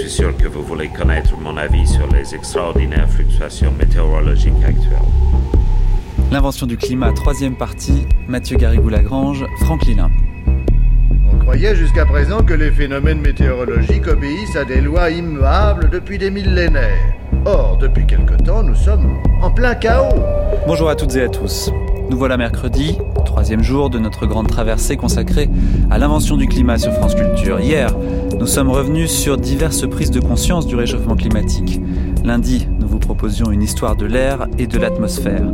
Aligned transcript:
suis 0.00 0.10
sûr 0.10 0.34
que 0.36 0.48
vous 0.48 0.62
voulez 0.62 0.88
connaître 0.88 1.36
mon 1.38 1.56
avis 1.58 1.86
sur 1.86 2.06
les 2.08 2.34
extraordinaires 2.34 3.08
fluctuations 3.10 3.72
météorologiques 3.78 4.64
actuelles. 4.64 4.96
L'invention 6.32 6.66
du 6.66 6.78
climat, 6.78 7.12
troisième 7.12 7.54
partie, 7.54 8.06
Mathieu 8.26 8.56
Garrigou-Lagrange, 8.56 9.44
Franck 9.60 9.84
Lilin. 9.84 10.10
On 11.30 11.38
croyait 11.38 11.76
jusqu'à 11.76 12.06
présent 12.06 12.42
que 12.42 12.54
les 12.54 12.70
phénomènes 12.70 13.20
météorologiques 13.20 14.06
obéissent 14.06 14.56
à 14.56 14.64
des 14.64 14.80
lois 14.80 15.10
immuables 15.10 15.90
depuis 15.90 16.16
des 16.16 16.30
millénaires. 16.30 17.14
Or, 17.44 17.76
depuis 17.78 18.06
quelque 18.06 18.42
temps, 18.42 18.62
nous 18.62 18.74
sommes 18.74 19.18
en 19.42 19.50
plein 19.50 19.74
chaos. 19.74 20.22
Bonjour 20.66 20.88
à 20.88 20.96
toutes 20.96 21.14
et 21.16 21.24
à 21.24 21.28
tous. 21.28 21.70
Nous 22.10 22.18
voilà 22.18 22.36
mercredi, 22.36 22.98
troisième 23.24 23.62
jour 23.62 23.88
de 23.88 24.00
notre 24.00 24.26
grande 24.26 24.48
traversée 24.48 24.96
consacrée 24.96 25.48
à 25.90 25.98
l'invention 25.98 26.36
du 26.36 26.48
climat 26.48 26.76
sur 26.76 26.92
France 26.92 27.14
Culture. 27.14 27.60
Hier, 27.60 27.94
nous 28.36 28.48
sommes 28.48 28.68
revenus 28.68 29.12
sur 29.12 29.38
diverses 29.38 29.88
prises 29.88 30.10
de 30.10 30.18
conscience 30.18 30.66
du 30.66 30.74
réchauffement 30.74 31.14
climatique. 31.14 31.80
Lundi, 32.24 32.66
nous 32.80 32.88
vous 32.88 32.98
proposions 32.98 33.52
une 33.52 33.62
histoire 33.62 33.94
de 33.94 34.06
l'air 34.06 34.48
et 34.58 34.66
de 34.66 34.76
l'atmosphère. 34.76 35.44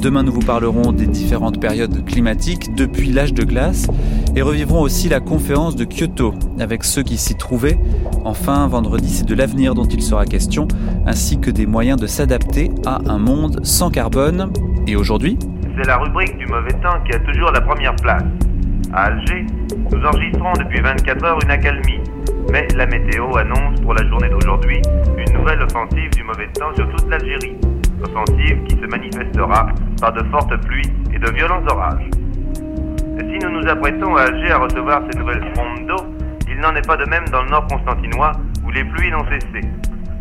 Demain, 0.00 0.22
nous 0.22 0.32
vous 0.32 0.40
parlerons 0.46 0.92
des 0.92 1.08
différentes 1.08 1.60
périodes 1.60 2.04
climatiques 2.04 2.72
depuis 2.76 3.10
l'âge 3.10 3.34
de 3.34 3.42
glace 3.42 3.88
et 4.36 4.42
revivrons 4.42 4.82
aussi 4.82 5.08
la 5.08 5.18
conférence 5.18 5.74
de 5.74 5.84
Kyoto 5.84 6.34
avec 6.60 6.84
ceux 6.84 7.02
qui 7.02 7.16
s'y 7.16 7.34
trouvaient. 7.34 7.80
Enfin, 8.24 8.68
vendredi, 8.68 9.10
c'est 9.10 9.26
de 9.26 9.34
l'avenir 9.34 9.74
dont 9.74 9.86
il 9.86 10.02
sera 10.02 10.24
question, 10.24 10.68
ainsi 11.04 11.38
que 11.38 11.50
des 11.50 11.66
moyens 11.66 11.98
de 12.00 12.06
s'adapter 12.06 12.70
à 12.84 13.00
un 13.10 13.18
monde 13.18 13.58
sans 13.64 13.90
carbone. 13.90 14.52
Et 14.86 14.94
aujourd'hui, 14.94 15.36
c'est 15.76 15.86
la 15.86 15.98
rubrique 15.98 16.36
du 16.38 16.46
mauvais 16.46 16.72
temps 16.72 17.00
qui 17.04 17.14
a 17.14 17.18
toujours 17.20 17.50
la 17.50 17.60
première 17.60 17.94
place. 17.96 18.24
À 18.92 19.04
Alger, 19.06 19.44
nous 19.92 20.04
enregistrons 20.04 20.52
depuis 20.58 20.80
24 20.80 21.24
heures 21.24 21.38
une 21.42 21.50
accalmie, 21.50 22.00
mais 22.50 22.66
la 22.74 22.86
météo 22.86 23.36
annonce 23.36 23.78
pour 23.80 23.92
la 23.92 24.06
journée 24.08 24.28
d'aujourd'hui 24.30 24.80
une 25.18 25.32
nouvelle 25.34 25.60
offensive 25.62 26.10
du 26.10 26.22
mauvais 26.22 26.48
temps 26.48 26.74
sur 26.74 26.88
toute 26.90 27.08
l'Algérie. 27.10 27.56
Offensive 28.02 28.62
qui 28.64 28.76
se 28.76 28.86
manifestera 28.86 29.66
par 30.00 30.12
de 30.12 30.22
fortes 30.30 30.56
pluies 30.66 30.90
et 31.12 31.18
de 31.18 31.30
violents 31.32 31.62
orages. 31.68 32.08
Si 33.18 33.38
nous 33.44 33.50
nous 33.50 33.68
apprêtons 33.68 34.16
à 34.16 34.22
Alger 34.22 34.52
à 34.52 34.58
recevoir 34.58 35.02
ces 35.10 35.18
nouvelles 35.18 35.44
frondes 35.54 35.86
d'eau, 35.86 36.06
il 36.48 36.58
n'en 36.60 36.74
est 36.74 36.86
pas 36.86 36.96
de 36.96 37.04
même 37.04 37.28
dans 37.28 37.42
le 37.42 37.50
nord 37.50 37.66
constantinois 37.66 38.32
où 38.64 38.70
les 38.70 38.84
pluies 38.84 39.10
n'ont 39.10 39.26
cessé. 39.28 39.66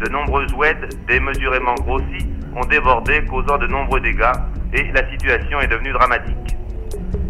De 0.04 0.10
nombreuses 0.10 0.52
oueds 0.54 0.90
démesurément 1.08 1.76
grossies 1.76 2.28
ont 2.56 2.66
débordé, 2.68 3.24
causant 3.30 3.58
de 3.58 3.68
nombreux 3.68 4.00
dégâts, 4.00 4.32
et 4.74 4.92
la 4.92 5.10
situation 5.10 5.60
est 5.62 5.68
devenue 5.68 5.94
dramatique. 5.94 6.58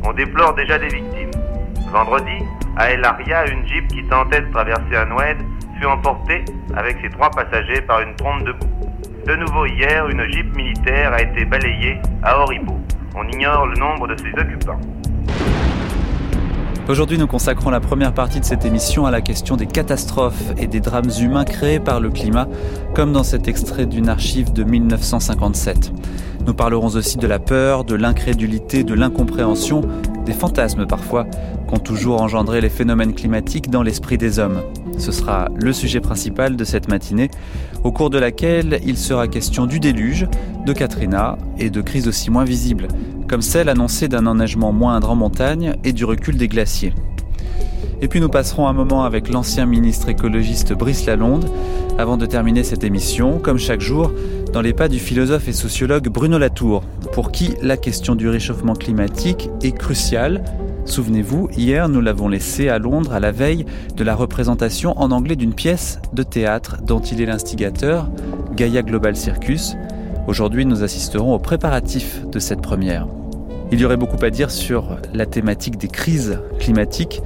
On 0.03 0.13
déplore 0.13 0.53
déjà 0.55 0.77
des 0.77 0.87
victimes. 0.87 1.31
Vendredi, 1.91 2.43
à 2.77 2.91
El 2.91 3.03
Aria, 3.03 3.45
une 3.47 3.65
jeep 3.67 3.87
qui 3.87 4.03
tentait 4.07 4.41
de 4.41 4.51
traverser 4.51 4.95
un 4.95 5.11
oued 5.11 5.37
fut 5.79 5.85
emportée 5.85 6.43
avec 6.75 6.97
ses 7.01 7.09
trois 7.09 7.29
passagers 7.31 7.81
par 7.81 8.01
une 8.01 8.15
trompe 8.15 8.43
de 8.43 8.51
boue. 8.53 8.91
De 9.25 9.35
nouveau 9.35 9.65
hier, 9.65 10.07
une 10.09 10.23
jeep 10.31 10.55
militaire 10.55 11.13
a 11.13 11.21
été 11.21 11.45
balayée 11.45 11.99
à 12.23 12.39
Horibo. 12.39 12.79
On 13.15 13.27
ignore 13.27 13.65
le 13.67 13.75
nombre 13.77 14.07
de 14.07 14.15
ses 14.17 14.31
occupants. 14.39 14.79
Aujourd'hui, 16.87 17.17
nous 17.17 17.25
consacrons 17.25 17.71
la 17.71 17.79
première 17.79 18.13
partie 18.13 18.39
de 18.39 18.45
cette 18.45 18.63
émission 18.63 19.07
à 19.07 19.11
la 19.11 19.21
question 19.21 19.55
des 19.55 19.65
catastrophes 19.65 20.53
et 20.57 20.67
des 20.67 20.81
drames 20.81 21.09
humains 21.19 21.43
créés 21.43 21.79
par 21.79 21.99
le 21.99 22.11
climat, 22.11 22.47
comme 22.93 23.11
dans 23.11 23.23
cet 23.23 23.47
extrait 23.47 23.87
d'une 23.87 24.07
archive 24.07 24.53
de 24.53 24.63
1957. 24.63 25.91
Nous 26.45 26.53
parlerons 26.53 26.95
aussi 26.95 27.17
de 27.17 27.25
la 27.25 27.39
peur, 27.39 27.83
de 27.85 27.95
l'incrédulité, 27.95 28.83
de 28.83 28.93
l'incompréhension, 28.93 29.81
des 30.25 30.33
fantasmes 30.33 30.85
parfois, 30.85 31.25
qu'ont 31.67 31.79
toujours 31.79 32.21
engendré 32.21 32.61
les 32.61 32.69
phénomènes 32.69 33.15
climatiques 33.15 33.71
dans 33.71 33.81
l'esprit 33.81 34.19
des 34.19 34.37
hommes. 34.37 34.61
Ce 34.99 35.11
sera 35.11 35.49
le 35.55 35.73
sujet 35.73 36.01
principal 36.01 36.55
de 36.55 36.63
cette 36.63 36.87
matinée, 36.87 37.31
au 37.83 37.91
cours 37.91 38.11
de 38.11 38.19
laquelle 38.19 38.79
il 38.85 38.97
sera 38.97 39.27
question 39.27 39.65
du 39.65 39.79
déluge, 39.79 40.27
de 40.65 40.73
Katrina 40.73 41.37
et 41.57 41.71
de 41.71 41.81
crises 41.81 42.07
aussi 42.07 42.29
moins 42.29 42.45
visibles, 42.45 42.89
comme 43.27 43.41
celle 43.41 43.67
annoncée 43.69 44.07
d'un 44.07 44.27
enneigement 44.27 44.71
moindre 44.71 45.09
en 45.09 45.15
montagne 45.15 45.75
et 45.83 45.93
du 45.93 46.05
recul 46.05 46.37
des 46.37 46.47
glaciers. 46.47 46.93
Et 48.01 48.07
puis 48.07 48.19
nous 48.19 48.29
passerons 48.29 48.67
un 48.67 48.73
moment 48.73 49.03
avec 49.03 49.29
l'ancien 49.29 49.65
ministre 49.65 50.09
écologiste 50.09 50.73
Brice 50.73 51.05
Lalonde, 51.05 51.49
avant 51.97 52.17
de 52.17 52.25
terminer 52.25 52.63
cette 52.63 52.83
émission, 52.83 53.39
comme 53.39 53.57
chaque 53.57 53.81
jour, 53.81 54.11
dans 54.51 54.61
les 54.61 54.73
pas 54.73 54.87
du 54.87 54.99
philosophe 54.99 55.47
et 55.47 55.53
sociologue 55.53 56.09
Bruno 56.09 56.37
Latour, 56.37 56.83
pour 57.13 57.31
qui 57.31 57.53
la 57.61 57.77
question 57.77 58.15
du 58.15 58.27
réchauffement 58.27 58.73
climatique 58.73 59.49
est 59.63 59.71
cruciale. 59.71 60.43
Souvenez-vous, 60.85 61.49
hier 61.57 61.89
nous 61.89 62.01
l'avons 62.01 62.27
laissé 62.27 62.69
à 62.69 62.79
Londres 62.79 63.13
à 63.13 63.19
la 63.19 63.31
veille 63.31 63.65
de 63.95 64.03
la 64.03 64.13
représentation 64.13 64.97
en 64.99 65.11
anglais 65.11 65.35
d'une 65.35 65.53
pièce 65.53 65.99
de 66.13 66.23
théâtre 66.23 66.77
dont 66.83 66.99
il 66.99 67.21
est 67.21 67.25
l'instigateur, 67.25 68.09
Gaia 68.55 68.81
Global 68.81 69.15
Circus. 69.15 69.75
Aujourd'hui 70.27 70.65
nous 70.65 70.83
assisterons 70.83 71.33
aux 71.33 71.39
préparatifs 71.39 72.25
de 72.27 72.39
cette 72.39 72.61
première. 72.61 73.07
Il 73.71 73.79
y 73.79 73.85
aurait 73.85 73.97
beaucoup 73.97 74.23
à 74.23 74.29
dire 74.29 74.51
sur 74.51 74.97
la 75.13 75.25
thématique 75.25 75.77
des 75.77 75.87
crises 75.87 76.39
climatiques, 76.59 77.21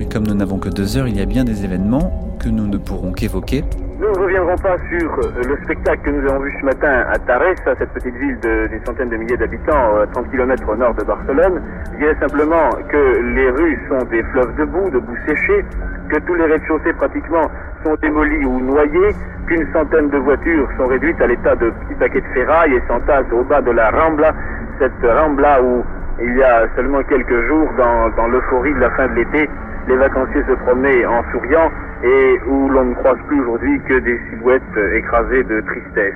mais 0.00 0.08
comme 0.08 0.26
nous 0.26 0.34
n'avons 0.34 0.58
que 0.58 0.70
deux 0.70 0.96
heures, 0.96 1.06
il 1.06 1.18
y 1.18 1.20
a 1.20 1.26
bien 1.26 1.44
des 1.44 1.62
événements 1.62 2.10
que 2.42 2.48
nous 2.48 2.66
ne 2.66 2.78
pourrons 2.78 3.12
qu'évoquer. 3.12 3.62
Nous 4.00 4.08
ne 4.08 4.18
reviendrons 4.18 4.56
pas 4.56 4.78
sur 4.88 5.12
euh, 5.12 5.42
le 5.46 5.58
spectacle 5.64 6.00
que 6.02 6.10
nous 6.10 6.26
avons 6.26 6.40
vu 6.40 6.56
ce 6.58 6.64
matin 6.64 7.04
à 7.12 7.18
Tarès, 7.18 7.54
cette 7.66 7.92
petite 7.92 8.16
ville 8.16 8.38
d'une 8.40 8.82
centaine 8.86 9.10
de 9.10 9.16
milliers 9.16 9.36
d'habitants, 9.36 10.00
à 10.00 10.06
30 10.06 10.30
km 10.30 10.66
au 10.70 10.76
nord 10.76 10.94
de 10.94 11.04
Barcelone. 11.04 11.60
Je 11.92 11.98
dirais 11.98 12.16
simplement 12.18 12.70
que 12.88 13.20
les 13.36 13.50
rues 13.50 13.78
sont 13.90 14.02
des 14.06 14.22
fleuves 14.32 14.56
de 14.56 14.64
boue, 14.64 14.88
de 14.88 15.00
boue 15.00 15.16
séchée, 15.28 15.62
que 16.08 16.16
tous 16.20 16.34
les 16.34 16.46
rez-de-chaussée 16.46 16.94
pratiquement 16.94 17.50
sont 17.84 17.94
démolis 18.00 18.46
ou 18.46 18.58
noyés, 18.58 19.14
qu'une 19.48 19.70
centaine 19.74 20.08
de 20.08 20.16
voitures 20.16 20.68
sont 20.78 20.86
réduites 20.86 21.20
à 21.20 21.26
l'état 21.26 21.56
de 21.56 21.68
petits 21.68 21.98
paquets 21.98 22.22
de 22.22 22.32
ferraille 22.32 22.72
et 22.72 22.82
s'entassent 22.88 23.32
au 23.32 23.44
bas 23.44 23.60
de 23.60 23.72
la 23.72 23.90
Rambla, 23.90 24.32
cette 24.78 25.04
Rambla 25.04 25.62
où 25.62 25.84
il 26.22 26.36
y 26.38 26.42
a 26.42 26.66
seulement 26.74 27.02
quelques 27.02 27.46
jours, 27.48 27.68
dans 27.76 28.28
l'euphorie 28.28 28.72
de 28.74 28.80
la 28.80 28.90
fin 28.92 29.08
de 29.08 29.14
l'été, 29.14 29.48
les 29.90 29.96
vacanciers 29.96 30.42
se 30.48 30.54
promenaient 30.62 31.04
en 31.04 31.22
souriant 31.32 31.68
et 32.04 32.38
où 32.48 32.68
l'on 32.68 32.84
ne 32.84 32.94
croise 32.94 33.18
plus 33.26 33.40
aujourd'hui 33.40 33.80
que 33.88 33.98
des 33.98 34.18
silhouettes 34.30 34.62
écrasées 34.96 35.42
de 35.42 35.60
tristesse. 35.62 36.14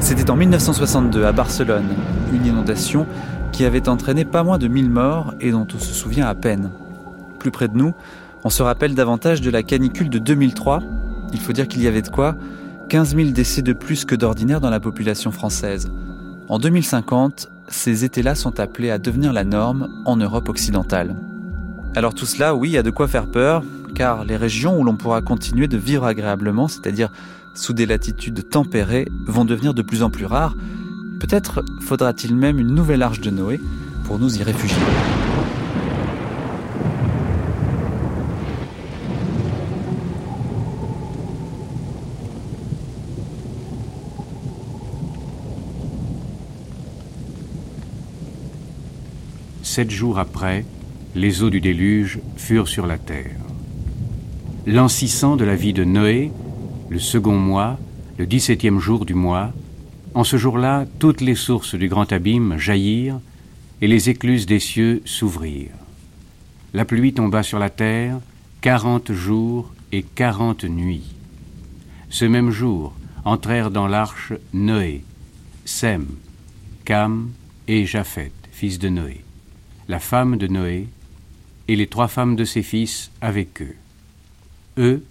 C'était 0.00 0.28
en 0.30 0.36
1962 0.36 1.24
à 1.24 1.30
Barcelone, 1.30 1.94
une 2.32 2.44
inondation 2.44 3.06
qui 3.52 3.64
avait 3.64 3.88
entraîné 3.88 4.24
pas 4.24 4.42
moins 4.42 4.58
de 4.58 4.66
1000 4.66 4.90
morts 4.90 5.34
et 5.40 5.52
dont 5.52 5.66
on 5.72 5.78
se 5.78 5.94
souvient 5.94 6.26
à 6.26 6.34
peine. 6.34 6.70
Plus 7.38 7.52
près 7.52 7.68
de 7.68 7.76
nous, 7.76 7.94
on 8.42 8.50
se 8.50 8.64
rappelle 8.64 8.96
davantage 8.96 9.40
de 9.40 9.50
la 9.50 9.62
canicule 9.62 10.10
de 10.10 10.18
2003. 10.18 10.82
Il 11.32 11.38
faut 11.38 11.52
dire 11.52 11.68
qu'il 11.68 11.82
y 11.82 11.86
avait 11.86 12.02
de 12.02 12.08
quoi 12.08 12.34
15 12.88 13.14
000 13.14 13.30
décès 13.30 13.62
de 13.62 13.72
plus 13.72 14.04
que 14.04 14.16
d'ordinaire 14.16 14.60
dans 14.60 14.70
la 14.70 14.80
population 14.80 15.30
française. 15.30 15.90
En 16.48 16.58
2050, 16.58 17.48
ces 17.68 18.04
étés-là 18.04 18.34
sont 18.34 18.60
appelés 18.60 18.90
à 18.90 18.98
devenir 18.98 19.32
la 19.32 19.44
norme 19.44 19.88
en 20.04 20.16
Europe 20.16 20.50
occidentale. 20.50 21.16
Alors 21.94 22.14
tout 22.14 22.26
cela, 22.26 22.54
oui, 22.54 22.76
a 22.76 22.82
de 22.82 22.90
quoi 22.90 23.08
faire 23.08 23.26
peur, 23.26 23.62
car 23.94 24.24
les 24.24 24.36
régions 24.36 24.78
où 24.78 24.84
l'on 24.84 24.96
pourra 24.96 25.22
continuer 25.22 25.68
de 25.68 25.78
vivre 25.78 26.04
agréablement, 26.04 26.68
c'est-à-dire 26.68 27.10
sous 27.54 27.72
des 27.72 27.86
latitudes 27.86 28.48
tempérées, 28.50 29.08
vont 29.26 29.46
devenir 29.46 29.72
de 29.72 29.82
plus 29.82 30.02
en 30.02 30.10
plus 30.10 30.26
rares. 30.26 30.54
Peut-être 31.18 31.64
faudra-t-il 31.80 32.36
même 32.36 32.58
une 32.58 32.74
nouvelle 32.74 33.02
arche 33.02 33.20
de 33.20 33.30
Noé 33.30 33.60
pour 34.04 34.18
nous 34.18 34.36
y 34.36 34.42
réfugier. 34.42 34.76
Sept 49.74 49.90
jours 49.90 50.20
après, 50.20 50.64
les 51.16 51.42
eaux 51.42 51.50
du 51.50 51.60
déluge 51.60 52.20
furent 52.36 52.68
sur 52.68 52.86
la 52.86 52.96
terre. 52.96 53.40
L'an 54.66 54.86
600 54.86 55.34
de 55.34 55.44
la 55.44 55.56
vie 55.56 55.72
de 55.72 55.82
Noé, 55.82 56.30
le 56.90 57.00
second 57.00 57.36
mois, 57.36 57.76
le 58.16 58.24
dix-septième 58.24 58.78
jour 58.78 59.04
du 59.04 59.14
mois, 59.14 59.52
en 60.14 60.22
ce 60.22 60.36
jour-là, 60.36 60.86
toutes 61.00 61.20
les 61.20 61.34
sources 61.34 61.74
du 61.74 61.88
grand 61.88 62.12
abîme 62.12 62.56
jaillirent 62.56 63.18
et 63.80 63.88
les 63.88 64.10
écluses 64.10 64.46
des 64.46 64.60
cieux 64.60 65.02
s'ouvrirent. 65.06 65.82
La 66.72 66.84
pluie 66.84 67.12
tomba 67.12 67.42
sur 67.42 67.58
la 67.58 67.68
terre 67.68 68.20
quarante 68.60 69.10
jours 69.10 69.74
et 69.90 70.04
quarante 70.04 70.62
nuits. 70.62 71.16
Ce 72.10 72.24
même 72.24 72.52
jour 72.52 72.94
entrèrent 73.24 73.72
dans 73.72 73.88
l'arche 73.88 74.34
Noé, 74.52 75.02
Sem, 75.64 76.06
Cam 76.84 77.30
et 77.66 77.86
Japhet, 77.86 78.30
fils 78.52 78.78
de 78.78 78.88
Noé 78.88 79.23
la 79.88 79.98
femme 79.98 80.36
de 80.36 80.46
Noé, 80.46 80.88
et 81.68 81.76
les 81.76 81.86
trois 81.86 82.08
femmes 82.08 82.36
de 82.36 82.44
ses 82.44 82.62
fils 82.62 83.10
avec 83.20 83.62
eux. 83.62 83.74
Eux 84.78 85.04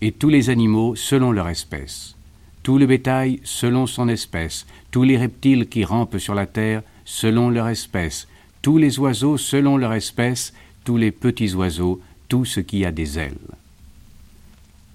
et 0.00 0.12
tous 0.12 0.28
les 0.28 0.50
animaux 0.50 0.94
selon 0.94 1.32
leur 1.32 1.48
espèce, 1.48 2.16
tout 2.62 2.78
le 2.78 2.86
bétail 2.86 3.40
selon 3.44 3.86
son 3.86 4.08
espèce, 4.08 4.66
tous 4.90 5.02
les 5.02 5.16
reptiles 5.16 5.68
qui 5.68 5.84
rampent 5.84 6.18
sur 6.18 6.34
la 6.34 6.46
terre 6.46 6.82
selon 7.04 7.50
leur 7.50 7.68
espèce, 7.68 8.28
tous 8.62 8.78
les 8.78 8.98
oiseaux 8.98 9.38
selon 9.38 9.76
leur 9.76 9.92
espèce, 9.94 10.52
tous 10.84 10.96
les 10.96 11.12
petits 11.12 11.54
oiseaux, 11.54 12.00
tout 12.28 12.44
ce 12.44 12.60
qui 12.60 12.84
a 12.84 12.92
des 12.92 13.18
ailes. 13.18 13.34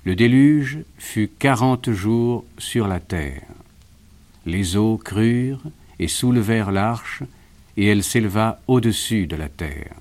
Le 0.04 0.16
déluge 0.16 0.80
fut 0.98 1.30
quarante 1.39 1.92
jours 1.92 2.44
sur 2.57 2.88
la 2.88 3.00
terre. 3.00 3.44
Les 4.45 4.75
eaux 4.75 4.98
crurent 4.98 5.63
et 6.00 6.07
soulevèrent 6.07 6.72
l'arche, 6.72 7.24
et 7.77 7.88
elle 7.88 8.03
s'éleva 8.03 8.59
au-dessus 8.68 9.27
de 9.27 9.35
la 9.35 9.50
terre. 9.50 9.95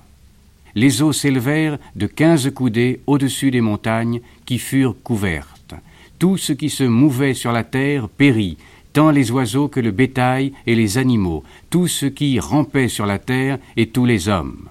Les 0.75 1.01
eaux 1.01 1.13
s'élevèrent 1.13 1.77
de 1.95 2.07
quinze 2.07 2.49
coudées 2.53 3.01
au-dessus 3.07 3.51
des 3.51 3.61
montagnes 3.61 4.21
qui 4.45 4.57
furent 4.57 4.95
couvertes. 5.03 5.75
Tout 6.19 6.37
ce 6.37 6.53
qui 6.53 6.69
se 6.69 6.83
mouvait 6.83 7.33
sur 7.33 7.51
la 7.51 7.63
terre 7.63 8.07
périt, 8.07 8.57
tant 8.93 9.11
les 9.11 9.31
oiseaux 9.31 9.67
que 9.67 9.79
le 9.79 9.91
bétail 9.91 10.53
et 10.67 10.75
les 10.75 10.97
animaux, 10.97 11.43
tout 11.69 11.87
ce 11.87 12.05
qui 12.05 12.39
rampait 12.39 12.87
sur 12.87 13.05
la 13.05 13.19
terre 13.19 13.57
et 13.75 13.87
tous 13.87 14.05
les 14.05 14.29
hommes. 14.29 14.69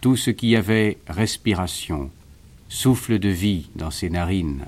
Tout 0.00 0.16
ce 0.16 0.30
qui 0.30 0.56
avait 0.56 0.98
respiration, 1.08 2.10
souffle 2.68 3.18
de 3.18 3.28
vie 3.28 3.68
dans 3.74 3.90
ses 3.90 4.10
narines, 4.10 4.64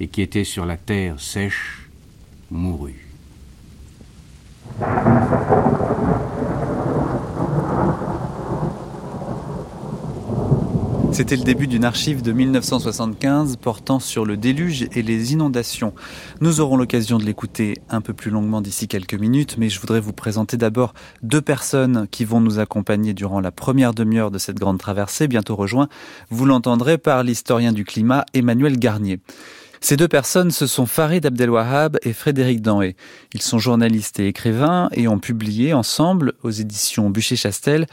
et 0.00 0.08
qui 0.08 0.22
était 0.22 0.44
sur 0.44 0.66
la 0.66 0.76
terre 0.76 1.20
sèche, 1.20 1.88
mourut. 2.50 3.06
C'était 11.16 11.36
le 11.36 11.44
début 11.44 11.66
d'une 11.66 11.86
archive 11.86 12.20
de 12.20 12.30
1975 12.30 13.56
portant 13.56 14.00
sur 14.00 14.26
le 14.26 14.36
déluge 14.36 14.86
et 14.92 15.00
les 15.00 15.32
inondations. 15.32 15.94
Nous 16.42 16.60
aurons 16.60 16.76
l'occasion 16.76 17.16
de 17.16 17.24
l'écouter 17.24 17.78
un 17.88 18.02
peu 18.02 18.12
plus 18.12 18.30
longuement 18.30 18.60
d'ici 18.60 18.86
quelques 18.86 19.14
minutes, 19.14 19.56
mais 19.56 19.70
je 19.70 19.80
voudrais 19.80 19.98
vous 19.98 20.12
présenter 20.12 20.58
d'abord 20.58 20.92
deux 21.22 21.40
personnes 21.40 22.06
qui 22.10 22.26
vont 22.26 22.42
nous 22.42 22.58
accompagner 22.58 23.14
durant 23.14 23.40
la 23.40 23.50
première 23.50 23.94
demi-heure 23.94 24.30
de 24.30 24.36
cette 24.36 24.58
grande 24.58 24.76
traversée, 24.76 25.26
bientôt 25.26 25.56
rejoint, 25.56 25.88
vous 26.28 26.44
l'entendrez, 26.44 26.98
par 26.98 27.22
l'historien 27.22 27.72
du 27.72 27.86
climat 27.86 28.26
Emmanuel 28.34 28.78
Garnier. 28.78 29.18
Ces 29.88 29.96
deux 29.96 30.08
personnes, 30.08 30.50
ce 30.50 30.66
sont 30.66 30.84
Farid 30.84 31.24
Abdelwahab 31.24 31.96
et 32.02 32.12
Frédéric 32.12 32.60
Danhé. 32.60 32.96
Ils 33.34 33.40
sont 33.40 33.60
journalistes 33.60 34.18
et 34.18 34.26
écrivains 34.26 34.88
et 34.90 35.06
ont 35.06 35.20
publié 35.20 35.74
ensemble, 35.74 36.32
aux 36.42 36.50
éditions 36.50 37.08
Bûcher-Chastel, 37.08 37.86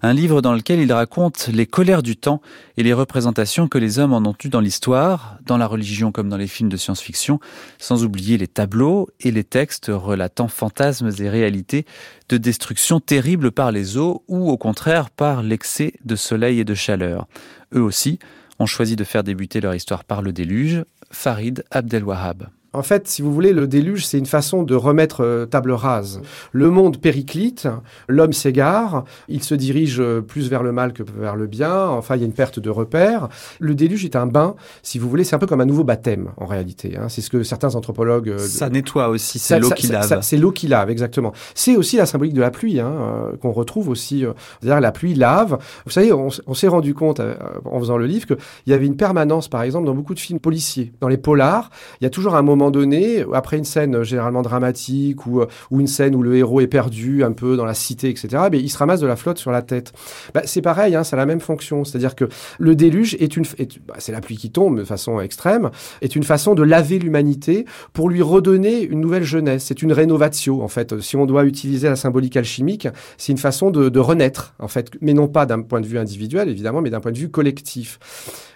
un 0.00 0.12
livre 0.12 0.42
dans 0.42 0.54
lequel 0.54 0.78
ils 0.78 0.92
racontent 0.92 1.50
les 1.52 1.66
colères 1.66 2.04
du 2.04 2.16
temps 2.16 2.40
et 2.76 2.84
les 2.84 2.92
représentations 2.92 3.66
que 3.66 3.78
les 3.78 3.98
hommes 3.98 4.12
en 4.12 4.24
ont 4.24 4.36
eues 4.44 4.48
dans 4.48 4.60
l'histoire, 4.60 5.38
dans 5.44 5.56
la 5.56 5.66
religion 5.66 6.12
comme 6.12 6.28
dans 6.28 6.36
les 6.36 6.46
films 6.46 6.68
de 6.68 6.76
science-fiction, 6.76 7.40
sans 7.78 8.04
oublier 8.04 8.38
les 8.38 8.46
tableaux 8.46 9.08
et 9.18 9.32
les 9.32 9.42
textes 9.42 9.90
relatant 9.92 10.46
fantasmes 10.46 11.10
et 11.18 11.28
réalités 11.28 11.84
de 12.28 12.36
destruction 12.36 13.00
terrible 13.00 13.50
par 13.50 13.72
les 13.72 13.96
eaux 13.96 14.22
ou 14.28 14.48
au 14.52 14.56
contraire 14.56 15.10
par 15.10 15.42
l'excès 15.42 15.94
de 16.04 16.14
soleil 16.14 16.60
et 16.60 16.64
de 16.64 16.76
chaleur. 16.76 17.26
Eux 17.74 17.82
aussi 17.82 18.20
ont 18.60 18.66
choisi 18.66 18.94
de 18.94 19.02
faire 19.02 19.24
débuter 19.24 19.60
leur 19.60 19.74
histoire 19.74 20.04
par 20.04 20.22
le 20.22 20.32
déluge, 20.32 20.84
Farid 21.10 21.64
Abdelwahab. 21.70 22.50
En 22.72 22.82
fait, 22.82 23.08
si 23.08 23.20
vous 23.20 23.32
voulez, 23.32 23.52
le 23.52 23.66
déluge, 23.66 24.06
c'est 24.06 24.18
une 24.18 24.26
façon 24.26 24.62
de 24.62 24.76
remettre 24.76 25.24
euh, 25.24 25.44
table 25.44 25.72
rase. 25.72 26.22
Le 26.52 26.70
monde 26.70 26.98
périclite, 26.98 27.66
l'homme 28.06 28.32
s'égare, 28.32 29.04
il 29.26 29.42
se 29.42 29.56
dirige 29.56 29.98
euh, 29.98 30.20
plus 30.20 30.48
vers 30.48 30.62
le 30.62 30.70
mal 30.70 30.92
que 30.92 31.02
vers 31.02 31.34
le 31.34 31.48
bien, 31.48 31.88
enfin, 31.88 32.14
il 32.14 32.20
y 32.20 32.22
a 32.22 32.26
une 32.26 32.32
perte 32.32 32.60
de 32.60 32.70
repères. 32.70 33.28
Le 33.58 33.74
déluge 33.74 34.04
est 34.04 34.14
un 34.14 34.26
bain, 34.26 34.54
si 34.84 35.00
vous 35.00 35.08
voulez, 35.08 35.24
c'est 35.24 35.34
un 35.34 35.40
peu 35.40 35.48
comme 35.48 35.60
un 35.60 35.66
nouveau 35.66 35.82
baptême, 35.82 36.30
en 36.36 36.46
réalité. 36.46 36.96
Hein. 36.96 37.08
C'est 37.08 37.22
ce 37.22 37.30
que 37.30 37.42
certains 37.42 37.74
anthropologues... 37.74 38.28
Euh, 38.28 38.38
ça 38.38 38.70
nettoie 38.70 39.08
aussi, 39.08 39.40
c'est 39.40 39.58
l'eau 39.58 39.70
qui 39.70 39.88
lave. 39.88 40.20
C'est 40.22 40.36
l'eau 40.36 40.52
qui 40.52 40.68
lave, 40.68 40.90
exactement. 40.90 41.32
C'est 41.56 41.74
aussi 41.74 41.96
la 41.96 42.06
symbolique 42.06 42.34
de 42.34 42.40
la 42.40 42.52
pluie, 42.52 42.78
hein, 42.78 43.32
qu'on 43.40 43.50
retrouve 43.50 43.88
aussi. 43.88 44.24
C'est-à-dire 44.60 44.80
la 44.80 44.92
pluie 44.92 45.14
lave. 45.14 45.58
Vous 45.86 45.90
savez, 45.90 46.12
on, 46.12 46.28
on 46.46 46.54
s'est 46.54 46.68
rendu 46.68 46.94
compte, 46.94 47.20
en 47.64 47.80
faisant 47.80 47.96
le 47.96 48.06
livre, 48.06 48.26
qu'il 48.26 48.38
y 48.68 48.72
avait 48.72 48.86
une 48.86 48.96
permanence, 48.96 49.48
par 49.48 49.62
exemple, 49.62 49.86
dans 49.86 49.94
beaucoup 49.94 50.14
de 50.14 50.20
films 50.20 50.38
policiers. 50.38 50.92
Dans 51.00 51.08
les 51.08 51.18
polars, 51.18 51.70
il 52.00 52.04
y 52.04 52.06
a 52.06 52.10
toujours 52.10 52.36
un 52.36 52.42
moment 52.42 52.59
moment 52.60 52.70
donné, 52.70 53.24
après 53.32 53.58
une 53.58 53.64
scène 53.64 53.96
euh, 53.96 54.04
généralement 54.04 54.42
dramatique 54.42 55.26
ou, 55.26 55.40
euh, 55.40 55.46
ou 55.70 55.80
une 55.80 55.86
scène 55.86 56.14
où 56.14 56.22
le 56.22 56.36
héros 56.36 56.60
est 56.60 56.66
perdu 56.66 57.24
un 57.24 57.32
peu 57.32 57.56
dans 57.56 57.64
la 57.64 57.74
cité, 57.74 58.08
etc., 58.08 58.28
mais 58.44 58.50
ben, 58.50 58.60
il 58.60 58.68
se 58.68 58.78
ramasse 58.78 59.00
de 59.00 59.06
la 59.06 59.16
flotte 59.16 59.38
sur 59.38 59.50
la 59.50 59.62
tête. 59.62 59.92
Ben, 60.34 60.42
c'est 60.44 60.62
pareil, 60.62 60.94
hein, 60.94 61.04
ça 61.04 61.16
a 61.16 61.18
la 61.18 61.26
même 61.26 61.40
fonction. 61.40 61.84
C'est-à-dire 61.84 62.14
que 62.14 62.26
le 62.58 62.74
déluge 62.74 63.16
est 63.18 63.36
une, 63.36 63.44
bah, 63.86 63.94
c'est 63.98 64.12
la 64.12 64.20
pluie 64.20 64.36
qui 64.36 64.50
tombe 64.50 64.78
de 64.78 64.84
façon 64.84 65.20
extrême, 65.20 65.70
est 66.02 66.14
une 66.14 66.22
façon 66.22 66.54
de 66.54 66.62
laver 66.62 66.98
l'humanité 66.98 67.64
pour 67.92 68.08
lui 68.08 68.22
redonner 68.22 68.82
une 68.82 69.00
nouvelle 69.00 69.24
jeunesse. 69.24 69.64
C'est 69.64 69.82
une 69.82 69.92
rénovatio, 69.92 70.62
en 70.62 70.68
fait. 70.68 71.00
Si 71.00 71.16
on 71.16 71.26
doit 71.26 71.44
utiliser 71.44 71.88
la 71.88 71.96
symbolique 71.96 72.36
alchimique, 72.36 72.88
c'est 73.18 73.32
une 73.32 73.38
façon 73.38 73.70
de, 73.70 74.00
renaître, 74.00 74.54
en 74.58 74.68
fait, 74.68 74.90
mais 75.00 75.12
non 75.12 75.28
pas 75.28 75.46
d'un 75.46 75.60
point 75.60 75.80
de 75.80 75.86
vue 75.86 75.98
individuel, 75.98 76.48
évidemment, 76.48 76.80
mais 76.80 76.90
d'un 76.90 77.00
point 77.00 77.12
de 77.12 77.18
vue 77.18 77.28
collectif. 77.28 77.98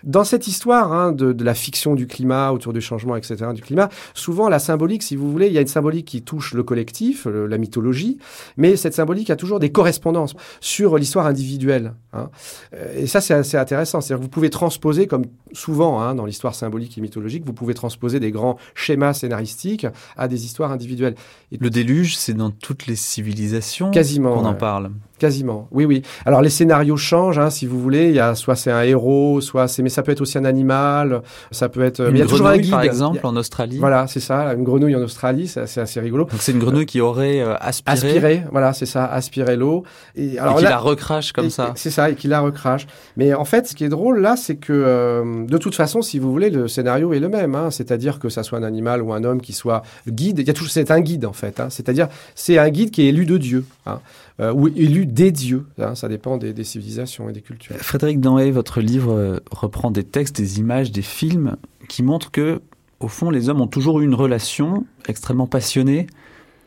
Dans 0.04 0.24
cette 0.24 0.46
histoire 0.46 0.92
hein, 0.92 1.12
de, 1.12 1.44
la 1.44 1.54
fiction 1.54 1.94
du 1.94 2.06
climat, 2.06 2.52
autour 2.52 2.72
du 2.72 2.80
changement, 2.80 3.16
etc., 3.16 3.36
du 3.54 3.62
climat, 3.62 3.88
souvent 4.14 4.48
la 4.48 4.58
symbolique, 4.58 5.02
si 5.02 5.16
vous 5.16 5.30
voulez, 5.30 5.46
il 5.46 5.52
y 5.52 5.58
a 5.58 5.60
une 5.60 5.66
symbolique 5.66 6.06
qui 6.06 6.22
touche 6.22 6.54
le 6.54 6.62
collectif, 6.62 7.26
la 7.26 7.58
mythologie, 7.58 8.18
mais 8.56 8.76
cette 8.76 8.94
symbolique 8.94 9.30
a 9.30 9.36
toujours 9.36 9.60
des 9.60 9.70
correspondances 9.70 10.34
sur 10.60 10.96
l'histoire 10.98 11.26
individuelle. 11.26 11.94
Hein. 12.12 12.30
Euh, 12.74 12.94
et 12.96 13.06
ça, 13.06 13.20
c'est 13.20 13.34
assez 13.34 13.56
intéressant. 13.56 14.00
C'est-à-dire 14.00 14.20
que 14.20 14.24
vous 14.24 14.30
pouvez 14.30 14.50
transposer, 14.50 15.06
comme 15.06 15.24
souvent 15.52 16.00
hein, 16.00 16.14
dans 16.14 16.26
l'histoire 16.26 16.54
symbolique 16.54 16.96
et 16.98 17.00
mythologique, 17.00 17.44
vous 17.46 17.52
pouvez 17.52 17.74
transposer 17.74 18.20
des 18.20 18.30
grands 18.30 18.58
schémas 18.74 19.14
scénaristiques 19.14 19.86
à 20.16 20.28
des 20.28 20.44
histoires 20.44 20.72
individuelles. 20.72 21.14
Et 21.52 21.56
le 21.58 21.70
déluge, 21.70 22.16
c'est 22.16 22.34
dans 22.34 22.50
toutes 22.50 22.86
les 22.86 22.96
civilisations 22.96 23.90
quasiment 23.90 24.34
qu'on 24.34 24.44
en 24.44 24.54
parle. 24.54 24.90
Quasiment, 25.16 25.68
oui, 25.70 25.84
oui. 25.84 26.02
Alors 26.26 26.42
les 26.42 26.50
scénarios 26.50 26.96
changent, 26.96 27.38
hein, 27.38 27.48
si 27.48 27.66
vous 27.66 27.80
voulez. 27.80 28.08
Il 28.08 28.16
y 28.16 28.20
a 28.20 28.34
soit 28.34 28.56
c'est 28.56 28.72
un 28.72 28.82
héros, 28.82 29.40
soit 29.40 29.68
c'est, 29.68 29.82
mais 29.82 29.88
ça 29.88 30.02
peut 30.02 30.10
être 30.10 30.20
aussi 30.20 30.38
un 30.38 30.44
animal. 30.44 31.22
Ça 31.52 31.68
peut 31.68 31.82
être. 31.82 32.00
Une 32.00 32.16
il 32.16 32.18
y 32.18 32.22
a 32.22 32.26
toujours 32.26 32.48
un 32.48 32.58
guide, 32.58 32.72
par 32.72 32.82
exemple, 32.82 33.20
en 33.22 33.36
Australie. 33.36 33.78
Voilà, 33.78 34.08
c'est 34.08 34.20
ça, 34.20 34.52
une 34.54 34.64
grenouille 34.64 34.96
en 34.96 35.02
Australie, 35.02 35.46
c'est 35.46 35.60
assez, 35.60 35.80
assez 35.80 36.00
rigolo. 36.00 36.24
Donc 36.24 36.40
c'est 36.42 36.50
une 36.50 36.58
grenouille 36.58 36.86
qui 36.86 37.00
aurait 37.00 37.40
euh, 37.40 37.54
aspiré. 37.60 37.96
Aspiré, 37.96 38.42
voilà, 38.50 38.72
c'est 38.72 38.86
ça, 38.86 39.06
aspiré 39.06 39.56
l'eau. 39.56 39.84
Et, 40.16 40.38
alors, 40.38 40.56
et 40.56 40.58
qui 40.58 40.64
la 40.64 40.78
recrache 40.78 41.32
comme 41.32 41.50
ça. 41.50 41.72
C'est 41.76 41.90
ça, 41.90 42.10
et 42.10 42.16
qui 42.16 42.26
la 42.26 42.40
recrache. 42.40 42.88
Mais 43.16 43.34
en 43.34 43.44
fait, 43.44 43.68
ce 43.68 43.74
qui 43.74 43.84
est 43.84 43.88
drôle 43.88 44.20
là, 44.20 44.34
c'est 44.36 44.56
que 44.56 44.72
euh, 44.72 45.46
de 45.46 45.58
toute 45.58 45.76
façon, 45.76 46.02
si 46.02 46.18
vous 46.18 46.32
voulez, 46.32 46.50
le 46.50 46.66
scénario 46.66 47.12
est 47.12 47.20
le 47.20 47.28
même. 47.28 47.54
Hein, 47.54 47.70
c'est-à-dire 47.70 48.18
que 48.18 48.28
ça 48.28 48.42
soit 48.42 48.58
un 48.58 48.64
animal 48.64 49.00
ou 49.00 49.12
un 49.12 49.22
homme 49.22 49.40
qui 49.40 49.52
soit 49.52 49.82
guide. 50.08 50.40
Il 50.40 50.46
y 50.46 50.50
a 50.50 50.54
toujours, 50.54 50.72
c'est 50.72 50.90
un 50.90 51.00
guide 51.00 51.24
en 51.24 51.32
fait. 51.32 51.60
Hein, 51.60 51.68
c'est-à-dire, 51.70 52.08
c'est 52.34 52.58
un 52.58 52.68
guide 52.68 52.90
qui 52.90 53.02
est 53.02 53.08
élu 53.10 53.26
de 53.26 53.38
Dieu. 53.38 53.64
Hein. 53.86 54.00
Euh, 54.40 54.52
ou 54.52 54.66
élu 54.66 55.06
des 55.06 55.30
dieux. 55.30 55.66
Hein, 55.78 55.94
ça 55.94 56.08
dépend 56.08 56.36
des, 56.36 56.64
civilisations 56.64 57.28
et 57.28 57.32
des 57.32 57.40
cultures. 57.40 57.76
Frédéric 57.76 58.20
Danhé, 58.20 58.50
votre 58.50 58.80
livre 58.80 59.12
euh, 59.12 59.38
reprend 59.52 59.92
des 59.92 60.02
textes, 60.02 60.36
des 60.36 60.58
images, 60.58 60.90
des 60.90 61.02
films 61.02 61.56
qui 61.88 62.02
montrent 62.02 62.32
que, 62.32 62.60
au 62.98 63.06
fond, 63.06 63.30
les 63.30 63.48
hommes 63.48 63.60
ont 63.60 63.68
toujours 63.68 64.00
eu 64.00 64.04
une 64.04 64.14
relation 64.14 64.86
extrêmement 65.06 65.46
passionnée 65.46 66.08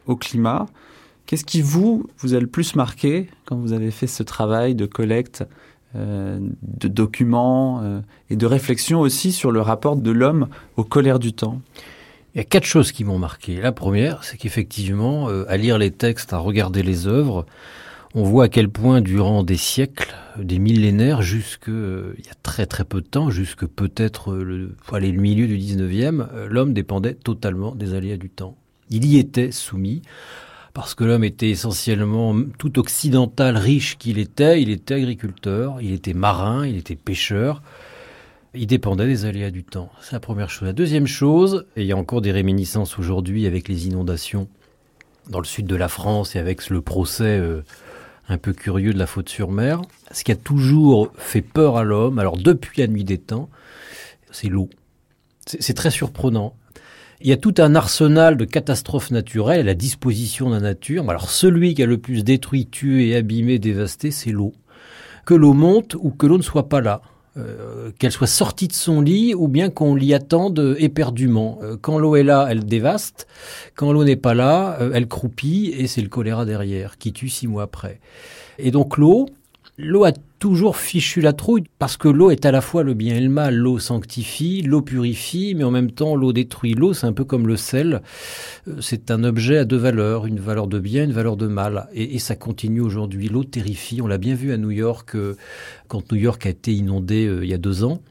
au 0.05 0.15
climat. 0.15 0.67
Qu'est-ce 1.25 1.43
qui 1.43 1.61
vous 1.61 2.07
vous 2.19 2.35
a 2.35 2.39
le 2.39 2.47
plus 2.47 2.75
marqué 2.75 3.27
quand 3.45 3.57
vous 3.57 3.73
avez 3.73 3.91
fait 3.91 4.07
ce 4.07 4.23
travail 4.23 4.73
de 4.73 4.85
collecte 4.85 5.43
euh, 5.95 6.39
de 6.61 6.87
documents 6.87 7.81
euh, 7.83 7.99
et 8.29 8.37
de 8.37 8.45
réflexion 8.45 9.01
aussi 9.01 9.33
sur 9.33 9.51
le 9.51 9.59
rapport 9.59 9.97
de 9.97 10.11
l'homme 10.11 10.47
aux 10.77 10.85
colères 10.85 11.19
du 11.19 11.33
temps? 11.33 11.61
Il 12.37 12.41
y 12.41 12.43
a 12.43 12.45
quatre 12.45 12.65
choses 12.65 12.91
qui 12.91 13.03
m'ont 13.03 13.17
marqué. 13.17 13.55
La 13.55 13.71
première, 13.71 14.23
c'est 14.23 14.37
qu'effectivement, 14.37 15.27
euh, 15.27 15.43
à 15.49 15.57
lire 15.57 15.79
les 15.79 15.89
textes, 15.89 16.33
à 16.33 16.37
regarder 16.37 16.83
les 16.83 17.07
œuvres, 17.07 17.47
on 18.13 18.21
voit 18.21 18.43
à 18.43 18.47
quel 18.47 18.69
point, 18.69 19.01
durant 19.01 19.41
des 19.41 19.57
siècles, 19.57 20.13
des 20.37 20.59
millénaires, 20.59 21.23
jusque 21.23 21.67
euh, 21.67 22.13
il 22.19 22.27
y 22.27 22.29
a 22.29 22.35
très 22.43 22.67
très 22.67 22.83
peu 22.83 23.01
de 23.01 23.07
temps, 23.07 23.31
jusque 23.31 23.65
peut-être 23.65 24.35
le, 24.35 24.75
aller, 24.93 25.11
le 25.11 25.19
milieu 25.19 25.47
du 25.47 25.57
19e, 25.57 26.27
euh, 26.31 26.47
l'homme 26.47 26.75
dépendait 26.75 27.15
totalement 27.15 27.73
des 27.73 27.95
aléas 27.95 28.17
du 28.17 28.29
temps. 28.29 28.55
Il 28.91 29.05
y 29.05 29.17
était 29.17 29.51
soumis 29.51 30.03
parce 30.75 30.93
que 30.93 31.05
l'homme 31.05 31.23
était 31.23 31.49
essentiellement 31.49 32.35
tout 32.59 32.77
occidental, 32.77 33.57
riche 33.57 33.97
qu'il 33.97 34.19
était, 34.19 34.61
il 34.61 34.69
était 34.69 34.93
agriculteur, 34.93 35.81
il 35.81 35.91
était 35.91 36.13
marin, 36.13 36.67
il 36.67 36.77
était 36.77 36.95
pêcheur 36.95 37.63
il 38.53 38.67
dépendait 38.67 39.07
des 39.07 39.25
aléas 39.25 39.51
du 39.51 39.63
temps. 39.63 39.89
C'est 40.01 40.13
la 40.13 40.19
première 40.19 40.49
chose. 40.49 40.67
La 40.67 40.73
deuxième 40.73 41.07
chose, 41.07 41.65
et 41.75 41.81
il 41.81 41.87
y 41.87 41.91
a 41.91 41.97
encore 41.97 42.21
des 42.21 42.31
réminiscences 42.31 42.97
aujourd'hui 42.97 43.45
avec 43.45 43.67
les 43.67 43.87
inondations 43.87 44.47
dans 45.29 45.39
le 45.39 45.45
sud 45.45 45.67
de 45.67 45.75
la 45.75 45.89
France 45.89 46.35
et 46.35 46.39
avec 46.39 46.69
le 46.69 46.81
procès 46.81 47.37
euh, 47.37 47.63
un 48.29 48.37
peu 48.37 48.53
curieux 48.53 48.93
de 48.93 48.99
la 48.99 49.07
faute 49.07 49.29
sur 49.29 49.51
mer, 49.51 49.81
ce 50.11 50.23
qui 50.23 50.31
a 50.31 50.35
toujours 50.35 51.11
fait 51.17 51.41
peur 51.41 51.77
à 51.77 51.83
l'homme, 51.83 52.19
alors 52.19 52.37
depuis 52.37 52.81
la 52.81 52.87
nuit 52.87 53.03
des 53.03 53.17
temps, 53.17 53.49
c'est 54.31 54.49
l'eau. 54.49 54.69
C'est 55.45 55.73
très 55.73 55.91
surprenant. 55.91 56.55
Il 57.21 57.27
y 57.27 57.33
a 57.33 57.37
tout 57.37 57.55
un 57.57 57.73
arsenal 57.73 58.35
de 58.35 58.45
catastrophes 58.45 59.11
naturelles 59.11 59.61
à 59.61 59.63
la 59.63 59.73
disposition 59.73 60.49
de 60.49 60.55
la 60.55 60.61
nature. 60.61 61.09
Alors 61.09 61.29
celui 61.29 61.73
qui 61.73 61.83
a 61.83 61.85
le 61.85 61.97
plus 61.97 62.23
détruit, 62.23 62.67
tué, 62.67 63.15
abîmé, 63.15 63.59
dévasté, 63.59 64.11
c'est 64.11 64.31
l'eau. 64.31 64.53
Que 65.25 65.33
l'eau 65.33 65.53
monte 65.53 65.95
ou 65.95 66.11
que 66.11 66.27
l'eau 66.27 66.37
ne 66.37 66.43
soit 66.43 66.69
pas 66.69 66.81
là. 66.81 67.01
Euh, 67.37 67.91
qu'elle 67.99 68.11
soit 68.11 68.27
sortie 68.27 68.67
de 68.67 68.73
son 68.73 69.01
lit 69.01 69.35
ou 69.35 69.47
bien 69.47 69.69
qu'on 69.69 69.95
l'y 69.95 70.13
attende 70.13 70.75
éperdument. 70.79 71.59
Euh, 71.61 71.77
quand 71.79 71.99
l'eau 71.99 72.15
est 72.15 72.23
là, 72.23 72.47
elle 72.49 72.65
dévaste. 72.65 73.27
Quand 73.75 73.91
l'eau 73.91 74.03
n'est 74.03 74.15
pas 74.15 74.33
là, 74.33 74.77
euh, 74.81 74.91
elle 74.93 75.07
croupit 75.07 75.73
et 75.77 75.87
c'est 75.87 76.01
le 76.01 76.09
choléra 76.09 76.45
derrière 76.45 76.97
qui 76.97 77.13
tue 77.13 77.29
six 77.29 77.47
mois 77.47 77.63
après. 77.63 77.99
Et 78.57 78.71
donc 78.71 78.97
l'eau, 78.97 79.27
L'eau 79.79 80.05
a 80.05 80.11
toujours 80.39 80.77
fichu 80.77 81.21
la 81.21 81.33
trouille 81.33 81.63
parce 81.79 81.97
que 81.97 82.07
l'eau 82.07 82.31
est 82.31 82.45
à 82.45 82.51
la 82.51 82.61
fois 82.61 82.83
le 82.83 82.93
bien 82.93 83.15
et 83.15 83.19
le 83.19 83.29
mal. 83.29 83.55
L'eau 83.55 83.79
sanctifie, 83.79 84.61
l'eau 84.61 84.81
purifie, 84.81 85.55
mais 85.55 85.63
en 85.63 85.71
même 85.71 85.91
temps 85.91 86.15
l'eau 86.15 86.33
détruit. 86.33 86.73
L'eau, 86.73 86.93
c'est 86.93 87.07
un 87.07 87.13
peu 87.13 87.23
comme 87.23 87.47
le 87.47 87.57
sel. 87.57 88.01
Euh, 88.67 88.81
c'est 88.81 89.11
un 89.11 89.23
objet 89.23 89.57
à 89.57 89.65
deux 89.65 89.77
valeurs, 89.77 90.25
une 90.25 90.39
valeur 90.39 90.67
de 90.67 90.79
bien, 90.79 91.03
une 91.03 91.13
valeur 91.13 91.37
de 91.37 91.47
mal. 91.47 91.87
Et, 91.93 92.19
ça 92.19 92.35
continue 92.35 92.81
aujourd'hui. 92.81 93.29
L'eau 93.29 93.43
terrifie. 93.43 94.01
On 94.01 94.07
l'a 94.07 94.17
bien 94.17 94.35
vu 94.35 94.51
à 94.51 94.57
New 94.57 94.71
York 94.71 95.15
euh, 95.15 95.35
quand 95.87 96.11
New 96.11 96.17
York 96.17 96.45
a 96.45 96.49
été 96.49 96.73
inondé 96.73 97.25
euh, 97.25 97.43
il 97.43 97.49
y 97.49 97.53
a 97.53 97.57
deux 97.57 97.83
ans. 97.83 98.01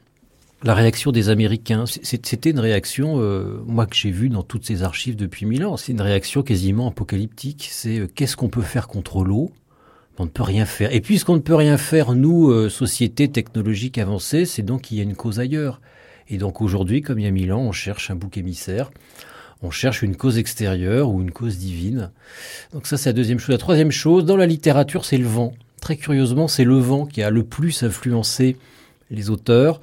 La 0.63 0.73
réaction 0.73 1.11
des 1.11 1.29
Américains, 1.29 1.85
c'était 1.85 2.49
une 2.49 2.59
réaction, 2.59 3.21
moi 3.67 3.85
que 3.85 3.95
j'ai 3.95 4.09
vue 4.09 4.27
dans 4.27 4.41
toutes 4.41 4.65
ces 4.65 4.81
archives 4.81 5.15
depuis 5.15 5.45
mille 5.45 5.63
ans, 5.63 5.77
c'est 5.77 5.91
une 5.91 6.01
réaction 6.01 6.41
quasiment 6.41 6.87
apocalyptique. 6.87 7.69
C'est 7.71 8.11
qu'est-ce 8.15 8.35
qu'on 8.35 8.49
peut 8.49 8.63
faire 8.63 8.87
contre 8.87 9.23
l'eau? 9.23 9.51
On 10.19 10.25
ne 10.25 10.29
peut 10.29 10.43
rien 10.43 10.65
faire. 10.65 10.93
Et 10.93 11.01
puisqu'on 11.01 11.35
ne 11.35 11.41
peut 11.41 11.55
rien 11.55 11.77
faire, 11.77 12.13
nous, 12.13 12.49
euh, 12.49 12.69
société 12.69 13.27
technologique 13.29 13.97
avancée, 13.97 14.45
c'est 14.45 14.63
donc 14.63 14.83
qu'il 14.83 14.97
y 14.97 14.99
a 14.99 15.03
une 15.03 15.15
cause 15.15 15.39
ailleurs. 15.39 15.79
Et 16.29 16.37
donc 16.37 16.61
aujourd'hui, 16.61 17.01
comme 17.01 17.19
il 17.19 17.25
y 17.25 17.27
a 17.27 17.31
mille 17.31 17.53
ans, 17.53 17.61
on 17.61 17.71
cherche 17.71 18.09
un 18.09 18.15
bouc 18.15 18.37
émissaire. 18.37 18.91
On 19.63 19.71
cherche 19.71 20.03
une 20.03 20.15
cause 20.15 20.37
extérieure 20.37 21.09
ou 21.09 21.21
une 21.21 21.31
cause 21.31 21.57
divine. 21.57 22.11
Donc 22.73 22.85
ça, 22.85 22.97
c'est 22.97 23.09
la 23.09 23.13
deuxième 23.13 23.39
chose. 23.39 23.49
La 23.49 23.57
troisième 23.57 23.91
chose, 23.91 24.25
dans 24.25 24.37
la 24.37 24.45
littérature, 24.45 25.05
c'est 25.05 25.17
le 25.17 25.25
vent. 25.25 25.53
Très 25.81 25.97
curieusement, 25.97 26.47
c'est 26.47 26.63
le 26.63 26.77
vent 26.77 27.05
qui 27.05 27.23
a 27.23 27.29
le 27.29 27.43
plus 27.43 27.83
influencé 27.83 28.57
les 29.09 29.29
auteurs. 29.29 29.81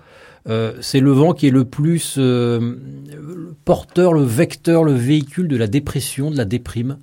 Euh, 0.48 0.74
c'est 0.80 1.00
le 1.00 1.10
vent 1.10 1.32
qui 1.32 1.46
est 1.46 1.50
le 1.50 1.64
plus 1.64 2.16
euh, 2.18 2.76
porteur, 3.64 4.12
le 4.12 4.22
vecteur, 4.22 4.84
le 4.84 4.92
véhicule 4.92 5.48
de 5.48 5.56
la 5.56 5.66
dépression, 5.66 6.30
de 6.30 6.36
la 6.36 6.44
déprime. 6.44 6.98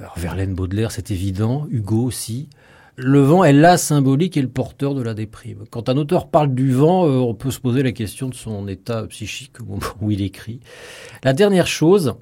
Alors 0.00 0.18
Verlaine, 0.18 0.54
Baudelaire, 0.54 0.92
c'est 0.92 1.10
évident, 1.10 1.66
Hugo 1.70 2.02
aussi. 2.02 2.48
Le 2.96 3.20
vent 3.20 3.44
est 3.44 3.52
la 3.52 3.76
symbolique 3.76 4.38
et 4.38 4.40
le 4.40 4.48
porteur 4.48 4.94
de 4.94 5.02
la 5.02 5.12
déprime. 5.12 5.64
Quand 5.68 5.90
un 5.90 5.96
auteur 5.98 6.30
parle 6.30 6.54
du 6.54 6.72
vent, 6.72 7.06
euh, 7.06 7.18
on 7.18 7.34
peut 7.34 7.50
se 7.50 7.60
poser 7.60 7.82
la 7.82 7.92
question 7.92 8.30
de 8.30 8.34
son 8.34 8.66
état 8.66 9.06
psychique 9.08 9.60
au 9.60 9.64
moment 9.64 9.82
où 10.00 10.10
il 10.10 10.22
écrit. 10.22 10.60
La 11.22 11.34
dernière 11.34 11.66
chose, 11.66 12.14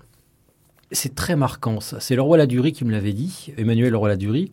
c'est 0.90 1.14
très 1.14 1.36
marquant 1.36 1.78
ça. 1.78 2.00
C'est 2.00 2.16
le 2.16 2.22
roi 2.22 2.36
Ladurie 2.36 2.72
qui 2.72 2.84
me 2.84 2.90
l'avait 2.90 3.12
dit, 3.12 3.52
Emmanuel 3.56 3.94
roi 3.94 4.08
Ladurie. 4.08 4.50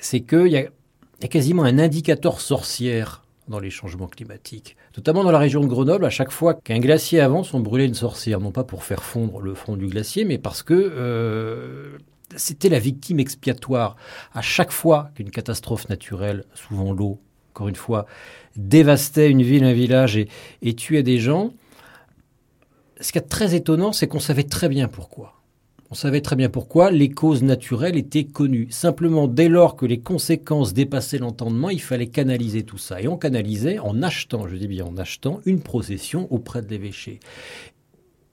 C'est 0.00 0.20
qu'il 0.20 0.46
y, 0.46 0.56
a 0.56 1.28
quasiment 1.28 1.64
un 1.64 1.80
indicateur 1.80 2.40
sorcière 2.40 3.24
dans 3.48 3.58
les 3.58 3.70
changements 3.70 4.06
climatiques. 4.06 4.76
Notamment 4.96 5.24
dans 5.24 5.32
la 5.32 5.40
région 5.40 5.62
de 5.62 5.66
Grenoble, 5.66 6.04
à 6.04 6.10
chaque 6.10 6.30
fois 6.30 6.54
qu'un 6.54 6.78
glacier 6.78 7.18
avance, 7.18 7.54
on 7.54 7.60
brûlait 7.60 7.86
une 7.86 7.94
sorcière, 7.94 8.38
non 8.38 8.52
pas 8.52 8.62
pour 8.62 8.84
faire 8.84 9.02
fondre 9.02 9.40
le 9.40 9.54
front 9.54 9.76
du 9.76 9.88
glacier, 9.88 10.24
mais 10.24 10.38
parce 10.38 10.62
que 10.62 10.74
euh, 10.74 11.98
c'était 12.34 12.68
la 12.68 12.78
victime 12.78 13.20
expiatoire. 13.20 13.96
À 14.32 14.42
chaque 14.42 14.72
fois 14.72 15.10
qu'une 15.14 15.30
catastrophe 15.30 15.88
naturelle, 15.88 16.44
souvent 16.54 16.92
l'eau, 16.92 17.20
encore 17.52 17.68
une 17.68 17.76
fois, 17.76 18.06
dévastait 18.56 19.30
une 19.30 19.42
ville, 19.42 19.64
un 19.64 19.72
village 19.72 20.18
et, 20.18 20.74
tuait 20.74 21.02
des 21.02 21.18
gens, 21.18 21.52
ce 23.00 23.12
qui 23.12 23.18
est 23.18 23.22
très 23.22 23.54
étonnant, 23.54 23.92
c'est 23.92 24.08
qu'on 24.08 24.20
savait 24.20 24.42
très 24.42 24.68
bien 24.68 24.88
pourquoi. 24.88 25.34
On 25.90 25.94
savait 25.94 26.20
très 26.20 26.34
bien 26.34 26.48
pourquoi 26.48 26.90
les 26.90 27.10
causes 27.10 27.42
naturelles 27.42 27.96
étaient 27.96 28.24
connues. 28.24 28.66
Simplement, 28.70 29.28
dès 29.28 29.48
lors 29.48 29.76
que 29.76 29.86
les 29.86 30.00
conséquences 30.00 30.74
dépassaient 30.74 31.18
l'entendement, 31.18 31.70
il 31.70 31.80
fallait 31.80 32.08
canaliser 32.08 32.64
tout 32.64 32.78
ça. 32.78 33.00
Et 33.00 33.06
on 33.06 33.16
canalisait 33.16 33.78
en 33.78 34.02
achetant, 34.02 34.48
je 34.48 34.56
dis 34.56 34.66
bien 34.66 34.84
en 34.84 34.96
achetant, 34.96 35.40
une 35.46 35.60
procession 35.60 36.26
auprès 36.32 36.60
de 36.60 36.68
l'évêché. 36.68 37.20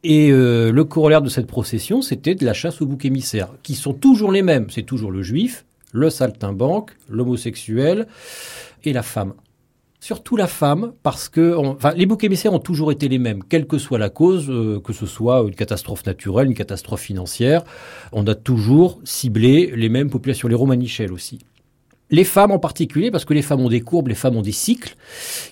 Et 0.04 0.32
euh, 0.32 0.72
le 0.72 0.84
corollaire 0.84 1.22
de 1.22 1.30
cette 1.30 1.48
procession, 1.48 2.02
c'était 2.02 2.36
de 2.36 2.46
la 2.46 2.54
chasse 2.54 2.82
aux 2.82 2.86
boucs 2.86 3.06
émissaires, 3.06 3.50
qui 3.64 3.76
sont 3.76 3.94
toujours 3.94 4.32
les 4.32 4.42
mêmes. 4.42 4.68
C'est 4.70 4.84
toujours 4.84 5.12
le 5.12 5.24
juif, 5.24 5.66
le 5.94 6.10
saltimbanque, 6.10 6.92
l'homosexuel 7.10 8.08
et 8.84 8.92
la 8.92 9.04
femme. 9.04 9.34
Surtout 10.02 10.36
la 10.36 10.48
femme, 10.48 10.92
parce 11.02 11.30
que 11.30 11.58
les 11.96 12.06
boucs 12.06 12.26
émissaires 12.26 12.52
ont 12.52 12.60
toujours 12.60 12.92
été 12.92 13.08
les 13.08 13.20
mêmes, 13.20 13.42
quelle 13.48 13.66
que 13.66 13.78
soit 13.78 13.98
la 13.98 14.10
cause, 14.10 14.50
euh, 14.50 14.82
que 14.82 14.92
ce 14.92 15.06
soit 15.06 15.40
une 15.48 15.56
catastrophe 15.56 16.06
naturelle, 16.06 16.48
une 16.48 16.54
catastrophe 16.54 17.04
financière. 17.04 17.64
On 18.12 18.28
a 18.28 18.36
toujours 18.36 19.00
ciblé 19.06 19.72
les 19.74 19.88
mêmes 19.88 20.10
populations, 20.10 20.50
les 20.50 20.56
romanichels 20.56 21.14
aussi. 21.14 21.40
Les 22.14 22.26
femmes 22.26 22.52
en 22.52 22.60
particulier, 22.60 23.10
parce 23.10 23.26
que 23.26 23.34
les 23.34 23.42
femmes 23.42 23.62
ont 23.62 23.70
des 23.70 23.82
courbes, 23.82 24.10
les 24.10 24.14
femmes 24.14 24.38
ont 24.38 24.44
des 24.44 24.52
cycles 24.52 24.96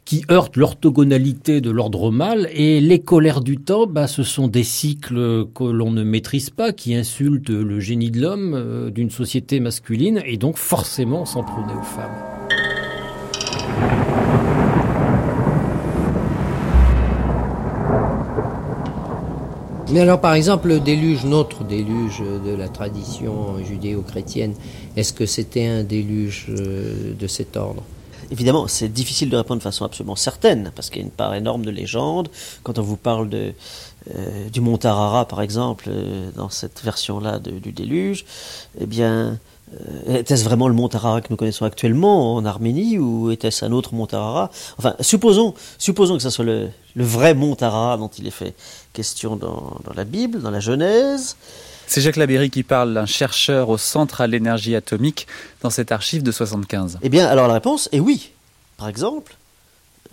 qui 0.05 0.23
heurtent 0.29 0.57
l'orthogonalité 0.57 1.59
de 1.59 1.71
l'ordre 1.71 2.11
mâle, 2.11 2.47
et 2.53 2.79
les 2.79 2.99
colères 2.99 3.41
du 3.41 3.57
temps, 3.57 3.87
bah, 3.87 4.05
ce 4.05 4.21
sont 4.21 4.47
des 4.47 4.61
cycles 4.61 5.47
que 5.55 5.63
l'on 5.63 5.89
ne 5.89 6.03
maîtrise 6.03 6.51
pas, 6.51 6.71
qui 6.71 6.93
insultent 6.93 7.49
le 7.49 7.79
génie 7.79 8.11
de 8.11 8.21
l'homme 8.21 8.53
euh, 8.53 8.91
d'une 8.91 9.09
société 9.09 9.59
masculine, 9.59 10.21
et 10.23 10.37
donc 10.37 10.57
forcément 10.57 11.25
s'en 11.25 11.43
prenait 11.43 11.73
aux 11.73 11.81
femmes. 11.81 12.11
Mais 19.91 19.99
alors, 19.99 20.21
par 20.21 20.35
exemple, 20.35 20.69
le 20.69 20.79
déluge, 20.79 21.25
notre 21.25 21.65
déluge 21.65 22.19
de 22.21 22.55
la 22.55 22.69
tradition 22.69 23.61
judéo-chrétienne, 23.61 24.53
est-ce 24.95 25.11
que 25.11 25.25
c'était 25.25 25.67
un 25.67 25.83
déluge 25.83 26.45
euh, 26.47 27.13
de 27.13 27.27
cet 27.27 27.57
ordre? 27.57 27.83
Évidemment, 28.31 28.67
c'est 28.67 28.87
difficile 28.87 29.29
de 29.29 29.35
répondre 29.35 29.59
de 29.59 29.63
façon 29.63 29.83
absolument 29.83 30.15
certaine, 30.15 30.71
parce 30.73 30.89
qu'il 30.89 31.01
y 31.01 31.03
a 31.03 31.05
une 31.05 31.11
part 31.11 31.35
énorme 31.35 31.65
de 31.65 31.71
légende. 31.71 32.29
Quand 32.63 32.79
on 32.79 32.81
vous 32.81 32.95
parle 32.95 33.27
de, 33.27 33.53
euh, 34.15 34.49
du 34.49 34.61
mont 34.61 34.77
Tarara, 34.77 35.27
par 35.27 35.41
exemple, 35.41 35.89
euh, 35.89 36.29
dans 36.37 36.49
cette 36.49 36.81
version-là 36.81 37.39
du 37.39 37.73
déluge, 37.73 38.23
eh 38.79 38.85
bien, 38.85 39.39
était-ce 40.07 40.43
vraiment 40.43 40.67
le 40.67 40.73
mont 40.73 40.89
Tarara 40.89 41.21
que 41.21 41.27
nous 41.29 41.37
connaissons 41.37 41.65
actuellement 41.65 42.35
en 42.35 42.45
Arménie 42.45 42.97
ou 42.97 43.31
était-ce 43.31 43.63
un 43.63 43.71
autre 43.71 43.93
mont 43.93 44.05
Tarara 44.05 44.49
Enfin, 44.77 44.95
supposons, 44.99 45.53
supposons 45.77 46.17
que 46.17 46.23
ce 46.23 46.29
soit 46.29 46.45
le, 46.45 46.69
vrai 46.95 47.33
mont 47.33 47.55
Tarara 47.55 47.97
dont 47.97 48.09
il 48.09 48.27
est 48.27 48.31
fait 48.31 48.53
question 48.93 49.35
dans, 49.35 49.79
la 49.95 50.03
Bible, 50.03 50.41
dans 50.41 50.51
la 50.51 50.59
Genèse. 50.59 51.35
C'est 51.87 52.01
Jacques 52.01 52.15
Labéry 52.15 52.49
qui 52.49 52.63
parle, 52.63 52.97
un 52.97 53.05
chercheur 53.05 53.69
au 53.69 53.77
Centre 53.77 54.21
à 54.21 54.27
l'énergie 54.27 54.75
atomique 54.75 55.27
dans 55.61 55.69
cet 55.69 55.91
archive 55.91 56.23
de 56.23 56.31
75. 56.31 56.99
Eh 57.01 57.09
bien, 57.09 57.27
alors 57.27 57.47
la 57.47 57.55
réponse 57.55 57.89
est 57.91 57.99
oui. 57.99 58.31
Par 58.77 58.87
exemple, 58.87 59.35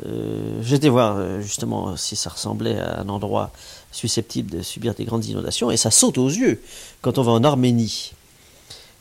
euh, 0.07 0.61
j'étais 0.63 0.89
voir 0.89 1.17
euh, 1.17 1.41
justement 1.41 1.97
si 1.97 2.17
ça 2.17 2.31
ressemblait 2.31 2.79
à 2.79 3.01
un 3.01 3.09
endroit 3.09 3.51
susceptible 3.93 4.51
de 4.51 4.63
subir 4.63 4.95
des 4.95 5.05
grandes 5.05 5.25
inondations, 5.27 5.71
et 5.71 5.77
ça 5.77 5.91
saute 5.91 6.19
aux 6.19 6.29
yeux 6.29 6.61
quand 7.01 7.19
on 7.19 7.23
va 7.23 7.33
en 7.33 7.45
Arménie 7.45 8.13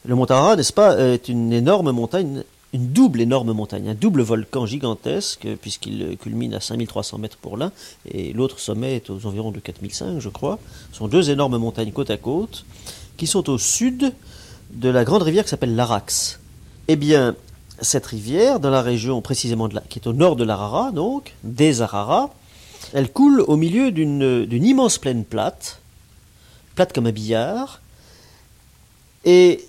le 0.08 0.16
mont 0.16 0.26
Tara, 0.26 0.56
n'est-ce 0.56 0.74
pas, 0.74 0.98
est 0.98 1.28
une 1.28 1.52
énorme 1.52 1.92
montagne, 1.92 2.44
une 2.74 2.88
double 2.90 3.22
énorme 3.22 3.54
montagne, 3.54 3.90
un 3.90 3.94
double 3.94 4.22
volcan 4.22 4.66
gigantesque, 4.66 5.48
puisqu'il 5.62 6.18
culmine 6.18 6.54
à 6.54 6.60
5300 6.60 7.18
mètres 7.18 7.38
pour 7.38 7.58
l'un, 7.58 7.72
et 8.12 8.34
l'autre 8.34 8.60
sommet 8.60 8.98
est 8.98 9.10
aux 9.10 9.26
environs 9.26 9.52
de 9.52 9.60
4005, 9.60 10.20
je 10.20 10.30
crois. 10.30 10.60
Ce 10.92 10.98
sont 10.98 11.08
deux 11.08 11.30
énormes 11.30 11.58
montagnes 11.58 11.92
côte 11.92 12.12
à 12.12 12.18
côte, 12.18 12.66
qui 13.16 13.26
sont 13.26 13.50
au 13.50 13.58
sud 13.58 14.14
de 14.72 14.90
la 14.90 15.06
grande 15.06 15.24
rivière 15.24 15.44
qui 15.46 15.50
s'appelle 15.50 15.76
l'Arax. 15.76 16.40
Eh 16.90 16.98
bien, 16.98 17.36
cette 17.82 18.06
rivière, 18.06 18.60
dans 18.60 18.70
la 18.70 18.82
région 18.82 19.22
précisément 19.22 19.70
qui 19.90 20.00
est 20.00 20.08
au 20.08 20.14
nord 20.14 20.36
de 20.36 20.44
l'Arara, 20.44 20.92
donc, 20.92 21.36
des 21.44 21.82
Araras, 21.82 22.30
elle 22.94 23.12
coule 23.12 23.42
au 23.48 23.56
milieu 23.56 23.92
d'une 23.92 24.66
immense 24.66 24.98
plaine 24.98 25.24
plate, 25.24 25.80
plate 26.76 26.94
comme 26.94 27.08
un 27.08 27.12
billard, 27.12 27.82
et 29.26 29.66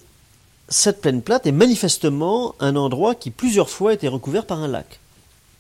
cette 0.69 1.01
plaine 1.01 1.23
plate 1.23 1.47
est 1.47 1.53
manifestement 1.53 2.55
un 2.61 2.77
endroit 2.77 3.15
qui 3.15 3.31
plusieurs 3.31 3.71
fois 3.71 3.93
a 3.93 3.95
été 3.95 4.07
recouvert 4.09 4.45
par 4.45 4.63
un 4.63 4.69
lac. 4.69 5.01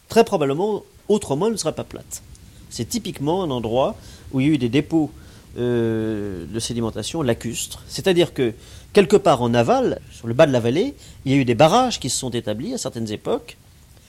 Très 0.08 0.24
probablement, 0.24 0.84
autrement, 1.08 1.46
elle 1.46 1.52
ne 1.52 1.56
serait 1.56 1.74
pas 1.74 1.84
plate. 1.84 2.22
C'est 2.70 2.88
typiquement 2.88 3.42
un 3.42 3.50
endroit 3.50 3.96
où 4.32 4.40
il 4.40 4.46
y 4.46 4.50
a 4.50 4.52
eu 4.54 4.58
des 4.58 4.68
dépôts 4.68 5.10
euh, 5.58 6.44
de 6.46 6.60
sédimentation 6.60 7.22
lacustres. 7.22 7.82
C'est-à-dire 7.88 8.34
que 8.34 8.52
quelque 8.92 9.16
part 9.16 9.40
en 9.40 9.54
aval, 9.54 10.00
sur 10.12 10.26
le 10.26 10.34
bas 10.34 10.46
de 10.46 10.52
la 10.52 10.60
vallée, 10.60 10.94
il 11.24 11.32
y 11.32 11.34
a 11.34 11.38
eu 11.38 11.46
des 11.46 11.54
barrages 11.54 12.00
qui 12.00 12.10
se 12.10 12.18
sont 12.18 12.30
établis 12.30 12.74
à 12.74 12.78
certaines 12.78 13.10
époques, 13.10 13.56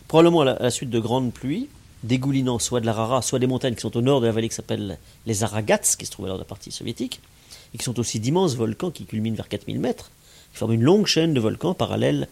probablement 0.10 0.42
à 0.42 0.60
la, 0.60 0.72
suite 0.72 0.90
de 0.90 1.00
grandes 1.00 1.32
pluies, 1.32 1.70
dégoulinant 2.04 2.60
soit 2.60 2.82
de 2.82 2.86
l'Arara, 2.86 3.22
soit 3.22 3.40
des 3.40 3.48
montagnes 3.48 3.76
qui 3.76 3.82
sont 3.82 3.96
au 3.96 4.02
nord 4.02 4.20
de 4.20 4.26
la 4.26 4.34
vallée 4.34 4.50
qui 4.50 4.56
s'appellent 4.56 4.98
les 5.26 5.44
Aragats, 5.44 5.78
qui 5.78 6.06
se 6.06 6.12
trouvent 6.12 6.26
alors 6.26 6.38
dans 6.38 6.44
la 6.44 6.48
partie 6.48 6.72
soviétique, 6.72 7.22
et 7.74 7.78
qui 7.78 7.84
sont 7.84 8.00
aussi 8.00 8.20
d'immenses 8.20 8.56
volcans 8.56 8.92
qui 8.92 9.06
culminent 9.06 9.36
vers 9.36 9.48
4000 9.48 9.80
mètres 9.80 10.12
qui 10.52 10.58
forment 10.58 10.74
une 10.74 10.84
longue 10.84 11.06
chaîne 11.06 11.34
de 11.34 11.40
volcans 11.40 11.74
parallèles, 11.74 12.28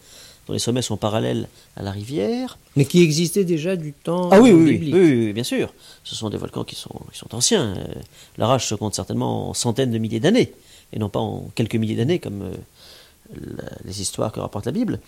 dont 0.46 0.52
les 0.54 0.58
sommets 0.58 0.82
sont 0.82 0.96
parallèles 0.96 1.48
à 1.76 1.82
la 1.82 1.90
rivière. 1.90 2.58
Mais 2.76 2.84
qui 2.84 3.02
existaient 3.02 3.44
déjà 3.44 3.76
du 3.76 3.92
temps 3.92 4.30
ah 4.32 4.40
oui, 4.40 4.52
oui, 4.52 4.90
oui, 4.92 5.32
bien 5.32 5.44
sûr. 5.44 5.72
Ce 6.04 6.14
sont 6.14 6.30
des 6.30 6.38
volcans 6.38 6.64
qui 6.64 6.74
sont, 6.74 7.00
sont 7.12 7.34
anciens. 7.34 7.74
Euh, 7.76 7.84
la 8.38 8.46
rage 8.46 8.66
se 8.66 8.74
compte 8.74 8.94
certainement 8.94 9.50
en 9.50 9.54
centaines 9.54 9.90
de 9.90 9.98
milliers 9.98 10.20
d'années, 10.20 10.52
et 10.92 10.98
non 10.98 11.08
pas 11.08 11.20
en 11.20 11.50
quelques 11.54 11.76
milliers 11.76 11.96
d'années 11.96 12.18
comme 12.18 12.42
euh, 12.42 12.54
les 13.84 14.00
histoires 14.00 14.32
que 14.32 14.40
rapporte 14.40 14.66
la 14.66 14.72
Bible. 14.72 15.00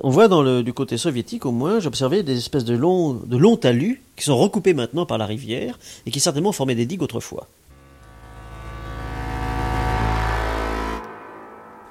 On 0.00 0.10
voit 0.10 0.28
dans 0.28 0.42
le, 0.42 0.62
du 0.62 0.72
côté 0.72 0.96
soviétique, 0.98 1.46
au 1.46 1.52
moins, 1.52 1.78
j'observais 1.78 2.22
des 2.22 2.36
espèces 2.36 2.64
de 2.64 2.74
longs, 2.74 3.14
de 3.14 3.36
longs 3.36 3.56
talus 3.56 4.02
qui 4.16 4.24
sont 4.24 4.36
recoupés 4.36 4.74
maintenant 4.74 5.06
par 5.06 5.18
la 5.18 5.26
rivière 5.26 5.78
et 6.06 6.10
qui 6.10 6.20
certainement 6.20 6.52
formaient 6.52 6.74
des 6.74 6.86
digues 6.86 7.02
autrefois. 7.02 7.46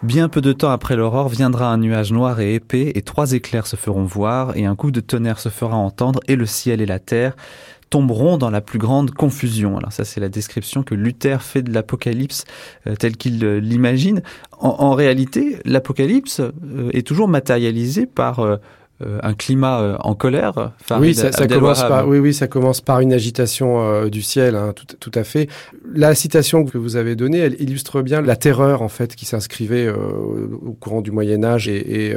Bien 0.03 0.27
peu 0.27 0.41
de 0.41 0.51
temps 0.51 0.69
après 0.69 0.97
l'aurore 0.97 1.29
viendra 1.29 1.71
un 1.71 1.77
nuage 1.77 2.11
noir 2.11 2.41
et 2.41 2.55
épais 2.55 2.91
et 2.93 3.01
trois 3.03 3.31
éclairs 3.31 3.65
se 3.65 3.77
feront 3.77 4.03
voir 4.03 4.57
et 4.57 4.65
un 4.65 4.75
coup 4.75 4.91
de 4.91 4.99
tonnerre 4.99 5.39
se 5.39 5.47
fera 5.47 5.77
entendre 5.77 6.19
et 6.27 6.35
le 6.35 6.45
ciel 6.45 6.81
et 6.81 6.85
la 6.85 6.99
terre 6.99 7.37
tomberont 7.89 8.37
dans 8.37 8.49
la 8.49 8.59
plus 8.59 8.79
grande 8.79 9.11
confusion. 9.11 9.77
Alors 9.77 9.93
ça, 9.93 10.03
c'est 10.03 10.19
la 10.19 10.27
description 10.27 10.83
que 10.83 10.93
Luther 10.93 11.41
fait 11.41 11.61
de 11.61 11.71
l'Apocalypse 11.71 12.43
euh, 12.85 12.95
tel 12.95 13.15
qu'il 13.15 13.45
euh, 13.45 13.61
l'imagine. 13.61 14.23
En, 14.59 14.91
réalité, 14.91 15.59
l'Apocalypse 15.63 16.41
euh, 16.41 16.89
est 16.91 17.07
toujours 17.07 17.29
matérialisé 17.29 18.05
par 18.05 18.45
un 19.21 19.33
climat 19.33 19.81
euh, 19.81 19.95
en 19.99 20.15
colère. 20.15 20.71
oui, 20.99 21.15
ça, 21.15 21.31
commence 21.47 21.81
par, 21.81 22.07
oui, 22.07 22.19
oui, 22.19 22.33
ça 22.33 22.47
commence 22.47 22.81
par 22.81 22.99
une 22.99 23.13
agitation 23.13 23.81
euh, 23.81 24.09
du 24.09 24.21
ciel, 24.21 24.55
hein, 24.55 24.73
tout, 24.75 24.85
tout, 24.99 25.11
à 25.17 25.23
fait. 25.23 25.47
La 25.93 26.15
citation 26.15 26.65
que 26.65 26.77
vous 26.77 26.95
avez 26.95 27.15
donnée, 27.15 27.39
elle 27.39 27.61
illustre 27.61 28.01
bien 28.01 28.21
la 28.21 28.35
terreur 28.35 28.81
en 28.81 28.89
fait 28.89 29.15
qui 29.15 29.25
s'inscrivait 29.25 29.89
au 29.89 30.75
courant 30.79 31.01
du 31.01 31.11
Moyen 31.11 31.43
Âge 31.43 31.67
et, 31.67 32.09
et 32.09 32.15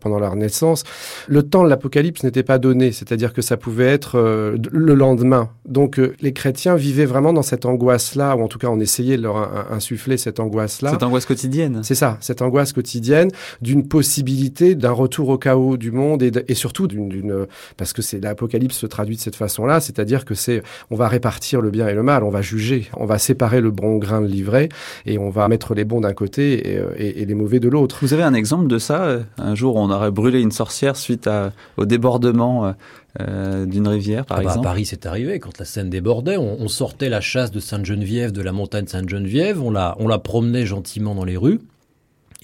pendant 0.00 0.18
la 0.18 0.28
Renaissance. 0.28 0.84
Le 1.26 1.42
temps 1.42 1.64
de 1.64 1.68
l'Apocalypse 1.68 2.22
n'était 2.22 2.42
pas 2.42 2.58
donné, 2.58 2.92
c'est-à-dire 2.92 3.32
que 3.32 3.42
ça 3.42 3.56
pouvait 3.56 3.86
être 3.86 4.18
le 4.18 4.94
lendemain. 4.94 5.50
Donc 5.66 6.00
les 6.20 6.32
chrétiens 6.32 6.76
vivaient 6.76 7.04
vraiment 7.04 7.32
dans 7.32 7.42
cette 7.42 7.66
angoisse-là, 7.66 8.36
ou 8.36 8.42
en 8.42 8.48
tout 8.48 8.58
cas 8.58 8.68
on 8.68 8.80
essayait 8.80 9.16
de 9.16 9.22
leur 9.22 9.72
insuffler 9.72 10.16
cette 10.16 10.40
angoisse-là. 10.40 10.90
Cette 10.92 11.02
angoisse 11.02 11.26
quotidienne. 11.26 11.80
C'est 11.82 11.94
ça, 11.94 12.18
cette 12.20 12.42
angoisse 12.42 12.72
quotidienne 12.72 13.30
d'une 13.60 13.86
possibilité 13.88 14.74
d'un 14.74 14.92
retour 14.92 15.28
au 15.28 15.38
chaos 15.38 15.76
du 15.76 15.90
monde 15.90 16.17
et, 16.22 16.54
surtout 16.54 16.86
d'une 16.86 17.46
parce 17.76 17.92
que 17.92 18.02
c'est 18.02 18.20
l'apocalypse 18.20 18.76
se 18.76 18.86
traduit 18.86 19.16
de 19.16 19.20
cette 19.20 19.36
façon-là, 19.36 19.80
c'est-à-dire 19.80 20.24
que 20.24 20.34
c'est 20.34 20.62
on 20.90 20.96
va 20.96 21.08
répartir 21.08 21.60
le 21.60 21.70
bien 21.70 21.88
et 21.88 21.94
le 21.94 22.02
mal, 22.02 22.24
on 22.24 22.30
va 22.30 22.42
juger, 22.42 22.88
on 22.96 23.06
va 23.06 23.18
séparer 23.18 23.60
le 23.60 23.70
bon 23.70 23.96
grain 23.96 24.20
de 24.20 24.26
l'ivraie 24.26 24.68
et 25.06 25.18
on 25.18 25.30
va 25.30 25.48
mettre 25.48 25.74
les 25.74 25.84
bons 25.84 26.00
d'un 26.00 26.14
côté 26.14 26.72
et, 26.72 26.78
euh, 26.78 27.24
les 27.24 27.34
mauvais 27.34 27.60
de 27.60 27.68
l'autre. 27.68 27.98
Vous 28.02 28.14
avez 28.14 28.22
un 28.22 28.34
exemple 28.34 28.68
de 28.68 28.78
ça 28.78 29.04
euh, 29.04 29.20
Un 29.38 29.54
jour, 29.54 29.76
on 29.76 29.90
aurait 29.90 30.10
brûlé 30.10 30.40
une 30.40 30.52
sorcière 30.52 30.96
suite 30.96 31.28
au 31.76 31.84
débordement. 31.84 32.74
Euh, 33.20 33.66
d'une 33.66 33.88
rivière, 33.88 34.26
par 34.26 34.36
ah 34.36 34.42
bah, 34.42 34.50
exemple? 34.50 34.66
à 34.66 34.70
Paris, 34.70 34.84
c'est 34.84 35.06
arrivé 35.06 35.40
quand 35.40 35.58
la 35.58 35.64
Seine 35.64 35.90
débordait. 35.90 36.36
On, 36.36 36.68
sortait 36.68 37.08
la 37.08 37.20
chasse 37.20 37.50
de 37.50 37.58
Sainte-Geneviève 37.58 38.30
de 38.30 38.42
la 38.42 38.52
montagne 38.52 38.86
Sainte-Geneviève, 38.86 39.60
on 39.60 39.70
la, 39.70 39.96
on 39.98 40.06
la 40.06 40.18
promenait 40.18 40.66
gentiment 40.66 41.14
dans 41.14 41.24
les 41.24 41.36
rues. 41.36 41.58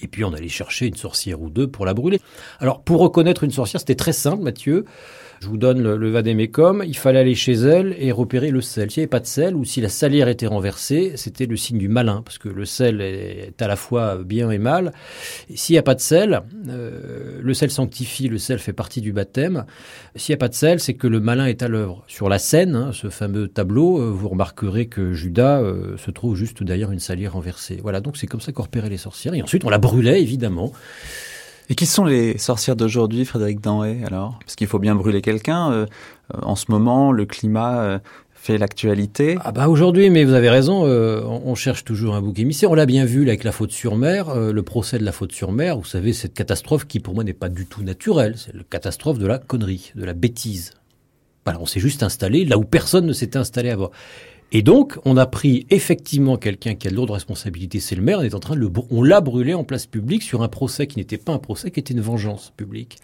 Et 0.01 0.07
puis 0.07 0.23
on 0.23 0.33
allait 0.33 0.49
chercher 0.49 0.87
une 0.87 0.95
sorcière 0.95 1.41
ou 1.41 1.49
deux 1.49 1.67
pour 1.67 1.85
la 1.85 1.93
brûler. 1.93 2.19
Alors 2.59 2.81
pour 2.81 2.99
reconnaître 2.99 3.43
une 3.43 3.51
sorcière, 3.51 3.79
c'était 3.79 3.95
très 3.95 4.13
simple, 4.13 4.43
Mathieu. 4.43 4.85
Je 5.45 5.49
vous 5.51 5.57
donne 5.57 5.83
le, 5.83 5.95
le. 5.95 6.85
Il 6.87 6.97
fallait 6.97 7.19
aller 7.19 7.35
chez 7.35 7.53
elle 7.53 7.95
et 7.99 8.11
repérer 8.11 8.49
le 8.49 8.61
sel. 8.61 8.89
S'il 8.89 9.01
n'y 9.01 9.03
avait 9.03 9.09
pas 9.09 9.19
de 9.19 9.27
sel 9.27 9.55
ou 9.55 9.63
si 9.63 9.79
la 9.79 9.89
salière 9.89 10.27
était 10.27 10.47
renversée, 10.47 11.13
c'était 11.17 11.45
le 11.45 11.55
signe 11.55 11.77
du 11.77 11.87
malin, 11.87 12.23
parce 12.25 12.39
que 12.39 12.49
le 12.49 12.65
sel 12.65 12.99
est 12.99 13.61
à 13.61 13.67
la 13.67 13.75
fois 13.75 14.23
bien 14.23 14.49
et 14.49 14.57
mal. 14.57 14.91
S'il 15.53 15.75
n'y 15.75 15.77
a 15.77 15.83
pas 15.83 15.93
de 15.93 15.99
sel, 15.99 16.41
euh, 16.67 17.39
le 17.43 17.53
sel 17.53 17.69
sanctifie, 17.69 18.27
le 18.27 18.39
sel 18.39 18.57
fait 18.57 18.73
partie 18.73 19.01
du 19.01 19.13
baptême. 19.13 19.65
S'il 20.15 20.33
n'y 20.33 20.37
a 20.37 20.39
pas 20.39 20.47
de 20.47 20.55
sel, 20.55 20.79
c'est 20.79 20.95
que 20.95 21.05
le 21.05 21.19
malin 21.19 21.45
est 21.45 21.61
à 21.61 21.67
l'œuvre. 21.67 22.03
Sur 22.07 22.27
la 22.27 22.39
scène, 22.39 22.75
hein, 22.75 22.89
ce 22.91 23.11
fameux 23.11 23.47
tableau, 23.47 24.01
euh, 24.01 24.09
vous 24.09 24.29
remarquerez 24.29 24.87
que 24.87 25.13
Judas 25.13 25.61
euh, 25.61 25.95
se 25.97 26.09
trouve 26.09 26.35
juste 26.35 26.63
derrière 26.63 26.91
une 26.91 26.97
salière 26.97 27.33
renversée. 27.33 27.77
Voilà, 27.83 28.01
donc 28.01 28.17
c'est 28.17 28.25
comme 28.25 28.41
ça 28.41 28.51
qu'on 28.51 28.63
repérait 28.63 28.89
les 28.89 28.97
sorcières. 28.97 29.35
Et 29.35 29.43
ensuite, 29.43 29.63
on 29.63 29.69
la 29.69 29.77
brûlait, 29.77 30.23
évidemment. 30.23 30.71
Et 31.69 31.75
qui 31.75 31.85
sont 31.85 32.05
les 32.05 32.37
sorcières 32.37 32.75
d'aujourd'hui, 32.75 33.25
Frédéric 33.25 33.59
Danhé, 33.59 34.03
alors? 34.05 34.37
Parce 34.39 34.55
qu'il 34.55 34.67
faut 34.67 34.79
bien 34.79 34.95
brûler 34.95 35.21
quelqu'un. 35.21 35.71
Euh, 35.71 35.85
euh, 36.33 36.39
en 36.43 36.55
ce 36.55 36.65
moment, 36.69 37.11
le 37.11 37.25
climat 37.25 37.79
euh, 37.79 37.99
fait 38.33 38.57
l'actualité. 38.59 39.37
Ah 39.43 39.51
bah 39.51 39.67
aujourd'hui, 39.67 40.11
mais 40.11 40.23
vous 40.23 40.33
avez 40.33 40.51
raison, 40.51 40.83
on 40.83 41.55
cherche 41.55 41.83
toujours 41.83 42.13
un 42.13 42.21
bouc 42.21 42.37
émissaire. 42.37 42.69
On 42.69 42.75
l'a 42.75 42.85
bien 42.85 43.03
vu 43.03 43.23
avec 43.23 43.43
la 43.43 43.51
faute 43.51 43.71
sur 43.71 43.95
mer, 43.95 44.35
le 44.35 44.61
procès 44.61 44.99
de 44.99 45.03
la 45.03 45.11
faute 45.11 45.31
sur 45.31 45.51
mer. 45.51 45.79
Vous 45.79 45.85
savez, 45.85 46.13
cette 46.13 46.35
catastrophe 46.35 46.85
qui 46.85 46.99
pour 46.99 47.15
moi 47.15 47.23
n'est 47.23 47.33
pas 47.33 47.49
du 47.49 47.65
tout 47.65 47.81
naturelle. 47.81 48.35
C'est 48.37 48.53
la 48.53 48.61
catastrophe 48.69 49.17
de 49.17 49.25
la 49.25 49.39
connerie, 49.39 49.91
de 49.95 50.05
la 50.05 50.13
bêtise. 50.13 50.73
Voilà, 51.43 51.59
on 51.59 51.65
s'est 51.65 51.79
juste 51.79 52.03
installé 52.03 52.45
là 52.45 52.59
où 52.59 52.63
personne 52.63 53.07
ne 53.07 53.13
s'était 53.13 53.37
installé 53.37 53.71
avant. 53.71 53.89
Et 54.51 54.61
donc, 54.61 54.97
on 55.05 55.17
a 55.17 55.25
pris 55.25 55.65
effectivement 55.69 56.37
quelqu'un 56.37 56.75
qui 56.75 56.87
a 56.87 56.91
de 56.91 56.95
lourdes 56.95 57.11
responsabilités, 57.11 57.79
c'est 57.79 57.95
le 57.95 58.01
maire, 58.01 58.19
on 58.19 58.23
est 58.23 58.35
en 58.35 58.39
train 58.39 58.55
de 58.55 58.59
le, 58.59 58.69
on 58.91 59.01
l'a 59.01 59.19
brûlé 59.19 59.53
en 59.53 59.63
place 59.63 59.85
publique 59.85 60.23
sur 60.23 60.43
un 60.43 60.47
procès 60.47 60.87
qui 60.87 60.97
n'était 60.97 61.17
pas 61.17 61.33
un 61.33 61.39
procès, 61.39 61.71
qui 61.71 61.79
était 61.79 61.93
une 61.93 62.01
vengeance 62.01 62.53
publique. 62.55 62.99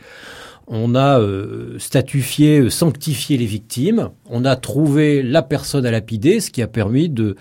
On 0.68 0.96
a 0.96 1.20
euh, 1.20 1.78
statufié, 1.80 2.60
euh, 2.60 2.70
sanctifié 2.70 3.38
les 3.38 3.46
victimes. 3.46 4.12
On 4.30 4.46
a 4.46 4.56
trouvé 4.56 5.24
la 5.24 5.42
personne 5.42 5.86
à 5.86 5.92
lapider, 5.92 6.40
ce 6.40 6.52
qui 6.52 6.62
a 6.62 6.68
permis 6.68 7.10
de, 7.10 7.36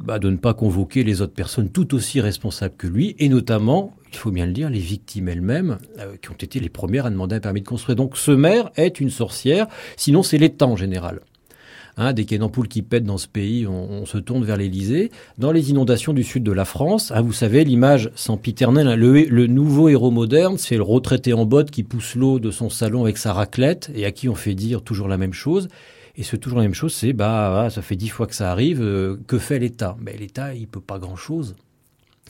bah, 0.00 0.18
de 0.18 0.30
ne 0.30 0.36
pas 0.36 0.54
convoquer 0.54 1.04
les 1.04 1.20
autres 1.20 1.34
personnes 1.34 1.68
tout 1.68 1.94
aussi 1.94 2.20
responsables 2.20 2.74
que 2.76 2.86
lui, 2.86 3.14
et 3.18 3.28
notamment, 3.28 3.94
il 4.10 4.16
faut 4.16 4.30
bien 4.30 4.46
le 4.46 4.52
dire, 4.52 4.70
les 4.70 4.80
victimes 4.80 5.28
elles-mêmes, 5.28 5.78
euh, 6.00 6.16
qui 6.20 6.30
ont 6.30 6.34
été 6.34 6.58
les 6.58 6.70
premières 6.70 7.06
à 7.06 7.10
demander 7.10 7.36
un 7.36 7.40
permis 7.40 7.60
de 7.60 7.68
construire. 7.68 7.96
Donc 7.96 8.16
ce 8.16 8.32
maire 8.32 8.70
est 8.76 8.98
une 8.98 9.10
sorcière, 9.10 9.68
sinon 9.96 10.22
c'est 10.22 10.38
l'État 10.38 10.66
en 10.66 10.76
général. 10.76 11.20
Hein, 11.98 12.14
dès 12.14 12.24
qu'il 12.24 12.32
y 12.32 12.34
a 12.34 12.38
une 12.38 12.44
ampoule 12.44 12.68
qui 12.68 12.80
pète 12.80 13.04
dans 13.04 13.18
ce 13.18 13.28
pays, 13.28 13.66
on, 13.66 14.06
se 14.06 14.16
tourne 14.16 14.44
vers 14.44 14.56
l'Élysée. 14.56 15.10
Dans 15.36 15.52
les 15.52 15.70
inondations 15.70 16.14
du 16.14 16.24
sud 16.24 16.42
de 16.42 16.52
la 16.52 16.64
France, 16.64 17.12
hein, 17.12 17.20
vous 17.20 17.34
savez, 17.34 17.64
l'image 17.64 18.10
sempiternelle, 18.14 18.88
hein, 18.88 18.96
le, 18.96 19.24
le, 19.24 19.46
nouveau 19.46 19.90
héros 19.90 20.10
moderne, 20.10 20.56
c'est 20.56 20.76
le 20.76 20.82
retraité 20.82 21.34
en 21.34 21.44
botte 21.44 21.70
qui 21.70 21.82
pousse 21.82 22.14
l'eau 22.14 22.38
de 22.38 22.50
son 22.50 22.70
salon 22.70 23.02
avec 23.02 23.18
sa 23.18 23.34
raclette 23.34 23.90
et 23.94 24.06
à 24.06 24.12
qui 24.12 24.30
on 24.30 24.34
fait 24.34 24.54
dire 24.54 24.82
toujours 24.82 25.08
la 25.08 25.18
même 25.18 25.34
chose. 25.34 25.68
Et 26.16 26.22
ce 26.22 26.36
toujours 26.36 26.58
la 26.58 26.64
même 26.64 26.74
chose, 26.74 26.92
c'est 26.92 27.12
bah 27.12 27.68
ça 27.70 27.80
fait 27.80 27.96
dix 27.96 28.08
fois 28.08 28.26
que 28.26 28.34
ça 28.34 28.50
arrive. 28.50 28.82
Euh, 28.82 29.16
que 29.26 29.38
fait 29.38 29.58
l'État? 29.58 29.96
Mais 30.00 30.16
l'État, 30.16 30.54
il 30.54 30.68
peut 30.68 30.80
pas 30.80 30.98
grand 30.98 31.16
chose. 31.16 31.54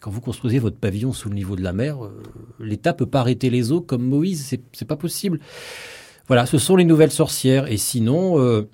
Quand 0.00 0.10
vous 0.10 0.20
construisez 0.20 0.58
votre 0.58 0.76
pavillon 0.76 1.12
sous 1.12 1.28
le 1.28 1.34
niveau 1.34 1.56
de 1.56 1.62
la 1.62 1.72
mer, 1.72 2.04
euh, 2.04 2.22
l'État 2.60 2.92
peut 2.92 3.06
pas 3.06 3.20
arrêter 3.20 3.50
les 3.50 3.72
eaux 3.72 3.80
comme 3.80 4.02
Moïse. 4.02 4.44
C'est, 4.44 4.60
c'est 4.72 4.84
pas 4.84 4.96
possible. 4.96 5.40
Voilà, 6.28 6.46
ce 6.46 6.58
sont 6.58 6.76
les 6.76 6.84
nouvelles 6.84 7.10
sorcières. 7.10 7.70
Et 7.70 7.76
sinon, 7.76 8.40
euh, 8.40 8.68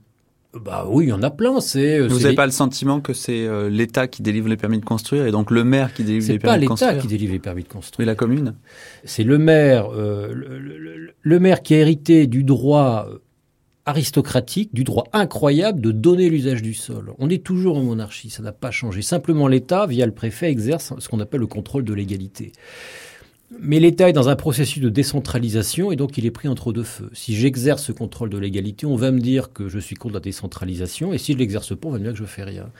bah 0.55 0.87
oui, 0.89 1.07
il 1.07 1.09
y 1.09 1.13
en 1.13 1.23
a 1.23 1.31
plein. 1.31 1.61
C'est. 1.61 1.99
Euh, 1.99 2.09
Vous 2.09 2.21
n'avez 2.21 2.35
pas 2.35 2.47
le 2.47 2.53
sentiment 2.53 3.01
que 3.01 3.13
c'est 3.13 3.47
euh, 3.47 3.69
l'État 3.69 4.09
qui 4.09 4.23
délivre 4.23 4.49
les 4.49 4.57
permis 4.57 4.79
de 4.79 4.85
construire 4.85 5.27
et 5.27 5.31
donc 5.31 5.51
le 5.51 5.63
maire 5.63 5.93
qui 5.93 6.05
délivre 6.05 6.27
les 6.29 6.39
permis 6.39 6.63
de 6.63 6.67
construire 6.67 6.79
C'est 6.79 6.85
pas 6.87 6.93
l'État 6.93 7.03
qui 7.03 7.09
délivre 7.09 7.33
les 7.33 7.39
permis 7.39 7.63
de 7.65 7.69
construire. 7.69 8.07
Mais 8.07 8.11
la 8.11 8.15
commune. 8.15 8.55
C'est 9.05 9.25
le 9.25 9.37
maire, 9.37 9.91
euh, 9.93 10.33
le, 11.21 11.39
maire 11.39 11.63
qui 11.63 11.75
a 11.75 11.79
hérité 11.79 12.27
du 12.27 12.45
droit 12.45 13.09
aristocratique, 13.85 14.75
du 14.75 14.85
droit 14.85 15.05
incroyable 15.13 15.81
de 15.81 15.93
donner 15.93 16.29
l'usage 16.29 16.63
du 16.63 16.75
sol. 16.75 17.13
On 17.19 17.29
est 17.31 17.43
toujours 17.43 17.79
en 17.79 17.83
monarchie, 17.83 18.31
ça 18.31 18.43
n'a 18.43 18.53
pas 18.53 18.71
changé. 18.71 19.03
Simplement, 19.03 19.49
l'État, 19.49 19.87
via 19.87 20.05
le 20.05 20.13
préfet, 20.13 20.51
exerce 20.51 20.93
ce 20.99 21.09
qu'on 21.09 21.21
appelle 21.21 21.41
le 21.41 21.47
contrôle 21.47 21.85
de 21.85 21.95
l'égalité. 21.95 22.53
Mais 23.51 23.81
l'État 23.81 24.11
est 24.11 24.13
dans 24.13 24.29
un 24.29 24.37
processus 24.37 24.83
de 24.83 24.91
décentralisation 24.91 25.91
et 25.91 25.97
donc 25.97 26.19
il 26.19 26.27
est 26.27 26.31
pris 26.31 26.49
entre 26.49 26.73
deux 26.73 26.83
feux. 26.85 27.11
Si 27.15 27.35
j'exerce 27.35 27.83
ce 27.83 27.93
contrôle 27.93 28.29
de 28.29 28.37
l'égalité, 28.37 28.85
on 28.85 28.97
va 28.97 29.11
me 29.11 29.21
dire 29.21 29.53
que 29.55 29.69
je 29.69 29.79
suis 29.79 29.97
contre 29.97 30.15
la 30.15 30.21
décentralisation 30.21 31.15
et 31.15 31.19
si 31.19 31.33
je 31.33 31.39
l'exerce 31.39 31.75
pas, 31.75 31.89
on 31.89 31.93
va 31.93 31.99
me 31.99 32.05
dire 32.05 32.13
que 32.13 32.19
je 32.19 32.25
fais 32.25 32.45
rien. 32.45 32.71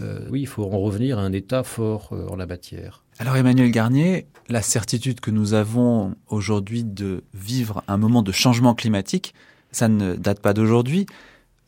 Euh, 0.00 0.26
oui, 0.30 0.42
il 0.42 0.46
faut 0.46 0.64
en 0.64 0.78
revenir 0.78 1.18
à 1.18 1.22
un 1.22 1.32
État 1.32 1.62
fort 1.62 2.10
euh, 2.12 2.26
en 2.28 2.36
la 2.36 2.46
matière. 2.46 3.04
Alors 3.18 3.36
Emmanuel 3.36 3.70
Garnier, 3.70 4.26
la 4.50 4.60
certitude 4.60 5.20
que 5.20 5.30
nous 5.30 5.54
avons 5.54 6.14
aujourd'hui 6.28 6.84
de 6.84 7.24
vivre 7.32 7.82
un 7.88 7.96
moment 7.96 8.22
de 8.22 8.32
changement 8.32 8.74
climatique, 8.74 9.32
ça 9.70 9.88
ne 9.88 10.14
date 10.16 10.40
pas 10.40 10.52
d'aujourd'hui. 10.52 11.06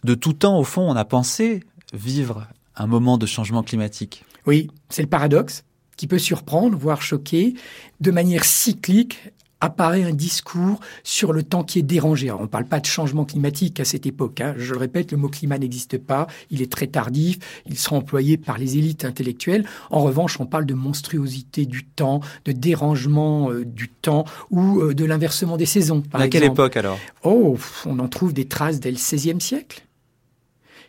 De 0.04 0.14
tout 0.14 0.34
temps, 0.34 0.58
au 0.58 0.64
fond, 0.64 0.82
on 0.82 0.96
a 0.96 1.06
pensé 1.06 1.60
vivre 1.94 2.46
un 2.76 2.86
moment 2.86 3.16
de 3.16 3.24
changement 3.24 3.62
climatique. 3.62 4.24
Oui, 4.46 4.70
c'est 4.90 5.02
le 5.02 5.08
paradoxe 5.08 5.64
qui 5.96 6.06
peut 6.06 6.18
surprendre, 6.18 6.76
voire 6.76 7.02
choquer, 7.02 7.54
de 8.00 8.10
manière 8.10 8.44
cyclique 8.44 9.18
apparaît 9.64 10.02
un 10.04 10.12
discours 10.12 10.80
sur 11.02 11.32
le 11.32 11.42
temps 11.42 11.64
qui 11.64 11.78
est 11.78 11.82
dérangé. 11.82 12.30
on 12.30 12.42
ne 12.42 12.46
parle 12.46 12.66
pas 12.66 12.80
de 12.80 12.86
changement 12.86 13.24
climatique 13.24 13.80
à 13.80 13.84
cette 13.84 14.06
époque. 14.06 14.40
Hein. 14.40 14.54
Je 14.58 14.74
le 14.74 14.78
répète, 14.78 15.12
le 15.12 15.18
mot 15.18 15.28
climat 15.28 15.58
n'existe 15.58 15.98
pas. 15.98 16.26
Il 16.50 16.60
est 16.60 16.70
très 16.70 16.86
tardif. 16.86 17.38
Il 17.66 17.78
sera 17.78 17.96
employé 17.96 18.36
par 18.36 18.58
les 18.58 18.76
élites 18.76 19.04
intellectuelles. 19.04 19.64
En 19.90 20.02
revanche, 20.02 20.38
on 20.38 20.46
parle 20.46 20.66
de 20.66 20.74
monstruosité 20.74 21.66
du 21.66 21.84
temps, 21.84 22.20
de 22.44 22.52
dérangement 22.52 23.50
euh, 23.50 23.64
du 23.64 23.88
temps 23.88 24.24
ou 24.50 24.80
euh, 24.80 24.94
de 24.94 25.04
l'inversement 25.04 25.56
des 25.56 25.66
saisons. 25.66 26.02
à 26.12 26.28
quelle 26.28 26.44
époque 26.44 26.76
alors? 26.76 26.98
Oh, 27.22 27.56
on 27.86 27.98
en 27.98 28.08
trouve 28.08 28.34
des 28.34 28.44
traces 28.44 28.80
dès 28.80 28.90
le 28.90 28.96
XVIe 28.96 29.40
siècle. 29.40 29.84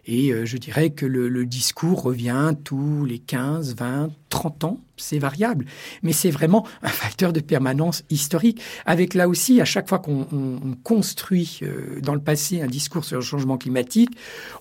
Et 0.05 0.31
euh, 0.31 0.45
je 0.45 0.57
dirais 0.57 0.91
que 0.91 1.05
le, 1.05 1.45
discours 1.45 2.01
revient 2.01 2.53
tous 2.63 3.05
les 3.05 3.19
15, 3.19 3.75
20, 3.75 4.09
30 4.29 4.63
ans. 4.63 4.79
C'est 4.97 5.19
variable. 5.19 5.65
Mais 6.03 6.13
c'est 6.13 6.31
vraiment 6.31 6.65
un 6.81 6.89
facteur 6.89 7.33
de 7.33 7.39
permanence 7.39 8.03
historique. 8.09 8.61
Avec 8.85 9.13
là 9.13 9.27
aussi, 9.27 9.61
à 9.61 9.65
chaque 9.65 9.89
fois 9.89 9.99
qu'on 9.99 10.77
construit 10.83 11.59
euh, 11.63 11.99
dans 12.01 12.13
le 12.13 12.21
passé 12.21 12.61
un 12.61 12.67
discours 12.67 13.05
sur 13.05 13.17
le 13.17 13.23
changement 13.23 13.57
climatique, 13.57 14.11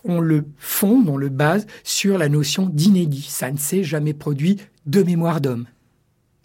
on 0.05 0.21
le 0.21 0.45
fonde, 0.59 1.09
on 1.09 1.17
le 1.17 1.29
base 1.29 1.67
sur 1.83 2.19
la 2.19 2.29
notion 2.29 2.67
d'inédit. 2.67 3.27
Ça 3.29 3.51
ne 3.51 3.59
s'est 3.59 3.85
jamais 3.85 4.15
produit 4.15 4.59
de 4.87 5.03
mémoire 5.03 5.41
d'homme. 5.41 5.67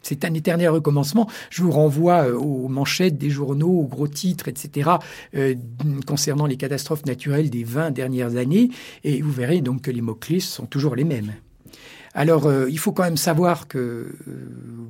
C'est 0.01 0.25
un 0.25 0.33
éternel 0.33 0.69
recommencement. 0.69 1.29
Je 1.49 1.63
vous 1.63 1.71
renvoie 1.71 2.29
euh, 2.29 2.37
aux 2.37 2.67
manchettes 2.67 3.17
des 3.17 3.29
journaux, 3.29 3.69
aux 3.69 3.87
gros 3.87 4.07
titres, 4.07 4.47
etc., 4.47 4.91
euh, 5.35 5.55
concernant 6.07 6.45
les 6.45 6.57
catastrophes 6.57 7.05
naturelles 7.05 7.49
des 7.49 7.63
20 7.63 7.91
dernières 7.91 8.35
années, 8.35 8.69
et 9.03 9.21
vous 9.21 9.31
verrez 9.31 9.61
donc 9.61 9.81
que 9.81 9.91
les 9.91 10.01
mots-clés 10.01 10.39
sont 10.39 10.65
toujours 10.65 10.95
les 10.95 11.03
mêmes. 11.03 11.33
Alors, 12.13 12.47
euh, 12.47 12.69
il 12.69 12.79
faut 12.79 12.91
quand 12.91 13.03
même 13.03 13.17
savoir 13.17 13.67
que 13.67 13.77
euh, 13.77 14.13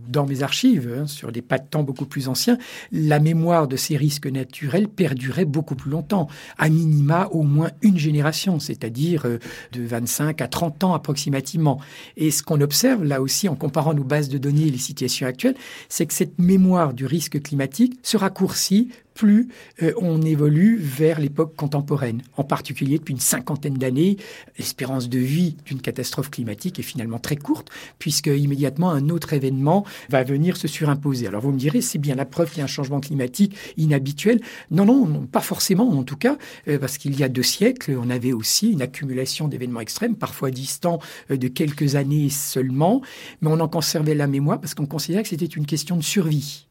dans 0.08 0.26
mes 0.26 0.42
archives, 0.42 0.94
hein, 0.98 1.08
sur 1.08 1.32
des 1.32 1.42
pas 1.42 1.58
de 1.58 1.68
temps 1.68 1.84
beaucoup 1.84 2.06
plus 2.06 2.28
anciens, 2.28 2.58
la 2.92 3.20
mémoire 3.20 3.68
de 3.68 3.76
ces 3.76 3.98
risques 3.98 4.28
naturels 4.28 4.88
perdurait 4.88 5.46
beaucoup 5.46 5.76
plus 5.76 5.92
longtemps, 5.92 6.28
à 6.58 6.70
minima 6.70 7.28
au 7.32 7.44
moins 7.44 7.72
une 7.82 7.98
génération, 7.98 8.60
c'est-à-dire 8.60 9.26
euh, 9.26 9.40
de 9.74 9.84
25 9.84 10.42
à 10.42 10.48
30 10.48 10.84
ans 10.84 10.94
approximativement. 10.94 11.80
Et 12.18 12.32
ce 12.32 12.44
qu'on 12.44 12.62
observe 12.62 13.04
là 13.04 13.22
aussi 13.22 13.50
en 13.50 13.56
comparant 13.56 13.94
nos 13.94 14.04
bases 14.04 14.30
de 14.30 14.38
données 14.38 14.68
et 14.68 14.72
les 14.72 14.78
situations 14.78 15.28
actuelles, 15.28 15.56
c'est 15.90 16.06
que 16.06 16.14
cette 16.14 16.40
mémoire 16.40 16.94
du 16.94 17.06
risque 17.06 17.42
climatique 17.42 18.00
se 18.04 18.18
raccourcit 18.18 18.90
plus 19.20 19.50
euh, 19.84 19.92
on 19.98 20.22
évolue 20.22 20.78
vers 20.78 21.20
l'époque 21.20 21.54
contemporaine. 21.58 22.22
En 22.38 22.46
particulier, 22.46 23.00
depuis 23.00 23.12
une 23.12 23.20
cinquantaine 23.20 23.74
d'années, 23.74 24.16
l'espérance 24.58 25.10
de 25.10 25.20
vie 25.20 25.58
d'une 25.66 25.82
catastrophe 25.82 26.32
climatique 26.32 26.80
est 26.80 26.84
finalement 26.84 27.20
très 27.20 27.36
courte, 27.36 27.70
puisque 28.00 28.28
immédiatement 28.28 28.92
un 28.92 29.10
autre 29.10 29.34
événement 29.34 29.86
va 30.08 30.24
venir 30.24 30.56
se 30.56 30.70
surimposer. 30.70 31.28
Alors 31.28 31.42
vous 31.42 31.52
me 31.52 31.60
direz, 31.60 31.82
c'est 31.82 31.98
bien 31.98 32.16
la 32.16 32.24
preuve 32.24 32.50
qu'il 32.50 32.60
y 32.60 32.62
a 32.62 32.64
un 32.64 32.68
changement 32.68 33.02
climatique 33.02 33.58
inhabituel. 33.76 34.40
Non, 34.72 34.86
non, 34.86 35.26
pas 35.26 35.42
forcément 35.42 35.90
en 35.90 36.04
tout 36.04 36.16
cas, 36.16 36.38
euh, 36.70 36.80
parce 36.80 36.98
qu'il 36.98 37.20
y 37.20 37.24
a 37.24 37.28
deux 37.28 37.44
siècles, 37.44 37.98
on 38.02 38.10
avait 38.10 38.32
aussi 38.32 38.72
une 38.72 38.82
accumulation 38.82 39.50
d'événements 39.50 39.82
extrêmes, 39.82 40.16
parfois 40.16 40.50
distants 40.50 41.00
euh, 41.30 41.36
de 41.36 41.50
quelques 41.50 41.96
années 41.96 42.30
seulement, 42.30 43.02
mais 43.42 43.50
on 43.50 43.60
en 43.60 43.68
conservait 43.68 44.16
la 44.16 44.28
mémoire 44.28 44.62
parce 44.62 44.76
qu'on 44.76 44.86
considérait 44.86 45.24
que 45.24 45.30
c'était 45.30 45.46
une 45.46 45.66
question 45.66 45.98
de 45.98 46.04
survie. 46.04 46.68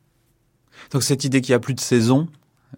Donc 0.93 1.03
cette 1.03 1.25
idée 1.25 1.41
qu'il 1.41 1.53
n'y 1.53 1.57
a 1.57 1.61
plus 1.61 1.75
de 1.75 1.81
saison, 1.81 2.29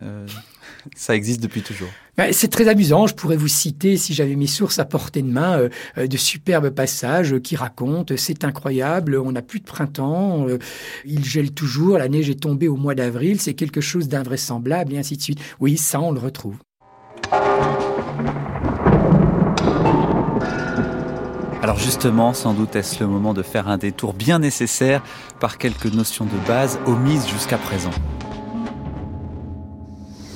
euh, 0.03 0.27
ça 0.97 1.15
existe 1.15 1.43
depuis 1.43 1.63
toujours. 1.63 1.89
Ben, 2.17 2.33
c'est 2.33 2.49
très 2.49 2.69
amusant. 2.69 3.07
Je 3.07 3.15
pourrais 3.15 3.37
vous 3.37 3.49
citer, 3.49 3.97
si 3.97 4.15
j'avais 4.15 4.37
mes 4.37 4.47
sources 4.47 4.79
à 4.79 4.85
portée 4.85 5.23
de 5.23 5.31
main, 5.31 5.59
euh, 5.59 5.69
euh, 5.99 6.07
de 6.07 6.17
superbes 6.17 6.71
passages 6.71 7.39
qui 7.41 7.57
racontent 7.57 8.15
c'est 8.17 8.45
incroyable, 8.45 9.17
on 9.17 9.33
n'a 9.33 9.43
plus 9.43 9.61
de 9.61 9.65
printemps, 9.65 10.47
il 11.05 11.25
gèle 11.25 11.53
toujours, 11.53 11.99
la 11.99 12.09
neige 12.09 12.29
est 12.31 12.41
tombée 12.41 12.69
au 12.69 12.77
mois 12.77 12.95
d'avril, 12.95 13.41
c'est 13.41 13.55
quelque 13.55 13.81
chose 13.81 14.09
d'invraisemblable, 14.09 14.93
et 14.95 14.99
ainsi 14.99 15.17
de 15.17 15.23
suite. 15.23 15.41
Oui, 15.61 15.77
ça, 15.77 16.01
on 16.01 16.13
le 16.13 16.21
retrouve. 16.21 16.57
Alors 21.63 21.79
justement, 21.79 22.33
sans 22.33 22.55
doute 22.55 22.75
est-ce 22.75 23.01
le 23.01 23.07
moment 23.07 23.35
de 23.35 23.43
faire 23.43 23.69
un 23.69 23.77
détour 23.77 24.15
bien 24.15 24.39
nécessaire 24.39 25.03
par 25.41 25.59
quelques 25.59 25.93
notions 25.93 26.25
de 26.25 26.49
base 26.49 26.79
omises 26.87 27.29
jusqu'à 27.29 27.59
présent. 27.59 27.91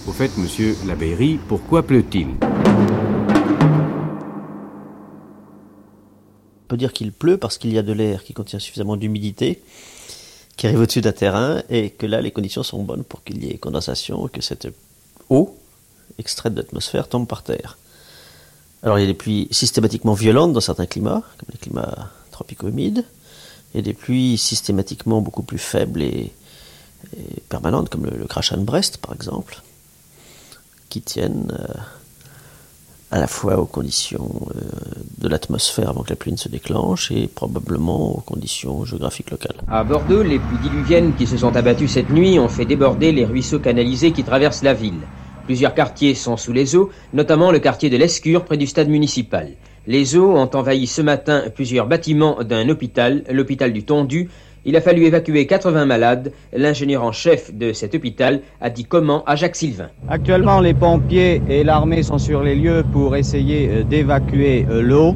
Au 0.07 0.13
fait, 0.13 0.37
monsieur 0.37 0.77
Labeyrie, 0.87 1.39
pourquoi 1.49 1.83
pleut-il? 1.83 2.29
On 6.63 6.69
peut 6.69 6.77
dire 6.77 6.93
qu'il 6.93 7.13
pleut 7.13 7.39
parce 7.39 7.59
qu'il 7.59 7.73
y 7.73 7.79
a 7.79 7.83
de 7.83 7.93
l'air 7.93 8.23
qui 8.25 8.35
contient 8.35 8.59
suffisamment 8.59 8.97
d'humidité 8.97 9.63
qui 10.57 10.67
arrive 10.67 10.81
au-dessus 10.81 11.01
d'un 11.01 11.13
terrain 11.13 11.63
et 11.69 11.91
que 11.91 12.07
là 12.07 12.21
les 12.21 12.31
conditions 12.31 12.63
sont 12.63 12.83
bonnes 12.83 13.05
pour 13.05 13.25
qu'il 13.25 13.45
y 13.45 13.51
ait 13.51 13.59
condensation 13.59 14.27
et 14.27 14.31
que 14.31 14.41
cette 14.41 14.69
eau 15.31 15.57
extraite 16.19 16.55
de 16.55 16.61
l'atmosphère 16.61 17.09
tombe 17.09 17.27
par 17.27 17.43
terre. 17.43 17.79
Alors 18.83 18.99
il 18.99 19.03
y 19.03 19.05
a 19.05 19.09
des 19.09 19.15
pluies 19.15 19.49
systématiquement 19.51 20.15
violentes 20.15 20.53
dans 20.53 20.61
certains 20.61 20.87
climats, 20.87 21.23
comme 21.39 21.49
les 21.51 21.59
climats 21.59 22.11
tropico-humides, 22.31 23.05
et 23.75 23.83
des 23.83 23.95
pluies 23.95 24.39
systématiquement 24.39 25.21
beaucoup 25.21 25.43
plus 25.43 25.59
faibles 25.59 26.03
et, 26.03 26.33
permanentes, 27.49 27.89
comme 27.89 28.05
le, 28.07 28.27
crachat 28.27 28.57
de 28.57 28.63
Brest 28.63 28.99
par 28.99 29.15
exemple, 29.15 29.63
qui 30.89 31.01
tiennent 31.03 31.53
euh, 31.59 31.75
à 33.11 33.19
la 33.21 33.27
fois 33.27 33.59
aux 33.59 33.67
conditions 33.67 34.29
euh, 34.57 34.61
de 35.19 35.29
l'atmosphère 35.29 35.91
avant 35.91 36.03
que 36.03 36.11
la 36.11 36.17
pluie 36.17 36.33
ne 36.33 36.37
se 36.37 36.49
déclenche 36.49 37.11
et 37.13 37.29
probablement 37.29 38.17
aux 38.17 38.21
conditions 38.21 38.85
géographiques 38.85 39.31
locales. 39.31 39.57
À 39.69 39.85
Bordeaux, 39.85 40.23
les 40.23 40.39
pluies 40.39 40.59
diluviennes 40.63 41.15
qui 41.15 41.27
se 41.27 41.37
sont 41.37 41.55
abattues 41.55 41.89
cette 41.89 42.11
nuit 42.11 42.39
ont 42.39 42.49
fait 42.49 42.65
déborder 42.65 43.13
les 43.13 43.25
ruisseaux 43.25 43.61
canalisés 43.61 44.13
qui 44.13 44.25
traversent 44.25 44.63
la 44.63 44.75
ville. 44.75 45.01
Plusieurs 45.45 45.75
quartiers 45.75 46.15
sont 46.15 46.37
sous 46.37 46.53
les 46.53 46.75
eaux, 46.75 46.91
notamment 47.13 47.53
le 47.53 47.59
quartier 47.59 47.91
de 47.91 47.97
l'Escure 47.99 48.45
près 48.45 48.57
du 48.57 48.67
stade 48.67 48.89
municipal. 48.89 49.53
Les 49.87 50.17
eaux 50.17 50.33
ont 50.33 50.51
envahi 50.55 50.87
ce 50.87 51.03
matin 51.03 51.45
plusieurs 51.55 51.87
bâtiments 51.87 52.43
d'un 52.43 52.69
hôpital, 52.71 53.23
l'hôpital 53.31 53.73
du 53.73 53.85
Tondu. 53.85 54.31
Il 54.67 54.77
a 54.77 54.81
fallu 54.81 55.05
évacuer 55.05 55.47
80 55.47 55.85
malades. 55.85 56.33
L'ingénieur 56.55 57.05
en 57.05 57.13
chef 57.13 57.55
de 57.55 57.75
cet 57.75 57.95
hôpital 57.95 58.41
a 58.63 58.71
dit 58.71 58.85
comment 58.85 59.23
à 59.27 59.37
Jacques 59.37 59.57
Sylvain. 59.57 59.91
Actuellement, 60.09 60.61
les 60.61 60.73
pompiers 60.73 61.43
et 61.51 61.65
l'armée 61.65 62.03
sont 62.03 62.17
sur 62.17 62.43
les 62.43 62.55
lieux 62.55 62.83
pour 62.91 63.15
essayer 63.15 63.69
euh, 63.69 63.83
d'évacuer 63.83 64.67
euh, 64.71 64.81
l'eau, 64.81 65.15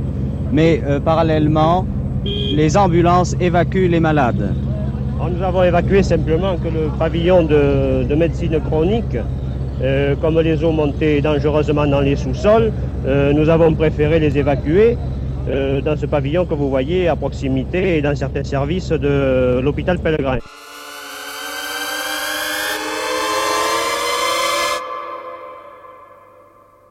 mais 0.52 0.82
euh, 0.86 1.00
parallèlement, 1.00 1.86
les 2.24 2.76
ambulances 2.76 3.34
évacuent 3.40 3.88
les 3.88 4.00
malades. 4.00 4.54
nous 5.18 5.42
avons 5.42 5.62
évacué 5.62 6.02
simplement 6.02 6.56
que 6.56 6.68
le 6.68 6.90
pavillon 6.98 7.42
de, 7.44 8.04
de 8.04 8.14
médecine 8.14 8.60
chronique 8.60 9.16
euh, 9.80 10.16
comme 10.20 10.40
les 10.40 10.64
eaux 10.64 10.72
montaient 10.72 11.20
dangereusement 11.20 11.86
dans 11.86 12.00
les 12.00 12.16
sous-sols, 12.16 12.72
euh, 13.06 13.32
nous 13.32 13.48
avons 13.48 13.72
préféré 13.74 14.18
les 14.18 14.36
évacuer 14.36 14.96
euh, 15.48 15.80
dans 15.80 15.96
ce 15.96 16.06
pavillon 16.06 16.46
que 16.46 16.54
vous 16.54 16.68
voyez 16.68 17.08
à 17.08 17.16
proximité 17.16 17.98
et 17.98 18.02
dans 18.02 18.14
certains 18.14 18.44
services 18.44 18.90
de 18.90 19.60
l'hôpital 19.62 19.98
Pellegrin. 19.98 20.38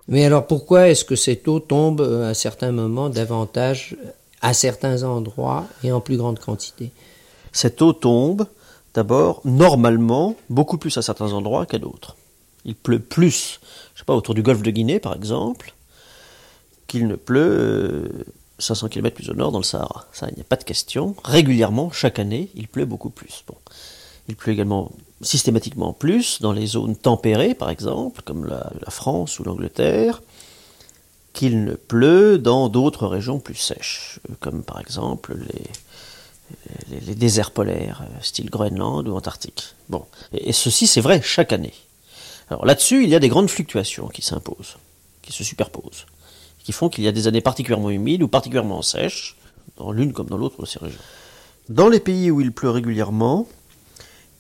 Mais 0.10 0.26
alors 0.26 0.48
pourquoi 0.48 0.88
est-ce 0.88 1.04
que 1.04 1.16
cette 1.16 1.48
eau 1.48 1.60
tombe 1.60 2.02
à 2.02 2.34
certains 2.34 2.72
moments 2.72 3.10
davantage 3.10 3.96
à 4.42 4.54
certains 4.54 5.04
endroits 5.04 5.66
et 5.84 5.92
en 5.92 6.00
plus 6.00 6.18
grande 6.18 6.40
quantité? 6.40 6.92
Cette 7.52 7.82
eau 7.82 7.94
tombe 7.94 8.46
d'abord 8.94 9.42
normalement 9.44 10.36
beaucoup 10.50 10.78
plus 10.78 10.98
à 10.98 11.02
certains 11.02 11.34
endroits 11.34 11.66
qu'à 11.66 11.78
d'autres 11.78 12.16
il 12.68 12.76
pleut 12.76 13.00
plus, 13.00 13.60
je 13.96 14.00
sais 14.00 14.06
pas, 14.06 14.14
autour 14.14 14.36
du 14.36 14.44
golfe 14.44 14.62
de 14.62 14.70
Guinée 14.70 15.00
par 15.00 15.16
exemple, 15.16 15.74
qu'il 16.86 17.08
ne 17.08 17.16
pleut 17.16 18.10
500 18.60 18.86
euh, 18.86 18.90
km 18.90 19.16
plus 19.16 19.30
au 19.30 19.34
nord 19.34 19.52
dans 19.52 19.60
le 19.60 19.64
Sahara. 19.64 20.06
Ça, 20.12 20.28
il 20.30 20.36
n'y 20.36 20.42
a 20.42 20.46
pas 20.46 20.56
de 20.56 20.64
question. 20.64 21.16
Régulièrement, 21.24 21.92
chaque 21.92 22.20
année, 22.20 22.50
il 22.56 22.68
pleut 22.68 22.86
beaucoup 22.86 23.10
plus. 23.10 23.44
Il 24.28 24.36
pleut 24.36 24.54
également 24.54 24.92
systématiquement 25.22 25.94
plus 25.94 26.42
dans 26.42 26.52
les 26.52 26.68
zones 26.68 26.96
tempérées, 26.96 27.56
par 27.56 27.70
exemple, 27.70 28.22
comme 28.24 28.46
la, 28.46 28.72
France 28.90 29.40
ou 29.40 29.44
l'Angleterre, 29.44 30.22
qu'il 31.34 31.64
ne 31.64 31.74
pleut 31.74 32.38
dans 32.38 32.68
d'autres 32.68 33.08
régions 33.08 33.40
plus 33.40 33.56
sèches, 33.56 34.20
euh, 34.30 34.34
comme 34.40 34.64
par 34.64 34.80
exemple 34.80 35.38
les, 36.90 37.16
déserts 37.16 37.52
polaires, 37.52 38.04
euh, 38.04 38.22
style 38.22 38.50
Groenland 38.50 39.08
ou 39.08 39.16
Antarctique. 39.16 39.76
Et 40.34 40.54
ceci, 40.54 40.88
c'est 40.88 41.02
vrai 41.02 41.22
chaque 41.22 41.54
année. 41.54 41.74
Alors 42.50 42.66
là-dessus, 42.66 43.04
il 43.04 43.10
y 43.10 43.16
a 43.16 43.20
des 43.20 43.30
grandes 43.30 43.50
fluctuations 43.50 44.08
qui 44.08 44.22
s'imposent, 44.22 44.78
qui 45.22 45.34
se 45.34 45.44
superposent, 45.44 46.06
font 46.74 46.90
qu'il 46.90 47.04
y 47.04 47.08
a 47.08 47.12
des 47.12 47.28
années 47.28 47.42
particulièrement 47.42 47.90
humides 47.90 48.24
ou 48.24 48.28
particulièrement 48.28 48.82
sèches, 48.82 49.38
dans 49.78 49.92
l'une 49.92 50.14
comme 50.14 50.28
dans 50.28 50.38
l'autre 50.38 50.62
de 50.62 50.66
ces 50.66 50.80
régions. 50.80 51.00
Dans 51.70 51.90
les 51.90 52.00
pays 52.00 52.32
où 52.32 52.42
il 52.42 52.52
pleut 52.52 52.70
régulièrement, 52.70 53.48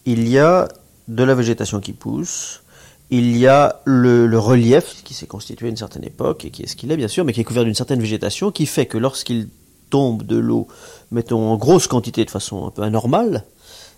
il 0.06 0.28
y 0.28 0.40
a 0.40 0.68
de 1.08 1.24
la 1.24 1.36
végétation 1.36 1.80
qui 1.80 1.94
pousse, 1.94 2.62
il 3.10 3.38
y 3.38 3.48
a 3.48 3.82
le, 3.86 4.28
relief 4.38 5.04
qui 5.04 5.13
s'est 5.13 5.28
constitué 5.28 5.68
à 5.68 5.70
une 5.70 5.78
certaine 5.78 6.04
époque, 6.04 6.46
et 6.46 6.50
qui 6.50 6.63
est 6.63 6.68
ce 6.68 6.76
qu'il 6.76 6.92
est 6.92 6.98
bien 6.98 7.08
sûr, 7.08 7.24
mais 7.26 7.34
qui 7.34 7.42
est 7.42 7.46
couvert 7.46 7.63
d'une 7.63 7.76
certaine 7.76 8.02
végétation, 8.02 8.52
qui 8.52 8.66
fait 8.66 8.86
que 8.86 8.98
lorsqu'il 8.98 9.50
tombe 9.90 10.24
de 10.24 10.38
l'eau, 10.38 10.68
mettons 11.12 11.50
en 11.50 11.56
grosse 11.56 11.88
quantité 11.88 12.26
de 12.26 12.30
façon 12.30 12.66
un 12.66 12.72
peu 12.72 12.82
anormale, 12.82 13.46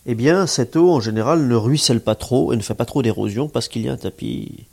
eh 0.05 0.15
bien 0.15 0.47
cette 0.47 0.75
eau 0.75 0.91
en 0.91 0.99
général 0.99 1.47
ne 1.47 1.55
ruisselle 1.55 2.01
pas 2.01 2.15
trop 2.15 2.53
et 2.53 2.57
ne 2.57 2.61
fait 2.61 2.75
pas 2.75 2.85
trop 2.85 3.01
d'érosion 3.01 3.49
parce 3.49 3.67
qu'il 3.67 3.83
y 3.83 3.89
a 3.89 3.93
un 3.93 3.97
tapis 3.97 4.65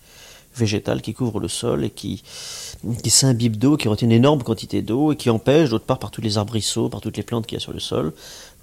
végétal 0.56 1.02
qui 1.02 1.14
couvre 1.14 1.40
le 1.40 1.48
sol 1.48 1.84
et 1.84 1.90
qui, 1.90 2.22
qui 3.02 3.10
s'imbibe 3.10 3.56
d'eau, 3.56 3.76
qui 3.76 3.88
retient 3.88 4.06
une 4.06 4.12
énorme 4.12 4.42
quantité 4.42 4.82
d'eau 4.82 5.12
et 5.12 5.16
qui 5.16 5.30
empêche, 5.30 5.70
d'autre 5.70 5.84
part 5.84 5.98
par 5.98 6.10
tous 6.10 6.20
les 6.20 6.38
arbrisseaux, 6.38 6.88
par 6.88 7.00
toutes 7.00 7.16
les 7.16 7.22
plantes 7.22 7.46
qu'il 7.46 7.56
y 7.56 7.60
a 7.60 7.60
sur 7.60 7.72
le 7.72 7.80
sol, 7.80 8.12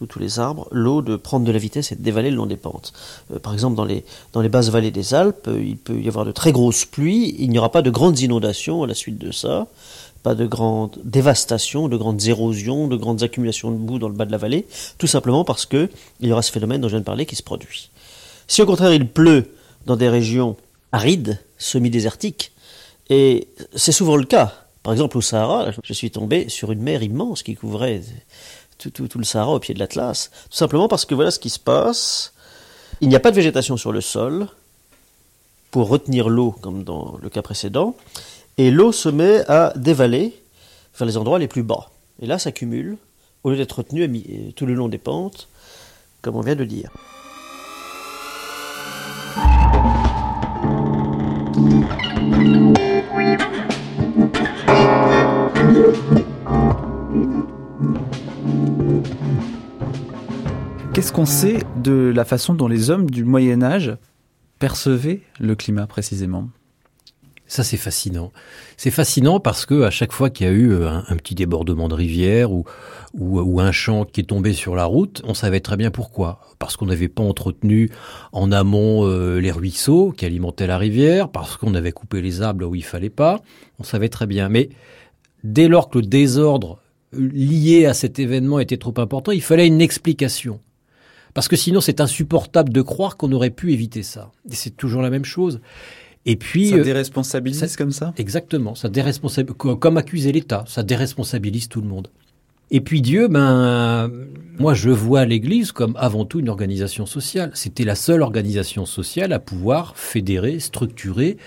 ou 0.02 0.06
tous 0.06 0.20
les 0.20 0.40
arbres, 0.40 0.68
l'eau 0.72 1.02
de 1.02 1.16
prendre 1.16 1.46
de 1.46 1.52
la 1.52 1.60
vitesse 1.60 1.92
et 1.92 1.96
de 1.96 2.02
dévaler 2.02 2.30
le 2.30 2.38
long 2.38 2.46
des 2.46 2.58
pentes. 2.58 2.94
Euh, 3.34 3.40
par 3.40 3.54
exemple, 3.54 3.76
dans 3.76 3.86
les, 3.86 4.04
dans 4.34 4.42
les 4.42 4.50
basses 4.50 4.70
vallées 4.70 4.92
des 4.92 5.14
Alpes, 5.14 5.50
il 5.58 5.78
peut 5.78 6.00
y 6.00 6.08
avoir 6.08 6.26
de 6.26 6.32
très 6.32 6.52
grosses 6.52 6.86
pluies, 6.86 7.36
il 7.40 7.50
n'y 7.50 7.60
aura 7.60 7.72
pas 7.72 7.82
de 7.82 7.90
grandes 7.90 8.20
inondations 8.20 8.84
à 8.84 8.88
la 8.88 8.94
suite 8.94 9.18
de 9.18 9.32
ça, 9.32 9.68
pas 10.24 10.36
de 10.36 10.46
grandes 10.46 10.98
dévastations, 11.04 11.90
de 11.90 11.98
grandes 11.98 12.26
érosions, 12.26 12.88
de 12.88 12.96
grandes 12.96 13.24
accumulations 13.24 13.72
de 13.72 13.78
boue 13.78 14.00
dans 14.00 14.08
le 14.08 14.16
bas 14.16 14.26
de 14.26 14.32
la 14.32 14.38
vallée, 14.38 14.66
tout 14.98 15.08
simplement 15.08 15.44
parce 15.44 15.66
que 15.66 15.90
il 16.22 16.30
y 16.30 16.32
aura 16.32 16.42
ce 16.42 16.52
phénomène 16.52 16.82
dont 16.82 16.88
je 16.88 16.94
viens 16.94 17.02
de 17.02 17.06
parler 17.06 17.26
qui 17.26 17.36
se 17.36 17.44
produit. 17.44 17.90
Si 18.48 18.62
au 18.62 18.66
contraire 18.66 18.94
il 18.94 19.08
pleut 19.08 19.52
dans 19.86 19.98
des 19.98 20.10
régions 20.10 20.56
arides, 20.94 21.40
semi-désertiques, 21.64 22.52
et 23.10 23.48
c'est 23.76 23.92
souvent 23.92 24.16
le 24.16 24.26
cas, 24.26 24.54
par 24.82 24.94
exemple 24.94 25.18
au 25.18 25.22
Sahara, 25.22 25.72
je 25.84 25.94
suis 25.94 26.12
tombé 26.12 26.50
sur 26.50 26.72
une 26.72 26.82
mer 26.82 27.04
immense 27.04 27.44
qui 27.44 27.56
couvrait 27.56 28.02
tout, 28.78 28.90
tout 28.90 29.18
le 29.18 29.24
Sahara 29.24 29.54
au 29.54 29.60
pied 29.60 29.74
de 29.74 29.80
l'Atlas, 29.80 30.30
tout 30.50 30.58
simplement 30.58 30.88
parce 30.88 31.06
que 31.06 31.16
voilà 31.16 31.32
ce 31.32 31.40
qui 31.40 31.50
se 31.50 31.60
passe, 31.60 32.34
il 33.02 33.10
n'y 33.10 33.16
a 33.16 33.20
pas 33.20 33.32
de 33.32 33.36
végétation 33.36 33.78
sur 33.78 33.92
le 33.92 34.02
sol 34.02 34.48
pour 35.72 35.88
retenir 35.88 36.30
l'eau 36.30 36.52
comme 36.52 36.84
dans 36.84 37.18
le 37.22 37.30
cas 37.30 37.42
précédent, 37.42 37.96
et 38.58 38.70
l'eau 38.72 38.92
se 38.92 39.10
met 39.10 39.50
à 39.50 39.74
dévaler 39.76 40.34
vers 40.98 41.08
les 41.08 41.18
endroits 41.18 41.40
les 41.40 41.48
plus 41.48 41.64
bas. 41.64 41.90
Et 42.22 42.28
là 42.28 42.38
s'accumule 42.40 42.98
au 43.44 43.50
lieu 43.50 43.58
d'être 43.58 43.80
retenu 43.80 44.54
tout 44.54 44.66
le 44.66 44.74
long 44.74 44.88
des 44.88 44.98
pentes, 44.98 45.48
comme 46.22 46.36
on 46.36 46.42
vient 46.42 46.56
de 46.56 46.64
dire. 46.64 46.92
Qu'est-ce 60.94 61.12
qu'on 61.12 61.26
sait 61.26 61.60
de 61.76 62.12
la 62.16 62.24
façon 62.24 62.54
dont 62.54 62.68
les 62.68 62.90
hommes 62.90 63.10
du 63.10 63.24
Moyen 63.24 63.64
Âge 63.64 63.98
percevaient 64.60 65.22
le 65.40 65.56
climat 65.56 65.88
précisément? 65.88 66.50
Ça, 67.46 67.64
c'est 67.64 67.78
fascinant. 67.78 68.32
C'est 68.78 68.90
fascinant 68.90 69.40
parce 69.40 69.66
que 69.66 69.84
à 69.84 69.92
chaque 69.92 70.12
fois 70.12 70.30
qu'il 70.30 70.48
y 70.48 70.50
a 70.50 70.54
eu 70.54 70.72
euh, 70.72 70.90
un, 70.90 71.16
petit 71.18 71.36
débordement 71.36 71.88
de 71.88 71.94
rivière 71.94 72.52
ou, 72.52 72.66
un 73.60 73.72
champ 73.72 74.06
qui 74.06 74.22
est 74.22 74.24
tombé 74.24 74.54
sur 74.54 74.76
la 74.76 74.86
route, 74.86 75.22
on 75.26 75.34
savait 75.34 75.60
très 75.60 75.78
bien 75.78 75.92
pourquoi. 75.92 76.40
Parce 76.58 76.78
qu'on 76.78 76.86
n'avait 76.86 77.10
pas 77.10 77.22
entretenu 77.22 77.92
en 78.32 78.52
amont 78.52 79.06
euh, 79.06 79.40
les 79.40 79.52
ruisseaux 79.52 80.14
qui 80.16 80.26
alimentaient 80.26 80.68
la 80.68 80.78
rivière, 80.78 81.30
parce 81.30 81.58
qu'on 81.58 81.76
avait 81.76 81.92
coupé 81.92 82.22
les 82.22 82.42
arbres 82.42 82.66
où 82.66 82.76
il 82.76 82.84
fallait 82.84 83.10
pas. 83.10 83.42
On 83.78 83.84
savait 83.84 84.10
très 84.10 84.26
bien. 84.26 84.50
Mais 84.50 84.70
dès 85.44 85.68
lors 85.68 85.90
que 85.90 86.00
le 86.00 86.08
désordre 86.08 86.80
lié 87.12 87.86
à 87.86 87.94
cet 87.94 88.18
événement 88.20 88.60
était 88.60 88.78
trop 88.78 88.94
important, 88.98 89.32
il 89.32 89.44
fallait 89.44 89.68
une 89.68 89.82
explication. 89.82 90.60
Parce 91.34 91.48
que 91.48 91.56
sinon, 91.56 91.82
c'est 91.82 92.00
insupportable 92.00 92.72
de 92.72 92.82
croire 92.82 93.18
qu'on 93.18 93.32
aurait 93.32 93.50
pu 93.50 93.74
éviter 93.74 94.04
ça. 94.04 94.32
Et 94.50 94.56
c'est 94.56 94.76
toujours 94.76 95.02
la 95.02 95.10
même 95.10 95.26
chose. 95.26 95.62
Et 96.26 96.36
puis, 96.36 96.70
ça 96.70 96.76
euh, 96.78 96.84
déresponsabilise 96.84 97.76
comme 97.76 97.92
ça 97.92 98.14
Exactement, 98.18 98.76
ça 98.76 98.90
déresponsabilise, 98.90 99.56
comme 99.58 99.98
accuser 99.98 100.32
l'État, 100.32 100.64
ça 100.68 100.84
déresponsabilise 100.84 101.68
tout 101.68 101.82
le 101.82 101.88
monde. 101.88 102.08
Et 102.72 102.82
puis 102.82 103.02
Dieu, 103.02 103.28
ben, 103.28 104.12
moi 104.58 104.74
je 104.74 104.90
vois 104.90 105.26
l'Église 105.26 105.72
comme 105.72 105.96
avant 105.96 106.26
tout 106.26 106.40
une 106.40 106.50
organisation 106.50 107.06
sociale. 107.06 107.52
C'était 107.54 107.84
la 107.84 107.94
seule 107.94 108.24
organisation 108.24 108.88
sociale 108.88 109.32
à 109.32 109.38
pouvoir 109.38 109.96
fédérer, 109.96 110.60
structurer 110.60 111.38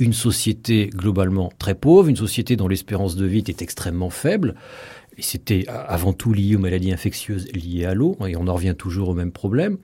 une 0.00 0.12
société 0.12 0.90
globalement 0.92 1.52
très 1.60 1.76
pauvre, 1.76 2.08
une 2.08 2.16
société 2.16 2.56
dont 2.56 2.66
l'espérance 2.66 3.14
de 3.14 3.26
vie 3.26 3.38
était 3.38 3.62
extrêmement 3.62 4.10
faible. 4.10 4.56
Et 5.18 5.22
c'était 5.22 5.66
avant 5.68 6.14
tout 6.14 6.32
lié 6.32 6.56
aux 6.56 6.58
maladies 6.58 6.92
infectieuses 6.92 7.46
liées 7.52 7.84
à 7.84 7.94
l'eau, 7.94 8.16
et 8.26 8.34
on 8.34 8.48
en 8.48 8.54
revient 8.54 8.74
toujours 8.76 9.10
au 9.10 9.14
même 9.14 9.30
problème. 9.30 9.78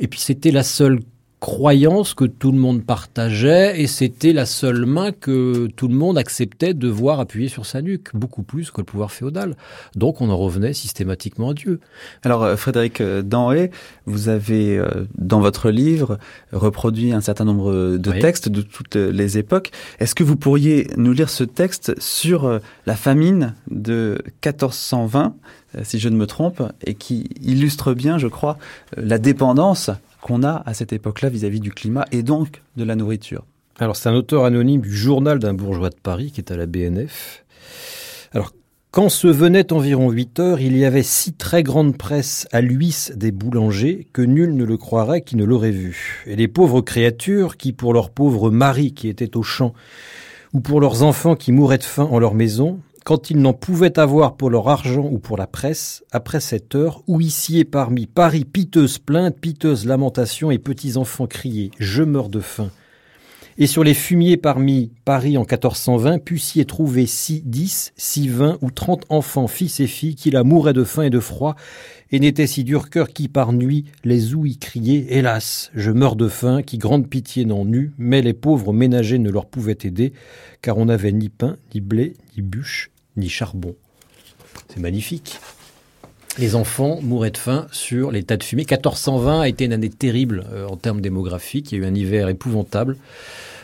Et 0.00 0.08
puis 0.08 0.20
c'était 0.20 0.50
la 0.50 0.64
seule 0.64 1.00
croyance 1.40 2.12
que 2.12 2.26
tout 2.26 2.52
le 2.52 2.58
monde 2.58 2.84
partageait 2.84 3.80
et 3.80 3.86
c'était 3.86 4.34
la 4.34 4.44
seule 4.44 4.84
main 4.84 5.10
que 5.10 5.68
tout 5.74 5.88
le 5.88 5.94
monde 5.94 6.18
acceptait 6.18 6.74
de 6.74 6.86
voir 6.86 7.18
appuyer 7.18 7.48
sur 7.48 7.64
sa 7.64 7.80
nuque, 7.80 8.14
beaucoup 8.14 8.42
plus 8.42 8.70
que 8.70 8.82
le 8.82 8.84
pouvoir 8.84 9.10
féodal. 9.10 9.56
Donc 9.96 10.20
on 10.20 10.28
en 10.28 10.36
revenait 10.36 10.74
systématiquement 10.74 11.50
à 11.50 11.54
Dieu. 11.54 11.80
Alors 12.24 12.42
euh, 12.42 12.56
Frédéric 12.56 13.00
euh, 13.00 13.22
Danhé, 13.22 13.70
vous 14.04 14.28
avez 14.28 14.76
euh, 14.76 15.06
dans 15.16 15.40
votre 15.40 15.70
livre 15.70 16.18
reproduit 16.52 17.12
un 17.12 17.22
certain 17.22 17.46
nombre 17.46 17.96
de 17.96 18.12
textes 18.12 18.50
de 18.50 18.60
toutes 18.60 18.96
les 18.96 19.38
époques. 19.38 19.70
Est-ce 19.98 20.14
que 20.14 20.24
vous 20.24 20.36
pourriez 20.36 20.88
nous 20.98 21.12
lire 21.12 21.30
ce 21.30 21.44
texte 21.44 21.98
sur 21.98 22.60
la 22.86 22.96
famine 22.96 23.54
de 23.70 24.18
1420 24.44 25.34
si 25.84 26.00
je 26.00 26.08
ne 26.08 26.16
me 26.16 26.26
trompe, 26.26 26.64
et 26.84 26.94
qui 26.94 27.28
illustre 27.40 27.94
bien, 27.94 28.18
je 28.18 28.26
crois, 28.26 28.58
la 28.96 29.18
dépendance 29.18 29.90
qu'on 30.20 30.42
a 30.42 30.62
à 30.66 30.74
cette 30.74 30.92
époque-là 30.92 31.28
vis-à-vis 31.28 31.60
du 31.60 31.72
climat 31.72 32.04
et 32.12 32.22
donc 32.22 32.62
de 32.76 32.84
la 32.84 32.96
nourriture. 32.96 33.44
Alors 33.78 33.96
c'est 33.96 34.08
un 34.08 34.14
auteur 34.14 34.44
anonyme 34.44 34.82
du 34.82 34.94
journal 34.94 35.38
d'un 35.38 35.54
bourgeois 35.54 35.90
de 35.90 35.96
Paris 36.02 36.30
qui 36.32 36.40
est 36.40 36.52
à 36.52 36.56
la 36.56 36.66
BNF. 36.66 37.44
Alors 38.32 38.52
quand 38.90 39.08
se 39.08 39.28
venait 39.28 39.72
environ 39.72 40.10
8 40.10 40.40
heures, 40.40 40.60
il 40.60 40.76
y 40.76 40.84
avait 40.84 41.04
si 41.04 41.32
très 41.32 41.62
grande 41.62 41.96
presse 41.96 42.48
à 42.50 42.60
l'huisse 42.60 43.12
des 43.14 43.30
boulangers 43.30 44.08
que 44.12 44.20
nul 44.20 44.56
ne 44.56 44.64
le 44.64 44.76
croirait 44.76 45.22
qui 45.22 45.36
ne 45.36 45.44
l'aurait 45.44 45.70
vu. 45.70 46.24
Et 46.26 46.34
les 46.34 46.48
pauvres 46.48 46.80
créatures 46.80 47.56
qui, 47.56 47.72
pour 47.72 47.94
leurs 47.94 48.10
pauvres 48.10 48.50
maris 48.50 48.92
qui 48.92 49.08
étaient 49.08 49.36
au 49.36 49.44
champ, 49.44 49.74
ou 50.52 50.60
pour 50.60 50.80
leurs 50.80 51.04
enfants 51.04 51.36
qui 51.36 51.52
mouraient 51.52 51.78
de 51.78 51.84
faim 51.84 52.08
en 52.10 52.18
leur 52.18 52.34
maison, 52.34 52.80
quand 53.04 53.30
ils 53.30 53.40
n'en 53.40 53.52
pouvaient 53.52 53.98
avoir 53.98 54.36
pour 54.36 54.50
leur 54.50 54.68
argent 54.68 55.08
ou 55.10 55.18
pour 55.18 55.36
la 55.36 55.46
presse, 55.46 56.04
après 56.12 56.40
cette 56.40 56.74
heure, 56.74 57.02
huissiers 57.08 57.64
parmi 57.64 58.06
Paris, 58.06 58.44
piteuses 58.44 58.98
plaintes, 58.98 59.38
piteuses 59.40 59.86
lamentations 59.86 60.50
et 60.50 60.58
petits 60.58 60.96
enfants 60.96 61.26
criaient 61.26 61.70
Je 61.78 62.02
meurs 62.02 62.28
de 62.28 62.40
faim. 62.40 62.70
Et 63.58 63.66
sur 63.66 63.84
les 63.84 63.92
fumiers 63.92 64.38
parmi 64.38 64.90
Paris 65.04 65.36
en 65.36 65.42
1420, 65.42 66.18
puissiez 66.24 66.64
trouver 66.64 67.04
six, 67.04 67.42
dix, 67.44 67.92
six, 67.94 68.26
vingt 68.26 68.56
ou 68.62 68.70
trente 68.70 69.04
enfants, 69.10 69.48
fils 69.48 69.80
et 69.80 69.86
filles, 69.86 70.14
qui 70.14 70.30
la 70.30 70.44
mouraient 70.44 70.72
de 70.72 70.82
faim 70.82 71.02
et 71.02 71.10
de 71.10 71.20
froid, 71.20 71.56
et 72.10 72.20
n'étaient 72.20 72.46
si 72.46 72.64
dur 72.64 72.88
cœur 72.88 73.10
qui 73.10 73.28
par 73.28 73.52
nuit 73.52 73.84
les 74.02 74.34
ouïs 74.34 74.58
criaient 74.58 75.06
Hélas, 75.10 75.70
je 75.74 75.90
meurs 75.90 76.16
de 76.16 76.28
faim, 76.28 76.62
qui 76.62 76.78
grande 76.78 77.06
pitié 77.06 77.44
n'en 77.44 77.70
eut, 77.70 77.92
mais 77.98 78.22
les 78.22 78.32
pauvres 78.32 78.72
ménagers 78.72 79.18
ne 79.18 79.30
leur 79.30 79.44
pouvaient 79.44 79.76
aider, 79.84 80.14
car 80.62 80.78
on 80.78 80.86
n'avait 80.86 81.12
ni 81.12 81.28
pain, 81.28 81.56
ni 81.74 81.82
blé, 81.82 82.14
ni 82.40 82.42
bûche, 82.42 82.90
ni 83.16 83.28
charbon. 83.28 83.74
C'est 84.68 84.80
magnifique. 84.80 85.38
Les 86.38 86.54
enfants 86.54 87.00
mouraient 87.02 87.32
de 87.32 87.36
faim 87.36 87.66
sur 87.70 88.10
les 88.10 88.22
tas 88.22 88.36
de 88.36 88.44
fumée. 88.44 88.62
1420 88.62 89.40
a 89.40 89.48
été 89.48 89.64
une 89.64 89.72
année 89.72 89.90
terrible 89.90 90.44
euh, 90.52 90.66
en 90.66 90.76
termes 90.76 91.00
démographiques. 91.00 91.72
Il 91.72 91.78
y 91.78 91.82
a 91.82 91.84
eu 91.84 91.88
un 91.88 91.94
hiver 91.94 92.28
épouvantable. 92.28 92.96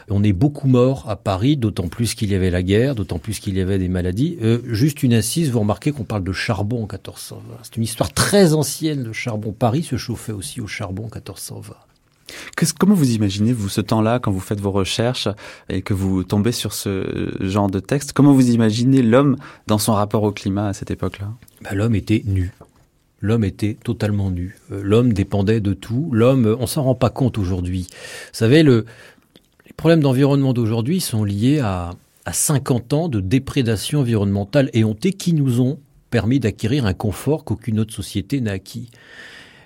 On 0.08 0.22
est 0.22 0.32
beaucoup 0.32 0.68
morts 0.68 1.08
à 1.08 1.16
Paris, 1.16 1.56
d'autant 1.56 1.88
plus 1.88 2.14
qu'il 2.14 2.30
y 2.30 2.34
avait 2.34 2.50
la 2.50 2.62
guerre, 2.62 2.94
d'autant 2.94 3.18
plus 3.18 3.40
qu'il 3.40 3.56
y 3.56 3.60
avait 3.60 3.78
des 3.78 3.88
maladies. 3.88 4.36
Euh, 4.42 4.60
juste 4.66 5.02
une 5.02 5.14
assise, 5.14 5.50
vous 5.50 5.60
remarquez 5.60 5.90
qu'on 5.90 6.04
parle 6.04 6.22
de 6.22 6.32
charbon 6.32 6.78
en 6.78 6.88
1420. 6.92 7.40
C'est 7.62 7.76
une 7.76 7.82
histoire 7.82 8.12
très 8.12 8.52
ancienne, 8.52 9.02
de 9.02 9.12
charbon. 9.12 9.52
Paris 9.52 9.82
se 9.82 9.96
chauffait 9.96 10.32
aussi 10.32 10.60
au 10.60 10.66
charbon 10.66 11.04
en 11.04 11.14
1420. 11.14 11.74
Comment 12.78 12.94
vous 12.94 13.12
imaginez, 13.12 13.52
vous, 13.52 13.68
ce 13.68 13.80
temps-là, 13.80 14.18
quand 14.18 14.30
vous 14.30 14.40
faites 14.40 14.60
vos 14.60 14.70
recherches 14.70 15.28
et 15.68 15.82
que 15.82 15.94
vous 15.94 16.24
tombez 16.24 16.52
sur 16.52 16.72
ce 16.72 17.36
genre 17.40 17.70
de 17.70 17.80
texte 17.80 18.12
Comment 18.12 18.32
vous 18.32 18.50
imaginez 18.50 19.02
l'homme 19.02 19.36
dans 19.66 19.78
son 19.78 19.92
rapport 19.92 20.22
au 20.22 20.32
climat 20.32 20.68
à 20.68 20.72
cette 20.72 20.90
époque-là? 20.90 21.28
Bah, 21.62 21.70
L'homme 21.74 21.94
était 21.94 22.22
nu. 22.26 22.52
L'homme 23.20 23.44
était 23.44 23.74
totalement 23.82 24.30
nu. 24.30 24.58
Euh, 24.72 24.80
l'homme 24.82 25.12
dépendait 25.12 25.60
de 25.60 25.72
tout. 25.72 26.10
L'homme, 26.12 26.56
on 26.58 26.66
s'en 26.66 26.82
rend 26.82 26.94
pas 26.94 27.10
compte 27.10 27.38
aujourd'hui. 27.38 27.86
Vous 27.90 28.38
savez, 28.38 28.62
le, 28.62 28.84
les 29.64 29.72
problèmes 29.72 30.00
d'environnement 30.00 30.52
d'aujourd'hui 30.52 31.00
sont 31.00 31.24
liés 31.24 31.60
à, 31.60 31.90
à 32.26 32.32
50 32.32 32.92
ans 32.92 33.08
de 33.08 33.20
déprédation 33.20 34.00
environnementale 34.00 34.70
éhontée 34.74 35.12
qui 35.12 35.32
nous 35.32 35.60
ont 35.60 35.78
permis 36.10 36.40
d'acquérir 36.40 36.86
un 36.86 36.94
confort 36.94 37.44
qu'aucune 37.44 37.80
autre 37.80 37.94
société 37.94 38.40
n'a 38.40 38.52
acquis. 38.52 38.90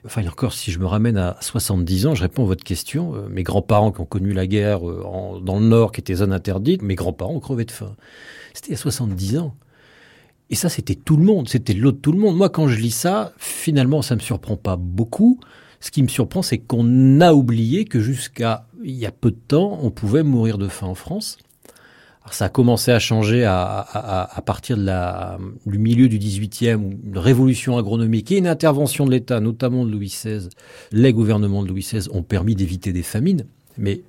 Enfin, 0.04 0.26
encore, 0.26 0.54
si 0.54 0.72
je 0.72 0.78
me 0.78 0.86
ramène 0.86 1.18
à 1.18 1.36
70 1.40 2.06
ans, 2.06 2.14
je 2.14 2.22
réponds 2.22 2.44
à 2.44 2.46
votre 2.46 2.64
question. 2.64 3.14
Euh, 3.14 3.28
mes 3.28 3.42
grands-parents 3.42 3.92
qui 3.92 4.00
ont 4.00 4.06
connu 4.06 4.32
la 4.32 4.46
guerre 4.46 4.88
euh, 4.88 5.40
dans 5.44 5.58
le 5.58 5.66
Nord, 5.66 5.92
qui 5.92 6.00
était 6.00 6.14
zone 6.14 6.32
interdite, 6.32 6.82
mes 6.82 6.94
grands-parents 6.94 7.34
ont 7.34 7.40
crevé 7.40 7.64
de 7.64 7.70
faim. 7.70 7.94
C'était 8.54 8.74
a 8.74 8.76
70 8.76 9.38
ans. 9.38 9.54
Et 10.48 10.54
ça, 10.54 10.68
c'était 10.68 10.94
tout 10.94 11.16
le 11.16 11.24
monde, 11.24 11.48
c'était 11.48 11.74
l'autre 11.74 12.00
tout 12.00 12.12
le 12.12 12.18
monde. 12.18 12.36
Moi, 12.36 12.48
quand 12.48 12.66
je 12.66 12.78
lis 12.78 12.90
ça, 12.90 13.32
finalement, 13.36 14.02
ça 14.02 14.16
me 14.16 14.20
surprend 14.20 14.56
pas 14.56 14.76
beaucoup. 14.76 15.38
Ce 15.80 15.90
qui 15.90 16.02
me 16.02 16.08
surprend, 16.08 16.42
c'est 16.42 16.58
qu'on 16.58 17.20
a 17.20 17.32
oublié 17.32 17.84
que 17.84 18.00
jusqu'à 18.00 18.66
il 18.82 18.96
y 18.96 19.06
a 19.06 19.12
peu 19.12 19.30
de 19.30 19.38
temps, 19.48 19.78
on 19.82 19.90
pouvait 19.90 20.22
mourir 20.22 20.58
de 20.58 20.68
faim 20.68 20.88
en 20.88 20.94
France. 20.94 21.38
Alors, 22.22 22.34
ça 22.34 22.46
a 22.46 22.48
commencé 22.50 22.90
à 22.90 22.98
changer 22.98 23.44
à, 23.44 24.42
partir 24.44 24.76
de 24.76 24.84
la, 24.84 25.38
du 25.64 25.78
milieu 25.78 26.08
du 26.08 26.18
18e, 26.18 26.76
où 26.76 26.90
une 27.04 27.18
révolution 27.18 27.78
agronomique 27.78 28.30
et 28.30 28.36
une 28.36 28.46
intervention 28.46 29.06
de 29.06 29.10
l'État, 29.10 29.40
notamment 29.40 29.86
de 29.86 29.90
Louis 29.90 30.08
XVI, 30.08 30.48
les 30.92 31.12
gouvernements 31.12 31.62
de 31.62 31.68
Louis 31.68 31.80
XVI 31.80 32.08
ont 32.12 32.22
permis 32.22 32.54
d'éviter 32.54 32.92
des 32.92 33.02
famines. 33.02 33.46
Mais 33.78 34.02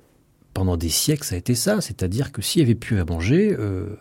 pendant 0.52 0.76
des 0.76 0.90
siècles, 0.90 1.24
ça 1.24 1.36
a 1.36 1.38
été 1.38 1.54
ça. 1.54 1.80
C'est-à-dire 1.80 2.32
que 2.32 2.42
s'il 2.42 2.60
y 2.60 2.64
avait 2.64 2.74
plus 2.74 3.00
à 3.00 3.06
manger, 3.06 3.56
euh, 3.58 3.96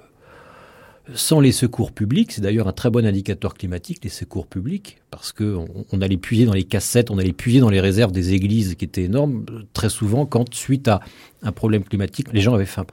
sans 1.14 1.40
les 1.40 1.52
secours 1.52 1.92
publics, 1.92 2.32
c'est 2.34 2.42
d'ailleurs 2.42 2.68
un 2.68 2.74
très 2.74 2.90
bon 2.90 3.06
indicateur 3.06 3.54
climatique, 3.54 4.04
les 4.04 4.10
secours 4.10 4.46
publics, 4.46 5.02
parce 5.10 5.32
qu'on 5.32 5.68
on 5.92 6.02
allait 6.02 6.18
puiser 6.18 6.46
dans 6.46 6.54
les 6.54 6.64
cassettes, 6.64 7.12
on 7.12 7.18
allait 7.18 7.34
puiser 7.34 7.60
dans 7.60 7.70
les 7.70 7.80
réserves 7.80 8.12
des 8.12 8.34
églises 8.34 8.76
qui 8.76 8.86
étaient 8.86 9.04
énormes, 9.04 9.46
très 9.74 9.90
souvent 9.90 10.26
quand, 10.26 10.54
suite 10.54 10.88
à 10.88 11.00
un 11.42 11.52
problème 11.52 11.84
climatique, 11.84 12.28
les 12.34 12.42
gens 12.42 12.54
avaient 12.54 12.66
faim. 12.66 12.86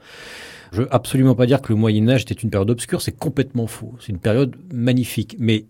Je 0.71 0.81
veux 0.81 0.93
absolument 0.93 1.35
pas 1.35 1.45
dire 1.45 1.61
que 1.61 1.73
le 1.73 1.79
Moyen 1.79 2.07
Âge 2.09 2.21
était 2.23 2.33
une 2.33 2.49
période 2.49 2.69
obscure, 2.69 3.01
c'est 3.01 3.17
complètement 3.17 3.67
faux. 3.67 3.93
C'est 3.99 4.11
une 4.11 4.19
période 4.19 4.55
magnifique, 4.73 5.35
mais 5.39 5.65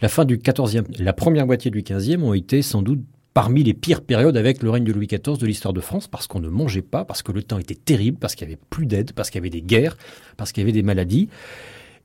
la 0.00 0.08
fin 0.08 0.24
du 0.24 0.38
XIVe, 0.38 0.84
la 0.98 1.12
première 1.12 1.46
moitié 1.46 1.70
du 1.70 1.82
XVe 1.82 2.22
ont 2.22 2.34
été 2.34 2.62
sans 2.62 2.82
doute 2.82 3.00
parmi 3.34 3.62
les 3.62 3.74
pires 3.74 4.02
périodes 4.02 4.36
avec 4.36 4.62
le 4.62 4.70
règne 4.70 4.84
de 4.84 4.92
Louis 4.92 5.06
XIV 5.06 5.38
de 5.38 5.46
l'histoire 5.46 5.72
de 5.72 5.80
France, 5.80 6.08
parce 6.08 6.26
qu'on 6.26 6.40
ne 6.40 6.48
mangeait 6.48 6.82
pas, 6.82 7.04
parce 7.04 7.22
que 7.22 7.32
le 7.32 7.42
temps 7.42 7.58
était 7.58 7.74
terrible, 7.74 8.18
parce 8.18 8.34
qu'il 8.34 8.46
y 8.46 8.50
avait 8.50 8.60
plus 8.70 8.86
d'aide, 8.86 9.12
parce 9.12 9.30
qu'il 9.30 9.38
y 9.38 9.42
avait 9.42 9.50
des 9.50 9.62
guerres, 9.62 9.96
parce 10.36 10.52
qu'il 10.52 10.62
y 10.62 10.64
avait 10.64 10.72
des 10.72 10.82
maladies. 10.82 11.28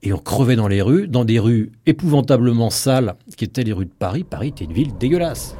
Et 0.03 0.13
on 0.13 0.19
crevait 0.19 0.55
dans 0.55 0.67
les 0.67 0.81
rues, 0.81 1.07
dans 1.07 1.25
des 1.25 1.39
rues 1.39 1.71
épouvantablement 1.85 2.69
sales, 2.69 3.15
qui 3.35 3.45
étaient 3.45 3.63
les 3.63 3.73
rues 3.73 3.85
de 3.85 3.91
Paris. 3.97 4.23
Paris 4.23 4.49
était 4.49 4.65
une 4.65 4.73
ville 4.73 4.95
dégueulasse. 4.97 5.55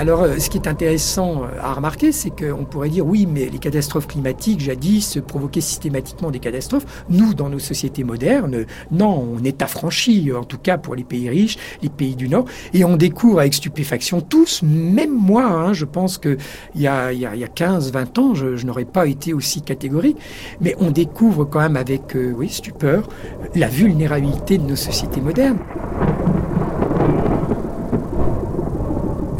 Alors, 0.00 0.22
euh, 0.22 0.38
ce 0.38 0.48
qui 0.48 0.56
est 0.56 0.66
intéressant 0.66 1.42
euh, 1.42 1.60
à 1.60 1.74
remarquer, 1.74 2.10
c'est 2.10 2.30
qu'on 2.30 2.64
pourrait 2.64 2.88
dire 2.88 3.04
oui, 3.06 3.26
mais 3.30 3.50
les 3.50 3.58
catastrophes 3.58 4.06
climatiques, 4.06 4.60
jadis, 4.60 5.18
provoquaient 5.26 5.60
systématiquement 5.60 6.30
des 6.30 6.38
catastrophes. 6.38 7.04
Nous, 7.10 7.34
dans 7.34 7.50
nos 7.50 7.58
sociétés 7.58 8.02
modernes, 8.02 8.64
non, 8.90 9.28
on 9.36 9.44
est 9.44 9.60
affranchis, 9.60 10.32
en 10.32 10.44
tout 10.44 10.56
cas 10.56 10.78
pour 10.78 10.94
les 10.94 11.04
pays 11.04 11.28
riches, 11.28 11.58
les 11.82 11.90
pays 11.90 12.16
du 12.16 12.30
Nord, 12.30 12.46
et 12.72 12.82
on 12.82 12.96
découvre 12.96 13.40
avec 13.40 13.52
stupéfaction 13.52 14.22
tous, 14.22 14.62
même 14.62 15.12
moi, 15.12 15.44
hein, 15.44 15.74
je 15.74 15.84
pense 15.84 16.16
qu'il 16.16 16.38
y 16.76 16.86
a, 16.86 17.08
a, 17.08 17.12
y 17.12 17.44
a 17.44 17.48
15, 17.48 17.92
20 17.92 18.18
ans, 18.18 18.34
je, 18.34 18.56
je 18.56 18.64
n'aurais 18.64 18.86
pas 18.86 19.06
été 19.06 19.34
aussi 19.34 19.60
catégorique, 19.60 20.16
mais 20.62 20.74
on 20.80 20.92
découvre 20.92 21.44
quand 21.44 21.60
même 21.60 21.76
avec 21.76 22.16
euh, 22.16 22.32
oui, 22.34 22.48
stupeur 22.48 23.06
la 23.54 23.68
vulnérabilité 23.68 24.56
de 24.56 24.64
nos 24.64 24.76
sociétés 24.76 25.20
modernes. 25.20 25.58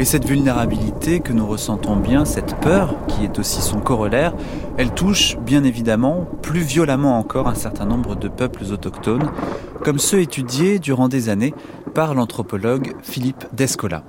Et 0.01 0.05
cette 0.05 0.25
vulnérabilité 0.25 1.19
que 1.19 1.31
nous 1.31 1.45
ressentons 1.45 1.95
bien, 1.95 2.25
cette 2.25 2.55
peur, 2.55 2.95
qui 3.07 3.23
est 3.23 3.37
aussi 3.37 3.61
son 3.61 3.79
corollaire, 3.79 4.33
elle 4.79 4.95
touche 4.95 5.37
bien 5.37 5.63
évidemment 5.63 6.25
plus 6.41 6.61
violemment 6.61 7.19
encore 7.19 7.47
un 7.47 7.53
certain 7.53 7.85
nombre 7.85 8.15
de 8.15 8.27
peuples 8.27 8.63
autochtones, 8.71 9.29
comme 9.83 9.99
ceux 9.99 10.21
étudiés 10.21 10.79
durant 10.79 11.07
des 11.07 11.29
années 11.29 11.53
par 11.93 12.15
l'anthropologue 12.15 12.95
Philippe 13.03 13.45
Descola. 13.53 14.03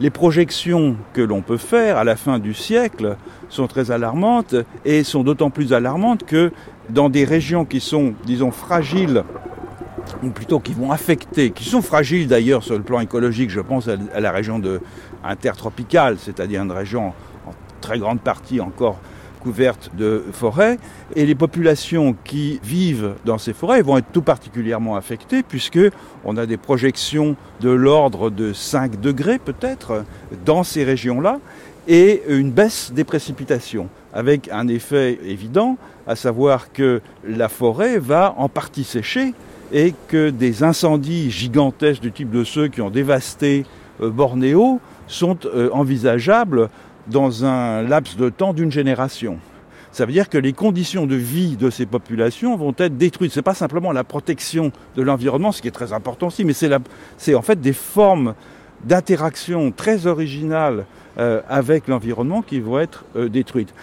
Les 0.00 0.10
projections 0.10 0.96
que 1.12 1.20
l'on 1.20 1.42
peut 1.42 1.58
faire 1.58 1.96
à 1.96 2.02
la 2.02 2.16
fin 2.16 2.40
du 2.40 2.52
siècle 2.52 3.16
sont 3.50 3.68
très 3.68 3.92
alarmantes 3.92 4.56
et 4.84 5.04
sont 5.04 5.22
d'autant 5.22 5.50
plus 5.50 5.72
alarmantes 5.72 6.24
que 6.24 6.50
dans 6.90 7.08
des 7.08 7.24
régions 7.24 7.64
qui 7.64 7.78
sont, 7.78 8.14
disons, 8.26 8.50
fragiles 8.50 9.22
ou 10.22 10.30
plutôt 10.30 10.60
qui 10.60 10.72
vont 10.72 10.92
affecter, 10.92 11.50
qui 11.50 11.64
sont 11.64 11.82
fragiles 11.82 12.28
d'ailleurs 12.28 12.62
sur 12.62 12.76
le 12.76 12.82
plan 12.82 13.00
écologique, 13.00 13.50
je 13.50 13.60
pense 13.60 13.88
à 13.88 14.20
la 14.20 14.32
région 14.32 14.58
de 14.58 14.80
intertropicale, 15.24 16.16
c'est-à-dire 16.18 16.62
une 16.62 16.72
région 16.72 17.08
en 17.46 17.52
très 17.80 17.98
grande 17.98 18.20
partie 18.20 18.60
encore 18.60 18.98
couverte 19.40 19.90
de 19.96 20.22
forêts, 20.32 20.78
et 21.16 21.26
les 21.26 21.34
populations 21.34 22.14
qui 22.24 22.60
vivent 22.62 23.14
dans 23.24 23.38
ces 23.38 23.52
forêts 23.52 23.82
vont 23.82 23.98
être 23.98 24.12
tout 24.12 24.22
particulièrement 24.22 24.94
affectées 24.94 25.42
puisque 25.42 25.80
on 26.24 26.36
a 26.36 26.46
des 26.46 26.56
projections 26.56 27.34
de 27.60 27.70
l'ordre 27.70 28.30
de 28.30 28.52
5 28.52 29.00
degrés 29.00 29.38
peut-être 29.38 30.04
dans 30.44 30.62
ces 30.62 30.84
régions-là 30.84 31.40
et 31.88 32.22
une 32.28 32.52
baisse 32.52 32.92
des 32.92 33.02
précipitations 33.02 33.88
avec 34.12 34.48
un 34.52 34.68
effet 34.68 35.18
évident, 35.24 35.76
à 36.06 36.14
savoir 36.14 36.72
que 36.72 37.00
la 37.26 37.48
forêt 37.48 37.98
va 37.98 38.34
en 38.36 38.48
partie 38.48 38.84
sécher 38.84 39.34
et 39.72 39.94
que 40.08 40.30
des 40.30 40.62
incendies 40.62 41.30
gigantesques 41.30 42.02
du 42.02 42.12
type 42.12 42.30
de 42.30 42.44
ceux 42.44 42.68
qui 42.68 42.80
ont 42.82 42.90
dévasté 42.90 43.64
euh, 44.00 44.10
Bornéo 44.10 44.80
sont 45.06 45.38
euh, 45.46 45.70
envisageables 45.72 46.68
dans 47.08 47.44
un 47.44 47.82
laps 47.82 48.16
de 48.16 48.28
temps 48.28 48.52
d'une 48.52 48.70
génération. 48.70 49.38
Ça 49.90 50.06
veut 50.06 50.12
dire 50.12 50.28
que 50.28 50.38
les 50.38 50.52
conditions 50.52 51.06
de 51.06 51.16
vie 51.16 51.56
de 51.56 51.68
ces 51.68 51.84
populations 51.84 52.56
vont 52.56 52.74
être 52.78 52.96
détruites. 52.96 53.32
Ce 53.32 53.38
n'est 53.38 53.42
pas 53.42 53.54
simplement 53.54 53.92
la 53.92 54.04
protection 54.04 54.72
de 54.96 55.02
l'environnement, 55.02 55.52
ce 55.52 55.60
qui 55.60 55.68
est 55.68 55.72
très 55.72 55.92
important 55.92 56.28
aussi, 56.28 56.44
mais 56.44 56.54
c'est 56.54 57.34
en 57.34 57.42
fait 57.42 57.60
des 57.60 57.74
formes 57.74 58.34
d'interaction 58.84 59.70
très 59.70 60.06
originales 60.06 60.86
euh, 61.18 61.42
avec 61.48 61.88
l'environnement 61.88 62.40
qui 62.40 62.60
vont 62.60 62.78
être 62.78 63.04
détruites. 63.28 63.74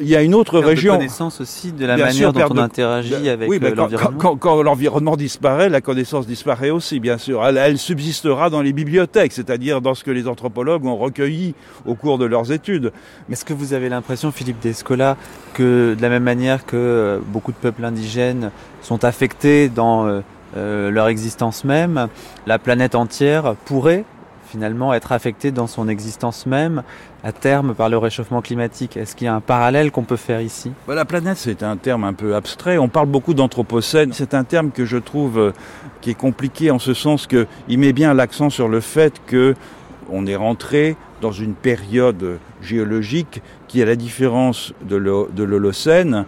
Il 0.00 0.08
y 0.08 0.16
a 0.16 0.22
une 0.22 0.34
autre 0.34 0.58
région. 0.58 0.94
De 0.94 0.98
connaissance 0.98 1.40
aussi 1.40 1.72
de 1.72 1.84
la 1.86 1.96
manière 1.96 2.32
dont 2.32 2.44
on 2.50 2.58
interagit 2.58 3.28
avec 3.28 3.48
oui, 3.48 3.58
l'environnement. 3.58 4.18
Quand, 4.18 4.36
quand, 4.36 4.62
l'environnement 4.62 5.16
disparaît, 5.16 5.68
la 5.68 5.80
connaissance 5.80 6.26
disparaît 6.26 6.70
aussi, 6.70 7.00
bien 7.00 7.18
sûr. 7.18 7.44
Elle, 7.44 7.56
elle 7.56 7.78
subsistera 7.78 8.50
dans 8.50 8.62
les 8.62 8.72
bibliothèques, 8.72 9.32
c'est-à-dire 9.32 9.80
dans 9.80 9.94
ce 9.94 10.04
que 10.04 10.10
les 10.10 10.28
anthropologues 10.28 10.84
ont 10.84 10.96
recueilli 10.96 11.54
au 11.86 11.94
cours 11.94 12.18
de 12.18 12.24
leurs 12.24 12.52
études. 12.52 12.92
Mais 13.28 13.34
est-ce 13.34 13.44
que 13.44 13.54
vous 13.54 13.72
avez 13.72 13.88
l'impression, 13.88 14.30
Philippe 14.30 14.60
Descola, 14.60 15.16
que 15.54 15.94
de 15.94 16.02
la 16.02 16.08
même 16.08 16.24
manière 16.24 16.64
que 16.64 16.76
euh, 16.76 17.18
beaucoup 17.26 17.52
de 17.52 17.56
peuples 17.56 17.84
indigènes 17.84 18.50
sont 18.82 19.04
affectés 19.04 19.68
dans 19.68 20.06
euh, 20.06 20.20
euh, 20.56 20.90
leur 20.90 21.08
existence 21.08 21.64
même, 21.64 22.08
la 22.46 22.58
planète 22.58 22.94
entière 22.94 23.54
pourrait 23.64 24.04
finalement 24.48 24.94
être 24.94 25.12
affectée 25.12 25.50
dans 25.50 25.66
son 25.66 25.88
existence 25.88 26.46
même 26.46 26.82
à 27.24 27.32
terme 27.32 27.74
par 27.74 27.88
le 27.88 27.98
réchauffement 27.98 28.40
climatique 28.42 28.96
Est-ce 28.96 29.16
qu'il 29.16 29.24
y 29.26 29.28
a 29.28 29.34
un 29.34 29.40
parallèle 29.40 29.90
qu'on 29.90 30.04
peut 30.04 30.16
faire 30.16 30.40
ici? 30.40 30.72
Bah, 30.86 30.94
La 30.94 31.04
planète, 31.04 31.36
c'est 31.36 31.62
un 31.62 31.76
terme 31.76 32.04
un 32.04 32.12
peu 32.12 32.34
abstrait. 32.34 32.78
On 32.78 32.88
parle 32.88 33.08
beaucoup 33.08 33.34
d'anthropocène. 33.34 34.12
C'est 34.12 34.34
un 34.34 34.44
terme 34.44 34.70
que 34.70 34.84
je 34.84 34.96
trouve 34.96 35.38
euh, 35.38 35.52
qui 36.00 36.10
est 36.10 36.14
compliqué 36.14 36.70
en 36.70 36.78
ce 36.78 36.94
sens 36.94 37.26
qu'il 37.26 37.78
met 37.78 37.92
bien 37.92 38.14
l'accent 38.14 38.50
sur 38.50 38.68
le 38.68 38.80
fait 38.80 39.14
que 39.26 39.54
on 40.10 40.26
est 40.26 40.36
rentré 40.36 40.96
dans 41.20 41.32
une 41.32 41.54
période 41.54 42.38
géologique 42.62 43.42
qui, 43.66 43.82
à 43.82 43.84
la 43.84 43.96
différence 43.96 44.72
de 44.80 44.96
l'Holocène, 44.96 46.24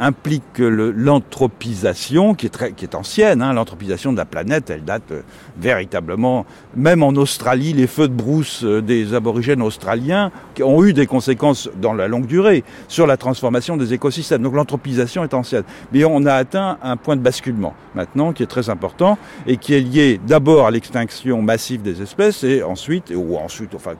implique 0.00 0.58
l'anthropisation, 0.58 2.34
qui, 2.34 2.46
est 2.46 2.74
qui 2.74 2.84
est 2.84 2.94
ancienne, 2.94 3.42
hein, 3.42 3.52
l'anthropisation 3.52 4.12
de 4.12 4.16
la 4.16 4.24
planète, 4.24 4.70
elle 4.70 4.84
date 4.84 5.12
euh, 5.12 5.22
véritablement, 5.58 6.46
même 6.76 7.02
en 7.02 7.10
Australie, 7.10 7.72
les 7.72 7.86
feux 7.86 8.08
de 8.08 8.12
brousse 8.12 8.64
euh, 8.64 8.82
des 8.82 9.14
aborigènes 9.14 9.62
australiens 9.62 10.30
ont 10.62 10.84
eu 10.84 10.92
des 10.92 11.06
conséquences 11.06 11.68
dans 11.80 11.92
la 11.92 12.08
longue 12.08 12.26
durée 12.26 12.64
sur 12.88 13.06
la 13.06 13.16
transformation 13.16 13.76
des 13.76 13.92
écosystèmes. 13.92 14.42
Donc 14.42 14.54
l'anthropisation 14.54 15.24
est 15.24 15.34
ancienne. 15.34 15.64
Mais 15.92 16.04
on 16.04 16.24
a 16.26 16.34
atteint 16.34 16.78
un 16.82 16.96
point 16.96 17.16
de 17.16 17.22
basculement 17.22 17.74
maintenant 17.94 18.32
qui 18.32 18.42
est 18.42 18.46
très 18.46 18.70
important 18.70 19.18
et 19.46 19.56
qui 19.56 19.74
est 19.74 19.80
lié 19.80 20.20
d'abord 20.26 20.66
à 20.66 20.70
l'extinction 20.70 21.42
massive 21.42 21.82
des 21.82 22.02
espèces 22.02 22.44
et 22.44 22.62
ensuite, 22.62 23.12
ou 23.14 23.36
ensuite, 23.36 23.74
enfin 23.74 23.94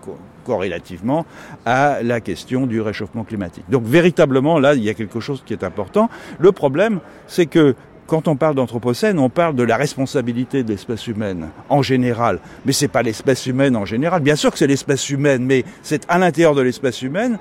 corrélativement 0.45 1.27
à 1.65 1.99
la 2.03 2.21
question 2.21 2.67
du 2.67 2.81
réchauffement 2.81 3.25
climatique. 3.25 3.65
Donc 3.69 3.85
véritablement, 3.85 4.59
là, 4.59 4.75
il 4.75 4.85
y 4.85 4.89
a 4.89 4.95
quelque 4.95 5.21
chose 5.21 5.43
qui 5.45 5.53
est 5.53 5.65
important. 5.65 6.09
Le 6.39 6.53
problème, 6.53 7.01
c'est 7.27 7.47
que 7.47 7.75
quand 8.07 8.29
on 8.29 8.37
parle 8.37 8.55
d'anthropocène, 8.55 9.19
on 9.19 9.31
parle 9.31 9.57
de 9.57 9.63
la 9.63 9.77
responsabilité 9.77 10.63
de 10.63 10.69
l'espèce 10.69 11.07
humaine 11.07 11.49
en 11.71 11.83
général. 11.83 12.39
Mais 12.67 12.73
ce 12.73 12.85
n'est 12.85 12.89
pas 12.89 13.03
l'espèce 13.03 13.47
humaine 13.47 13.77
en 13.77 13.87
général. 13.87 14.23
Bien 14.23 14.37
sûr 14.37 14.51
que 14.53 14.59
c'est 14.59 14.67
l'espèce 14.67 15.09
humaine, 15.11 15.45
mais 15.45 15.65
c'est 15.83 16.05
à 16.09 16.19
l'intérieur 16.19 16.55
de 16.55 16.61
l'espèce 16.61 17.01
humaine 17.03 17.39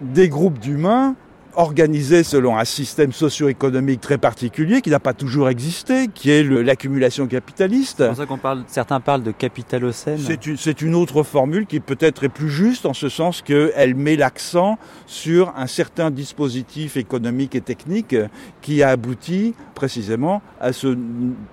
des 0.00 0.28
groupes 0.28 0.58
d'humains 0.58 1.14
organisé 1.56 2.22
selon 2.22 2.56
un 2.56 2.64
système 2.64 3.12
socio-économique 3.12 4.00
très 4.00 4.18
particulier 4.18 4.80
qui 4.80 4.90
n'a 4.90 5.00
pas 5.00 5.12
toujours 5.12 5.48
existé, 5.48 6.08
qui 6.08 6.30
est 6.30 6.42
l'accumulation 6.42 7.26
capitaliste. 7.26 7.98
C'est 7.98 8.08
pour 8.08 8.16
ça 8.16 8.26
qu'on 8.26 8.38
parle, 8.38 8.64
certains 8.66 9.00
parlent 9.00 9.22
de 9.22 9.32
capitalocène. 9.32 10.18
C'est 10.18 10.46
une, 10.46 10.56
une, 10.88 10.94
autre 10.94 11.22
formule 11.22 11.66
qui 11.66 11.80
peut-être 11.80 12.24
est 12.24 12.28
plus 12.28 12.50
juste 12.50 12.86
en 12.86 12.94
ce 12.94 13.08
sens 13.08 13.42
qu'elle 13.42 13.94
met 13.94 14.16
l'accent 14.16 14.78
sur 15.06 15.52
un 15.56 15.66
certain 15.66 16.10
dispositif 16.10 16.96
économique 16.96 17.54
et 17.54 17.60
technique 17.60 18.16
qui 18.60 18.82
a 18.82 18.90
abouti 18.90 19.54
précisément 19.74 20.42
à 20.60 20.72
ce 20.72 20.96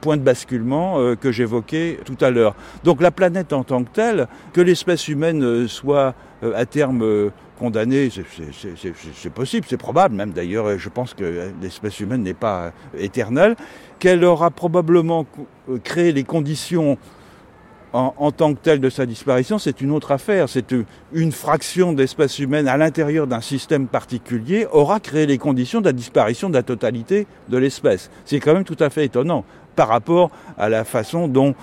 point 0.02 0.18
de 0.18 0.22
basculement 0.22 1.00
euh, 1.00 1.16
que 1.16 1.32
j'évoquais 1.32 2.00
tout 2.04 2.18
à 2.20 2.30
l'heure. 2.30 2.56
Donc 2.84 3.02
la 3.02 3.12
planète 3.12 3.54
en 3.54 3.64
tant 3.64 3.84
que 3.84 3.90
telle, 3.92 4.28
que 4.54 4.62
l'espèce 4.62 5.08
humaine 5.08 5.44
euh, 5.44 5.68
soit 5.68 5.98
euh, 6.08 6.12
à 6.44 6.66
terme 6.66 7.32
condamné, 7.58 8.10
c'est 9.16 9.30
possible, 9.30 9.66
c'est 9.68 9.78
probable 9.78 10.16
même 10.16 10.32
d'ailleurs, 10.32 10.78
je 10.78 10.90
pense 10.90 11.14
que 11.14 11.52
l'espèce 11.62 12.00
humaine 12.00 12.24
n'est 12.24 12.34
pas 12.34 12.72
éternelle, 12.98 13.56
qu'elle 14.00 14.24
aura 14.24 14.52
probablement 14.52 15.26
euh, 15.70 15.78
créé 15.84 16.12
les 16.12 16.24
conditions 16.24 16.98
en, 17.94 18.14
en, 18.18 18.32
tant 18.32 18.54
que 18.54 18.60
telle 18.60 18.80
de 18.80 18.90
sa 18.90 19.06
disparition, 19.06 19.58
c'est 19.60 19.82
une 19.82 19.92
autre 19.92 20.12
affaire. 20.12 20.50
C'est 20.50 20.76
une 21.14 21.32
fraction 21.32 21.94
d'espèce 21.94 22.38
humaine 22.38 22.68
à 22.68 22.76
l'intérieur 22.76 23.28
d'un 23.28 23.42
système 23.42 23.88
particulier 23.88 24.68
aura 24.72 25.00
créé 25.00 25.26
les 25.26 25.38
conditions 25.38 25.80
de 25.80 25.86
la 25.86 25.94
disparition 25.94 26.50
de 26.50 26.54
la 26.54 26.64
totalité 26.64 27.28
de 27.48 27.58
l'espèce. 27.58 28.12
C'est 28.26 28.40
quand 28.40 28.54
même 28.54 28.66
tout 28.66 28.78
à 28.82 28.90
fait 28.90 29.06
étonnant 29.06 29.46
par 29.76 29.88
rapport 29.88 30.32
à 30.58 30.68
la 30.70 30.84
façon 30.84 31.28
dont 31.28 31.56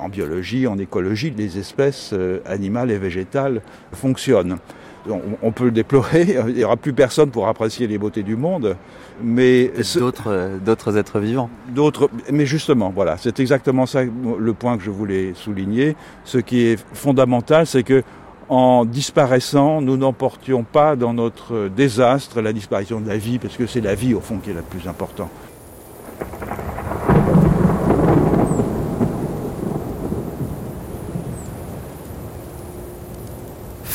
en 0.00 0.08
biologie, 0.08 0.66
en 0.66 0.78
écologie, 0.78 1.32
les 1.36 1.58
espèces 1.58 2.10
euh, 2.12 2.40
animales 2.46 2.90
et 2.90 2.98
végétales 2.98 3.62
fonctionnent 3.92 4.58
on, 5.42 5.52
peut 5.52 5.64
le 5.64 5.70
déplorer, 5.70 6.36
il 6.48 6.54
n'y 6.54 6.64
aura 6.64 6.76
plus 6.76 6.92
personne 6.92 7.30
pour 7.30 7.48
apprécier 7.48 7.86
les 7.86 7.98
beautés 7.98 8.22
du 8.22 8.36
monde, 8.36 8.76
mais 9.22 9.72
d'autres 9.96 10.28
euh, 10.28 10.58
d'autres 10.58 10.96
êtres 10.96 11.20
vivants. 11.20 11.50
D'autres, 11.68 12.10
mais 12.30 12.46
justement, 12.46 12.92
voilà, 12.94 13.16
c'est 13.18 13.40
exactement 13.40 13.86
ça 13.86 14.02
le 14.04 14.52
point 14.52 14.76
que 14.76 14.84
je 14.84 14.90
voulais 14.90 15.32
souligner. 15.34 15.96
Ce 16.24 16.38
qui 16.38 16.62
est 16.62 16.84
fondamental, 16.92 17.66
c'est 17.66 17.82
que 17.82 18.02
en 18.48 18.84
disparaissant, 18.84 19.80
nous 19.80 19.96
n'emportions 19.96 20.64
pas 20.64 20.96
dans 20.96 21.14
notre 21.14 21.68
désastre 21.68 22.40
la 22.40 22.52
disparition 22.52 23.00
de 23.00 23.08
la 23.08 23.16
vie, 23.16 23.38
parce 23.38 23.56
que 23.56 23.66
c'est 23.66 23.80
la 23.80 23.94
vie 23.94 24.12
au 24.12 24.20
fond 24.20 24.38
qui 24.38 24.50
est 24.50 24.54
la 24.54 24.62
plus 24.62 24.88
importante. 24.88 25.30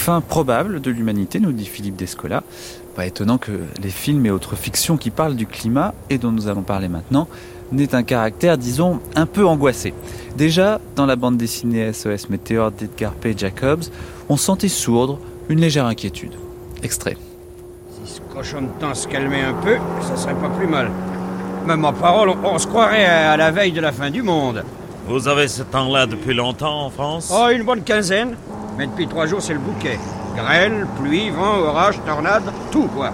Fin 0.05 0.21
probable 0.21 0.81
de 0.81 0.91
l'humanité, 0.91 1.39
nous 1.39 1.51
dit 1.51 1.65
Philippe 1.65 1.95
Descola. 1.95 2.43
Pas 2.95 3.07
étonnant 3.07 3.39
que 3.39 3.53
les 3.81 3.89
films 3.89 4.27
et 4.27 4.29
autres 4.29 4.55
fictions 4.55 4.97
qui 4.97 5.09
parlent 5.09 5.35
du 5.35 5.47
climat, 5.47 5.95
et 6.11 6.19
dont 6.19 6.31
nous 6.31 6.47
allons 6.47 6.61
parler 6.61 6.89
maintenant, 6.89 7.27
n'aient 7.71 7.95
un 7.95 8.03
caractère, 8.03 8.59
disons, 8.59 8.99
un 9.15 9.25
peu 9.25 9.47
angoissé. 9.47 9.95
Déjà, 10.37 10.79
dans 10.95 11.07
la 11.07 11.15
bande 11.15 11.37
dessinée 11.37 11.91
SOS 11.91 12.29
Météore 12.29 12.69
d'Edgar 12.69 13.13
P. 13.13 13.33
Jacobs, 13.35 13.85
on 14.29 14.37
sentait 14.37 14.67
sourdre 14.67 15.17
une 15.49 15.59
légère 15.59 15.87
inquiétude. 15.87 16.35
Extrait. 16.83 17.17
Si 17.89 18.13
ce 18.13 18.21
cochon 18.31 18.61
de 18.61 18.79
temps 18.79 18.93
se 18.93 19.07
calmait 19.07 19.41
un 19.41 19.55
peu, 19.55 19.77
ça 20.01 20.15
serait 20.15 20.35
pas 20.35 20.49
plus 20.49 20.67
mal. 20.67 20.91
Même 21.65 21.83
en 21.83 21.93
parole, 21.93 22.29
on, 22.29 22.37
on 22.47 22.59
se 22.59 22.67
croirait 22.67 23.05
à 23.05 23.35
la 23.37 23.49
veille 23.49 23.71
de 23.71 23.81
la 23.81 23.91
fin 23.91 24.11
du 24.11 24.21
monde. 24.21 24.63
Vous 25.07 25.27
avez 25.27 25.47
ce 25.47 25.63
temps-là 25.63 26.05
depuis 26.05 26.35
longtemps 26.35 26.85
en 26.85 26.89
France? 26.91 27.33
Oh, 27.35 27.49
une 27.49 27.63
bonne 27.63 27.81
quinzaine. 27.81 28.35
Mais 28.77 28.87
depuis 28.87 29.07
trois 29.07 29.25
jours, 29.25 29.41
c'est 29.41 29.53
le 29.53 29.59
bouquet. 29.59 29.99
Grêle, 30.35 30.85
pluie, 30.99 31.29
vent, 31.29 31.59
orage, 31.59 31.99
tornade, 32.05 32.43
tout 32.71 32.87
quoi. 32.87 33.11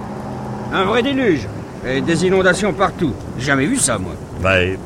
Un 0.74 0.84
vrai 0.86 1.04
déluge. 1.04 1.48
Et 1.86 2.02
des 2.02 2.26
inondations 2.26 2.74
partout. 2.74 3.14
Jamais 3.38 3.66
vu 3.66 3.78
ça, 3.78 3.98
moi. 3.98 4.14
Oui. 4.44 4.78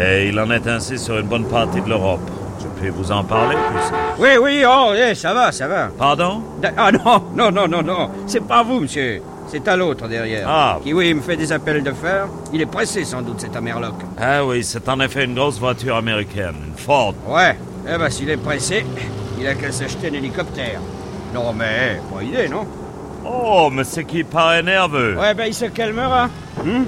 Et 0.00 0.28
il 0.28 0.38
en 0.40 0.50
est 0.50 0.66
ainsi 0.66 0.98
sur 0.98 1.18
une 1.18 1.26
bonne 1.26 1.44
partie 1.46 1.80
de 1.80 1.88
l'Europe. 1.88 2.20
Je 2.60 2.66
peux 2.80 2.88
vous 2.90 3.12
en 3.12 3.24
parler 3.24 3.56
plus 3.56 4.22
Oui, 4.22 4.30
oui, 4.40 4.64
oh, 4.66 4.92
eh, 4.94 5.14
ça 5.14 5.34
va, 5.34 5.52
ça 5.52 5.66
va. 5.68 5.88
Pardon? 5.98 6.42
Ah 6.76 6.90
non, 6.92 7.22
non, 7.34 7.50
non, 7.50 7.68
non, 7.68 7.82
non. 7.82 8.10
C'est 8.26 8.44
pas 8.46 8.62
vous, 8.62 8.80
monsieur. 8.80 9.22
C'est 9.46 9.66
à 9.68 9.76
l'autre 9.76 10.08
derrière. 10.08 10.46
Ah. 10.48 10.78
Qui, 10.82 10.92
oui, 10.92 11.12
me 11.12 11.20
fait 11.20 11.36
des 11.36 11.52
appels 11.52 11.82
de 11.82 11.92
fer. 11.92 12.26
Il 12.52 12.60
est 12.60 12.66
pressé, 12.66 13.04
sans 13.04 13.22
doute, 13.22 13.40
cet 13.40 13.54
Amerloc. 13.56 13.94
Ah 14.18 14.44
oui, 14.44 14.64
c'est 14.64 14.88
en 14.88 14.98
effet 15.00 15.24
une 15.24 15.34
grosse 15.34 15.58
voiture 15.58 15.96
américaine, 15.96 16.54
une 16.66 16.76
Ford. 16.76 17.14
Ouais. 17.28 17.56
Eh 17.86 17.98
ben, 17.98 18.08
s'il 18.08 18.30
est 18.30 18.38
pressé, 18.38 18.84
il 19.38 19.46
a 19.46 19.54
qu'à 19.54 19.72
s'acheter 19.72 20.08
un 20.08 20.14
hélicoptère. 20.14 20.80
Non, 21.34 21.52
mais, 21.52 22.00
pas 22.12 22.22
idée, 22.22 22.48
non? 22.48 22.66
Oh, 23.24 23.70
mais 23.72 23.84
c'est 23.84 24.04
qui 24.04 24.22
paraît 24.22 24.62
nerveux. 24.62 25.16
Ouais, 25.18 25.34
ben, 25.34 25.46
il 25.46 25.54
se 25.54 25.66
calmera. 25.66 26.28
Hmm 26.64 26.84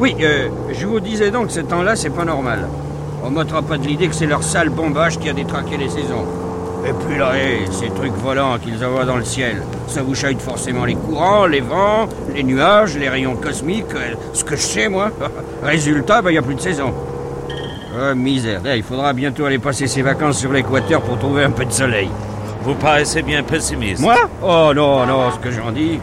oui, 0.00 0.16
euh, 0.20 0.48
je 0.72 0.86
vous 0.86 0.98
disais 0.98 1.30
donc, 1.30 1.52
ce 1.52 1.60
temps-là, 1.60 1.94
c'est 1.94 2.10
pas 2.10 2.24
normal. 2.24 2.66
On 3.22 3.30
m'ôtera 3.30 3.62
pas 3.62 3.78
de 3.78 3.86
l'idée 3.86 4.08
que 4.08 4.14
c'est 4.14 4.26
leur 4.26 4.42
sale 4.42 4.68
bombage 4.68 5.18
qui 5.18 5.28
a 5.28 5.32
détraqué 5.32 5.76
les 5.76 5.88
saisons. 5.88 6.26
Et 6.84 6.92
puis 6.92 7.16
là, 7.16 7.32
ces 7.70 7.88
trucs 7.90 8.12
volants 8.14 8.58
qu'ils 8.58 8.84
envoient 8.84 9.04
dans 9.04 9.16
le 9.16 9.24
ciel, 9.24 9.62
ça 9.86 10.02
vous 10.02 10.16
chaille 10.16 10.36
forcément 10.38 10.84
les 10.84 10.96
courants, 10.96 11.46
les 11.46 11.60
vents, 11.60 12.08
les 12.34 12.42
nuages, 12.42 12.98
les 12.98 13.08
rayons 13.08 13.36
cosmiques, 13.36 13.94
euh, 13.94 14.14
ce 14.32 14.42
que 14.42 14.56
je 14.56 14.62
sais, 14.62 14.88
moi. 14.88 15.10
Résultat, 15.62 16.22
ben, 16.22 16.30
il 16.30 16.34
n'y 16.34 16.38
a 16.38 16.42
plus 16.42 16.56
de 16.56 16.60
saison. 16.60 16.92
Oh, 17.96 18.14
misère. 18.16 18.60
Eh, 18.66 18.76
il 18.76 18.82
faudra 18.82 19.12
bientôt 19.12 19.44
aller 19.44 19.60
passer 19.60 19.86
ses 19.86 20.02
vacances 20.02 20.38
sur 20.40 20.52
l'équateur 20.52 21.00
pour 21.00 21.16
trouver 21.16 21.44
un 21.44 21.52
peu 21.52 21.64
de 21.64 21.70
soleil. 21.70 22.08
Vous 22.62 22.74
paraissez 22.74 23.22
bien 23.22 23.44
pessimiste. 23.44 24.02
Moi? 24.02 24.16
Oh 24.42 24.72
non, 24.74 25.06
non, 25.06 25.30
ce 25.30 25.38
que 25.38 25.52
j'en 25.52 25.70
dis. 25.70 26.00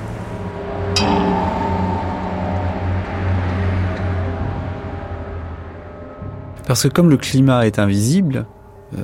Parce 6.66 6.84
que 6.84 6.88
comme 6.88 7.10
le 7.10 7.18
climat 7.18 7.68
est 7.68 7.78
invisible, 7.78 8.46
euh, 8.98 9.02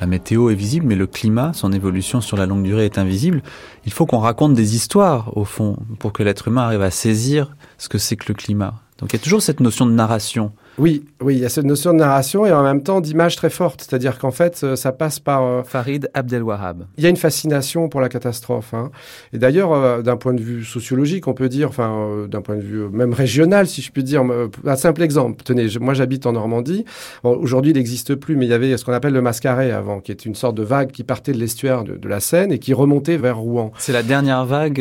la 0.00 0.06
météo 0.06 0.48
est 0.48 0.54
visible, 0.54 0.86
mais 0.86 0.94
le 0.94 1.06
climat, 1.06 1.52
son 1.52 1.72
évolution 1.72 2.22
sur 2.22 2.38
la 2.38 2.46
longue 2.46 2.62
durée 2.62 2.86
est 2.86 2.96
invisible, 2.96 3.42
il 3.84 3.92
faut 3.92 4.06
qu'on 4.06 4.20
raconte 4.20 4.54
des 4.54 4.74
histoires, 4.74 5.36
au 5.36 5.44
fond, 5.44 5.76
pour 5.98 6.14
que 6.14 6.22
l'être 6.22 6.48
humain 6.48 6.62
arrive 6.62 6.80
à 6.80 6.90
saisir 6.90 7.54
ce 7.76 7.90
que 7.90 7.98
c'est 7.98 8.16
que 8.16 8.26
le 8.28 8.34
climat. 8.34 8.76
Donc 8.98 9.12
il 9.12 9.16
y 9.16 9.20
a 9.20 9.22
toujours 9.22 9.42
cette 9.42 9.60
notion 9.60 9.84
de 9.84 9.92
narration. 9.92 10.52
Oui, 10.78 11.04
oui, 11.20 11.34
il 11.36 11.40
y 11.40 11.44
a 11.44 11.48
cette 11.50 11.64
notion 11.66 11.92
de 11.92 11.98
narration 11.98 12.46
et 12.46 12.52
en 12.52 12.62
même 12.62 12.82
temps 12.82 13.00
d'image 13.00 13.36
très 13.36 13.50
forte. 13.50 13.82
C'est-à-dire 13.86 14.18
qu'en 14.18 14.30
fait, 14.30 14.60
euh, 14.62 14.76
ça 14.76 14.92
passe 14.92 15.18
par... 15.18 15.42
euh, 15.42 15.62
Farid 15.62 16.08
Abdelwahab. 16.14 16.86
Il 16.96 17.04
y 17.04 17.06
a 17.06 17.10
une 17.10 17.16
fascination 17.16 17.88
pour 17.88 18.00
la 18.00 18.08
catastrophe. 18.08 18.72
hein. 18.72 18.90
Et 19.32 19.38
d'ailleurs, 19.38 19.72
euh, 19.72 20.00
d'un 20.02 20.16
point 20.16 20.32
de 20.32 20.40
vue 20.40 20.64
sociologique, 20.64 21.28
on 21.28 21.34
peut 21.34 21.48
dire, 21.48 21.68
enfin, 21.68 21.90
euh, 21.92 22.26
d'un 22.26 22.40
point 22.40 22.56
de 22.56 22.62
vue 22.62 22.88
même 22.90 23.12
régional, 23.12 23.66
si 23.66 23.82
je 23.82 23.90
puis 23.92 24.02
dire, 24.04 24.22
un 24.66 24.76
simple 24.76 25.02
exemple. 25.02 25.42
Tenez, 25.44 25.68
je- 25.68 25.78
moi 25.78 25.92
j'habite 25.94 26.24
en 26.26 26.32
Normandie. 26.32 26.84
Bon, 27.24 27.36
Aujourd'hui, 27.36 27.72
il 27.72 27.76
n'existe 27.76 28.14
plus, 28.14 28.36
mais 28.36 28.46
il 28.46 28.50
y 28.50 28.54
avait 28.54 28.76
ce 28.76 28.84
qu'on 28.84 28.92
appelle 28.92 29.12
le 29.12 29.22
mascaret 29.22 29.70
avant, 29.72 30.00
qui 30.00 30.12
est 30.12 30.24
une 30.24 30.34
sorte 30.34 30.56
de 30.56 30.62
vague 30.62 30.90
qui 30.92 31.04
partait 31.04 31.32
de 31.32 31.38
l'estuaire 31.38 31.84
de, 31.84 31.96
de 31.96 32.08
la 32.08 32.20
Seine 32.20 32.52
et 32.52 32.58
qui 32.58 32.72
remontait 32.72 33.16
vers 33.18 33.36
Rouen. 33.38 33.72
C'est 33.78 33.92
la 33.92 34.02
dernière 34.02 34.44
vague 34.46 34.80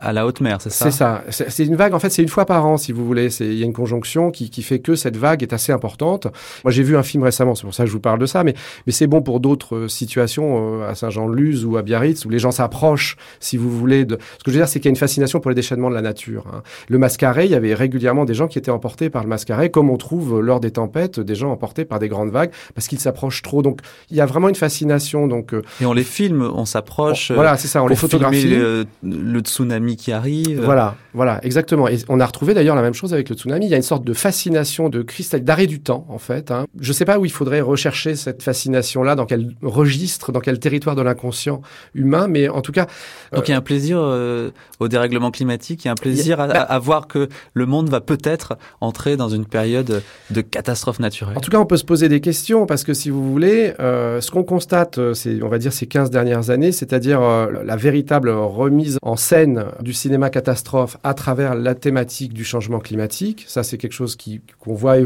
à 0.00 0.12
la 0.12 0.26
haute 0.26 0.40
mer, 0.40 0.58
c'est 0.60 0.70
ça? 0.70 0.90
C'est 0.90 0.96
ça. 0.96 1.22
C'est 1.48 1.64
une 1.66 1.76
vague, 1.76 1.94
en 1.94 1.98
fait, 1.98 2.10
c'est 2.10 2.22
une 2.22 2.28
fois 2.28 2.46
par 2.46 2.66
an, 2.66 2.76
si 2.76 2.92
vous 2.92 3.04
voulez. 3.04 3.28
Il 3.40 3.54
y 3.54 3.62
a 3.62 3.66
une 3.66 3.72
conjonction 3.72 4.30
qui, 4.30 4.50
qui 4.50 4.62
fait 4.62 4.78
que 4.78 4.94
cette 4.94 5.16
vague 5.18 5.42
est 5.42 5.52
assez 5.52 5.72
importante. 5.72 6.28
Moi, 6.64 6.70
j'ai 6.70 6.82
vu 6.82 6.96
un 6.96 7.02
film 7.02 7.22
récemment, 7.22 7.54
c'est 7.54 7.64
pour 7.64 7.74
ça 7.74 7.82
que 7.82 7.88
je 7.88 7.92
vous 7.92 8.00
parle 8.00 8.18
de 8.18 8.26
ça, 8.26 8.44
mais, 8.44 8.54
mais 8.86 8.92
c'est 8.92 9.06
bon 9.06 9.20
pour 9.22 9.40
d'autres 9.40 9.76
euh, 9.76 9.88
situations, 9.88 10.80
euh, 10.82 10.88
à 10.88 10.94
Saint-Jean-de-Luz 10.94 11.64
ou 11.64 11.76
à 11.76 11.82
Biarritz, 11.82 12.24
où 12.24 12.30
les 12.30 12.38
gens 12.38 12.50
s'approchent, 12.50 13.16
si 13.40 13.56
vous 13.56 13.70
voulez. 13.70 14.04
De... 14.04 14.16
Ce 14.38 14.44
que 14.44 14.50
je 14.50 14.52
veux 14.52 14.60
dire, 14.60 14.68
c'est 14.68 14.78
qu'il 14.80 14.86
y 14.86 14.88
a 14.88 14.94
une 14.94 14.96
fascination 14.96 15.40
pour 15.40 15.50
les 15.50 15.54
déchaînements 15.54 15.90
de 15.90 15.94
la 15.94 16.02
nature. 16.02 16.46
hein. 16.52 16.62
Le 16.88 16.98
mascaret, 16.98 17.46
il 17.46 17.50
y 17.50 17.54
avait 17.54 17.74
régulièrement 17.74 18.24
des 18.24 18.34
gens 18.34 18.48
qui 18.48 18.58
étaient 18.58 18.70
emportés 18.70 19.10
par 19.10 19.22
le 19.22 19.28
mascaret, 19.28 19.70
comme 19.70 19.90
on 19.90 19.96
trouve 19.96 20.38
euh, 20.38 20.40
lors 20.40 20.60
des 20.60 20.70
tempêtes, 20.70 21.20
des 21.20 21.34
gens 21.34 21.50
emportés 21.50 21.84
par 21.84 21.98
des 21.98 22.08
grandes 22.08 22.30
vagues, 22.30 22.50
parce 22.74 22.88
qu'ils 22.88 23.00
s'approchent 23.00 23.42
trop. 23.42 23.62
Donc, 23.62 23.80
il 24.10 24.16
y 24.16 24.20
a 24.20 24.26
vraiment 24.26 24.48
une 24.48 24.54
fascination. 24.54 25.26
Donc, 25.26 25.52
Et 25.80 25.86
on 25.86 25.92
les 25.92 26.04
filme, 26.04 26.42
on 26.42 26.64
s'approche. 26.64 27.32
Voilà, 27.32 27.56
c'est 27.56 27.68
ça, 27.68 27.82
on 27.82 27.88
les 27.88 27.96
photographie. 27.96 28.48
Le, 28.48 28.86
le 29.02 29.40
tsunami 29.40 29.96
qui 29.96 30.12
arrive. 30.12 30.62
Voilà, 30.64 30.96
voilà, 31.14 31.40
exactement. 31.44 31.88
Et 31.88 31.98
on 32.08 32.20
a 32.20 32.26
retrouvé 32.26 32.54
d'ailleurs 32.54 32.76
la 32.76 32.82
même 32.82 32.94
chose 32.94 33.12
avec 33.12 33.28
le 33.28 33.34
tsunami. 33.34 33.66
Il 33.66 33.70
y 33.70 33.74
a 33.74 33.76
une 33.76 33.82
sorte 33.82 34.04
de 34.04 34.12
fascination, 34.12 34.88
de 34.88 35.02
cristal, 35.08 35.42
d'arrêt 35.42 35.66
du 35.66 35.80
temps, 35.80 36.06
en 36.08 36.18
fait. 36.18 36.50
Hein. 36.50 36.66
Je 36.80 36.90
ne 36.90 36.92
sais 36.92 37.04
pas 37.04 37.18
où 37.18 37.24
il 37.24 37.30
faudrait 37.32 37.60
rechercher 37.60 38.14
cette 38.16 38.42
fascination-là, 38.42 39.14
dans 39.14 39.26
quel 39.26 39.54
registre, 39.62 40.32
dans 40.32 40.40
quel 40.40 40.58
territoire 40.60 40.94
de 40.94 41.02
l'inconscient 41.02 41.60
humain, 41.94 42.28
mais 42.28 42.48
en 42.48 42.62
tout 42.62 42.72
cas. 42.72 42.86
Donc 43.32 43.48
il 43.48 43.50
y 43.50 43.54
a 43.54 43.58
un 43.58 43.62
plaisir 43.62 43.98
euh, 44.00 44.50
au 44.80 44.88
dérèglement 44.88 45.30
climatique, 45.30 45.84
il 45.84 45.88
y 45.88 45.88
a 45.88 45.92
un 45.92 45.96
plaisir 45.96 46.40
à, 46.40 46.46
bah 46.46 46.60
à- 46.60 46.78
voir 46.78 47.08
que 47.08 47.28
le 47.54 47.66
monde 47.66 47.88
va 47.88 48.00
peut-être 48.00 48.56
entrer 48.80 49.16
dans 49.16 49.28
une 49.28 49.44
période 49.46 50.02
de 50.30 50.40
catastrophe 50.40 51.00
naturelle. 51.00 51.36
En 51.36 51.40
tout 51.40 51.50
cas, 51.50 51.58
on 51.58 51.66
peut 51.66 51.76
se 51.76 51.84
poser 51.84 52.08
des 52.08 52.20
questions 52.20 52.66
parce 52.66 52.84
que 52.84 52.94
si 52.94 53.10
vous 53.10 53.30
voulez, 53.30 53.74
euh, 53.80 54.20
ce 54.20 54.30
qu'on 54.30 54.44
constate, 54.44 54.98
euh, 54.98 55.14
c'est, 55.14 55.42
on 55.42 55.48
va 55.48 55.58
dire, 55.58 55.72
ces 55.72 55.86
15 55.86 56.10
dernières 56.10 56.50
années, 56.50 56.72
c'est-à-dire 56.72 57.20
euh, 57.22 57.46
la 57.64 57.76
véritable 57.76 58.30
remise 58.30 58.98
en 59.02 59.16
scène 59.16 59.64
du 59.80 59.92
cinéma 59.92 60.30
catastrophe 60.30 60.96
à 61.02 61.14
travers 61.14 61.54
la 61.54 61.74
thématique 61.74 62.32
du 62.32 62.44
changement 62.44 62.78
climatique. 62.78 63.44
Ça, 63.48 63.62
c'est 63.62 63.78
quelque 63.78 63.92
chose 63.92 64.16
qui, 64.16 64.40
qu'on 64.58 64.74
voit 64.74 64.97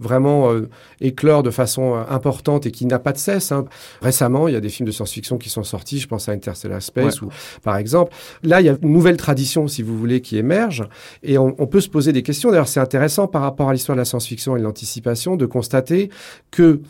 vraiment 0.00 0.52
euh, 0.52 0.68
éclore 1.00 1.42
de 1.42 1.50
façon 1.50 1.94
euh, 1.96 2.02
importante 2.08 2.66
et 2.66 2.70
qui 2.70 2.86
n'a 2.86 2.98
pas 2.98 3.12
de 3.12 3.18
cesse. 3.18 3.50
hein. 3.52 3.64
Récemment, 4.00 4.46
il 4.48 4.54
y 4.54 4.56
a 4.56 4.60
des 4.60 4.68
films 4.68 4.86
de 4.86 4.92
science-fiction 4.92 5.38
qui 5.38 5.48
sont 5.50 5.64
sortis, 5.64 5.98
je 5.98 6.06
pense 6.06 6.28
à 6.28 6.32
Interstellar 6.32 6.80
Space, 6.80 7.20
Ouais. 7.20 7.28
ou, 7.28 7.60
par 7.62 7.76
exemple. 7.76 8.12
Là, 8.42 8.60
il 8.60 8.66
y 8.66 8.68
a 8.68 8.76
une 8.80 8.92
nouvelle 8.92 9.16
tradition, 9.16 9.66
si 9.66 9.82
vous 9.82 9.98
voulez, 9.98 10.20
qui 10.20 10.36
émerge 10.38 10.84
et 11.22 11.36
on, 11.38 11.54
on 11.58 11.66
peut 11.66 11.80
se 11.80 11.88
poser 11.88 12.12
des 12.12 12.22
questions. 12.22 12.50
D'ailleurs, 12.50 12.68
c'est 12.68 12.80
intéressant 12.80 13.26
par 13.26 13.42
rapport 13.42 13.68
à 13.68 13.72
l'histoire 13.72 13.96
de 13.96 14.00
la 14.00 14.04
science-fiction 14.04 14.56
et 14.56 14.60
de 14.60 14.64
l'anticipation 14.64 15.34
de 15.36 15.46
constater 15.46 16.10
que 16.50 16.80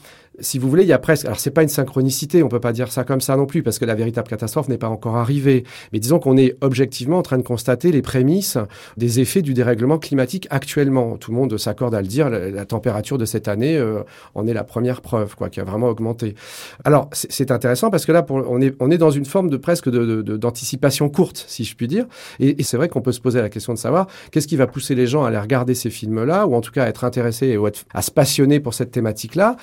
si 0.40 0.58
vous 0.58 0.68
voulez, 0.68 0.82
il 0.84 0.88
y 0.88 0.92
a 0.92 0.98
presque. 0.98 1.24
Alors, 1.26 1.38
c'est 1.40 1.50
pas 1.50 1.62
une 1.62 1.68
synchronicité, 1.68 2.42
on 2.42 2.48
peut 2.48 2.60
pas 2.60 2.72
dire 2.72 2.90
ça 2.92 3.04
comme 3.04 3.20
ça 3.20 3.36
non 3.36 3.46
plus, 3.46 3.62
parce 3.62 3.78
que 3.78 3.84
la 3.84 3.94
véritable 3.94 4.28
catastrophe 4.28 4.68
n'est 4.68 4.78
pas 4.78 4.88
encore 4.88 5.16
arrivée. 5.16 5.64
Mais 5.92 5.98
disons 5.98 6.18
qu'on 6.18 6.36
est 6.36 6.56
objectivement 6.60 7.18
en 7.18 7.22
train 7.22 7.38
de 7.38 7.42
constater 7.42 7.92
les 7.92 8.02
prémices 8.02 8.58
des 8.96 9.20
effets 9.20 9.42
du 9.42 9.54
dérèglement 9.54 9.98
climatique 9.98 10.46
actuellement. 10.50 11.16
Tout 11.16 11.30
le 11.30 11.36
monde 11.36 11.56
s'accorde 11.58 11.94
à 11.94 12.02
le 12.02 12.08
dire. 12.08 12.28
La, 12.30 12.64
température 12.64 13.18
de 13.18 13.24
cette 13.24 13.48
année 13.48 13.76
euh, 13.76 14.02
en 14.34 14.46
est 14.46 14.52
la 14.52 14.64
première 14.64 15.00
preuve, 15.00 15.34
quoi, 15.36 15.48
qui 15.48 15.60
a 15.60 15.64
vraiment 15.64 15.88
augmenté. 15.88 16.34
Alors, 16.84 17.08
c'est 17.12 17.50
intéressant 17.50 17.90
parce 17.90 18.04
que 18.06 18.12
là, 18.12 18.24
on, 18.28 18.60
est, 18.60 18.74
on 18.80 18.90
est 18.90 18.98
dans 18.98 19.10
une 19.10 19.24
forme 19.24 19.48
de 19.50 19.56
presque 19.56 19.88
de- 19.88 20.04
de- 20.04 20.22
de- 20.22 20.36
d'anticipation 20.36 21.08
courte, 21.08 21.44
si 21.48 21.64
je 21.64 21.74
puis 21.74 21.88
dire. 21.88 22.06
Et, 22.40 22.62
c'est 22.62 22.76
vrai 22.76 22.88
qu'on 22.88 23.00
peut 23.00 23.12
se 23.12 23.20
poser 23.20 23.40
la 23.40 23.48
question 23.48 23.72
de 23.72 23.78
savoir 23.78 24.06
qu'est-ce 24.30 24.46
qui 24.46 24.56
va 24.56 24.66
pousser 24.66 24.94
les 24.94 25.06
gens 25.06 25.24
à 25.24 25.28
aller 25.28 25.38
regarder 25.38 25.74
ces 25.74 25.90
films-là, 25.90 26.46
ou 26.46 26.54
en 26.54 26.60
tout 26.60 26.72
cas 26.72 26.84
à 26.84 26.88
être 26.88 27.04
intéressés 27.04 27.56
ou 27.56 27.66
à 27.66 28.02
se 28.02 28.10
passionner 28.10 28.60
pour 28.60 28.74
cette 28.74 28.90
thématique-là. 28.90 29.56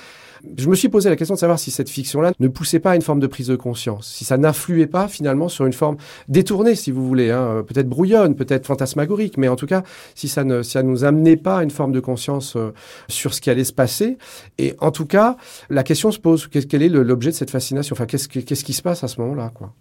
Je 0.56 0.68
me 0.68 0.74
suis 0.74 0.88
posé 0.88 1.08
la 1.10 1.16
question 1.16 1.34
de 1.34 1.38
savoir 1.40 1.58
si 1.58 1.70
cette 1.70 1.88
fiction-là 1.90 2.32
ne 2.38 2.48
poussait 2.48 2.78
pas 2.78 2.92
à 2.92 2.96
une 2.96 3.02
forme 3.02 3.20
de 3.20 3.26
prise 3.26 3.48
de 3.48 3.56
conscience, 3.56 4.06
si 4.06 4.24
ça 4.24 4.36
n'influait 4.38 4.86
pas 4.86 5.08
finalement 5.08 5.48
sur 5.48 5.66
une 5.66 5.72
forme 5.72 5.96
détournée, 6.28 6.74
si 6.74 6.90
vous 6.90 7.06
voulez, 7.06 7.30
hein, 7.30 7.40
euh, 7.42 7.62
peut-être 7.62 7.88
brouillonne, 7.88 8.34
peut-être 8.36 8.66
fantasmagorique, 8.66 9.36
mais 9.38 9.48
en 9.48 9.56
tout 9.56 9.66
cas, 9.66 9.82
si 10.14 10.28
ça 10.28 10.44
ne 10.44 10.62
si 10.62 10.72
ça 10.72 10.82
nous 10.82 11.04
amenait 11.04 11.36
pas 11.36 11.58
à 11.58 11.62
une 11.62 11.70
forme 11.70 11.92
de 11.92 12.00
conscience 12.00 12.56
euh, 12.56 12.72
sur 13.08 13.34
ce 13.34 13.40
qui 13.40 13.50
allait 13.50 13.64
se 13.64 13.72
passer. 13.72 14.18
Et 14.58 14.74
en 14.80 14.90
tout 14.90 15.06
cas, 15.06 15.36
la 15.70 15.82
question 15.82 16.10
se 16.10 16.18
pose 16.18 16.46
quel 16.48 16.82
est 16.82 16.88
l'objet 16.88 17.30
de 17.30 17.36
cette 17.36 17.50
fascination? 17.50 17.94
Enfin, 17.94 18.06
qu'est-ce 18.06 18.28
qui- 18.28 18.44
qui 18.44 18.72
se 18.72 18.82
passe 18.82 19.04
à 19.04 19.08
ce 19.08 19.20
moment-là, 19.20 19.50
quoi? 19.54 19.72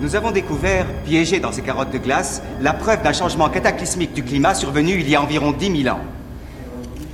Nous 0.00 0.14
avons 0.14 0.30
découvert, 0.30 0.86
piégés 1.04 1.40
dans 1.40 1.50
ces 1.50 1.62
carottes 1.62 1.90
de 1.90 1.98
glace, 1.98 2.40
la 2.60 2.72
preuve 2.72 3.02
d'un 3.02 3.12
changement 3.12 3.48
cataclysmique 3.48 4.12
du 4.12 4.22
climat 4.22 4.54
survenu 4.54 4.92
il 5.00 5.10
y 5.10 5.16
a 5.16 5.22
environ 5.22 5.50
10 5.50 5.82
000 5.82 5.94
ans. 5.94 6.00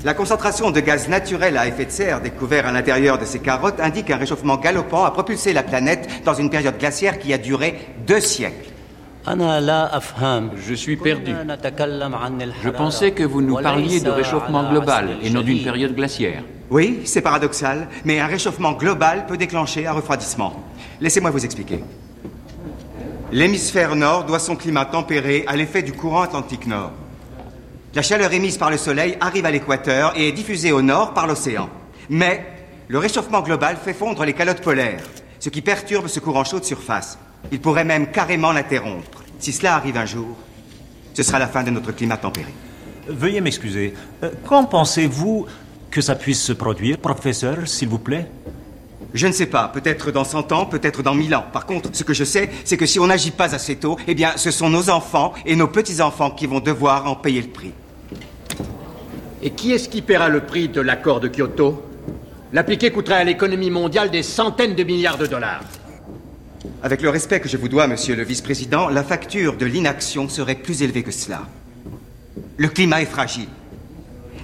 La 0.05 0.13
concentration 0.13 0.71
de 0.71 0.81
gaz 0.81 1.09
naturel 1.09 1.57
à 1.57 1.67
effet 1.67 1.87
de 1.87 1.91
serre 1.91 2.21
découvert 2.21 2.67
à 2.67 2.73
l'intérieur 2.73 3.17
de 3.19 3.25
ces 3.25 3.39
carottes 3.39 3.81
indique 3.81 4.11
un 4.11 4.19
réchauffement 4.19 4.59
galopant 4.59 5.05
a 5.05 5.11
propulsé 5.13 5.55
la 5.55 5.63
planète 5.63 6.07
dans 6.27 6.35
une 6.35 6.51
période 6.51 6.79
glaciaire 6.79 7.19
qui 7.19 7.33
a 7.33 7.39
duré 7.39 7.81
deux 8.07 8.21
siècles. 8.21 8.69
Je 9.27 10.75
suis 10.75 10.97
perdu. 10.99 11.35
Je 12.63 12.69
pensais 12.69 13.13
que 13.13 13.23
vous 13.23 13.41
nous 13.41 13.57
parliez 13.63 14.01
de 14.01 14.11
réchauffement 14.11 14.69
global 14.71 15.17
et 15.23 15.31
non 15.31 15.41
d'une 15.41 15.65
période 15.65 15.95
glaciaire. 15.95 16.43
Oui, 16.71 17.01
c'est 17.07 17.23
paradoxal, 17.23 17.89
mais 18.05 18.21
un 18.21 18.27
réchauffement 18.27 18.73
global 18.73 19.25
peut 19.27 19.39
déclencher 19.39 19.87
un 19.87 19.93
refroidissement. 19.93 20.53
Laissez-moi 21.01 21.31
vous 21.31 21.47
expliquer. 21.47 21.81
L'hémisphère 23.35 23.97
nord 23.97 24.27
doit 24.27 24.39
son 24.39 24.55
climat 24.55 24.85
tempéré 24.85 25.43
à 25.49 25.57
l'effet 25.57 25.83
du 25.83 25.93
courant 25.93 26.23
Atlantique 26.23 26.69
Nord. 26.69 26.93
La 27.93 28.01
chaleur 28.01 28.33
émise 28.33 28.59
par 28.59 28.71
le 28.71 28.77
Soleil 28.77 29.17
arrive 29.21 29.45
à 29.45 29.51
l'équateur 29.51 30.13
et 30.17 30.29
est 30.29 30.33
diffusée 30.33 30.71
au 30.71 30.83
nord 30.83 31.15
par 31.15 31.27
l'océan. 31.27 31.69
Mais 32.09 32.47
le 32.87 32.99
réchauffement 32.99 33.43
global 33.43 33.77
fait 33.77 33.93
fondre 33.93 34.25
les 34.25 34.35
calottes 34.35 34.61
polaires, 34.61 35.03
ce 35.41 35.49
qui 35.49 35.63
perturbe 35.63 36.07
ce 36.07 36.21
courant 36.21 36.45
chaud 36.45 36.61
de 36.61 36.65
surface. 36.65 37.19
Il 37.51 37.61
pourrait 37.61 37.83
même 37.83 38.13
carrément 38.13 38.53
l'interrompre. 38.53 39.25
Si 39.41 39.51
cela 39.51 39.75
arrive 39.75 39.97
un 39.97 40.07
jour, 40.07 40.37
ce 41.13 41.25
sera 41.25 41.41
la 41.41 41.49
fin 41.49 41.65
de 41.65 41.71
notre 41.71 41.91
climat 41.91 42.19
tempéré. 42.19 42.55
Veuillez 43.09 43.41
m'excuser. 43.41 43.95
Euh, 44.23 44.31
quand 44.47 44.67
pensez-vous 44.67 45.47
que 45.91 46.01
ça 46.01 46.15
puisse 46.15 46.41
se 46.41 46.53
produire, 46.53 46.99
professeur, 46.99 47.67
s'il 47.67 47.89
vous 47.89 47.99
plaît? 47.99 48.29
Je 49.15 49.29
ne 49.29 49.33
sais 49.33 49.47
pas. 49.47 49.69
Peut-être 49.69 50.11
dans 50.11 50.25
100 50.25 50.51
ans, 50.51 50.67
peut-être 50.67 51.05
dans 51.05 51.15
1000 51.15 51.37
ans. 51.37 51.45
Par 51.53 51.67
contre, 51.67 51.91
ce 51.93 52.03
que 52.03 52.13
je 52.13 52.25
sais, 52.25 52.51
c'est 52.65 52.77
que 52.77 52.85
si 52.85 52.99
on 52.99 53.07
n'agit 53.07 53.31
pas 53.31 53.55
assez 53.55 53.77
tôt, 53.77 53.97
eh 54.09 54.15
bien, 54.15 54.33
ce 54.37 54.51
sont 54.51 54.69
nos 54.69 54.91
enfants 54.91 55.33
et 55.47 55.55
nos 55.55 55.69
petits-enfants 55.69 56.33
qui 56.33 56.47
vont 56.47 56.59
devoir 56.59 57.07
en 57.07 57.15
payer 57.15 57.41
le 57.41 57.49
prix. 57.49 57.73
Et 59.41 59.51
qui 59.51 59.73
est-ce 59.73 59.89
qui 59.89 60.03
paiera 60.03 60.29
le 60.29 60.41
prix 60.41 60.69
de 60.69 60.81
l'accord 60.81 61.21
de 61.21 61.29
Kyoto? 61.29 61.85
L'appliquer 62.53 62.91
coûterait 62.91 63.15
à 63.15 63.25
l'économie 63.25 63.71
mondiale 63.71 64.11
des 64.11 64.25
centaines 64.25 64.75
de 64.75 64.83
milliards 64.83 65.19
de 65.19 65.27
dollars. 65.27 65.63
Avec 66.83 67.01
le 67.01 67.11
respect 67.11 67.41
que 67.41 67.49
je 67.49 67.57
vous 67.57 67.69
dois, 67.69 67.87
monsieur 67.87 68.17
le 68.17 68.25
vice-président, 68.25 68.89
la 68.89 69.05
facture 69.05 69.57
de 69.57 69.67
l'inaction 69.67 70.29
serait 70.29 70.55
plus 70.57 70.83
élevée 70.83 71.03
que 71.03 71.13
cela. 71.13 71.43
Le 72.57 72.69
climat 72.69 73.03
est 73.03 73.07
fragile. 73.07 73.49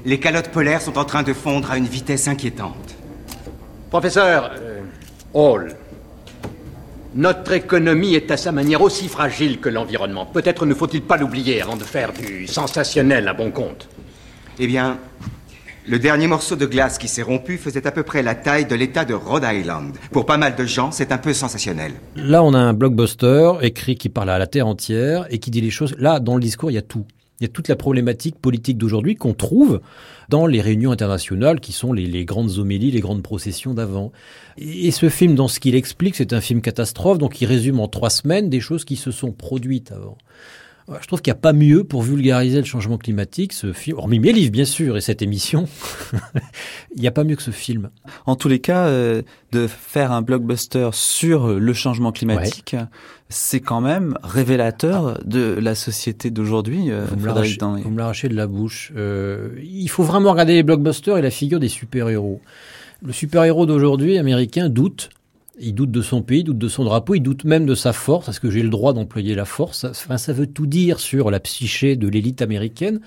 Les 0.04 0.20
calottes 0.20 0.50
polaires 0.50 0.82
sont 0.82 0.96
en 0.96 1.04
train 1.04 1.22
de 1.22 1.32
fondre 1.32 1.70
à 1.70 1.76
une 1.76 1.86
vitesse 1.86 2.28
inquiétante. 2.28 2.99
Professeur 3.90 4.52
euh, 4.54 4.82
Hall, 5.34 5.74
notre 7.16 7.50
économie 7.50 8.14
est 8.14 8.30
à 8.30 8.36
sa 8.36 8.52
manière 8.52 8.82
aussi 8.82 9.08
fragile 9.08 9.58
que 9.58 9.68
l'environnement. 9.68 10.26
Peut-être 10.26 10.64
ne 10.64 10.74
faut-il 10.74 11.02
pas 11.02 11.16
l'oublier 11.16 11.60
avant 11.60 11.76
de 11.76 11.82
faire 11.82 12.12
du 12.12 12.46
sensationnel 12.46 13.26
à 13.26 13.32
bon 13.34 13.50
compte. 13.50 13.88
Eh 14.60 14.68
bien, 14.68 14.96
le 15.88 15.98
dernier 15.98 16.28
morceau 16.28 16.54
de 16.54 16.66
glace 16.66 16.98
qui 16.98 17.08
s'est 17.08 17.22
rompu 17.22 17.58
faisait 17.58 17.84
à 17.84 17.90
peu 17.90 18.04
près 18.04 18.22
la 18.22 18.36
taille 18.36 18.64
de 18.64 18.76
l'État 18.76 19.04
de 19.04 19.14
Rhode 19.14 19.44
Island. 19.44 19.96
Pour 20.12 20.24
pas 20.24 20.36
mal 20.36 20.54
de 20.54 20.64
gens, 20.66 20.92
c'est 20.92 21.10
un 21.10 21.18
peu 21.18 21.32
sensationnel. 21.32 21.94
Là, 22.14 22.44
on 22.44 22.54
a 22.54 22.60
un 22.60 22.74
blockbuster 22.74 23.54
écrit 23.60 23.96
qui 23.96 24.08
parle 24.08 24.30
à 24.30 24.38
la 24.38 24.46
terre 24.46 24.68
entière 24.68 25.26
et 25.30 25.40
qui 25.40 25.50
dit 25.50 25.60
les 25.60 25.70
choses. 25.70 25.96
Là, 25.98 26.20
dans 26.20 26.36
le 26.36 26.40
discours, 26.40 26.70
il 26.70 26.74
y 26.74 26.78
a 26.78 26.82
tout. 26.82 27.06
Il 27.40 27.44
y 27.44 27.46
a 27.46 27.52
toute 27.52 27.68
la 27.68 27.76
problématique 27.76 28.38
politique 28.38 28.76
d'aujourd'hui 28.76 29.16
qu'on 29.16 29.32
trouve 29.32 29.80
dans 30.28 30.46
les 30.46 30.60
réunions 30.60 30.92
internationales 30.92 31.58
qui 31.58 31.72
sont 31.72 31.92
les, 31.94 32.24
grandes 32.26 32.58
homélies, 32.58 32.90
les 32.90 33.00
grandes 33.00 33.22
processions 33.22 33.72
d'avant. 33.72 34.12
Et, 34.58 34.90
ce 34.90 35.08
film, 35.08 35.34
dans 35.34 35.48
ce 35.48 35.58
qu'il 35.58 35.74
explique, 35.74 36.16
c'est 36.16 36.34
un 36.34 36.42
film 36.42 36.60
catastrophe, 36.60 37.18
donc 37.18 37.40
il 37.40 37.46
résume 37.46 37.80
en 37.80 37.88
trois 37.88 38.10
semaines 38.10 38.50
des 38.50 38.60
choses 38.60 38.84
qui 38.84 38.96
se 38.96 39.10
sont 39.10 39.32
produites 39.32 39.90
avant. 39.90 40.18
Je 41.00 41.06
trouve 41.06 41.22
qu'il 41.22 41.32
n'y 41.32 41.38
a 41.38 41.40
pas 41.40 41.52
mieux 41.52 41.84
pour 41.84 42.02
vulgariser 42.02 42.58
le 42.58 42.64
changement 42.64 42.98
climatique, 42.98 43.52
ce 43.52 43.72
film, 43.72 43.98
hormis 43.98 44.18
mes 44.18 44.32
livres 44.32 44.50
bien 44.50 44.64
sûr 44.64 44.96
et 44.96 45.00
cette 45.00 45.22
émission, 45.22 45.68
il 46.96 47.00
n'y 47.00 47.06
a 47.06 47.12
pas 47.12 47.22
mieux 47.22 47.36
que 47.36 47.42
ce 47.42 47.52
film. 47.52 47.90
En 48.26 48.34
tous 48.34 48.48
les 48.48 48.58
cas, 48.58 48.86
euh, 48.86 49.22
de 49.52 49.66
faire 49.66 50.10
un 50.10 50.22
blockbuster 50.22 50.90
sur 50.92 51.48
le 51.48 51.72
changement 51.72 52.10
climatique, 52.10 52.74
c'est 53.28 53.60
quand 53.60 53.80
même 53.80 54.18
révélateur 54.22 55.20
de 55.24 55.56
la 55.60 55.76
société 55.76 56.30
d'aujourd'hui. 56.30 56.90
Euh, 56.90 57.04
vous, 57.04 57.16
me 57.16 57.96
l'arrachez 57.96 58.28
de 58.28 58.34
la 58.34 58.48
bouche. 58.48 58.92
Euh, 58.96 59.50
il 59.62 59.88
faut 59.88 60.02
vraiment 60.02 60.32
regarder 60.32 60.54
les 60.54 60.64
blockbusters 60.64 61.16
et 61.16 61.22
la 61.22 61.30
figure 61.30 61.60
des 61.60 61.68
super-héros. 61.68 62.40
Le 63.02 63.12
super-héros 63.12 63.66
d'aujourd'hui, 63.66 64.18
américain, 64.18 64.68
doute 64.68 65.10
il 65.60 65.74
doute 65.74 65.90
de 65.90 66.02
son 66.02 66.22
pays, 66.22 66.40
il 66.40 66.44
doute 66.44 66.58
de 66.58 66.68
son 66.68 66.84
drapeau, 66.84 67.14
il 67.14 67.20
doute 67.20 67.44
même 67.44 67.66
de 67.66 67.74
sa 67.74 67.92
force. 67.92 68.28
Est-ce 68.28 68.40
que 68.40 68.50
j'ai 68.50 68.62
le 68.62 68.70
droit 68.70 68.92
d'employer 68.92 69.34
la 69.34 69.44
force? 69.44 69.86
Ça 69.92 70.32
veut 70.32 70.46
tout 70.46 70.66
dire 70.66 71.00
sur 71.00 71.30
la 71.30 71.40
psyché 71.40 71.96
de 71.96 72.08
l'élite 72.08 72.42
américaine. 72.42 73.00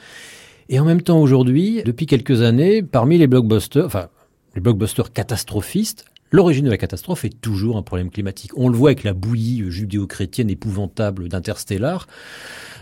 Et 0.69 0.79
en 0.79 0.85
même 0.85 1.01
temps, 1.01 1.19
aujourd'hui, 1.19 1.81
depuis 1.83 2.05
quelques 2.05 2.41
années, 2.41 2.83
parmi 2.83 3.17
les 3.17 3.27
blockbusters, 3.27 3.85
enfin, 3.85 4.07
les 4.55 4.61
blockbusters 4.61 5.11
catastrophistes, 5.11 6.05
L'origine 6.33 6.65
de 6.65 6.71
la 6.71 6.79
catastrophe 6.79 7.25
est 7.25 7.41
toujours 7.41 7.77
un 7.77 7.83
problème 7.83 8.09
climatique. 8.09 8.57
On 8.57 8.67
le 8.67 8.75
voit 8.75 8.89
avec 8.89 9.03
la 9.03 9.13
bouillie 9.13 9.69
judéo-chrétienne 9.69 10.49
épouvantable 10.49 11.29
d'Interstellar 11.29 12.07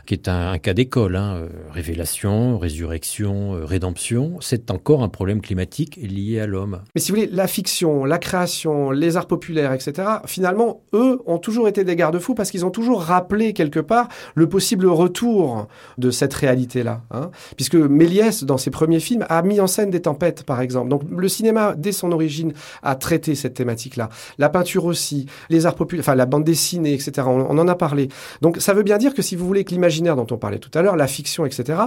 qui 0.05 0.13
est 0.13 0.27
un, 0.27 0.57
cas 0.57 0.73
d'école. 0.73 1.15
Hein. 1.15 1.35
Euh, 1.35 1.49
révélation, 1.71 2.57
résurrection, 2.57 3.55
euh, 3.55 3.65
rédemption, 3.65 4.37
c'est 4.39 4.71
encore 4.71 5.03
un 5.03 5.09
problème 5.09 5.41
climatique 5.41 5.97
lié 5.97 6.39
à 6.39 6.47
l'homme. 6.47 6.81
Mais 6.95 7.01
si 7.01 7.11
vous 7.11 7.17
voulez, 7.17 7.29
la 7.31 7.47
fiction, 7.47 8.05
la 8.05 8.17
création, 8.17 8.91
les 8.91 9.17
arts 9.17 9.27
populaires, 9.27 9.73
etc., 9.73 10.07
finalement, 10.25 10.81
eux 10.93 11.21
ont 11.25 11.37
toujours 11.37 11.67
été 11.67 11.83
des 11.83 11.95
garde-fous 11.95 12.35
parce 12.35 12.51
qu'ils 12.51 12.65
ont 12.65 12.71
toujours 12.71 13.01
rappelé 13.01 13.53
quelque 13.53 13.79
part 13.79 14.07
le 14.35 14.49
possible 14.49 14.87
retour 14.87 15.67
de 15.97 16.11
cette 16.11 16.33
réalité-là. 16.33 17.01
Hein. 17.11 17.31
Puisque 17.55 17.75
Méliès, 17.75 18.43
dans 18.43 18.57
ses 18.57 18.71
premiers 18.71 18.99
films, 18.99 19.25
a 19.29 19.41
mis 19.41 19.59
en 19.59 19.67
scène 19.67 19.89
des 19.89 20.01
tempêtes, 20.01 20.43
par 20.43 20.61
exemple. 20.61 20.89
Donc 20.89 21.03
le 21.09 21.27
cinéma, 21.27 21.75
dès 21.77 21.91
son 21.91 22.11
origine, 22.11 22.53
a 22.83 22.95
traité 22.95 23.35
cette 23.41 23.53
thématique-là. 23.53 24.09
La 24.37 24.49
peinture 24.49 24.85
aussi, 24.85 25.25
les 25.49 25.65
arts 25.65 25.75
populaires, 25.75 26.03
enfin 26.03 26.15
la 26.15 26.25
bande 26.25 26.43
dessinée, 26.43 26.93
etc. 26.93 27.27
On, 27.27 27.45
on 27.49 27.57
en 27.57 27.67
a 27.67 27.75
parlé. 27.75 28.09
Donc 28.41 28.57
ça 28.57 28.73
veut 28.73 28.83
bien 28.83 28.97
dire 28.97 29.13
que 29.13 29.21
si 29.21 29.35
vous 29.35 29.45
voulez 29.45 29.63
que 29.63 29.71
l'imaginaire 29.71 30.15
dont 30.15 30.27
on 30.31 30.37
parlait 30.37 30.59
tout 30.59 30.71
à 30.73 30.81
l'heure, 30.81 30.95
la 30.95 31.07
fiction, 31.07 31.45
etc., 31.45 31.81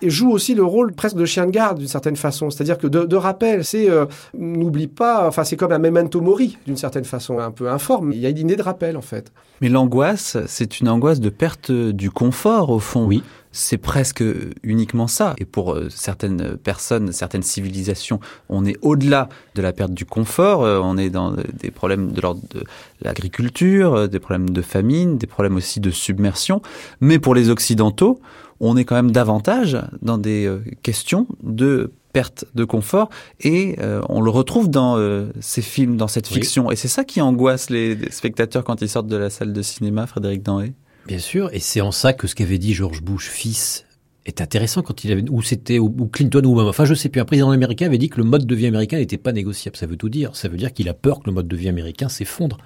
et 0.00 0.10
joue 0.10 0.30
aussi 0.30 0.54
le 0.54 0.64
rôle 0.64 0.92
presque 0.92 1.16
de 1.16 1.24
chien 1.24 1.46
de 1.46 1.50
garde 1.50 1.78
d'une 1.78 1.88
certaine 1.88 2.16
façon. 2.16 2.50
C'est-à-dire 2.50 2.78
que 2.78 2.86
de, 2.86 3.16
rappel, 3.16 3.64
c'est 3.64 3.88
euh, 3.88 4.06
n'oublie 4.36 4.88
pas, 4.88 5.26
enfin 5.28 5.44
c'est 5.44 5.56
comme 5.56 5.72
un 5.72 5.78
memento 5.78 6.20
mori 6.20 6.58
d'une 6.66 6.76
certaine 6.76 7.04
façon, 7.04 7.38
un 7.38 7.50
peu 7.50 7.70
informe. 7.70 8.12
Il 8.12 8.18
y 8.18 8.26
a 8.26 8.30
une 8.30 8.38
idée 8.38 8.56
de 8.56 8.62
rappel 8.62 8.96
en 8.96 9.02
fait. 9.02 9.32
Mais 9.60 9.68
l'angoisse, 9.68 10.36
c'est 10.46 10.80
une 10.80 10.88
angoisse 10.88 11.20
de 11.20 11.30
perte 11.30 11.70
du 11.70 12.10
confort 12.10 12.70
au 12.70 12.78
fond. 12.78 13.06
Oui 13.06 13.22
c'est 13.52 13.78
presque 13.78 14.24
uniquement 14.62 15.06
ça. 15.06 15.34
Et 15.38 15.44
pour 15.44 15.74
euh, 15.74 15.88
certaines 15.90 16.56
personnes, 16.56 17.12
certaines 17.12 17.42
civilisations, 17.42 18.18
on 18.48 18.64
est 18.64 18.76
au-delà 18.82 19.28
de 19.54 19.62
la 19.62 19.72
perte 19.72 19.92
du 19.92 20.06
confort. 20.06 20.64
Euh, 20.64 20.80
on 20.82 20.96
est 20.96 21.10
dans 21.10 21.32
des 21.32 21.70
problèmes 21.70 22.12
de 22.12 22.20
l'ordre 22.20 22.40
de 22.50 22.64
l'agriculture, 23.02 23.94
euh, 23.94 24.06
des 24.08 24.18
problèmes 24.18 24.50
de 24.50 24.62
famine, 24.62 25.18
des 25.18 25.26
problèmes 25.26 25.56
aussi 25.56 25.80
de 25.80 25.90
submersion. 25.90 26.62
Mais 27.00 27.18
pour 27.18 27.34
les 27.34 27.50
Occidentaux, 27.50 28.20
on 28.60 28.76
est 28.76 28.84
quand 28.84 28.94
même 28.94 29.10
davantage 29.10 29.76
dans 30.00 30.18
des 30.18 30.50
questions 30.82 31.26
de 31.42 31.92
perte 32.12 32.44
de 32.54 32.64
confort 32.64 33.10
et 33.40 33.76
on 34.08 34.20
le 34.20 34.30
retrouve 34.30 34.70
dans 34.70 34.96
ces 35.40 35.62
films, 35.62 35.96
dans 35.96 36.06
cette 36.06 36.28
fiction. 36.28 36.70
Et 36.70 36.76
c'est 36.76 36.86
ça 36.86 37.02
qui 37.02 37.20
angoisse 37.20 37.70
les, 37.70 37.98
spectateurs 38.12 38.62
quand 38.62 38.80
ils 38.80 38.88
sortent 38.88 39.08
de 39.08 39.16
la 39.16 39.30
salle 39.30 39.52
de 39.52 39.62
cinéma, 39.62 40.06
Frédéric 40.06 40.44
Danré. 40.44 40.74
Bien 41.06 41.18
sûr, 41.18 41.50
et 41.52 41.58
c'est 41.58 41.80
en 41.80 41.90
ça 41.90 42.12
que 42.12 42.26
ce 42.26 42.34
qu'avait 42.34 42.58
dit 42.58 42.74
George 42.74 43.02
Bush 43.02 43.28
fils 43.28 43.84
est 44.24 44.40
intéressant 44.40 44.82
quand 44.82 45.04
il 45.04 45.10
avait 45.10 45.24
ou 45.28 45.42
c'était 45.42 45.80
ou 45.80 45.90
Clinton 46.06 46.42
ou 46.44 46.60
enfin 46.60 46.84
je 46.84 46.94
sais 46.94 47.08
plus 47.08 47.20
un 47.20 47.24
président 47.24 47.50
américain 47.50 47.86
avait 47.86 47.98
dit 47.98 48.08
que 48.08 48.18
le 48.18 48.24
mode 48.24 48.46
de 48.46 48.54
vie 48.54 48.66
américain 48.66 48.98
n'était 48.98 49.18
pas 49.18 49.32
négociable. 49.32 49.76
Ça 49.76 49.86
veut 49.86 49.96
tout 49.96 50.08
dire. 50.08 50.36
Ça 50.36 50.48
veut 50.48 50.56
dire 50.56 50.72
qu'il 50.72 50.88
a 50.88 50.94
peur 50.94 51.20
que 51.20 51.26
le 51.26 51.32
mode 51.32 51.48
de 51.48 51.56
vie 51.56 51.68
américain 51.68 52.08
s'effondre. 52.08 52.58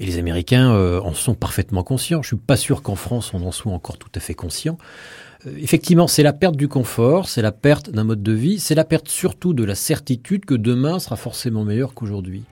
Et 0.00 0.06
les 0.06 0.18
Américains 0.18 0.74
euh, 0.74 1.00
en 1.00 1.14
sont 1.14 1.34
parfaitement 1.34 1.84
conscients. 1.84 2.22
Je 2.22 2.28
suis 2.28 2.36
pas 2.36 2.56
sûr 2.56 2.82
qu'en 2.82 2.96
France 2.96 3.32
on 3.34 3.46
en 3.46 3.52
soit 3.52 3.72
encore 3.72 3.98
tout 3.98 4.10
à 4.16 4.20
fait 4.20 4.34
conscient. 4.34 4.76
Euh, 5.46 5.52
effectivement, 5.58 6.08
c'est 6.08 6.24
la 6.24 6.32
perte 6.32 6.56
du 6.56 6.66
confort, 6.66 7.28
c'est 7.28 7.42
la 7.42 7.52
perte 7.52 7.90
d'un 7.90 8.02
mode 8.02 8.22
de 8.22 8.32
vie, 8.32 8.58
c'est 8.58 8.74
la 8.74 8.84
perte 8.84 9.08
surtout 9.08 9.54
de 9.54 9.62
la 9.62 9.76
certitude 9.76 10.44
que 10.44 10.54
demain 10.54 10.98
sera 10.98 11.14
forcément 11.14 11.62
meilleur 11.62 11.94
qu'aujourd'hui. 11.94 12.42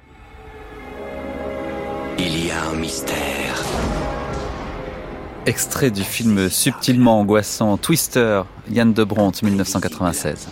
Il 2.20 2.46
y 2.46 2.50
a 2.52 2.68
un 2.68 2.76
mystère 2.76 3.41
Extrait 5.44 5.90
du 5.90 6.04
film 6.04 6.48
subtilement 6.48 7.18
angoissant 7.18 7.76
Twister, 7.76 8.42
Yann 8.70 8.92
de 8.92 9.02
Bronte, 9.02 9.42
1996. 9.42 10.46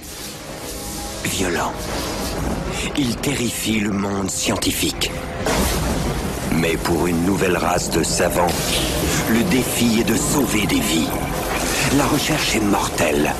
Violent. 1.22 1.72
Il 2.99 3.14
terrifie 3.14 3.78
le 3.78 3.93
monde 3.93 4.28
scientifique. 4.28 5.12
Mais 6.57 6.76
pour 6.76 7.07
une 7.07 7.24
nouvelle 7.24 7.57
race 7.57 7.91
de 7.91 8.03
savants, 8.03 8.51
le 9.30 9.45
défi 9.45 10.01
est 10.01 10.09
de 10.11 10.16
sauver 10.16 10.66
des 10.66 10.80
vies. 10.80 11.09
La 11.97 12.07
recherche 12.07 12.57
est 12.57 12.64
mortelle. 12.64 13.32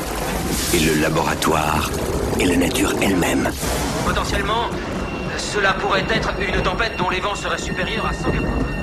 Et 0.73 0.79
le 0.79 1.01
laboratoire 1.01 1.91
est 2.39 2.45
la 2.45 2.59
nature 2.59 2.95
elle-même. 3.03 3.51
Potentiellement, 4.07 4.69
cela 5.37 5.73
pourrait 5.73 6.05
être 6.15 6.31
une 6.39 6.63
tempête 6.63 6.97
dont 6.97 7.11
les 7.11 7.19
vents 7.19 7.35
seraient 7.35 7.59
supérieurs 7.59 8.07
à 8.07 8.13
180. 8.13 8.80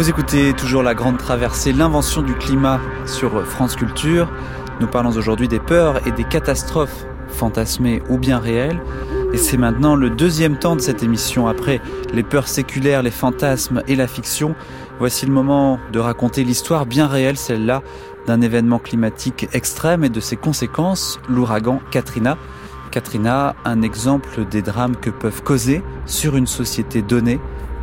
Vous 0.00 0.08
écoutez 0.08 0.54
toujours 0.54 0.82
la 0.82 0.94
grande 0.94 1.18
traversée, 1.18 1.74
l'invention 1.74 2.22
du 2.22 2.32
climat 2.32 2.80
sur 3.04 3.46
France 3.46 3.76
Culture. 3.76 4.32
Nous 4.80 4.86
parlons 4.86 5.10
aujourd'hui 5.10 5.46
des 5.46 5.58
peurs 5.58 6.06
et 6.06 6.10
des 6.10 6.24
catastrophes 6.24 7.04
fantasmées 7.28 8.02
ou 8.08 8.16
bien 8.16 8.38
réelles. 8.38 8.80
Et 9.34 9.36
c'est 9.36 9.58
maintenant 9.58 9.96
le 9.96 10.08
deuxième 10.08 10.58
temps 10.58 10.74
de 10.74 10.80
cette 10.80 11.02
émission. 11.02 11.48
Après 11.48 11.82
les 12.14 12.22
peurs 12.22 12.48
séculaires, 12.48 13.02
les 13.02 13.10
fantasmes 13.10 13.82
et 13.88 13.94
la 13.94 14.06
fiction, 14.06 14.54
voici 14.98 15.26
le 15.26 15.32
moment 15.32 15.78
de 15.92 15.98
raconter 15.98 16.44
l'histoire 16.44 16.86
bien 16.86 17.06
réelle, 17.06 17.36
celle-là, 17.36 17.82
d'un 18.26 18.40
événement 18.40 18.78
climatique 18.78 19.48
extrême 19.52 20.02
et 20.02 20.08
de 20.08 20.20
ses 20.20 20.38
conséquences, 20.38 21.20
l'ouragan 21.28 21.78
Katrina. 21.90 22.38
Katrina, 22.90 23.54
un 23.66 23.82
exemple 23.82 24.46
des 24.46 24.62
drames 24.62 24.96
que 24.96 25.10
peuvent 25.10 25.42
causer 25.42 25.82
sur 26.06 26.36
une 26.36 26.46
société 26.46 27.02
donnée 27.02 27.38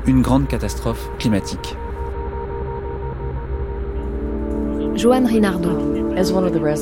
une 0.07 0.24
grande 0.24 0.47
catastrophe 0.47 1.11
climatique. 1.20 1.78
Joanne 4.97 5.27
Rinaldo. 5.27 5.69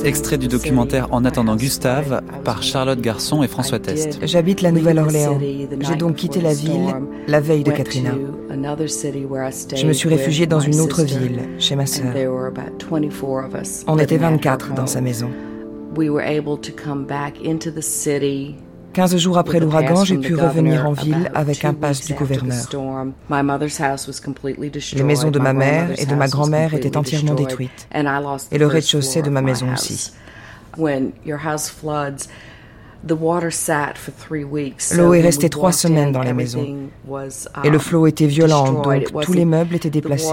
Extrait 0.04 0.38
du 0.38 0.48
documentaire 0.48 1.08
En 1.12 1.26
attendant 1.26 1.54
Gustave 1.54 2.22
par 2.44 2.62
Charlotte 2.62 3.00
Garçon 3.00 3.42
et 3.42 3.48
François 3.48 3.78
Test. 3.78 4.20
J'habite 4.22 4.62
la 4.62 4.72
Nouvelle-Orléans. 4.72 5.38
J'ai 5.80 5.96
donc 5.96 6.16
quitté 6.16 6.40
la 6.40 6.54
ville 6.54 6.94
la 7.28 7.40
veille 7.40 7.62
de 7.62 7.72
Katrina. 7.72 8.12
Je 8.48 9.86
me 9.86 9.92
suis 9.92 10.08
réfugiée 10.08 10.46
dans 10.46 10.60
une 10.60 10.80
autre 10.80 11.02
ville, 11.02 11.40
chez 11.58 11.76
ma 11.76 11.84
sœur. 11.84 12.14
On 13.86 13.98
était 13.98 14.16
24 14.16 14.74
dans 14.74 14.86
sa 14.86 15.02
maison. 15.02 15.30
15 18.96 19.18
jours 19.18 19.36
après 19.36 19.60
l'ouragan, 19.60 20.06
j'ai 20.06 20.16
pu 20.16 20.34
revenir 20.36 20.86
en 20.86 20.92
ville 20.92 21.30
avec 21.34 21.66
un 21.66 21.74
passe 21.74 22.06
du 22.06 22.14
gouverneur. 22.14 22.64
Les 24.94 25.02
maisons 25.02 25.30
de 25.30 25.38
ma 25.38 25.52
mère 25.52 25.90
et 26.00 26.06
de 26.06 26.14
ma 26.14 26.28
grand-mère 26.28 26.72
étaient 26.72 26.96
entièrement 26.96 27.34
détruites, 27.34 27.88
et 27.92 28.58
le 28.58 28.66
rez-de-chaussée 28.66 29.20
de 29.20 29.28
ma 29.28 29.42
maison 29.42 29.70
aussi. 29.70 30.12
L'eau 34.94 35.12
est 35.12 35.20
restée 35.20 35.50
trois 35.50 35.72
semaines 35.72 36.12
dans 36.12 36.22
les 36.22 36.32
maisons. 36.32 36.66
Et 37.64 37.68
le 37.68 37.78
flot 37.78 38.06
était 38.06 38.26
violent, 38.26 38.72
donc 38.80 39.12
tous 39.20 39.34
les 39.34 39.44
meubles 39.44 39.74
étaient 39.74 39.90
déplacés. 39.90 40.32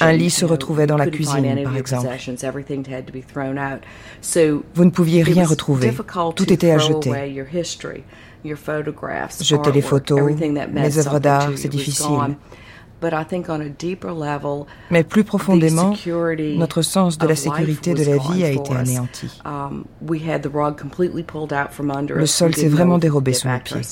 Un 0.00 0.12
lit 0.12 0.30
se 0.30 0.44
retrouvait 0.44 0.86
dans 0.86 0.96
la 0.96 1.06
cuisine, 1.08 1.62
par 1.64 1.76
exemple. 1.76 2.08
Vous 4.74 4.84
ne 4.84 4.90
pouviez 4.90 5.22
rien 5.22 5.44
retrouver. 5.46 5.92
Tout 6.36 6.52
était 6.52 6.70
à 6.70 6.78
jeter. 6.78 7.10
Jeter 9.40 9.72
les 9.72 9.82
photos, 9.82 10.30
les 10.74 10.98
œuvres 10.98 11.18
d'art, 11.18 11.50
c'est 11.56 11.68
difficile. 11.68 12.36
Mais 14.90 15.04
plus 15.04 15.22
profondément, 15.24 15.94
notre 16.56 16.82
sens 16.82 17.16
de 17.18 17.26
la 17.28 17.36
sécurité 17.36 17.94
de 17.94 18.04
la 18.04 18.16
vie 18.18 18.44
a 18.44 18.50
été 18.50 18.74
anéanti. 18.74 19.40
Le 22.08 22.26
sol 22.26 22.54
s'est 22.54 22.68
vraiment 22.68 22.98
dérobé 22.98 23.32
sous 23.34 23.48
nos 23.48 23.58
pieds. 23.60 23.82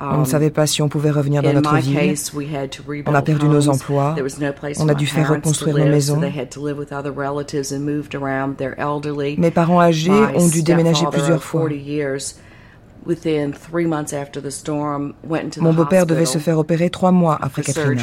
On 0.00 0.18
ne 0.18 0.24
savait 0.24 0.50
pas 0.50 0.66
si 0.66 0.80
on 0.82 0.88
pouvait 0.88 1.10
revenir 1.10 1.42
dans 1.42 1.52
notre 1.52 1.74
ville. 1.76 2.14
On 3.06 3.14
a 3.14 3.22
perdu 3.22 3.46
nos 3.48 3.68
emplois. 3.68 4.14
On 4.78 4.88
a 4.88 4.94
dû 4.94 5.06
faire 5.06 5.30
reconstruire 5.30 5.76
nos 5.76 5.84
maisons. 5.90 6.20
Mes 9.38 9.50
parents 9.50 9.80
âgés 9.80 10.10
ont 10.36 10.48
dû 10.48 10.62
déménager 10.62 11.06
plusieurs 11.10 11.42
fois. 11.42 11.68
Mon 15.60 15.72
beau-père 15.72 16.06
devait 16.06 16.26
se 16.26 16.38
faire 16.38 16.58
opérer 16.58 16.90
trois 16.90 17.12
mois 17.12 17.38
après 17.40 17.62
Katrina. 17.62 18.02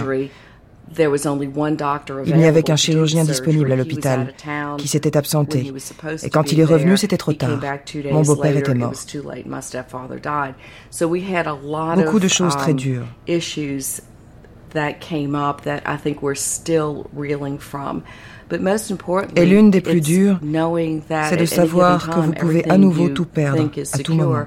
Il 0.98 2.36
n'y 2.38 2.46
avait 2.46 2.64
qu'un 2.64 2.76
chirurgien 2.76 3.24
disponible 3.24 3.72
à 3.72 3.76
l'hôpital 3.76 4.34
qui 4.78 4.88
s'était 4.88 5.18
absenté. 5.18 5.74
Et 6.24 6.30
quand 6.30 6.52
il 6.52 6.60
est 6.60 6.66
revenu, 6.66 6.96
c'était 6.98 7.18
trop 7.18 7.34
tard. 7.34 7.60
Mon 8.12 8.22
beau-père 8.22 8.56
était 8.58 8.74
mort. 8.76 8.94
Beaucoup 11.98 12.20
de 12.20 12.28
choses 12.28 12.56
très 12.58 12.74
dures. 12.74 13.06
Et 19.36 19.46
l'une 19.46 19.72
des 19.72 19.82
plus 19.82 20.02
dures, 20.02 20.40
c'est 21.30 21.38
de 21.38 21.46
savoir 21.46 22.10
que 22.10 22.20
vous 22.20 22.32
pouvez 22.34 22.70
à 22.70 22.78
nouveau 22.78 23.10
tout 23.10 23.26
perdre 23.26 23.70
à 23.94 23.98
tout 24.00 24.14
moment. 24.14 24.46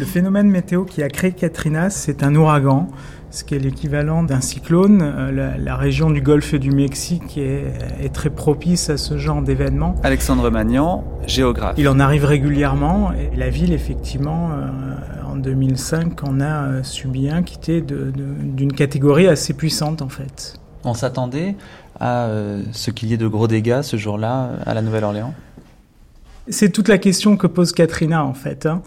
Le 0.00 0.06
phénomène 0.06 0.48
météo 0.48 0.86
qui 0.86 1.02
a 1.02 1.10
créé 1.10 1.32
Katrina, 1.32 1.90
c'est 1.90 2.22
un 2.22 2.34
ouragan, 2.34 2.88
ce 3.30 3.44
qui 3.44 3.54
est 3.54 3.58
l'équivalent 3.58 4.22
d'un 4.22 4.40
cyclone. 4.40 5.02
Euh, 5.02 5.58
la, 5.58 5.76
région 5.76 6.08
du 6.08 6.22
golfe 6.22 6.54
du 6.54 6.70
Mexique 6.70 7.36
est, 7.36 8.10
très 8.10 8.30
propice 8.30 8.88
à 8.88 8.96
ce 8.96 9.18
genre 9.18 9.42
d'événement. 9.42 9.94
Alexandre 10.02 10.48
Magnan, 10.48 11.04
géographe. 11.26 11.74
Il 11.76 11.86
en 11.86 12.00
arrive 12.00 12.24
régulièrement 12.24 13.12
et 13.12 13.36
la 13.36 13.50
ville, 13.50 13.74
effectivement, 13.74 14.52
euh, 14.52 15.30
en 15.30 15.36
2005, 15.36 16.24
en 16.24 16.40
a 16.40 16.64
euh, 16.64 16.82
subi 16.82 17.28
un 17.28 17.42
qui 17.42 17.56
était 17.56 17.82
d'une 17.82 18.72
catégorie 18.72 19.28
assez 19.28 19.52
puissante 19.52 20.00
en 20.00 20.08
fait. 20.08 20.54
On 20.82 20.94
s'attendait 20.94 21.56
à 22.00 22.30
ce 22.72 22.90
qu'il 22.90 23.10
y 23.10 23.12
ait 23.12 23.18
de 23.18 23.28
gros 23.28 23.48
dégâts 23.48 23.82
ce 23.82 23.98
jour-là 23.98 24.52
à 24.64 24.72
la 24.72 24.80
Nouvelle-Orléans? 24.80 25.34
C'est 26.50 26.70
toute 26.70 26.88
la 26.88 26.98
question 26.98 27.36
que 27.36 27.46
pose 27.46 27.72
Katrina 27.72 28.24
en 28.24 28.34
fait. 28.34 28.66
Hein. 28.66 28.82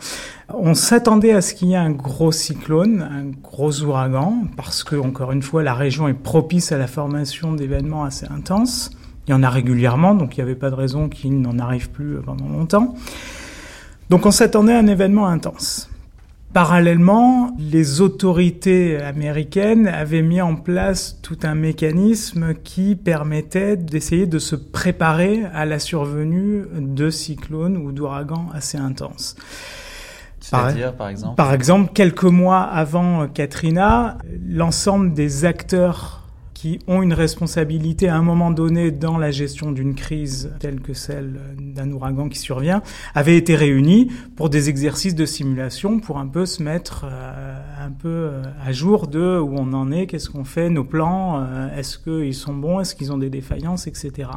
On 0.50 0.74
s'attendait 0.74 1.32
à 1.32 1.42
ce 1.42 1.54
qu'il 1.54 1.70
y 1.70 1.74
ait 1.74 1.78
un 1.78 1.92
gros 1.92 2.32
cyclone, 2.32 3.02
un 3.02 3.26
gros 3.42 3.82
ouragan, 3.82 4.44
parce 4.56 4.84
que 4.84 4.96
encore 4.96 5.32
une 5.32 5.42
fois 5.42 5.64
la 5.64 5.74
région 5.74 6.08
est 6.08 6.14
propice 6.14 6.72
à 6.72 6.78
la 6.78 6.88
formation 6.88 7.54
d'événements 7.54 8.04
assez 8.04 8.28
intenses. 8.28 8.92
Il 9.28 9.32
y 9.32 9.34
en 9.34 9.44
a 9.44 9.50
régulièrement, 9.50 10.16
donc 10.16 10.36
il 10.36 10.42
n'y 10.42 10.44
avait 10.44 10.60
pas 10.60 10.70
de 10.70 10.76
raison 10.76 11.08
qu'il 11.08 11.40
n'en 11.40 11.58
arrive 11.60 11.90
plus 11.90 12.18
pendant 12.26 12.50
longtemps. 12.50 12.96
Donc 14.10 14.26
on 14.26 14.32
s'attendait 14.32 14.74
à 14.74 14.80
un 14.80 14.88
événement 14.88 15.28
intense. 15.28 15.90
Parallèlement, 16.54 17.56
les 17.58 18.00
autorités 18.02 19.02
américaines 19.02 19.88
avaient 19.88 20.22
mis 20.22 20.40
en 20.40 20.56
place 20.56 21.20
tout 21.24 21.40
un 21.42 21.56
mécanisme 21.56 22.54
qui 22.54 22.96
permettait 22.96 23.76
d'essayer 23.76 24.28
de 24.28 24.38
se 24.38 24.56
préparer 24.56 25.46
à 25.52 25.66
la 25.66 25.80
survenue 25.80 26.66
de 26.76 27.10
cyclones 27.10 27.76
ou 27.78 27.92
d'ouragans 27.92 28.50
assez 28.54 28.78
intenses. 28.78 29.36
C'est-à-dire, 30.40 30.94
par 30.94 31.10
exemple? 31.10 31.36
Par 31.36 31.54
exemple, 31.54 31.92
quelques 31.92 32.24
mois 32.24 32.62
avant 32.62 33.28
Katrina, 33.28 34.20
l'ensemble 34.48 35.14
des 35.14 35.46
acteurs 35.46 36.23
qui 36.64 36.80
ont 36.88 37.02
une 37.02 37.12
responsabilité 37.12 38.08
à 38.08 38.16
un 38.16 38.22
moment 38.22 38.50
donné 38.50 38.90
dans 38.90 39.18
la 39.18 39.32
gestion 39.32 39.74
d'une 39.74 39.96
crise 39.96 40.50
telle 40.62 40.80
que 40.80 40.94
celle 40.94 41.42
d'un 41.60 41.92
ouragan 41.92 42.30
qui 42.30 42.40
survient, 42.40 42.82
avaient 43.14 43.36
été 43.36 43.58
réunis 43.58 44.10
pour 44.38 44.50
des 44.50 44.70
exercices 44.70 45.14
de 45.14 45.26
simulation 45.26 46.00
pour 46.00 46.20
un 46.20 46.28
peu 46.28 46.46
se 46.46 46.64
mettre 46.64 47.04
euh, 47.04 47.86
un 47.86 47.92
peu 47.92 48.08
euh, 48.08 48.44
à 48.64 48.72
jour 48.72 49.08
de 49.08 49.38
où 49.38 49.54
on 49.58 49.74
en 49.74 49.92
est, 49.92 50.08
qu'est-ce 50.08 50.30
qu'on 50.30 50.46
fait, 50.46 50.70
nos 50.70 50.86
plans, 50.86 51.44
euh, 51.44 51.78
est-ce 51.78 51.98
qu'ils 51.98 52.34
sont 52.34 52.54
bons, 52.54 52.80
est-ce 52.80 52.96
qu'ils 52.96 53.12
ont 53.12 53.18
des 53.18 53.30
défaillances, 53.30 53.86
etc. 53.86 54.30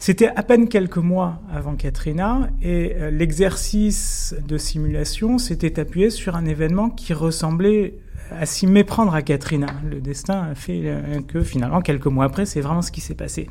C'était 0.00 0.30
à 0.34 0.42
peine 0.42 0.68
quelques 0.68 0.96
mois 0.96 1.42
avant 1.54 1.76
Katrina 1.76 2.50
et 2.60 2.96
l'exercice 3.12 4.34
de 4.48 4.58
simulation 4.58 5.38
s'était 5.38 5.78
appuyé 5.78 6.10
sur 6.10 6.34
un 6.34 6.44
événement 6.44 6.90
qui 6.90 7.14
ressemblait 7.14 7.94
à 8.30 8.46
s'y 8.46 8.66
méprendre 8.66 9.14
à 9.14 9.22
Katrina. 9.22 9.68
Le 9.88 10.00
destin 10.00 10.48
a 10.50 10.54
fait 10.54 10.82
euh, 10.84 11.20
que 11.26 11.42
finalement, 11.42 11.80
quelques 11.80 12.06
mois 12.06 12.24
après, 12.24 12.46
c'est 12.46 12.60
vraiment 12.60 12.82
ce 12.82 12.90
qui 12.90 13.00
s'est 13.00 13.14
passé. 13.14 13.48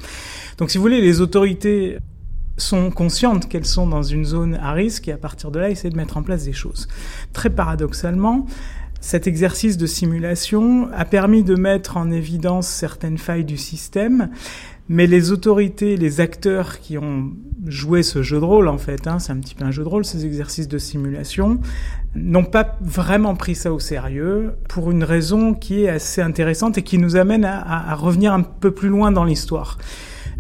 Donc 0.57 0.71
si 0.71 0.77
vous 0.77 0.81
voulez, 0.81 1.01
les 1.01 1.21
autorités 1.21 1.97
sont 2.57 2.89
conscientes 2.89 3.49
qu'elles 3.49 3.65
sont 3.65 3.87
dans 3.87 4.03
une 4.03 4.25
zone 4.25 4.55
à 4.55 4.71
risque 4.71 5.07
et 5.07 5.11
à 5.11 5.17
partir 5.17 5.51
de 5.51 5.59
là, 5.59 5.69
essaient 5.69 5.89
de 5.89 5.97
mettre 5.97 6.17
en 6.17 6.23
place 6.23 6.45
des 6.45 6.53
choses. 6.53 6.87
Très 7.33 7.49
paradoxalement, 7.49 8.45
cet 9.01 9.27
exercice 9.27 9.77
de 9.77 9.85
simulation 9.85 10.89
a 10.93 11.05
permis 11.05 11.43
de 11.43 11.55
mettre 11.55 11.97
en 11.97 12.09
évidence 12.11 12.67
certaines 12.67 13.17
failles 13.17 13.45
du 13.45 13.57
système, 13.57 14.29
mais 14.87 15.07
les 15.07 15.31
autorités, 15.31 15.97
les 15.97 16.21
acteurs 16.21 16.79
qui 16.79 16.97
ont 16.97 17.31
joué 17.65 18.03
ce 18.03 18.21
jeu 18.21 18.39
de 18.39 18.45
rôle, 18.45 18.67
en 18.67 18.77
fait, 18.77 19.07
hein, 19.07 19.19
c'est 19.19 19.31
un 19.31 19.37
petit 19.37 19.55
peu 19.55 19.65
un 19.65 19.71
jeu 19.71 19.83
de 19.83 19.87
rôle, 19.87 20.05
ces 20.05 20.25
exercices 20.25 20.67
de 20.67 20.77
simulation, 20.77 21.59
n'ont 22.13 22.43
pas 22.43 22.77
vraiment 22.81 23.35
pris 23.35 23.55
ça 23.55 23.73
au 23.73 23.79
sérieux 23.79 24.53
pour 24.69 24.91
une 24.91 25.03
raison 25.03 25.53
qui 25.53 25.83
est 25.83 25.89
assez 25.89 26.21
intéressante 26.21 26.77
et 26.77 26.83
qui 26.83 26.97
nous 26.97 27.15
amène 27.15 27.45
à, 27.45 27.91
à 27.91 27.95
revenir 27.95 28.33
un 28.33 28.43
peu 28.43 28.71
plus 28.71 28.89
loin 28.89 29.11
dans 29.11 29.23
l'histoire. 29.23 29.77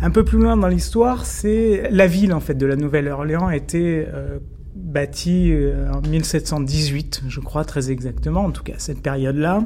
Un 0.01 0.11
peu 0.11 0.23
plus 0.23 0.37
loin 0.37 0.57
dans 0.57 0.67
l'histoire, 0.67 1.25
c'est 1.25 1.87
la 1.89 2.05
ville 2.05 2.33
en 2.33 2.39
fait 2.39 2.55
de 2.55 2.65
la 2.65 2.75
Nouvelle-Orléans 2.75 3.49
été 3.49 4.05
euh, 4.13 4.39
bâtie 4.75 5.51
euh, 5.53 5.91
en 5.91 6.01
1718, 6.01 7.23
je 7.27 7.39
crois 7.39 7.63
très 7.63 7.91
exactement, 7.91 8.45
en 8.45 8.51
tout 8.51 8.63
cas 8.63 8.75
cette 8.77 9.01
période-là 9.01 9.63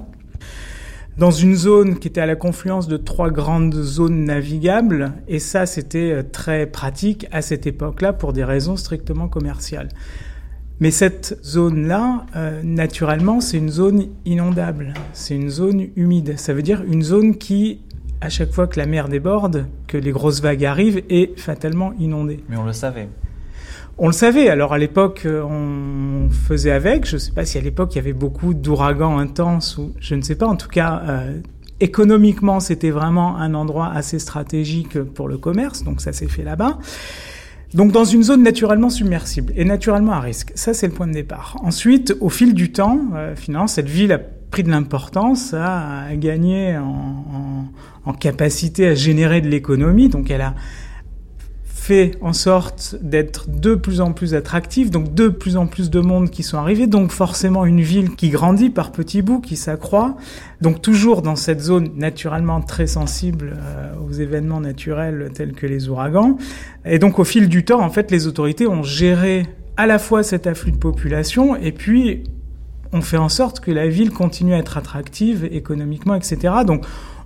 dans 1.18 1.32
une 1.32 1.55
zone 1.55 1.99
qui 1.99 2.07
était 2.07 2.22
à 2.22 2.26
la 2.26 2.36
confluence 2.36 2.88
de 2.88 2.97
trois 2.97 3.30
grandes 3.30 3.74
zones 3.74 4.24
navigables, 4.24 5.14
et 5.28 5.39
ça 5.39 5.66
c'était 5.66 6.12
euh, 6.12 6.24
très 6.24 6.66
pratique 6.66 7.28
à 7.32 7.41
cette 7.41 7.68
époque-là 7.68 8.14
pour 8.14 8.34
des 8.34 8.43
raisons 8.43 8.78
strictement 8.78 9.28
commerciales. 9.28 9.89
Mais 10.80 10.91
cette 10.91 11.38
zone-là, 11.43 12.26
euh, 12.38 12.62
naturellement, 12.64 13.41
c'est 13.41 13.57
une 13.57 13.70
zone 13.70 14.07
inondable, 14.24 14.93
c'est 15.12 15.36
une 15.36 15.49
zone 15.49 15.88
humide, 15.97 16.36
ça 16.38 16.53
veut 16.53 16.62
dire 16.62 16.84
une 16.88 17.03
zone 17.03 17.36
qui 17.36 17.82
à 18.22 18.30
chaque 18.30 18.51
fois 18.51 18.68
que 18.68 18.80
la 18.80 18.86
mer 18.86 19.07
déborde, 19.07 19.66
que 19.88 19.97
les 19.97 20.12
grosses 20.12 20.41
vagues 20.41 20.66
arrivent, 20.66 21.03
est 21.10 21.39
fatalement 21.39 21.93
inondée. 21.99 22.43
Mais 22.49 22.57
on 22.57 22.66
le 22.66 22.74
savait. 22.74 23.07
On 24.01 24.07
le 24.07 24.13
savait. 24.13 24.47
Alors 24.47 24.71
à 24.71 24.77
l'époque, 24.77 25.27
on 25.27 26.29
faisait 26.29 26.71
avec. 26.71 27.05
Je 27.05 27.15
ne 27.15 27.19
sais 27.19 27.33
pas 27.33 27.43
si 27.43 27.57
à 27.57 27.61
l'époque 27.61 27.93
il 27.93 27.97
y 27.97 27.99
avait 27.99 28.13
beaucoup 28.13 28.53
d'ouragans 28.53 29.17
intenses 29.17 29.77
ou 29.77 29.91
je 29.99 30.15
ne 30.15 30.21
sais 30.21 30.35
pas. 30.35 30.47
En 30.47 30.55
tout 30.55 30.69
cas, 30.69 31.01
euh, 31.05 31.39
économiquement, 31.81 32.61
c'était 32.61 32.91
vraiment 32.91 33.35
un 33.35 33.53
endroit 33.53 33.91
assez 33.93 34.17
stratégique 34.17 35.01
pour 35.01 35.27
le 35.27 35.37
commerce. 35.37 35.83
Donc 35.83 35.99
ça 35.99 36.13
s'est 36.13 36.29
fait 36.29 36.43
là-bas. 36.43 36.79
Donc 37.73 37.91
dans 37.91 38.05
une 38.05 38.23
zone 38.23 38.41
naturellement 38.41 38.89
submersible 38.89 39.51
et 39.57 39.65
naturellement 39.65 40.13
à 40.13 40.21
risque. 40.21 40.53
Ça, 40.55 40.73
c'est 40.73 40.87
le 40.87 40.93
point 40.93 41.07
de 41.07 41.13
départ. 41.13 41.57
Ensuite, 41.61 42.15
au 42.21 42.29
fil 42.29 42.53
du 42.53 42.71
temps, 42.71 43.01
euh, 43.15 43.35
finalement, 43.35 43.67
cette 43.67 43.89
ville 43.89 44.13
a 44.13 44.17
pris 44.17 44.63
de 44.63 44.69
l'importance, 44.69 45.53
a 45.53 46.15
gagné 46.15 46.77
en, 46.77 46.85
en, 46.85 48.09
en, 48.09 48.13
capacité 48.13 48.87
à 48.87 48.95
générer 48.95 49.41
de 49.41 49.49
l'économie. 49.49 50.07
Donc 50.07 50.31
elle 50.31 50.41
a 50.41 50.55
fait 51.89 52.11
en 52.21 52.33
sorte 52.33 52.97
d'être 53.01 53.49
de 53.49 53.73
plus 53.73 53.99
en 53.99 54.13
plus 54.13 54.35
attractive, 54.35 54.91
donc 54.91 55.15
de 55.15 55.27
plus 55.27 55.57
en 55.57 55.65
plus 55.65 55.89
de 55.89 55.99
monde 55.99 56.29
qui 56.29 56.43
sont 56.43 56.59
arrivés, 56.59 56.85
donc 56.85 57.09
forcément 57.09 57.65
une 57.65 57.81
ville 57.81 58.15
qui 58.15 58.29
grandit 58.29 58.69
par 58.69 58.91
petits 58.91 59.23
bouts, 59.23 59.41
qui 59.41 59.55
s'accroît, 59.55 60.15
donc 60.61 60.83
toujours 60.83 61.23
dans 61.23 61.35
cette 61.35 61.61
zone 61.61 61.89
naturellement 61.95 62.61
très 62.61 62.85
sensible 62.85 63.57
euh, 63.57 63.91
aux 64.07 64.11
événements 64.11 64.61
naturels 64.61 65.31
tels 65.33 65.53
que 65.53 65.65
les 65.65 65.89
ouragans. 65.89 66.37
Et 66.85 66.99
donc 66.99 67.17
au 67.17 67.23
fil 67.23 67.49
du 67.49 67.65
temps, 67.65 67.81
en 67.81 67.89
fait, 67.89 68.11
les 68.11 68.27
autorités 68.27 68.67
ont 68.67 68.83
géré 68.83 69.47
à 69.75 69.87
la 69.87 69.97
fois 69.97 70.21
cet 70.21 70.45
afflux 70.45 70.71
de 70.71 70.77
population 70.77 71.55
et 71.55 71.71
puis 71.71 72.23
on 72.93 73.01
fait 73.01 73.17
en 73.17 73.29
sorte 73.29 73.61
que 73.61 73.71
la 73.71 73.87
ville 73.87 74.11
continue 74.11 74.53
à 74.53 74.59
être 74.59 74.77
attractive 74.77 75.43
économiquement, 75.51 76.13
etc. 76.13 76.53
Donc 76.67 76.85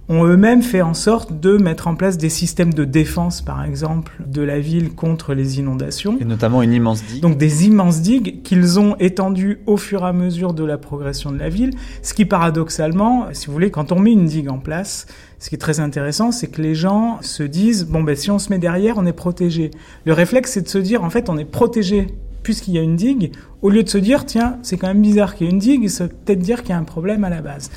ont 0.10 0.26
eux-mêmes 0.26 0.62
fait 0.62 0.82
en 0.82 0.94
sorte 0.94 1.40
de 1.40 1.58
mettre 1.58 1.88
en 1.88 1.96
place 1.96 2.18
des 2.18 2.30
systèmes 2.30 2.74
de 2.74 2.84
défense, 2.84 3.42
par 3.42 3.64
exemple, 3.64 4.14
de 4.26 4.42
la 4.42 4.60
ville 4.60 4.94
contre 4.94 5.34
les 5.34 5.60
inondations. 5.60 6.18
Et 6.20 6.26
notamment 6.26 6.62
une 6.62 6.74
immense 6.74 7.04
digue. 7.04 7.22
Donc 7.22 7.38
des 7.38 7.66
immenses 7.66 8.02
digues 8.02 8.42
qu'ils 8.44 8.80
ont 8.80 8.96
étendues 9.00 9.60
au 9.66 9.78
fur 9.78 10.04
et 10.04 10.08
à 10.08 10.14
mesure 10.14 10.54
de 10.54 10.64
la 10.66 10.78
progression 10.78 11.32
de 11.32 11.40
la 11.40 11.50
ville. 11.50 11.72
Ce 12.02 12.14
qui, 12.14 12.26
paradoxalement, 12.26 13.28
si 13.32 13.48
vous 13.48 13.54
voulez, 13.54 13.72
quand 13.72 13.92
on 13.92 14.00
met 14.00 14.12
une 14.12 14.26
digue 14.26 14.50
en 14.50 14.60
place, 14.60 15.06
ce 15.40 15.50
qui 15.50 15.56
est 15.56 15.60
très 15.60 15.80
intéressant, 15.80 16.32
c'est 16.32 16.48
que 16.48 16.62
les 16.62 16.76
gens 16.76 17.20
se 17.22 17.44
disent, 17.44 17.86
bon, 17.86 18.04
ben, 18.04 18.16
si 18.16 18.30
on 18.30 18.40
se 18.40 18.50
met 18.50 18.60
derrière, 18.60 18.98
on 18.98 19.06
est 19.06 19.14
protégé. 19.14 19.72
Le 20.06 20.14
réflexe, 20.14 20.52
c'est 20.52 20.62
de 20.62 20.70
se 20.70 20.78
dire, 20.78 21.04
en 21.04 21.10
fait, 21.10 21.30
on 21.30 21.38
est 21.38 21.46
protégé 21.46 22.08
puisqu'il 22.44 22.74
y 22.74 22.78
a 22.78 22.82
une 22.82 22.96
digue, 22.96 23.32
au 23.62 23.70
lieu 23.70 23.82
de 23.82 23.90
se 23.90 23.98
dire, 23.98 24.26
tiens, 24.26 24.58
c'est 24.62 24.78
quand 24.78 24.88
même 24.88 25.02
bizarre 25.02 25.36
qu'il 25.36 25.48
y 25.48 25.50
ait 25.50 25.54
une 25.54 25.60
digue, 25.60 25.88
ça 25.88 26.08
peut 26.08 26.16
peut-être 26.26 26.40
dire 26.40 26.62
qu'il 26.62 26.72
y 26.72 26.74
a 26.74 26.78
un 26.78 26.84
problème 26.84 27.24
à 27.24 27.30
la 27.30 27.42
base. 27.42 27.72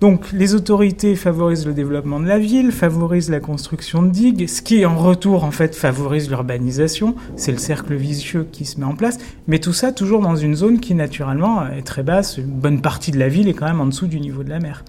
Donc 0.00 0.32
les 0.32 0.54
autorités 0.54 1.16
favorisent 1.16 1.66
le 1.66 1.72
développement 1.72 2.20
de 2.20 2.26
la 2.26 2.38
ville, 2.38 2.72
favorisent 2.72 3.30
la 3.30 3.40
construction 3.40 4.02
de 4.02 4.10
digues, 4.10 4.48
ce 4.48 4.60
qui 4.60 4.84
en 4.84 4.96
retour 4.96 5.44
en 5.44 5.50
fait 5.50 5.74
favorise 5.74 6.28
l'urbanisation, 6.28 7.14
c'est 7.36 7.52
le 7.52 7.58
cercle 7.58 7.94
vicieux 7.94 8.46
qui 8.50 8.64
se 8.64 8.78
met 8.80 8.86
en 8.86 8.94
place, 8.94 9.18
mais 9.46 9.60
tout 9.60 9.72
ça 9.72 9.92
toujours 9.92 10.20
dans 10.20 10.36
une 10.36 10.54
zone 10.54 10.80
qui 10.80 10.94
naturellement 10.94 11.66
est 11.66 11.82
très 11.82 12.02
basse, 12.02 12.38
une 12.38 12.46
bonne 12.46 12.80
partie 12.80 13.12
de 13.12 13.18
la 13.18 13.28
ville 13.28 13.48
est 13.48 13.54
quand 13.54 13.66
même 13.66 13.80
en 13.80 13.86
dessous 13.86 14.08
du 14.08 14.20
niveau 14.20 14.42
de 14.42 14.50
la 14.50 14.58
mer. 14.58 14.84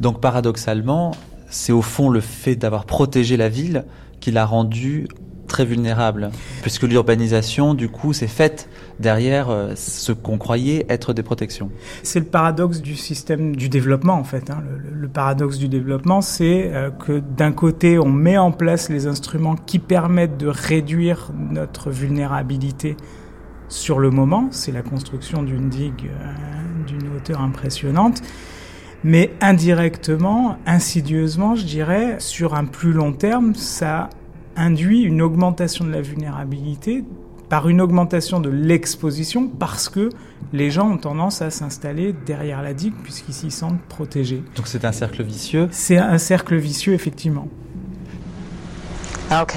Donc 0.00 0.20
paradoxalement, 0.20 1.12
c'est 1.48 1.72
au 1.72 1.82
fond 1.82 2.10
le 2.10 2.20
fait 2.20 2.56
d'avoir 2.56 2.84
protégé 2.84 3.36
la 3.36 3.48
ville 3.48 3.84
qui 4.20 4.30
l'a 4.30 4.44
rendue 4.44 5.08
très 5.46 5.64
vulnérable, 5.64 6.30
puisque 6.62 6.82
l'urbanisation, 6.82 7.74
du 7.74 7.88
coup, 7.88 8.12
s'est 8.12 8.26
faite 8.26 8.68
derrière 9.00 9.50
euh, 9.50 9.72
ce 9.74 10.12
qu'on 10.12 10.38
croyait 10.38 10.86
être 10.88 11.12
des 11.12 11.22
protections. 11.22 11.70
C'est 12.02 12.20
le 12.20 12.26
paradoxe 12.26 12.80
du 12.80 12.96
système 12.96 13.56
du 13.56 13.68
développement, 13.68 14.14
en 14.14 14.24
fait. 14.24 14.50
Hein. 14.50 14.62
Le, 14.68 15.00
le, 15.00 15.08
paradoxe 15.08 15.58
du 15.58 15.68
développement, 15.68 16.20
c'est 16.20 16.70
euh, 16.72 16.90
que 16.90 17.20
d'un 17.36 17.52
côté, 17.52 17.98
on 17.98 18.08
met 18.08 18.38
en 18.38 18.52
place 18.52 18.88
les 18.88 19.06
instruments 19.06 19.56
qui 19.56 19.78
permettent 19.78 20.36
de 20.36 20.48
réduire 20.48 21.30
notre 21.50 21.90
vulnérabilité 21.90 22.96
sur 23.68 23.98
le 23.98 24.10
moment, 24.10 24.48
c'est 24.52 24.72
la 24.72 24.82
construction 24.82 25.42
d'une 25.42 25.68
digue 25.68 26.10
euh, 26.10 26.86
d'une 26.86 27.14
hauteur 27.14 27.40
impressionnante, 27.40 28.22
mais 29.02 29.32
indirectement, 29.40 30.56
insidieusement, 30.66 31.56
je 31.56 31.64
dirais, 31.64 32.16
sur 32.18 32.54
un 32.54 32.64
plus 32.64 32.92
long 32.92 33.12
terme, 33.12 33.54
ça 33.54 34.08
induit 34.56 35.02
une 35.02 35.22
augmentation 35.22 35.84
de 35.84 35.90
la 35.90 36.00
vulnérabilité 36.00 37.04
par 37.48 37.68
une 37.68 37.80
augmentation 37.80 38.40
de 38.40 38.50
l'exposition 38.50 39.48
parce 39.48 39.88
que 39.88 40.10
les 40.52 40.70
gens 40.70 40.90
ont 40.90 40.98
tendance 40.98 41.42
à 41.42 41.50
s'installer 41.50 42.14
derrière 42.26 42.62
la 42.62 42.74
digue 42.74 42.94
puisqu'ils 43.02 43.34
s'y 43.34 43.50
sentent 43.50 43.80
protégés. 43.82 44.42
Donc 44.56 44.66
c'est 44.66 44.84
un 44.84 44.92
cercle 44.92 45.22
vicieux 45.22 45.68
C'est 45.70 45.98
un 45.98 46.18
cercle 46.18 46.56
vicieux, 46.56 46.94
effectivement. 46.94 47.48
Ok. 49.30 49.56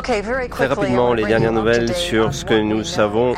Très 0.00 0.66
rapidement, 0.66 1.12
les 1.12 1.26
dernières 1.26 1.52
nouvelles 1.52 1.92
sur 1.92 2.32
ce 2.32 2.46
que 2.46 2.58
nous 2.58 2.82
savons 2.82 3.34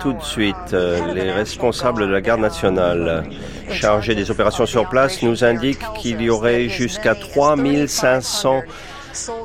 tout 0.00 0.14
de 0.14 0.22
suite. 0.22 0.72
Les 0.72 1.30
responsables 1.30 2.06
de 2.06 2.12
la 2.12 2.22
garde 2.22 2.40
nationale 2.40 3.24
chargés 3.70 4.14
des 4.14 4.30
opérations 4.30 4.64
sur 4.64 4.88
place 4.88 5.22
nous 5.22 5.44
indiquent 5.44 5.84
qu'il 5.98 6.22
y 6.22 6.30
aurait 6.30 6.70
jusqu'à 6.70 7.14
3500 7.14 8.62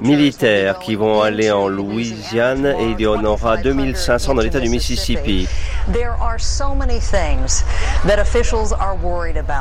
militaires 0.01 0.79
qui 0.79 0.95
vont 0.95 1.21
aller 1.21 1.51
en 1.51 1.67
Louisiane 1.67 2.65
et 2.65 2.91
il 2.91 3.01
y 3.01 3.07
en 3.07 3.21
aura 3.25 3.57
2500 3.57 4.33
dans 4.33 4.41
l'État 4.41 4.61
du 4.61 4.69
Mississippi. 4.69 5.45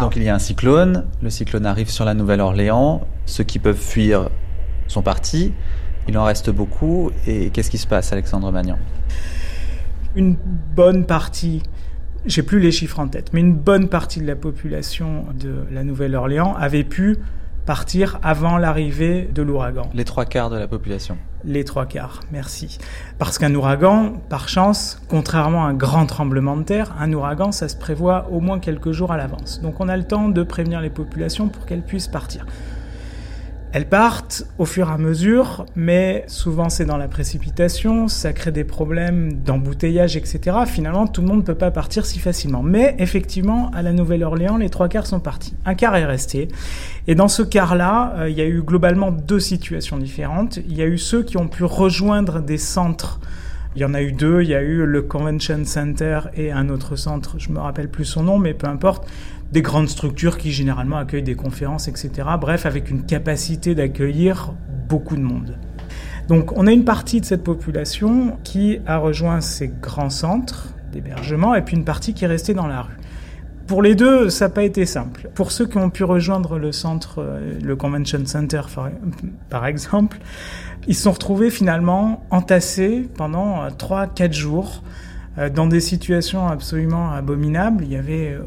Donc 0.01 0.17
il 0.17 0.23
y 0.23 0.29
a 0.29 0.35
un 0.35 0.39
cyclone, 0.39 1.07
le 1.23 1.31
cyclone 1.31 1.67
arrive 1.67 1.91
sur 1.91 2.05
la 2.05 2.15
Nouvelle-Orléans, 2.15 3.01
ceux 3.27 3.45
qui 3.45 3.59
peuvent 3.59 3.77
fuir 3.77 4.31
sont 4.87 5.03
partis, 5.03 5.53
il 6.09 6.17
en 6.19 6.25
reste 6.25 6.51
beaucoup. 6.51 7.11
Et 7.27 7.51
qu'est-ce 7.51 7.71
qui 7.71 7.79
se 7.79 7.87
passe, 7.87 8.13
Alexandre 8.13 8.51
Magnan? 8.51 8.79
Une 10.17 10.37
bonne 10.75 11.05
partie, 11.05 11.63
j'ai 12.27 12.43
plus 12.43 12.61
les 12.61 12.73
chiffres 12.73 12.99
en 12.99 13.09
tête, 13.09 13.33
mais 13.33 13.41
une 13.41 13.55
bonne 13.55 13.89
partie 13.89 14.21
de 14.21 14.27
la 14.27 14.37
population 14.37 15.27
de 15.39 15.65
la 15.71 15.85
Nouvelle-Orléans 15.85 16.55
avait 16.59 16.85
pu 16.85 17.19
partir 17.67 18.19
avant 18.23 18.57
l'arrivée 18.57 19.29
de 19.35 19.43
l'ouragan. 19.43 19.91
Les 19.93 20.05
trois 20.05 20.25
quarts 20.25 20.49
de 20.49 20.57
la 20.57 20.67
population. 20.67 21.19
Les 21.45 21.65
trois 21.65 21.85
quarts, 21.85 22.21
merci. 22.33 22.79
Parce 23.19 23.37
qu'un 23.37 23.55
ouragan, 23.55 24.15
par 24.31 24.49
chance, 24.49 25.03
contrairement 25.09 25.67
à 25.67 25.69
un 25.69 25.75
grand 25.75 26.07
tremblement 26.07 26.57
de 26.57 26.63
terre, 26.63 26.95
un 26.99 27.13
ouragan, 27.13 27.53
ça 27.53 27.69
se 27.69 27.77
prévoit 27.77 28.27
au 28.33 28.41
moins 28.41 28.59
quelques 28.59 28.93
jours 28.93 29.13
à 29.13 29.19
l'avance. 29.19 29.61
Donc 29.61 29.81
on 29.81 29.89
a 29.91 29.99
le 29.99 30.05
temps 30.05 30.31
de 30.31 30.43
prévenir 30.43 30.81
les 30.81 30.89
populations 30.89 31.49
pour 31.49 31.67
qu'elles 31.67 31.83
puissent 31.83 32.09
partir. 32.09 32.47
Elles 33.79 33.89
partent 33.89 34.43
au 34.59 34.65
fur 34.65 34.89
et 34.89 34.93
à 34.93 34.99
mesure, 34.99 35.65
mais 35.77 36.25
souvent 36.27 36.69
c'est 36.69 36.85
dans 36.85 36.97
la 36.97 37.07
précipitation, 37.07 38.09
ça 38.09 38.33
crée 38.33 38.51
des 38.51 38.65
problèmes 38.65 39.35
d'embouteillage, 39.35 40.17
etc. 40.17 40.57
Finalement, 40.67 41.07
tout 41.07 41.21
le 41.21 41.29
monde 41.29 41.43
ne 41.43 41.45
peut 41.45 41.55
pas 41.55 41.71
partir 41.71 42.05
si 42.05 42.19
facilement. 42.19 42.65
Mais 42.65 42.97
effectivement, 42.99 43.71
à 43.73 43.83
la 43.83 43.93
Nouvelle-Orléans, 43.93 44.57
les 44.57 44.69
trois 44.69 44.89
quarts 44.89 45.07
sont 45.07 45.21
partis. 45.21 45.55
Un 45.65 45.77
quart 45.77 45.95
est 45.95 46.05
resté. 46.05 46.49
Et 47.07 47.15
dans 47.15 47.29
ce 47.29 47.43
quart-là, 47.43 48.15
euh, 48.17 48.29
il 48.29 48.37
y 48.37 48.41
a 48.41 48.47
eu 48.47 48.63
globalement 48.63 49.13
deux 49.13 49.39
situations 49.39 49.97
différentes. 49.97 50.57
Il 50.69 50.77
y 50.77 50.83
a 50.83 50.87
eu 50.87 50.99
ceux 50.99 51.23
qui 51.23 51.37
ont 51.37 51.47
pu 51.47 51.63
rejoindre 51.63 52.41
des 52.41 52.59
centres 52.59 53.21
il 53.77 53.83
y 53.83 53.85
en 53.85 53.95
a 53.95 54.03
eu 54.03 54.11
deux, 54.11 54.43
il 54.43 54.49
y 54.49 54.57
a 54.57 54.63
eu 54.63 54.85
le 54.87 55.03
Convention 55.03 55.65
Center 55.65 56.21
et 56.35 56.51
un 56.51 56.69
autre 56.69 56.97
centre, 56.97 57.37
je 57.39 57.51
me 57.51 57.61
rappelle 57.61 57.89
plus 57.89 58.05
son 58.05 58.25
nom, 58.25 58.37
mais 58.37 58.53
peu 58.53 58.67
importe, 58.67 59.07
des 59.53 59.63
grandes 59.63 59.89
structures 59.89 60.39
qui 60.39 60.53
généralement 60.53 60.99
accueillent 60.99 61.23
des 61.23 61.35
conférences, 61.35 61.89
etc. 61.89 62.11
Bref, 62.41 62.67
avec 62.67 62.91
une 62.91 63.05
capacité 63.05 63.75
d'accueillir 63.75 64.53
beaucoup 64.89 65.17
de 65.17 65.23
monde. 65.23 65.57
Donc 66.29 66.57
on 66.57 66.67
a 66.67 66.73
une 66.73 66.85
partie 66.85 67.21
de 67.21 67.27
cette 67.27 67.43
population 67.43 68.37
qui 68.45 68.81
a 68.87 68.99
rejoint 68.99 69.41
ces 69.41 69.69
grands 69.69 70.11
centres 70.11 70.75
d'hébergement 70.93 71.55
et 71.55 71.63
puis 71.63 71.77
une 71.77 71.85
partie 71.85 72.13
qui 72.13 72.25
est 72.25 72.29
restée 72.29 72.55
dans 72.55 72.67
la 72.67 72.83
rue. 72.83 72.97
Pour 73.67 73.83
les 73.83 73.95
deux, 73.95 74.31
ça 74.31 74.47
n'a 74.47 74.51
pas 74.51 74.63
été 74.63 74.87
simple. 74.87 75.29
Pour 75.35 75.53
ceux 75.53 75.67
qui 75.67 75.77
ont 75.77 75.91
pu 75.91 76.03
rejoindre 76.05 76.59
le 76.59 76.73
centre, 76.73 77.19
euh, 77.19 77.59
le 77.63 77.77
Convention 77.77 78.25
Center 78.25 78.63
par 79.51 79.67
exemple, 79.67 80.19
ils 80.87 80.95
se 80.95 81.03
sont 81.03 81.13
retrouvés 81.13 81.51
finalement 81.51 82.25
entassés 82.31 83.09
pendant 83.15 83.69
3-4 83.69 84.23
euh, 84.29 84.33
jours 84.33 84.83
euh, 85.37 85.51
dans 85.51 85.67
des 85.67 85.81
situations 85.81 86.49
absolument 86.49 87.13
abominables. 87.13 87.85
Il 87.85 87.93
y 87.93 87.97
avait 87.97 88.39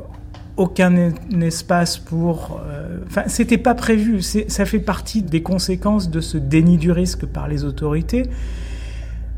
aucun 0.58 1.12
espace 1.42 1.98
pour. 1.98 2.62
Euh, 2.66 2.98
enfin, 3.08 3.24
c'était 3.28 3.58
pas 3.58 3.76
prévu. 3.76 4.22
Ça 4.22 4.66
fait 4.66 4.80
partie 4.80 5.22
des 5.22 5.42
conséquences 5.42 6.10
de 6.10 6.22
ce 6.22 6.38
déni 6.38 6.78
du 6.78 6.92
risque 6.92 7.26
par 7.26 7.48
les 7.48 7.64
autorités. 7.64 8.24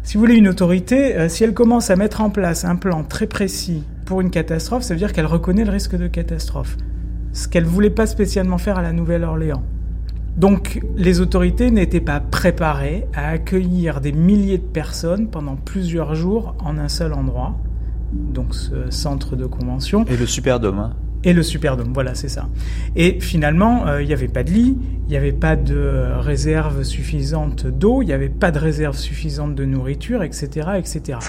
Si 0.03 0.17
vous 0.17 0.21
voulez, 0.21 0.35
une 0.35 0.49
autorité, 0.49 1.15
euh, 1.15 1.29
si 1.29 1.43
elle 1.43 1.53
commence 1.53 1.89
à 1.89 1.95
mettre 1.95 2.21
en 2.21 2.29
place 2.29 2.65
un 2.65 2.75
plan 2.75 3.03
très 3.03 3.27
précis 3.27 3.83
pour 4.05 4.19
une 4.19 4.31
catastrophe, 4.31 4.83
ça 4.83 4.93
veut 4.93 4.99
dire 4.99 5.13
qu'elle 5.13 5.25
reconnaît 5.25 5.63
le 5.63 5.71
risque 5.71 5.95
de 5.95 6.07
catastrophe. 6.07 6.75
Ce 7.31 7.47
qu'elle 7.47 7.65
voulait 7.65 7.89
pas 7.89 8.05
spécialement 8.05 8.57
faire 8.57 8.77
à 8.77 8.81
la 8.81 8.91
Nouvelle-Orléans. 8.91 9.63
Donc, 10.35 10.81
les 10.97 11.21
autorités 11.21 11.71
n'étaient 11.71 12.01
pas 12.01 12.19
préparées 12.19 13.05
à 13.13 13.29
accueillir 13.29 14.01
des 14.01 14.11
milliers 14.11 14.57
de 14.57 14.63
personnes 14.63 15.29
pendant 15.29 15.55
plusieurs 15.55 16.15
jours 16.15 16.55
en 16.59 16.77
un 16.77 16.89
seul 16.89 17.13
endroit 17.13 17.55
donc 18.13 18.53
ce 18.53 18.89
centre 18.89 19.35
de 19.35 19.45
convention. 19.45 20.05
Et 20.05 20.17
le 20.17 20.25
Superdome. 20.25 20.79
Hein 20.79 20.93
Et 21.25 21.31
le 21.31 21.41
Superdome, 21.41 21.93
voilà, 21.93 22.15
c'est 22.15 22.27
ça. 22.27 22.49
Et 22.97 23.19
finalement, 23.21 23.87
euh, 23.87 24.01
il 24.01 24.07
n'y 24.07 24.13
avait 24.13 24.27
pas 24.27 24.43
de 24.43 24.51
lit, 24.51 24.77
il 25.07 25.09
n'y 25.09 25.15
avait 25.15 25.31
pas 25.31 25.55
de 25.55 26.09
réserve 26.19 26.83
suffisante 26.83 27.65
d'eau, 27.65 28.01
il 28.01 28.07
n'y 28.07 28.13
avait 28.13 28.27
pas 28.27 28.51
de 28.51 28.59
réserve 28.59 28.97
suffisante 28.97 29.55
de 29.55 29.63
nourriture, 29.63 30.21
etc., 30.23 30.71
etc. 30.77 31.19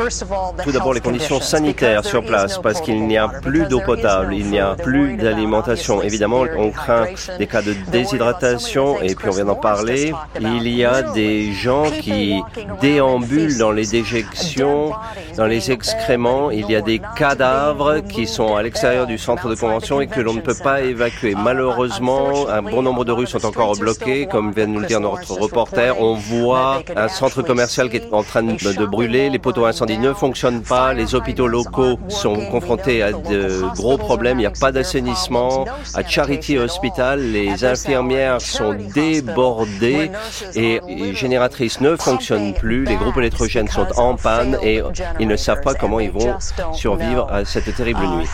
Tout 0.64 0.72
d'abord, 0.72 0.94
les 0.94 1.00
conditions 1.00 1.40
sanitaires 1.40 2.04
sur 2.04 2.24
place, 2.24 2.58
parce 2.58 2.80
qu'il 2.80 3.06
n'y 3.06 3.16
a 3.16 3.28
plus 3.28 3.66
d'eau 3.66 3.80
potable, 3.80 4.34
il 4.34 4.46
n'y 4.46 4.58
a 4.58 4.74
plus 4.74 5.16
d'alimentation. 5.16 6.02
Évidemment, 6.02 6.44
on 6.56 6.70
craint 6.70 7.06
des 7.38 7.46
cas 7.46 7.62
de 7.62 7.74
déshydratation, 7.92 9.00
et 9.00 9.14
puis 9.14 9.28
on 9.28 9.32
vient 9.32 9.44
d'en 9.44 9.54
parler. 9.54 10.12
Il 10.40 10.66
y 10.68 10.84
a 10.84 11.02
des 11.02 11.52
gens 11.52 11.84
qui 12.00 12.42
déambulent 12.80 13.58
dans 13.58 13.70
les 13.70 13.86
déjections, 13.86 14.92
dans 15.36 15.46
les 15.46 15.70
excréments. 15.70 16.50
Il 16.50 16.68
y 16.68 16.74
a 16.74 16.80
des 16.80 17.00
cadavres 17.16 18.00
qui 18.00 18.26
sont 18.26 18.56
à 18.56 18.62
l'extérieur 18.62 19.06
du 19.06 19.18
centre 19.18 19.48
de 19.48 19.54
convention 19.54 19.83
et 20.00 20.06
que 20.06 20.20
l'on 20.20 20.34
ne 20.34 20.40
peut 20.40 20.56
pas 20.62 20.82
évacuer. 20.82 21.34
Malheureusement, 21.34 22.48
un 22.48 22.62
bon 22.62 22.82
nombre 22.82 23.04
de 23.04 23.12
rues 23.12 23.26
sont 23.26 23.44
encore 23.44 23.76
bloquées, 23.76 24.26
comme 24.26 24.52
vient 24.52 24.66
de 24.66 24.72
nous 24.72 24.80
le 24.80 24.86
dire 24.86 25.00
notre 25.00 25.32
reporter. 25.34 26.00
On 26.00 26.14
voit 26.14 26.82
un 26.96 27.08
centre 27.08 27.42
commercial 27.42 27.90
qui 27.90 27.96
est 27.96 28.12
en 28.12 28.22
train 28.22 28.42
de 28.42 28.86
brûler, 28.86 29.30
les 29.30 29.38
poteaux 29.38 29.64
incendies 29.66 29.98
ne 29.98 30.12
fonctionnent 30.12 30.62
pas, 30.62 30.92
les 30.92 31.14
hôpitaux 31.14 31.46
locaux 31.46 31.98
sont 32.08 32.36
confrontés 32.50 33.02
à 33.02 33.12
de 33.12 33.62
gros 33.74 33.98
problèmes, 33.98 34.38
il 34.38 34.42
n'y 34.42 34.46
a 34.46 34.50
pas 34.50 34.72
d'assainissement. 34.72 35.66
À 35.94 36.02
Charity 36.06 36.58
Hospital, 36.58 37.20
les 37.20 37.64
infirmières 37.64 38.40
sont 38.40 38.74
débordées 38.94 40.10
et 40.54 40.80
les 40.86 41.14
génératrices 41.14 41.80
ne 41.80 41.96
fonctionnent 41.96 42.54
plus, 42.54 42.84
les 42.84 42.96
groupes 42.96 43.18
électrogènes 43.18 43.68
sont 43.68 43.86
en 43.96 44.16
panne 44.16 44.58
et 44.62 44.82
ils 45.20 45.28
ne 45.28 45.36
savent 45.36 45.60
pas 45.60 45.74
comment 45.74 46.00
ils 46.00 46.10
vont 46.10 46.36
survivre 46.72 47.26
à 47.30 47.44
cette 47.44 47.74
terrible 47.74 48.06
nuit. 48.06 48.28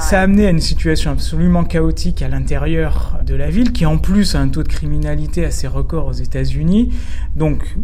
Ça 0.00 0.20
a 0.20 0.22
amené 0.22 0.46
à 0.46 0.50
une 0.50 0.60
situation 0.60 1.10
absolument 1.10 1.64
chaotique 1.64 2.22
à 2.22 2.28
l'intérieur 2.28 3.18
de 3.24 3.34
la 3.34 3.50
ville, 3.50 3.72
qui 3.72 3.86
en 3.86 3.98
plus 3.98 4.34
a 4.34 4.40
un 4.40 4.48
taux 4.48 4.62
de 4.62 4.68
criminalité 4.68 5.44
assez 5.44 5.66
record 5.66 6.06
aux 6.06 6.12
États-Unis. 6.12 6.92
Donc, 7.36 7.76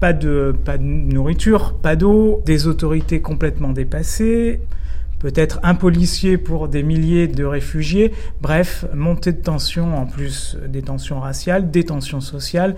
pas 0.00 0.12
de, 0.12 0.54
pas 0.64 0.78
de 0.78 0.82
nourriture, 0.82 1.74
pas 1.74 1.96
d'eau, 1.96 2.42
des 2.44 2.66
autorités 2.66 3.20
complètement 3.20 3.70
dépassées, 3.70 4.60
peut-être 5.20 5.60
un 5.62 5.76
policier 5.76 6.36
pour 6.36 6.68
des 6.68 6.82
milliers 6.82 7.28
de 7.28 7.44
réfugiés. 7.44 8.12
Bref, 8.40 8.84
montée 8.94 9.32
de 9.32 9.40
tensions, 9.40 9.96
en 9.96 10.06
plus 10.06 10.58
des 10.68 10.82
tensions 10.82 11.20
raciales, 11.20 11.70
des 11.70 11.84
tensions 11.84 12.20
sociales. 12.20 12.74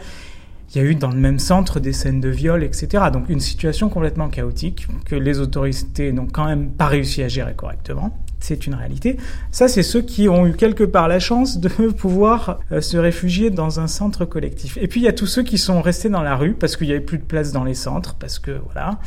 Il 0.74 0.82
y 0.82 0.86
a 0.86 0.90
eu 0.90 0.94
dans 0.96 1.10
le 1.10 1.20
même 1.20 1.38
centre 1.38 1.78
des 1.78 1.92
scènes 1.92 2.20
de 2.20 2.28
viol, 2.28 2.64
etc. 2.64 3.04
Donc 3.12 3.28
une 3.28 3.38
situation 3.38 3.88
complètement 3.88 4.28
chaotique 4.28 4.88
que 5.04 5.14
les 5.14 5.38
autorités 5.38 6.12
n'ont 6.12 6.26
quand 6.26 6.46
même 6.46 6.70
pas 6.70 6.86
réussi 6.86 7.22
à 7.22 7.28
gérer 7.28 7.54
correctement. 7.54 8.18
C'est 8.40 8.66
une 8.66 8.74
réalité. 8.74 9.16
Ça, 9.52 9.68
c'est 9.68 9.84
ceux 9.84 10.02
qui 10.02 10.28
ont 10.28 10.46
eu 10.46 10.52
quelque 10.52 10.84
part 10.84 11.06
la 11.06 11.20
chance 11.20 11.58
de 11.58 11.68
pouvoir 11.96 12.58
euh, 12.72 12.80
se 12.80 12.96
réfugier 12.96 13.50
dans 13.50 13.78
un 13.78 13.86
centre 13.86 14.24
collectif. 14.24 14.76
Et 14.80 14.88
puis 14.88 15.00
il 15.00 15.04
y 15.04 15.08
a 15.08 15.12
tous 15.12 15.26
ceux 15.26 15.44
qui 15.44 15.58
sont 15.58 15.80
restés 15.80 16.08
dans 16.08 16.22
la 16.22 16.36
rue 16.36 16.54
parce 16.54 16.76
qu'il 16.76 16.88
n'y 16.88 16.92
avait 16.92 17.00
plus 17.00 17.18
de 17.18 17.24
place 17.24 17.52
dans 17.52 17.64
les 17.64 17.74
centres, 17.74 18.16
parce 18.16 18.40
que 18.40 18.50
voilà. 18.64 18.98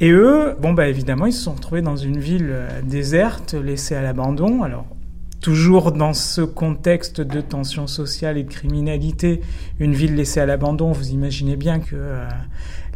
Et 0.00 0.10
eux, 0.10 0.54
bon 0.60 0.72
bah 0.72 0.86
évidemment, 0.86 1.26
ils 1.26 1.32
se 1.32 1.42
sont 1.42 1.52
retrouvés 1.52 1.82
dans 1.82 1.96
une 1.96 2.18
ville 2.18 2.50
euh, 2.50 2.82
déserte, 2.82 3.54
laissée 3.54 3.94
à 3.94 4.02
l'abandon. 4.02 4.62
Alors 4.62 4.84
Toujours 5.40 5.92
dans 5.92 6.12
ce 6.12 6.42
contexte 6.42 7.22
de 7.22 7.40
tension 7.40 7.86
sociale 7.86 8.36
et 8.36 8.42
de 8.42 8.50
criminalité, 8.50 9.40
une 9.78 9.94
ville 9.94 10.14
laissée 10.14 10.40
à 10.40 10.44
l'abandon, 10.44 10.92
vous 10.92 11.10
imaginez 11.10 11.56
bien 11.56 11.80
que 11.80 11.94
euh, 11.94 12.28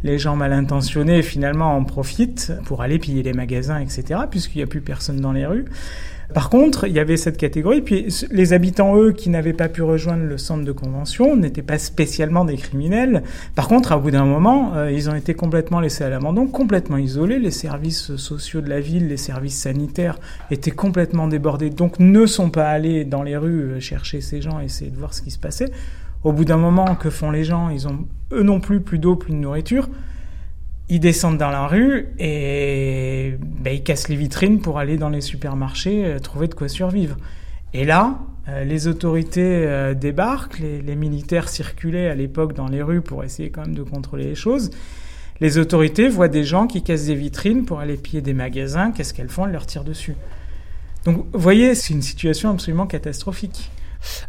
les 0.03 0.19
gens 0.19 0.35
mal 0.35 0.53
intentionnés 0.53 1.23
finalement 1.23 1.75
en 1.75 1.83
profitent 1.83 2.53
pour 2.65 2.83
aller 2.83 2.99
piller 2.99 3.23
les 3.23 3.33
magasins, 3.33 3.79
etc., 3.79 4.21
puisqu'il 4.29 4.59
n'y 4.59 4.63
a 4.63 4.67
plus 4.67 4.81
personne 4.81 5.19
dans 5.19 5.31
les 5.31 5.47
rues. 5.47 5.65
Par 6.33 6.49
contre, 6.49 6.87
il 6.87 6.93
y 6.93 6.99
avait 6.99 7.17
cette 7.17 7.37
catégorie, 7.37 7.81
puis 7.81 8.07
les 8.31 8.53
habitants, 8.53 8.97
eux, 8.97 9.11
qui 9.11 9.29
n'avaient 9.29 9.53
pas 9.53 9.69
pu 9.69 9.83
rejoindre 9.83 10.23
le 10.23 10.37
centre 10.37 10.63
de 10.63 10.71
convention, 10.71 11.35
n'étaient 11.35 11.61
pas 11.61 11.77
spécialement 11.77 12.45
des 12.45 12.57
criminels. 12.57 13.23
Par 13.55 13.67
contre, 13.67 13.91
à 13.91 13.97
bout 13.97 14.11
d'un 14.11 14.25
moment, 14.25 14.73
euh, 14.75 14.91
ils 14.91 15.09
ont 15.09 15.15
été 15.15 15.33
complètement 15.33 15.79
laissés 15.79 16.03
à 16.03 16.09
l'abandon, 16.09 16.47
complètement 16.47 16.97
isolés. 16.97 17.39
Les 17.39 17.51
services 17.51 18.15
sociaux 18.15 18.61
de 18.61 18.69
la 18.69 18.79
ville, 18.79 19.07
les 19.07 19.17
services 19.17 19.57
sanitaires 19.57 20.19
étaient 20.51 20.71
complètement 20.71 21.27
débordés, 21.27 21.69
donc 21.69 21.99
ne 21.99 22.25
sont 22.25 22.49
pas 22.49 22.69
allés 22.69 23.05
dans 23.05 23.23
les 23.23 23.37
rues 23.37 23.63
euh, 23.63 23.79
chercher 23.79 24.21
ces 24.21 24.41
gens, 24.41 24.59
essayer 24.59 24.91
de 24.91 24.97
voir 24.97 25.13
ce 25.13 25.21
qui 25.21 25.31
se 25.31 25.39
passait. 25.39 25.69
Au 26.23 26.31
bout 26.31 26.45
d'un 26.45 26.57
moment, 26.57 26.95
que 26.95 27.11
font 27.11 27.29
les 27.29 27.43
gens? 27.43 27.69
Ils 27.69 27.87
ont 27.87 28.07
eux 28.31 28.41
non 28.41 28.59
plus 28.59 28.81
plus 28.81 28.97
d'eau, 28.97 29.15
plus 29.15 29.31
de 29.31 29.37
nourriture 29.37 29.87
ils 30.89 30.99
descendent 30.99 31.37
dans 31.37 31.49
la 31.49 31.67
rue 31.67 32.07
et 32.19 33.35
ben, 33.39 33.73
ils 33.73 33.83
cassent 33.83 34.07
les 34.07 34.15
vitrines 34.15 34.59
pour 34.59 34.77
aller 34.77 34.97
dans 34.97 35.09
les 35.09 35.21
supermarchés 35.21 36.05
euh, 36.05 36.19
trouver 36.19 36.47
de 36.47 36.53
quoi 36.53 36.67
survivre. 36.67 37.17
Et 37.73 37.85
là, 37.85 38.19
euh, 38.47 38.63
les 38.63 38.87
autorités 38.87 39.41
euh, 39.41 39.93
débarquent, 39.95 40.59
les, 40.59 40.81
les, 40.81 40.95
militaires 40.95 41.49
circulaient 41.49 42.07
à 42.07 42.15
l'époque 42.15 42.53
dans 42.53 42.67
les 42.67 42.83
rues 42.83 43.01
pour 43.01 43.23
essayer 43.23 43.49
quand 43.49 43.61
même 43.61 43.75
de 43.75 43.83
contrôler 43.83 44.25
les 44.25 44.35
choses. 44.35 44.69
Les 45.41 45.57
autorités 45.57 46.07
voient 46.07 46.27
des 46.27 46.43
gens 46.43 46.67
qui 46.67 46.83
cassent 46.83 47.07
des 47.07 47.15
vitrines 47.15 47.65
pour 47.65 47.79
aller 47.79 47.97
piller 47.97 48.21
des 48.21 48.33
magasins. 48.33 48.91
Qu'est-ce 48.91 49.13
qu'elles 49.13 49.29
font? 49.29 49.45
Elles 49.45 49.51
leur 49.51 49.65
tirent 49.65 49.83
dessus. 49.83 50.15
Donc, 51.03 51.25
vous 51.33 51.39
voyez, 51.39 51.75
c'est 51.75 51.93
une 51.93 52.01
situation 52.01 52.51
absolument 52.51 52.87
catastrophique. 52.87 53.69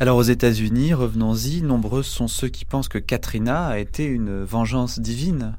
Alors 0.01 0.17
aux 0.17 0.23
États-Unis, 0.23 0.95
revenons-y, 0.95 1.63
nombreux 1.63 2.03
sont 2.03 2.29
ceux 2.29 2.49
qui 2.49 2.65
pensent 2.65 2.89
que 2.89 2.99
Katrina 2.99 3.67
a 3.67 3.79
été 3.79 4.05
une 4.05 4.43
vengeance 4.45 4.99
divine. 4.99 5.57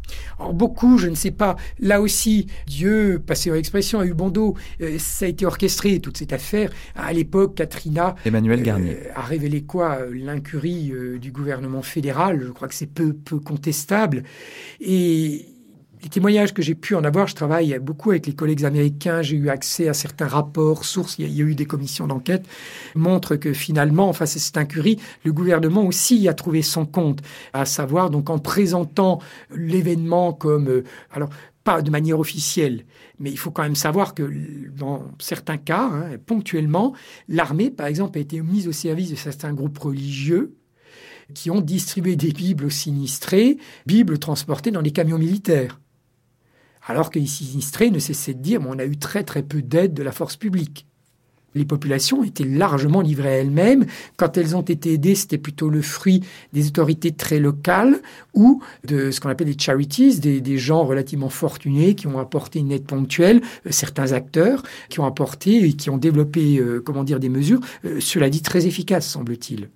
beaucoup, 0.53 0.97
je 0.97 1.07
ne 1.07 1.15
sais 1.15 1.31
pas. 1.31 1.55
Là 1.79 2.01
aussi, 2.01 2.47
Dieu, 2.65 3.21
passé 3.25 3.51
en 3.51 3.55
expression, 3.55 3.99
a 3.99 4.05
eu 4.05 4.13
bon 4.13 4.29
dos. 4.29 4.55
Euh, 4.81 4.97
ça 4.99 5.25
a 5.25 5.27
été 5.27 5.45
orchestré, 5.45 5.99
toute 5.99 6.17
cette 6.17 6.33
affaire. 6.33 6.71
À 6.95 7.13
l'époque, 7.13 7.55
Katrina 7.55 8.15
Emmanuel 8.25 8.61
Garnier. 8.63 8.97
Euh, 8.97 9.11
a 9.15 9.21
révélé 9.21 9.63
quoi 9.63 9.99
L'incurie 10.11 10.91
euh, 10.91 11.17
du 11.17 11.31
gouvernement 11.31 11.81
fédéral? 11.81 12.41
Je 12.45 12.51
crois 12.51 12.67
que 12.67 12.75
c'est 12.75 12.87
peu, 12.87 13.13
peu 13.13 13.39
contestable. 13.39 14.23
Et 14.79 15.45
les 16.03 16.09
témoignages 16.09 16.53
que 16.53 16.61
j'ai 16.61 16.75
pu 16.75 16.95
en 16.95 17.03
avoir, 17.03 17.27
je 17.27 17.35
travaille 17.35 17.77
beaucoup 17.79 18.11
avec 18.11 18.27
les 18.27 18.33
collègues 18.33 18.65
américains, 18.65 19.21
j'ai 19.21 19.35
eu 19.35 19.49
accès 19.49 19.87
à 19.87 19.93
certains 19.93 20.27
rapports, 20.27 20.85
sources, 20.85 21.17
il 21.17 21.35
y 21.35 21.41
a, 21.41 21.45
eu 21.45 21.55
des 21.55 21.65
commissions 21.65 22.07
d'enquête, 22.07 22.45
montrent 22.95 23.35
que 23.35 23.53
finalement, 23.53 24.13
face 24.13 24.35
à 24.35 24.39
cette 24.39 24.57
incurie, 24.57 24.99
le 25.23 25.33
gouvernement 25.33 25.85
aussi 25.85 26.27
a 26.27 26.33
trouvé 26.33 26.61
son 26.61 26.85
compte, 26.85 27.21
à 27.53 27.65
savoir 27.65 28.09
donc 28.09 28.29
en 28.29 28.39
présentant 28.39 29.19
l'événement 29.55 30.33
comme, 30.33 30.69
euh, 30.69 30.83
alors 31.11 31.29
pas 31.63 31.81
de 31.81 31.89
manière 31.89 32.19
officielle, 32.19 32.85
mais 33.19 33.31
il 33.31 33.37
faut 33.37 33.51
quand 33.51 33.63
même 33.63 33.75
savoir 33.75 34.13
que 34.13 34.31
dans 34.77 35.03
certains 35.19 35.57
cas, 35.57 35.89
hein, 35.91 36.17
ponctuellement, 36.25 36.93
l'armée, 37.27 37.71
par 37.71 37.87
exemple, 37.87 38.17
a 38.19 38.21
été 38.21 38.39
mise 38.41 38.67
au 38.67 38.71
service 38.71 39.09
de 39.09 39.15
certains 39.15 39.53
groupes 39.53 39.77
religieux 39.77 40.55
qui 41.33 41.51
ont 41.51 41.59
distribué 41.59 42.15
des 42.15 42.31
Bibles 42.31 42.65
aux 42.65 42.69
sinistrés, 42.69 43.57
Bibles 43.85 44.17
transportées 44.17 44.71
dans 44.71 44.79
les 44.79 44.91
camions 44.91 45.17
militaires. 45.17 45.79
Alors 46.87 47.11
que 47.11 47.19
les 47.19 47.27
sinistrés 47.27 47.91
ne 47.91 47.99
cessaient 47.99 48.33
de 48.33 48.41
dire 48.41 48.61
on 48.67 48.79
a 48.79 48.85
eu 48.85 48.97
très 48.97 49.23
très 49.23 49.43
peu 49.43 49.61
d'aide 49.61 49.93
de 49.93 50.03
la 50.03 50.11
force 50.11 50.35
publique. 50.35 50.87
Les 51.57 51.65
populations 51.65 52.23
étaient 52.23 52.45
largement 52.45 53.01
livrées 53.01 53.29
à 53.29 53.37
elles-mêmes. 53.37 53.85
Quand 54.15 54.37
elles 54.37 54.55
ont 54.55 54.61
été 54.61 54.93
aidées, 54.93 55.15
c'était 55.15 55.37
plutôt 55.37 55.69
le 55.69 55.81
fruit 55.81 56.21
des 56.53 56.67
autorités 56.67 57.11
très 57.11 57.39
locales 57.39 58.01
ou 58.33 58.61
de 58.85 59.11
ce 59.11 59.19
qu'on 59.19 59.29
appelle 59.29 59.47
des 59.47 59.59
charities, 59.59 60.19
des, 60.19 60.57
gens 60.57 60.83
relativement 60.83 61.29
fortunés 61.29 61.95
qui 61.95 62.07
ont 62.07 62.19
apporté 62.19 62.59
une 62.59 62.71
aide 62.71 62.85
ponctuelle, 62.85 63.41
euh, 63.65 63.71
certains 63.71 64.11
acteurs 64.11 64.63
qui 64.89 64.99
ont 64.99 65.05
apporté 65.05 65.63
et 65.63 65.73
qui 65.73 65.89
ont 65.89 65.97
développé, 65.97 66.57
euh, 66.57 66.81
comment 66.83 67.03
dire, 67.03 67.19
des 67.19 67.29
mesures, 67.29 67.59
euh, 67.85 67.99
cela 67.99 68.29
dit 68.29 68.41
très 68.41 68.65
efficaces, 68.65 69.07
semble-t-il. 69.07 69.69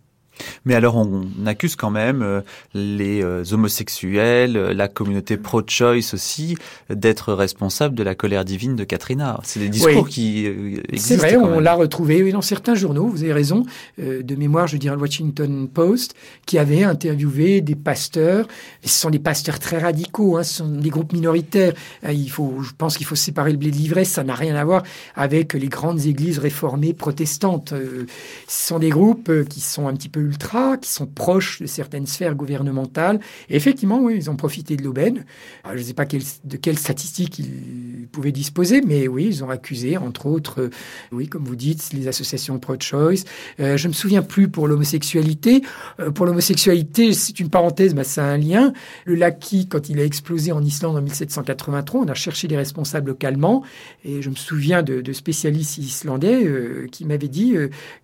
Mais 0.65 0.75
alors 0.75 0.95
on 0.95 1.25
accuse 1.45 1.75
quand 1.75 1.89
même 1.89 2.21
euh, 2.21 2.41
les 2.73 3.23
euh, 3.23 3.43
homosexuels, 3.51 4.57
euh, 4.57 4.73
la 4.73 4.87
communauté 4.87 5.37
pro-choice 5.37 6.13
aussi, 6.13 6.57
d'être 6.89 7.33
responsables 7.33 7.95
de 7.95 8.03
la 8.03 8.15
colère 8.15 8.45
divine 8.45 8.75
de 8.75 8.83
Katrina. 8.83 9.39
C'est 9.43 9.59
des 9.59 9.69
discours 9.69 10.07
qui 10.07 10.45
existent. 10.45 10.91
C'est 10.97 11.15
vrai, 11.15 11.35
on 11.37 11.59
l'a 11.59 11.73
retrouvé 11.73 12.31
dans 12.31 12.41
certains 12.41 12.75
journaux, 12.75 13.07
vous 13.07 13.23
avez 13.23 13.33
raison, 13.33 13.65
de 13.97 14.35
mémoire, 14.35 14.67
je 14.67 14.77
dirais 14.77 14.95
le 14.95 15.01
Washington 15.01 15.67
Post, 15.67 16.15
qui 16.45 16.57
avait 16.57 16.83
interviewé 16.83 17.61
des 17.61 17.75
pasteurs. 17.75 18.47
ce 18.83 18.89
sont 18.89 19.09
des 19.09 19.19
pasteurs 19.19 19.59
très 19.59 19.79
radicaux, 19.79 20.37
hein, 20.37 20.43
ce 20.43 20.55
sont 20.55 20.67
des 20.67 20.89
groupes 20.89 21.13
minoritaires. 21.13 21.73
Il 22.07 22.29
faut, 22.29 22.61
je 22.61 22.71
pense 22.77 22.97
qu'il 22.97 23.05
faut 23.05 23.15
séparer 23.15 23.51
le 23.51 23.57
blé 23.57 23.71
de 23.71 23.75
l'ivresse, 23.75 24.09
ça 24.09 24.23
n'a 24.23 24.35
rien 24.35 24.55
à 24.55 24.63
voir 24.63 24.83
avec 25.15 25.53
les 25.53 25.67
grandes 25.67 26.05
églises 26.05 26.39
réformées 26.39 26.93
protestantes. 26.93 27.73
Ce 28.47 28.67
sont 28.67 28.79
des 28.79 28.89
groupes 28.89 29.31
qui 29.49 29.59
sont 29.59 29.87
un 29.87 29.93
petit 29.93 30.09
peu 30.09 30.30
ultras 30.31 30.77
qui 30.77 30.89
sont 30.89 31.07
proches 31.07 31.61
de 31.61 31.65
certaines 31.65 32.07
sphères 32.07 32.35
gouvernementales. 32.35 33.19
Effectivement, 33.49 33.99
oui, 33.99 34.15
ils 34.15 34.29
ont 34.29 34.35
profité 34.37 34.77
de 34.77 34.83
l'aubaine. 34.83 35.25
Je 35.69 35.77
ne 35.77 35.83
sais 35.83 35.93
pas 35.93 36.05
de 36.05 36.57
quelles 36.57 36.79
statistiques 36.79 37.39
ils 37.39 38.07
pouvaient 38.11 38.31
disposer, 38.31 38.81
mais 38.81 39.07
oui, 39.07 39.27
ils 39.27 39.43
ont 39.43 39.49
accusé, 39.49 39.97
entre 39.97 40.25
autres, 40.25 40.61
euh, 40.61 40.69
oui, 41.11 41.27
comme 41.27 41.43
vous 41.43 41.55
dites, 41.55 41.91
les 41.93 42.07
associations 42.07 42.59
pro-choice. 42.59 43.25
Euh, 43.59 43.77
je 43.77 43.87
me 43.87 43.93
souviens 43.93 44.21
plus 44.21 44.47
pour 44.47 44.67
l'homosexualité. 44.67 45.63
Euh, 45.99 46.11
pour 46.11 46.25
l'homosexualité, 46.25 47.13
c'est 47.13 47.39
une 47.39 47.49
parenthèse, 47.49 47.93
bah, 47.93 48.03
ça 48.03 48.23
a 48.23 48.27
un 48.27 48.37
lien. 48.37 48.73
Le 49.05 49.15
Laki, 49.15 49.67
quand 49.67 49.89
il 49.89 49.99
a 49.99 50.05
explosé 50.05 50.51
en 50.51 50.63
Islande 50.63 50.97
en 50.97 51.01
1783, 51.01 52.01
on 52.01 52.07
a 52.07 52.13
cherché 52.13 52.47
les 52.47 52.57
responsables 52.57 53.09
localement. 53.09 53.63
Et 54.05 54.21
je 54.21 54.29
me 54.29 54.35
souviens 54.35 54.81
de, 54.81 55.01
de 55.01 55.13
spécialistes 55.13 55.77
islandais 55.77 56.47
qui 56.91 57.05
m'avaient 57.05 57.27
dit 57.27 57.55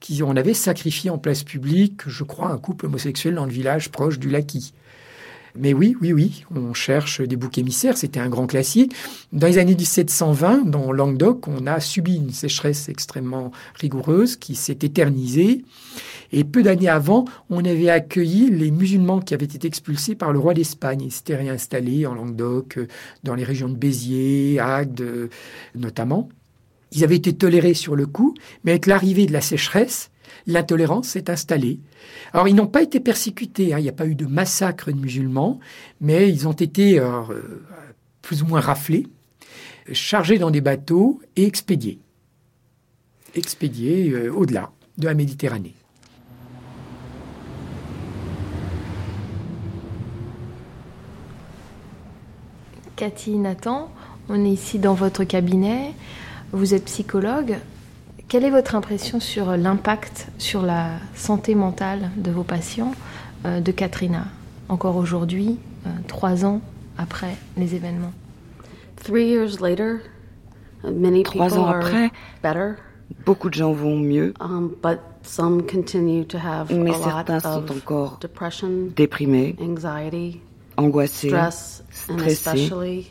qu'on 0.02 0.36
avait 0.36 0.54
sacrifié 0.54 1.10
en 1.10 1.18
place 1.18 1.44
publique, 1.44 2.07
je 2.08 2.24
crois, 2.24 2.50
un 2.50 2.58
couple 2.58 2.88
homosexuel 2.88 3.36
dans 3.36 3.46
le 3.46 3.52
village 3.52 3.90
proche 3.90 4.20
du 4.20 4.30
Laki. 4.30 4.74
Mais 5.60 5.74
oui, 5.74 5.96
oui, 6.02 6.14
oui, 6.14 6.46
on 6.56 6.74
cherche 6.76 7.20
des 7.22 7.36
boucs 7.36 7.58
émissaires, 7.58 7.98
c'était 7.98 8.20
un 8.20 8.30
grand 8.30 8.46
classique. 8.46 8.94
Dans 9.34 9.48
les 9.48 9.58
années 9.58 9.76
1720, 9.76 10.70
dans 10.70 10.92
Languedoc, 10.92 11.48
on 11.48 11.66
a 11.66 11.80
subi 11.80 12.18
une 12.18 12.32
sécheresse 12.32 12.90
extrêmement 12.90 13.52
rigoureuse 13.74 14.36
qui 14.36 14.54
s'est 14.54 14.78
éternisée. 14.82 15.66
Et 16.32 16.44
peu 16.44 16.62
d'années 16.62 16.90
avant, 16.90 17.26
on 17.50 17.66
avait 17.66 17.90
accueilli 17.90 18.52
les 18.52 18.70
musulmans 18.70 19.20
qui 19.20 19.34
avaient 19.34 19.46
été 19.46 19.68
expulsés 19.68 20.14
par 20.14 20.32
le 20.32 20.38
roi 20.38 20.54
d'Espagne. 20.54 21.02
Ils 21.02 21.12
s'étaient 21.12 21.38
réinstallés 21.38 22.06
en 22.06 22.14
Languedoc, 22.14 22.78
dans 23.24 23.34
les 23.34 23.44
régions 23.44 23.70
de 23.70 23.76
Béziers, 23.76 24.60
Agde 24.60 25.30
notamment. 25.74 26.30
Ils 26.92 27.04
avaient 27.04 27.16
été 27.16 27.34
tolérés 27.34 27.74
sur 27.74 27.96
le 27.96 28.06
coup, 28.06 28.36
mais 28.64 28.72
avec 28.72 28.86
l'arrivée 28.86 29.26
de 29.26 29.34
la 29.34 29.42
sécheresse, 29.42 30.12
l'intolérance 30.48 31.10
s'est 31.10 31.30
installée. 31.30 31.80
Alors, 32.34 32.48
ils 32.48 32.56
n'ont 32.56 32.68
pas 32.68 32.82
été 32.82 33.00
persécutés, 33.00 33.74
hein. 33.74 33.80
il 33.80 33.84
n'y 33.84 33.90
a 33.90 33.94
pas 33.94 34.08
eu 34.08 34.16
de 34.16 34.26
massacre 34.26 34.92
de 34.92 34.98
musulmans, 34.98 35.60
mais 36.02 36.30
ils 36.30 36.48
ont 36.48 36.54
été 36.54 37.00
euh, 37.00 37.22
plus 38.22 38.42
ou 38.42 38.48
moins 38.48 38.62
raflés, 38.62 39.08
chargés 39.92 40.40
dans 40.40 40.50
des 40.50 40.62
bateaux 40.62 41.22
et 41.36 41.46
expédiés. 41.46 42.00
Expédiés 43.36 44.10
euh, 44.12 44.34
au-delà 44.34 44.72
de 44.98 45.06
la 45.06 45.14
Méditerranée. 45.14 45.76
Cathy 52.96 53.38
Nathan, 53.38 53.92
on 54.28 54.44
est 54.44 54.50
ici 54.50 54.80
dans 54.80 54.96
votre 54.96 55.24
cabinet. 55.24 55.94
Vous 56.52 56.74
êtes 56.74 56.86
psychologue. 56.86 57.58
Quelle 58.28 58.44
est 58.44 58.50
votre 58.50 58.76
impression 58.76 59.22
sur 59.22 59.56
l'impact 59.56 60.28
sur 60.38 60.62
la 60.62 60.90
santé 61.16 61.56
mentale 61.56 62.12
de 62.18 62.30
vos 62.30 62.44
patients 62.44 62.92
euh, 63.46 63.62
de 63.62 63.72
Katrina, 63.72 64.26
encore 64.68 64.98
aujourd'hui, 64.98 65.58
euh, 65.86 65.90
trois 66.08 66.44
ans 66.44 66.60
après 66.98 67.38
les 67.56 67.74
événements? 67.74 68.12
Trois 71.24 71.58
ans 71.58 71.68
après, 71.68 72.12
beaucoup 73.26 73.50
de 73.50 73.54
gens 73.54 73.72
vont 73.72 73.96
mieux, 73.96 74.34
um, 74.42 74.72
mais 76.70 76.94
certains 76.94 77.40
sont 77.40 77.72
encore 77.72 78.20
déprimés, 78.94 79.56
angoissés, 80.76 81.34
stressés 81.92 83.08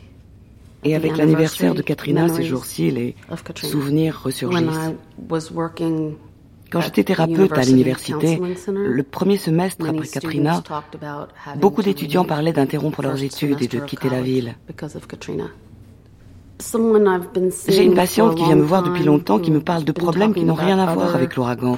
et 0.83 0.95
avec 0.95 1.17
l'anniversaire 1.17 1.73
de 1.73 1.81
Katrina 1.81 2.29
ces 2.29 2.43
jours-ci, 2.43 2.91
les 2.91 3.15
souvenirs 3.55 4.21
ressurgissent. 4.23 4.93
Quand 6.69 6.81
j'étais 6.81 7.03
thérapeute 7.03 7.57
à 7.57 7.63
l'université, 7.63 8.41
le 8.67 9.03
premier 9.03 9.37
semestre 9.37 9.87
après 9.87 10.07
Katrina, 10.07 10.61
beaucoup 11.57 11.81
d'étudiants 11.81 12.25
parlaient 12.25 12.53
d'interrompre 12.53 13.01
leurs 13.01 13.23
études 13.23 13.61
et 13.61 13.67
de 13.67 13.79
quitter 13.79 14.09
la 14.09 14.21
ville. 14.21 14.55
J'ai 17.69 17.83
une 17.83 17.93
patiente 17.93 18.35
qui 18.35 18.43
vient 18.43 18.55
me 18.55 18.63
voir 18.63 18.83
depuis 18.83 19.03
longtemps 19.03 19.39
qui 19.39 19.51
me 19.51 19.61
parle 19.61 19.83
de 19.83 19.91
problèmes 19.91 20.33
qui 20.33 20.43
n'ont 20.43 20.55
rien 20.55 20.79
à 20.79 20.93
voir 20.93 21.15
avec 21.15 21.35
l'ouragan. 21.35 21.77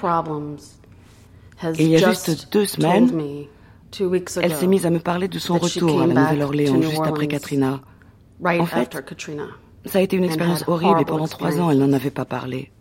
Et 1.78 1.84
il 1.84 1.90
y 1.90 2.04
a 2.04 2.10
juste 2.10 2.52
deux 2.52 2.66
semaines, 2.66 3.12
elle 4.42 4.54
s'est 4.54 4.68
mise 4.68 4.86
à 4.86 4.90
me 4.90 5.00
parler 5.00 5.28
de 5.28 5.40
son 5.40 5.58
retour 5.58 6.02
à 6.02 6.08
la 6.08 6.14
Nouvelle-Orléans 6.14 6.82
juste 6.82 7.02
après 7.06 7.28
Katrina. 7.28 7.82
En 8.44 8.66
fait, 8.66 8.98
ça 9.86 10.00
a 10.00 10.02
été 10.02 10.18
une 10.18 10.24
expérience 10.24 10.64
horrible 10.68 11.02
et 11.02 11.06
pendant 11.06 11.28
trois 11.28 11.60
ans, 11.60 11.70
elle 11.72 11.80
n'en 11.80 11.94
avait 11.94 12.12
pas 12.12 12.26
parlé. 12.26 12.72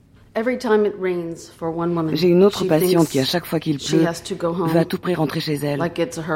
J'ai 2.12 2.28
une 2.28 2.44
autre 2.44 2.64
patiente 2.64 3.08
qui, 3.08 3.18
à 3.18 3.24
chaque 3.24 3.44
fois 3.44 3.58
qu'il 3.58 3.78
pleut, 3.78 3.98
veut 3.98 4.78
à 4.78 4.84
tout 4.84 4.98
prix 4.98 5.14
rentrer 5.14 5.40
chez 5.40 5.54
elle, 5.54 5.80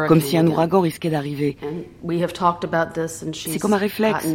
comme 0.08 0.20
si 0.20 0.36
un 0.36 0.46
ouragan 0.46 0.80
risquait 0.80 1.10
d'arriver. 1.10 1.56
C'est 3.32 3.58
comme 3.58 3.74
un 3.74 3.76
réflexe. 3.76 4.26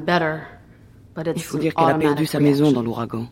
Il 1.36 1.44
faut 1.44 1.58
dire 1.58 1.74
qu'elle 1.74 1.90
a 1.90 1.96
perdu 1.96 2.26
sa 2.26 2.40
maison 2.40 2.72
dans 2.72 2.82
l'ouragan. 2.82 3.28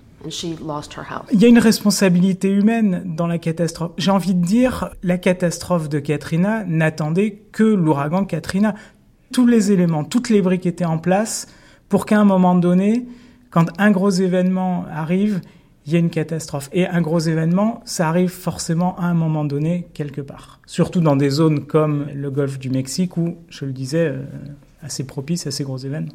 Il 1.31 1.41
y 1.41 1.45
a 1.45 1.47
une 1.47 1.59
responsabilité 1.59 2.49
humaine 2.49 3.03
dans 3.05 3.27
la 3.27 3.37
catastrophe. 3.37 3.91
J'ai 3.97 4.09
envie 4.09 4.33
de 4.33 4.43
dire, 4.43 4.89
la 5.03 5.19
catastrophe 5.19 5.87
de 5.87 5.99
Katrina 5.99 6.63
n'attendait 6.65 7.43
que 7.51 7.63
l'ouragan 7.63 8.25
Katrina 8.25 8.73
tous 9.35 9.45
les 9.45 9.73
éléments, 9.73 10.05
toutes 10.05 10.29
les 10.29 10.41
briques 10.41 10.65
étaient 10.65 10.85
en 10.85 10.97
place 10.97 11.47
pour 11.89 12.05
qu'à 12.05 12.17
un 12.17 12.23
moment 12.23 12.55
donné, 12.55 13.05
quand 13.49 13.65
un 13.77 13.91
gros 13.91 14.09
événement 14.09 14.85
arrive, 14.89 15.41
il 15.85 15.91
y 15.91 15.97
ait 15.97 15.99
une 15.99 16.09
catastrophe. 16.09 16.69
Et 16.71 16.87
un 16.87 17.01
gros 17.01 17.19
événement, 17.19 17.81
ça 17.83 18.07
arrive 18.07 18.29
forcément 18.29 18.97
à 18.97 19.07
un 19.07 19.13
moment 19.13 19.43
donné 19.43 19.89
quelque 19.93 20.21
part. 20.21 20.61
Surtout 20.65 21.01
dans 21.01 21.17
des 21.17 21.29
zones 21.29 21.65
comme 21.65 22.07
le 22.15 22.31
golfe 22.31 22.59
du 22.59 22.69
Mexique 22.69 23.17
où, 23.17 23.35
je 23.49 23.65
le 23.65 23.73
disais, 23.73 24.07
euh, 24.07 24.23
assez 24.81 25.05
propice 25.05 25.45
à 25.47 25.51
ces 25.51 25.65
gros 25.65 25.79
événements. 25.79 26.13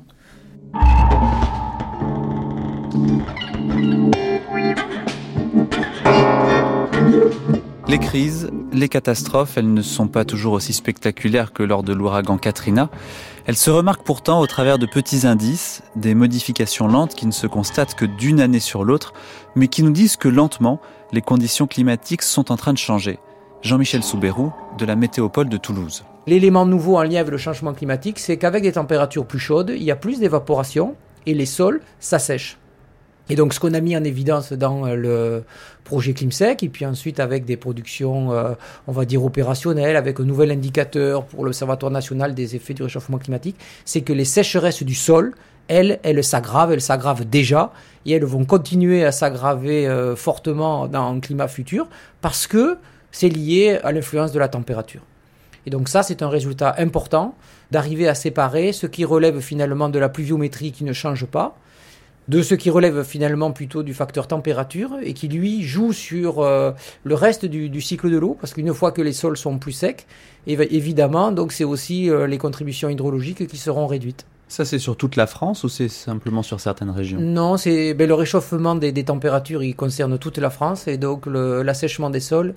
Les 7.90 7.98
crises, 7.98 8.48
les 8.72 8.88
catastrophes, 8.88 9.58
elles 9.58 9.74
ne 9.74 9.82
sont 9.82 10.06
pas 10.06 10.24
toujours 10.24 10.52
aussi 10.52 10.72
spectaculaires 10.72 11.52
que 11.52 11.64
lors 11.64 11.82
de 11.82 11.92
l'ouragan 11.92 12.38
Katrina. 12.38 12.88
Elles 13.46 13.56
se 13.56 13.68
remarquent 13.68 14.04
pourtant 14.04 14.38
au 14.38 14.46
travers 14.46 14.78
de 14.78 14.86
petits 14.86 15.26
indices, 15.26 15.82
des 15.96 16.14
modifications 16.14 16.86
lentes 16.86 17.16
qui 17.16 17.26
ne 17.26 17.32
se 17.32 17.48
constatent 17.48 17.96
que 17.96 18.04
d'une 18.04 18.40
année 18.40 18.60
sur 18.60 18.84
l'autre, 18.84 19.12
mais 19.56 19.66
qui 19.66 19.82
nous 19.82 19.90
disent 19.90 20.14
que 20.14 20.28
lentement, 20.28 20.80
les 21.10 21.20
conditions 21.20 21.66
climatiques 21.66 22.22
sont 22.22 22.52
en 22.52 22.56
train 22.56 22.72
de 22.72 22.78
changer. 22.78 23.18
Jean-Michel 23.62 24.04
Soubérou, 24.04 24.52
de 24.78 24.84
la 24.84 24.94
Météopole 24.94 25.48
de 25.48 25.56
Toulouse. 25.56 26.04
L'élément 26.28 26.66
nouveau 26.66 26.96
en 26.96 27.02
lien 27.02 27.18
avec 27.18 27.32
le 27.32 27.38
changement 27.38 27.74
climatique, 27.74 28.20
c'est 28.20 28.36
qu'avec 28.36 28.62
des 28.62 28.72
températures 28.72 29.26
plus 29.26 29.40
chaudes, 29.40 29.72
il 29.74 29.82
y 29.82 29.90
a 29.90 29.96
plus 29.96 30.20
d'évaporation 30.20 30.94
et 31.26 31.34
les 31.34 31.44
sols 31.44 31.80
s'assèchent. 31.98 32.59
Et 33.30 33.36
donc, 33.36 33.54
ce 33.54 33.60
qu'on 33.60 33.74
a 33.74 33.80
mis 33.80 33.96
en 33.96 34.02
évidence 34.02 34.52
dans 34.52 34.84
euh, 34.84 34.96
le 34.96 35.44
projet 35.84 36.12
ClimSec, 36.14 36.64
et 36.64 36.68
puis 36.68 36.84
ensuite 36.84 37.20
avec 37.20 37.44
des 37.44 37.56
productions, 37.56 38.32
euh, 38.32 38.54
on 38.88 38.92
va 38.92 39.04
dire, 39.04 39.24
opérationnelles, 39.24 39.94
avec 39.94 40.18
un 40.18 40.24
nouvel 40.24 40.50
indicateur 40.50 41.24
pour 41.24 41.44
l'Observatoire 41.44 41.92
national 41.92 42.34
des 42.34 42.56
effets 42.56 42.74
du 42.74 42.82
réchauffement 42.82 43.18
climatique, 43.18 43.56
c'est 43.84 44.00
que 44.00 44.12
les 44.12 44.24
sécheresses 44.24 44.82
du 44.82 44.96
sol, 44.96 45.32
elles, 45.68 46.00
elles 46.02 46.24
s'aggravent, 46.24 46.72
elles 46.72 46.80
s'aggravent 46.80 47.24
déjà, 47.24 47.72
et 48.04 48.12
elles 48.12 48.24
vont 48.24 48.44
continuer 48.44 49.04
à 49.04 49.12
s'aggraver 49.12 49.86
euh, 49.86 50.16
fortement 50.16 50.88
dans 50.88 51.14
un 51.14 51.20
climat 51.20 51.46
futur, 51.46 51.86
parce 52.20 52.48
que 52.48 52.78
c'est 53.12 53.28
lié 53.28 53.78
à 53.84 53.92
l'influence 53.92 54.32
de 54.32 54.40
la 54.40 54.48
température. 54.48 55.02
Et 55.66 55.70
donc 55.70 55.88
ça, 55.88 56.02
c'est 56.02 56.22
un 56.22 56.28
résultat 56.28 56.74
important 56.78 57.36
d'arriver 57.70 58.08
à 58.08 58.16
séparer 58.16 58.72
ce 58.72 58.88
qui 58.88 59.04
relève 59.04 59.38
finalement 59.38 59.88
de 59.88 60.00
la 60.00 60.08
pluviométrie 60.08 60.72
qui 60.72 60.82
ne 60.82 60.92
change 60.92 61.26
pas, 61.26 61.54
de 62.30 62.42
ce 62.42 62.54
qui 62.54 62.70
relève 62.70 63.02
finalement 63.02 63.50
plutôt 63.50 63.82
du 63.82 63.92
facteur 63.92 64.28
température 64.28 64.92
et 65.02 65.14
qui 65.14 65.26
lui 65.26 65.64
joue 65.64 65.92
sur 65.92 66.38
euh, 66.38 66.70
le 67.02 67.14
reste 67.16 67.44
du, 67.44 67.80
cycle 67.80 68.08
de 68.08 68.18
l'eau 68.18 68.36
parce 68.40 68.54
qu'une 68.54 68.72
fois 68.72 68.92
que 68.92 69.02
les 69.02 69.12
sols 69.12 69.36
sont 69.36 69.58
plus 69.58 69.72
secs, 69.72 70.06
évidemment, 70.46 71.32
donc 71.32 71.50
c'est 71.50 71.64
aussi 71.64 72.08
euh, 72.08 72.28
les 72.28 72.38
contributions 72.38 72.88
hydrologiques 72.88 73.48
qui 73.48 73.56
seront 73.56 73.88
réduites. 73.88 74.26
Ça, 74.46 74.64
c'est 74.64 74.78
sur 74.78 74.96
toute 74.96 75.16
la 75.16 75.26
France 75.26 75.64
ou 75.64 75.68
c'est 75.68 75.88
simplement 75.88 76.44
sur 76.44 76.60
certaines 76.60 76.90
régions? 76.90 77.18
Non, 77.20 77.56
c'est 77.56 77.94
ben, 77.94 78.06
le 78.06 78.14
réchauffement 78.14 78.76
des, 78.76 78.92
températures, 79.04 79.64
il 79.64 79.74
concerne 79.74 80.16
toute 80.16 80.38
la 80.38 80.50
France 80.50 80.86
et 80.86 80.98
donc 80.98 81.26
l'assèchement 81.26 82.10
des 82.10 82.20
sols 82.20 82.54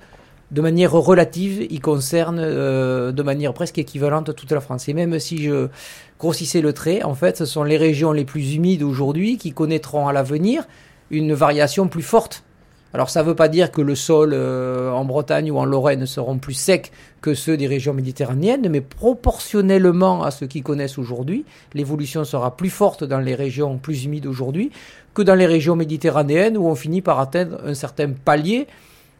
de 0.54 0.62
manière 0.62 0.92
relative, 0.92 1.66
il 1.72 1.82
concerne 1.82 2.40
euh, 2.40 3.12
de 3.12 3.24
manière 3.24 3.54
presque 3.54 3.80
équivalente 3.80 4.36
toute 4.36 4.52
la 4.52 4.62
France. 4.62 4.88
Et 4.88 4.94
même 4.94 5.18
si 5.20 5.42
je 5.42 5.68
grossissais 6.20 6.62
le 6.62 6.74
trait, 6.74 7.02
en 7.02 7.16
fait, 7.16 7.38
ce 7.38 7.46
sont 7.46 7.64
les 7.64 7.78
régions 7.78 8.12
les 8.12 8.24
plus 8.24 8.54
humides 8.54 8.84
aujourd'hui 8.84 9.38
qui 9.38 9.52
connaîtront 9.52 10.08
à 10.08 10.14
l'avenir 10.14 10.68
une 11.10 11.34
variation 11.34 11.88
plus 11.88 12.04
forte. 12.04 12.44
Alors 12.94 13.10
ça 13.10 13.24
ne 13.24 13.28
veut 13.28 13.36
pas 13.36 13.48
dire 13.48 13.72
que 13.72 13.82
le 13.82 13.96
sol 13.96 14.34
euh, 14.34 14.92
en 14.92 15.04
Bretagne 15.06 15.50
ou 15.50 15.58
en 15.58 15.66
Lorraine 15.66 16.06
seront 16.06 16.38
plus 16.38 16.54
secs 16.54 16.92
que 17.22 17.34
ceux 17.34 17.58
des 17.58 17.66
régions 17.66 17.96
méditerranéennes, 17.96 18.70
mais 18.70 18.82
proportionnellement 18.82 20.22
à 20.22 20.30
ce 20.30 20.46
qu'ils 20.46 20.62
connaissent 20.62 21.00
aujourd'hui, 21.00 21.46
l'évolution 21.74 22.24
sera 22.26 22.56
plus 22.56 22.70
forte 22.70 23.04
dans 23.04 23.18
les 23.18 23.34
régions 23.34 23.80
plus 23.80 24.06
humides 24.06 24.28
aujourd'hui 24.28 24.72
que 25.16 25.24
dans 25.24 25.34
les 25.34 25.48
régions 25.48 25.76
méditerranéennes 25.76 26.56
où 26.56 26.68
on 26.68 26.76
finit 26.76 27.02
par 27.02 27.20
atteindre 27.20 27.60
un 27.66 27.74
certain 27.74 28.12
palier 28.12 28.68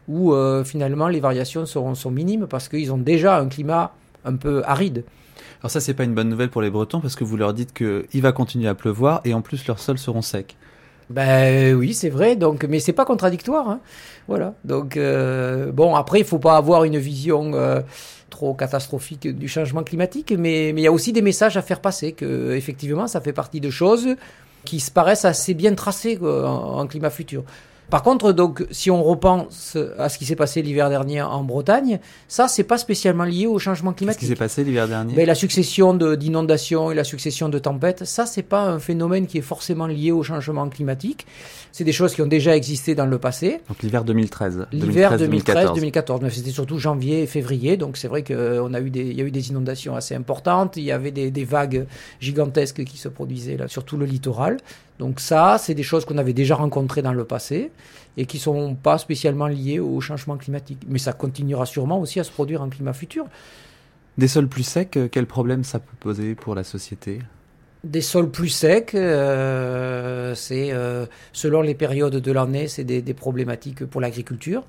où 0.08 0.34
finalement 0.64 1.08
les 1.08 1.20
variations 1.20 1.66
seront, 1.66 1.94
sont 1.94 2.10
minimes 2.10 2.46
parce 2.46 2.68
qu'ils 2.68 2.92
ont 2.92 2.98
déjà 2.98 3.38
un 3.38 3.48
climat 3.48 3.92
un 4.24 4.36
peu 4.36 4.62
aride. 4.64 5.04
Alors 5.60 5.70
ça, 5.70 5.80
c'est 5.80 5.94
pas 5.94 6.04
une 6.04 6.14
bonne 6.14 6.28
nouvelle 6.28 6.50
pour 6.50 6.60
les 6.60 6.70
Bretons 6.70 7.00
parce 7.00 7.16
que 7.16 7.24
vous 7.24 7.38
leur 7.38 7.54
dites 7.54 7.72
qu'il 7.72 8.20
va 8.22 8.32
continuer 8.32 8.68
à 8.68 8.74
pleuvoir 8.74 9.22
et 9.24 9.32
en 9.32 9.40
plus 9.40 9.66
leurs 9.66 9.78
sols 9.78 9.96
seront 9.96 10.20
secs. 10.20 10.56
Ben 11.10 11.74
oui, 11.74 11.94
c'est 11.94 12.10
vrai. 12.10 12.36
Donc, 12.36 12.64
mais 12.64 12.80
c'est 12.80 12.92
pas 12.92 13.04
contradictoire. 13.04 13.68
Hein. 13.68 13.80
Voilà. 14.28 14.54
Donc 14.64 14.96
euh, 14.96 15.72
bon, 15.72 15.94
après, 15.94 16.20
il 16.20 16.24
faut 16.26 16.38
pas 16.38 16.56
avoir 16.56 16.84
une 16.84 16.98
vision 16.98 17.52
euh, 17.54 17.80
trop 18.30 18.54
catastrophique 18.54 19.26
du 19.26 19.48
changement 19.48 19.82
climatique, 19.82 20.32
mais 20.32 20.72
mais 20.74 20.82
il 20.82 20.84
y 20.84 20.86
a 20.86 20.92
aussi 20.92 21.12
des 21.12 21.22
messages 21.22 21.56
à 21.56 21.62
faire 21.62 21.80
passer 21.80 22.12
que 22.12 22.54
effectivement, 22.54 23.06
ça 23.06 23.20
fait 23.20 23.32
partie 23.32 23.60
de 23.60 23.70
choses 23.70 24.16
qui 24.64 24.80
se 24.80 24.90
paraissent 24.90 25.24
assez 25.26 25.54
bien 25.54 25.74
tracées 25.74 26.18
en 26.22 26.86
climat 26.86 27.10
futur. 27.10 27.44
Par 27.90 28.02
contre, 28.02 28.32
donc, 28.32 28.66
si 28.70 28.90
on 28.90 29.02
repense 29.02 29.76
à 29.98 30.08
ce 30.08 30.18
qui 30.18 30.24
s'est 30.24 30.36
passé 30.36 30.62
l'hiver 30.62 30.88
dernier 30.88 31.22
en 31.22 31.44
Bretagne, 31.44 32.00
ça, 32.28 32.48
c'est 32.48 32.64
pas 32.64 32.78
spécialement 32.78 33.24
lié 33.24 33.46
au 33.46 33.58
changement 33.58 33.92
climatique. 33.92 34.20
Qu'est-ce 34.20 34.32
qui 34.32 34.36
s'est 34.36 34.42
passé 34.42 34.64
l'hiver 34.64 34.88
dernier? 34.88 35.14
Ben, 35.14 35.26
La 35.26 35.34
succession 35.34 35.94
d'inondations 35.94 36.90
et 36.90 36.94
la 36.94 37.04
succession 37.04 37.48
de 37.48 37.58
tempêtes, 37.58 38.04
ça, 38.04 38.26
c'est 38.26 38.42
pas 38.42 38.62
un 38.62 38.78
phénomène 38.78 39.26
qui 39.26 39.38
est 39.38 39.42
forcément 39.42 39.86
lié 39.86 40.12
au 40.12 40.22
changement 40.22 40.68
climatique. 40.68 41.26
C'est 41.72 41.84
des 41.84 41.92
choses 41.92 42.14
qui 42.14 42.22
ont 42.22 42.26
déjà 42.26 42.56
existé 42.56 42.94
dans 42.94 43.06
le 43.06 43.18
passé. 43.18 43.60
Donc 43.68 43.82
l'hiver 43.82 44.04
2013. 44.04 44.66
L'hiver 44.72 45.16
2013-2014. 45.18 46.20
Mais 46.22 46.30
c'était 46.30 46.50
surtout 46.50 46.78
janvier 46.78 47.22
et 47.22 47.26
février. 47.26 47.76
Donc 47.76 47.96
c'est 47.96 48.08
vrai 48.08 48.22
qu'il 48.22 48.36
a 48.36 48.80
eu 48.80 48.90
des, 48.90 49.12
y 49.12 49.20
a 49.20 49.24
eu 49.24 49.32
des 49.32 49.48
inondations 49.50 49.96
assez 49.96 50.14
importantes. 50.14 50.76
Il 50.76 50.84
y 50.84 50.92
avait 50.92 51.10
des, 51.10 51.30
des 51.32 51.44
vagues 51.44 51.86
gigantesques 52.20 52.84
qui 52.84 52.96
se 52.96 53.08
produisaient 53.08 53.56
là, 53.56 53.66
sur 53.66 53.84
tout 53.84 53.96
le 53.96 54.06
littoral. 54.06 54.58
Donc 54.98 55.20
ça, 55.20 55.56
c'est 55.58 55.74
des 55.74 55.82
choses 55.82 56.04
qu'on 56.04 56.18
avait 56.18 56.32
déjà 56.32 56.54
rencontrées 56.54 57.02
dans 57.02 57.12
le 57.12 57.24
passé 57.24 57.70
et 58.16 58.26
qui 58.26 58.38
sont 58.38 58.74
pas 58.74 58.98
spécialement 58.98 59.48
liées 59.48 59.80
au 59.80 60.00
changement 60.00 60.36
climatique. 60.36 60.82
Mais 60.88 60.98
ça 60.98 61.12
continuera 61.12 61.66
sûrement 61.66 62.00
aussi 62.00 62.20
à 62.20 62.24
se 62.24 62.30
produire 62.30 62.62
en 62.62 62.68
climat 62.68 62.92
futur. 62.92 63.26
Des 64.18 64.28
sols 64.28 64.48
plus 64.48 64.62
secs, 64.62 64.96
euh, 64.96 65.08
quel 65.10 65.26
problème 65.26 65.64
ça 65.64 65.80
peut 65.80 65.96
poser 65.98 66.36
pour 66.36 66.54
la 66.54 66.62
société? 66.62 67.18
Des 67.82 68.00
sols 68.00 68.30
plus 68.30 68.48
secs, 68.48 68.94
euh, 68.94 70.34
c'est 70.36 70.70
euh, 70.72 71.06
selon 71.32 71.60
les 71.60 71.74
périodes 71.74 72.14
de 72.14 72.32
l'année, 72.32 72.68
c'est 72.68 72.84
des, 72.84 73.02
problématiques 73.14 73.84
pour 73.84 74.00
l'agriculture. 74.00 74.64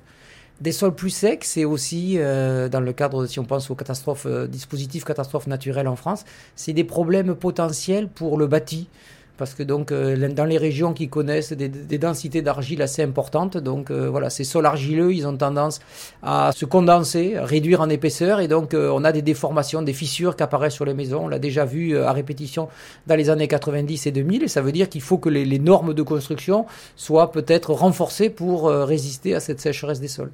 Des 0.60 0.72
sols 0.72 0.94
plus 0.94 1.10
secs, 1.10 1.44
c'est 1.44 1.64
aussi 1.64 2.16
dans 2.16 2.80
le 2.80 2.92
cadre, 2.94 3.26
si 3.26 3.38
on 3.38 3.44
pense 3.44 3.70
aux 3.70 3.74
catastrophes, 3.74 4.26
dispositifs 4.48 5.04
catastrophes 5.04 5.46
naturelles 5.46 5.86
en 5.86 5.96
France, 5.96 6.24
c'est 6.56 6.72
des 6.72 6.84
problèmes 6.84 7.34
potentiels 7.34 8.08
pour 8.08 8.38
le 8.38 8.46
bâti 8.46 8.88
parce 9.36 9.54
que 9.54 9.62
donc 9.62 9.92
euh, 9.92 10.28
dans 10.28 10.44
les 10.44 10.58
régions 10.58 10.92
qui 10.92 11.08
connaissent 11.08 11.52
des, 11.52 11.98
densités 11.98 12.42
d'argile 12.42 12.82
assez 12.82 13.02
importantes, 13.02 13.56
donc 13.56 13.90
euh, 13.90 14.08
voilà, 14.08 14.30
ces 14.30 14.44
sols 14.44 14.66
argileux, 14.66 15.12
ils 15.14 15.26
ont 15.26 15.36
tendance 15.36 15.80
à 16.22 16.52
se 16.52 16.64
condenser, 16.64 17.36
à 17.36 17.44
réduire 17.44 17.80
en 17.80 17.88
épaisseur, 17.88 18.40
et 18.40 18.48
donc 18.48 18.74
euh, 18.74 18.90
on 18.92 19.04
a 19.04 19.12
des 19.12 19.22
déformations, 19.22 19.82
des 19.82 19.92
fissures 19.92 20.36
qui 20.36 20.42
apparaissent 20.42 20.74
sur 20.74 20.84
les 20.84 20.94
maisons. 20.94 21.24
On 21.24 21.28
l'a 21.28 21.38
déjà 21.38 21.64
vu 21.64 21.96
à 21.98 22.12
répétition 22.12 22.68
dans 23.06 23.16
les 23.16 23.30
années 23.30 23.48
90 23.48 24.06
et 24.06 24.12
2000, 24.12 24.42
et 24.42 24.48
ça 24.48 24.62
veut 24.62 24.72
dire 24.72 24.88
qu'il 24.88 25.02
faut 25.02 25.18
que 25.18 25.28
les, 25.28 25.58
normes 25.58 25.94
de 25.94 26.02
construction 26.02 26.66
soient 26.96 27.32
peut-être 27.32 27.72
renforcées 27.72 28.30
pour 28.30 28.68
résister 28.68 29.34
à 29.34 29.40
cette 29.40 29.60
sécheresse 29.60 30.00
des 30.00 30.08
sols. 30.08 30.30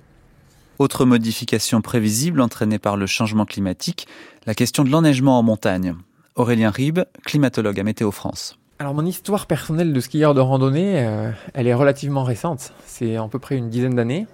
Autre 0.79 1.05
modification 1.05 1.81
prévisible 1.81 2.41
entraînée 2.41 2.79
par 2.79 2.97
le 2.97 3.07
changement 3.07 3.47
climatique, 3.47 4.09
la 4.47 4.55
question 4.55 4.85
de 4.85 4.91
l'enneigement 4.91 5.39
en 5.39 5.43
montagne. 5.43 5.95
Aurélien 6.35 6.71
Ribes, 6.71 7.05
climatologue 7.25 7.79
à 7.79 7.85
Météo 7.85 8.11
France. 8.11 8.59
Alors 8.83 8.95
mon 8.95 9.07
histoire 9.07 9.47
personnelle 9.47 9.93
de 9.93 10.01
skieur 10.01 10.35
de 10.35 10.41
randonnée, 10.41 11.07
euh, 11.07 11.31
elle 11.55 11.69
est 11.69 11.73
relativement 11.73 12.25
récente. 12.25 12.73
C'est 12.85 13.15
à 13.15 13.29
peu 13.29 13.39
près 13.39 13.57
une 13.57 13.71
dizaine 13.71 13.95
d'années. 13.95 14.27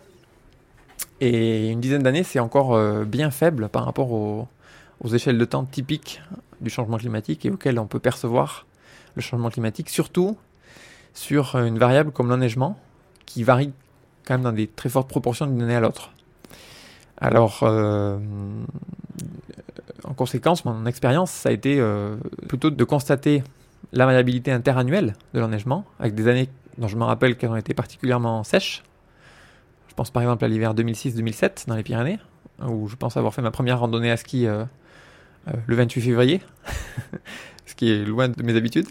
Et 1.20 1.68
une 1.68 1.80
dizaine 1.80 2.02
d'années, 2.02 2.22
c'est 2.22 2.38
encore 2.38 2.72
euh, 2.72 3.04
bien 3.04 3.30
faible 3.30 3.68
par 3.68 3.84
rapport 3.84 4.10
aux, 4.10 4.48
échelles 5.12 5.36
de 5.36 5.44
temps 5.44 5.66
typiques 5.66 6.22
du 6.62 6.70
changement 6.70 6.96
climatique 6.96 7.44
et 7.44 7.50
auxquelles 7.50 7.78
on 7.78 7.86
peut 7.86 7.98
percevoir 7.98 8.64
le 9.16 9.20
changement 9.20 9.50
climatique, 9.50 9.90
surtout 9.90 10.38
sur 11.12 11.56
une 11.56 11.78
variable 11.78 12.10
comme 12.10 12.30
l'enneigement, 12.30 12.78
qui 13.26 13.44
varie 13.44 13.74
quand 14.26 14.32
même 14.32 14.44
dans 14.44 14.52
des 14.52 14.66
très 14.66 14.88
fortes 14.88 15.10
proportions 15.10 15.46
d'une 15.46 15.60
année 15.60 15.76
à 15.76 15.80
l'autre. 15.80 16.10
Alors, 17.18 17.58
euh, 17.64 18.16
en 20.04 20.14
conséquence, 20.14 20.64
mon 20.64 20.86
expérience, 20.86 21.32
ça 21.32 21.50
a 21.50 21.52
été 21.52 21.86
plutôt 22.48 22.70
de 22.70 22.84
constater 22.84 23.42
la 23.92 24.06
variabilité 24.06 24.52
interannuelle 24.52 25.14
de 25.34 25.40
l'enneigement, 25.40 25.84
avec 25.98 26.14
des 26.14 26.28
années 26.28 26.48
dont 26.76 26.88
je 26.88 26.96
me 26.96 27.04
rappelle 27.04 27.36
qu'elles 27.36 27.50
ont 27.50 27.56
été 27.56 27.74
particulièrement 27.74 28.44
sèches. 28.44 28.82
Je 29.88 29.94
pense 29.94 30.10
par 30.10 30.22
exemple 30.22 30.44
à 30.44 30.48
l'hiver 30.48 30.74
2006-2007 30.74 31.66
dans 31.66 31.74
les 31.74 31.82
Pyrénées, 31.82 32.18
où 32.66 32.88
je 32.88 32.96
pense 32.96 33.16
avoir 33.16 33.34
fait 33.34 33.42
ma 33.42 33.50
première 33.50 33.80
randonnée 33.80 34.10
à 34.10 34.16
ski 34.16 34.46
euh, 34.46 34.64
euh, 35.48 35.52
le 35.66 35.76
28 35.76 36.00
février, 36.00 36.40
ce 37.66 37.74
qui 37.74 37.90
est 37.90 38.04
loin 38.04 38.28
de 38.28 38.42
mes 38.42 38.56
habitudes. 38.56 38.88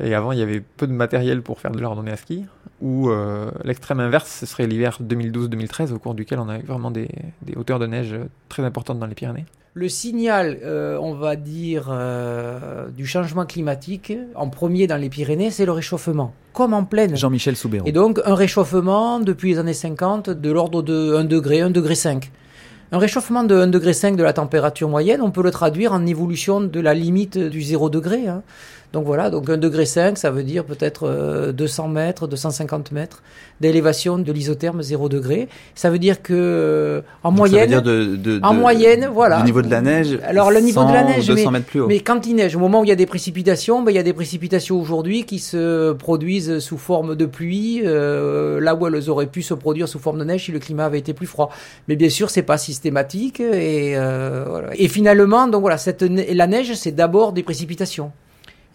Et 0.00 0.14
avant, 0.14 0.32
il 0.32 0.38
y 0.38 0.42
avait 0.42 0.60
peu 0.60 0.86
de 0.86 0.92
matériel 0.92 1.42
pour 1.42 1.60
faire 1.60 1.70
de 1.70 1.78
la 1.78 1.88
randonnée 1.88 2.12
à 2.12 2.16
ski. 2.16 2.44
Ou 2.80 3.10
euh, 3.10 3.50
l'extrême 3.62 4.00
inverse, 4.00 4.28
ce 4.28 4.46
serait 4.46 4.66
l'hiver 4.66 4.98
2012-2013, 5.02 5.92
au 5.92 5.98
cours 5.98 6.14
duquel 6.14 6.38
on 6.38 6.48
a 6.48 6.58
eu 6.58 6.62
vraiment 6.62 6.90
des 6.90 7.08
hauteurs 7.56 7.78
de 7.78 7.86
neige 7.86 8.16
très 8.48 8.64
importantes 8.64 8.98
dans 8.98 9.06
les 9.06 9.14
Pyrénées 9.14 9.46
le 9.74 9.88
signal, 9.88 10.58
euh, 10.62 10.98
on 11.00 11.14
va 11.14 11.36
dire, 11.36 11.88
euh, 11.90 12.88
du 12.90 13.06
changement 13.06 13.46
climatique, 13.46 14.12
en 14.34 14.48
premier 14.48 14.86
dans 14.86 14.98
les 14.98 15.08
Pyrénées, 15.08 15.50
c'est 15.50 15.64
le 15.64 15.72
réchauffement. 15.72 16.34
Comme 16.52 16.74
en 16.74 16.84
pleine. 16.84 17.16
Jean-Michel 17.16 17.56
Soubéron. 17.56 17.86
Et 17.86 17.92
donc, 17.92 18.20
un 18.26 18.34
réchauffement 18.34 19.20
depuis 19.20 19.52
les 19.52 19.58
années 19.58 19.72
50 19.72 20.28
de 20.28 20.50
l'ordre 20.50 20.82
de 20.82 21.14
1 21.14 21.24
degré, 21.24 21.62
1 21.62 21.70
degré 21.70 21.94
5. 21.94 22.30
Un 22.94 22.98
réchauffement 22.98 23.44
de 23.44 23.54
1 23.54 23.68
degré 23.68 23.94
5 23.94 24.16
de 24.16 24.22
la 24.22 24.34
température 24.34 24.90
moyenne, 24.90 25.22
on 25.22 25.30
peut 25.30 25.42
le 25.42 25.50
traduire 25.50 25.94
en 25.94 26.04
évolution 26.04 26.60
de 26.60 26.80
la 26.80 26.92
limite 26.92 27.38
du 27.38 27.62
0 27.62 27.88
degré. 27.88 28.26
Hein. 28.26 28.42
Donc 28.92 29.06
voilà, 29.06 29.30
donc 29.30 29.48
1 29.48 29.56
degré 29.56 29.86
5, 29.86 30.18
ça 30.18 30.30
veut 30.30 30.42
dire 30.42 30.64
peut-être 30.64 31.52
200 31.52 31.84
euh, 31.84 31.88
mètres, 31.88 32.26
250 32.26 32.92
mètres 32.92 33.22
d'élévation 33.60 34.18
de 34.18 34.32
l'isotherme 34.32 34.82
0 34.82 35.08
degré. 35.08 35.48
Ça 35.74 35.88
veut 35.88 35.98
dire 35.98 36.20
que 36.20 36.34
euh, 36.34 37.00
en 37.22 37.30
moyenne, 37.30 37.70
ça 37.70 37.80
veut 37.80 38.16
dire 38.16 38.18
de, 38.18 38.40
en 38.42 38.52
moyenne, 38.52 39.08
voilà. 39.12 39.38
Le 39.38 39.44
niveau 39.44 39.62
de 39.62 39.70
la 39.70 39.80
neige. 39.80 40.18
Alors 40.24 40.50
le 40.50 40.60
niveau 40.60 40.84
de 40.84 40.92
la 40.92 41.04
neige, 41.04 41.26
200 41.26 41.50
mètres 41.50 41.66
plus 41.66 41.80
haut. 41.80 41.86
mais 41.86 42.00
quand 42.00 42.26
il 42.26 42.34
neige, 42.34 42.54
au 42.54 42.58
moment 42.58 42.80
où 42.80 42.84
il 42.84 42.88
y 42.88 42.92
a 42.92 42.96
des 42.96 43.06
précipitations, 43.06 43.82
ben, 43.82 43.92
il 43.92 43.94
y 43.94 43.98
a 43.98 44.02
des 44.02 44.12
précipitations 44.12 44.78
aujourd'hui 44.78 45.24
qui 45.24 45.38
se 45.38 45.92
produisent 45.92 46.58
sous 46.58 46.76
forme 46.78 47.16
de 47.16 47.24
pluie, 47.24 47.80
euh, 47.84 48.60
là 48.60 48.74
où 48.74 48.86
elles 48.86 49.08
auraient 49.08 49.26
pu 49.26 49.40
se 49.40 49.54
produire 49.54 49.88
sous 49.88 50.00
forme 50.00 50.18
de 50.18 50.24
neige 50.24 50.44
si 50.44 50.52
le 50.52 50.58
climat 50.58 50.84
avait 50.84 50.98
été 50.98 51.14
plus 51.14 51.26
froid. 51.26 51.48
Mais 51.88 51.96
bien 51.96 52.10
sûr, 52.10 52.28
c'est 52.28 52.42
pas 52.42 52.58
systématique 52.58 53.40
et 53.40 53.94
voilà. 53.96 54.68
Et 54.74 54.88
finalement, 54.88 55.46
donc 55.46 55.62
voilà, 55.62 55.78
cette 55.78 56.02
la 56.02 56.46
neige, 56.46 56.74
c'est 56.74 56.92
d'abord 56.92 57.32
des 57.32 57.42
précipitations. 57.42 58.12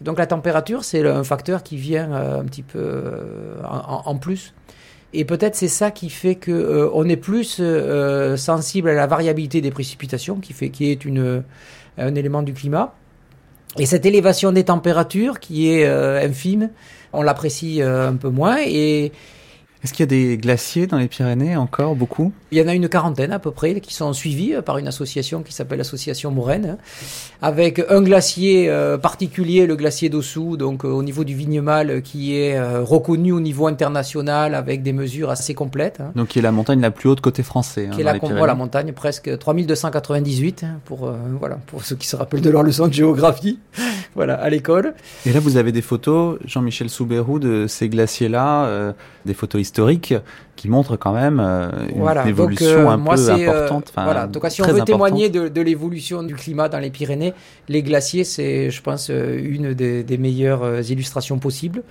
Donc 0.00 0.18
la 0.18 0.26
température, 0.26 0.84
c'est 0.84 1.06
un 1.06 1.24
facteur 1.24 1.62
qui 1.62 1.76
vient 1.76 2.12
euh, 2.12 2.40
un 2.40 2.44
petit 2.44 2.62
peu 2.62 2.78
euh, 2.78 3.62
en, 3.64 4.16
plus. 4.16 4.54
Et 5.12 5.24
peut-être 5.24 5.56
c'est 5.56 5.68
ça 5.68 5.90
qui 5.90 6.10
fait 6.10 6.36
que 6.36 6.52
euh, 6.52 6.90
on 6.92 7.08
est 7.08 7.16
plus 7.16 7.60
sensible 8.36 8.90
à 8.90 8.94
la 8.94 9.06
variabilité 9.06 9.60
des 9.60 9.70
précipitations, 9.70 10.36
qui 10.36 10.52
fait 10.52 10.70
qui 10.70 10.90
est 10.90 11.04
une 11.04 11.42
un 11.96 12.14
élément 12.14 12.42
du 12.42 12.52
climat. 12.52 12.94
Et 13.76 13.86
cette 13.86 14.06
élévation 14.06 14.52
des 14.52 14.64
températures 14.64 15.40
qui 15.40 15.68
est 15.70 15.86
infime, 15.86 16.70
on 17.12 17.22
l'apprécie 17.22 17.82
un 17.82 18.14
peu 18.14 18.28
moins. 18.28 18.58
Et 18.64 19.12
est-ce 19.84 19.92
qu'il 19.92 20.02
y 20.02 20.04
a 20.04 20.06
des 20.06 20.38
glaciers 20.38 20.88
dans 20.88 20.98
les 20.98 21.06
Pyrénées 21.06 21.56
encore 21.56 21.94
beaucoup? 21.94 22.32
Il 22.50 22.58
y 22.58 22.62
en 22.62 22.66
a 22.66 22.74
une 22.74 22.88
quarantaine 22.88 23.30
à 23.30 23.38
peu 23.38 23.52
près 23.52 23.80
qui 23.80 23.94
sont 23.94 24.12
suivis 24.12 24.54
euh, 24.54 24.62
par 24.62 24.78
une 24.78 24.88
association 24.88 25.42
qui 25.42 25.52
s'appelle 25.52 25.78
l'association 25.78 26.32
Moraine, 26.32 26.76
hein, 26.80 27.06
avec 27.42 27.84
un 27.88 28.02
glacier 28.02 28.68
euh, 28.68 28.98
particulier, 28.98 29.66
le 29.66 29.76
glacier 29.76 30.08
d'Ossou, 30.08 30.56
donc 30.56 30.84
euh, 30.84 30.88
au 30.88 31.04
niveau 31.04 31.22
du 31.22 31.34
Vignemal, 31.34 32.02
qui 32.02 32.34
est 32.34 32.58
reconnu 32.80 33.30
au 33.30 33.40
niveau 33.40 33.68
international 33.68 34.54
avec 34.54 34.82
des 34.82 34.92
mesures 34.92 35.30
assez 35.30 35.54
complètes. 35.54 36.00
Hein. 36.00 36.12
Donc 36.16 36.28
qui 36.28 36.40
est 36.40 36.42
la 36.42 36.50
montagne 36.50 36.80
la 36.80 36.90
plus 36.90 37.08
haute 37.08 37.20
côté 37.20 37.44
français. 37.44 37.86
Hein, 37.86 37.94
qui 37.94 38.00
est 38.00 38.04
la, 38.04 38.14
la 38.14 38.54
montagne 38.54 38.92
presque 38.92 39.38
3298 39.38 40.64
pour 40.84 41.10
voilà 41.38 41.58
pour 41.66 41.84
ceux 41.84 41.96
qui 41.96 42.08
se 42.08 42.16
rappellent 42.16 42.40
de 42.40 42.50
leur 42.50 42.62
leçon 42.62 42.88
de 42.88 42.92
géographie, 42.92 43.60
voilà 44.16 44.34
à 44.34 44.50
l'école. 44.50 44.94
Et 45.24 45.32
là 45.32 45.38
vous 45.38 45.56
avez 45.56 45.70
des 45.70 45.82
photos, 45.82 46.38
Jean-Michel 46.44 46.90
Soubérou, 46.90 47.38
de 47.38 47.66
ces 47.68 47.88
glaciers-là, 47.88 48.94
des 49.24 49.34
photos 49.34 49.60
historique 49.68 50.14
qui 50.56 50.68
montre 50.68 50.96
quand 50.96 51.12
même 51.12 51.40
euh, 51.40 51.70
une 51.94 52.28
évolution 52.28 52.90
euh, 52.90 52.94
un 52.94 52.98
peu 52.98 53.20
euh, 53.20 53.66
importante. 53.66 53.92
voilà. 53.94 54.26
Donc, 54.26 54.44
si 54.48 54.62
on 54.62 54.66
veut 54.66 54.82
témoigner 54.82 55.28
de, 55.28 55.60
l'évolution 55.60 56.22
du 56.22 56.34
climat 56.34 56.68
dans 56.68 56.78
les 56.78 56.90
Pyrénées, 56.90 57.34
les 57.68 57.82
glaciers, 57.82 58.24
c'est, 58.24 58.70
je 58.70 58.82
pense, 58.82 59.10
une 59.10 59.74
des 59.74 60.18
meilleures 60.18 60.90
illustrations 60.90 61.38
possibles. 61.38 61.82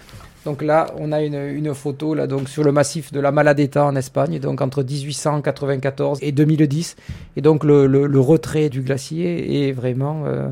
Donc 0.47 0.61
là, 0.61 0.87
on 0.97 1.11
a 1.11 1.21
une, 1.21 1.73
photo 1.73 2.13
là, 2.13 2.25
donc, 2.25 2.47
sur 2.47 2.63
le 2.63 2.71
massif 2.71 3.11
de 3.11 3.19
la 3.19 3.33
Maladeta 3.33 3.83
en 3.83 3.97
Espagne, 3.97 4.39
donc 4.39 4.61
entre 4.61 4.81
1894 4.81 6.19
et 6.21 6.31
2010. 6.31 6.95
Et 7.35 7.41
donc 7.41 7.65
le, 7.65 8.19
retrait 8.21 8.69
du 8.69 8.81
glacier 8.81 9.67
est 9.67 9.73
vraiment 9.73 10.23
euh, 10.25 10.47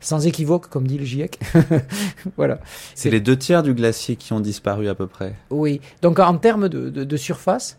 sans 0.00 0.26
équivoque, 0.26 0.66
comme 0.66 0.88
dit 0.88 0.98
le 0.98 1.04
GIEC. 1.04 1.38
voilà. 2.36 2.58
C'est 2.96 3.08
les 3.08 3.20
deux 3.20 3.36
tiers 3.36 3.62
du 3.62 3.72
glacier 3.72 4.16
qui 4.16 4.32
ont 4.32 4.40
disparu 4.40 4.88
à 4.88 4.96
peu 4.96 5.06
près. 5.06 5.34
Oui. 5.50 5.80
Donc 6.02 6.18
en 6.18 6.36
termes 6.38 6.68
de, 6.68 7.16
surface, 7.16 7.78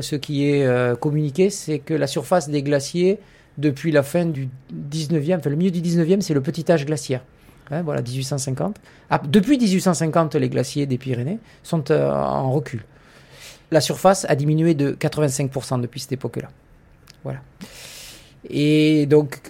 ce 0.00 0.16
qui 0.16 0.50
est 0.50 0.98
communiqué, 0.98 1.48
c'est 1.48 1.78
que 1.78 1.94
la 1.94 2.08
surface 2.08 2.48
des 2.48 2.64
glaciers, 2.64 3.20
depuis 3.56 3.92
la 3.92 4.02
fin 4.02 4.24
du 4.24 4.48
19e, 4.90 5.36
enfin 5.36 5.50
le 5.50 5.54
milieu 5.54 5.70
du 5.70 5.80
19e, 5.80 6.22
c'est 6.22 6.34
le 6.34 6.40
petit 6.40 6.72
âge 6.72 6.84
glaciaire. 6.84 7.22
Hein, 7.70 7.82
voilà, 7.82 8.02
1850. 8.02 8.76
Ah, 9.10 9.20
depuis 9.26 9.58
1850, 9.58 10.34
les 10.36 10.48
glaciers 10.48 10.86
des 10.86 10.98
Pyrénées 10.98 11.38
sont 11.62 11.90
en 11.92 12.50
recul. 12.50 12.84
La 13.70 13.80
surface 13.80 14.26
a 14.28 14.34
diminué 14.36 14.74
de 14.74 14.92
85% 14.92 15.80
depuis 15.80 16.00
cette 16.00 16.12
époque-là. 16.12 16.48
Voilà. 17.24 17.40
Et 18.50 19.06
donc, 19.06 19.40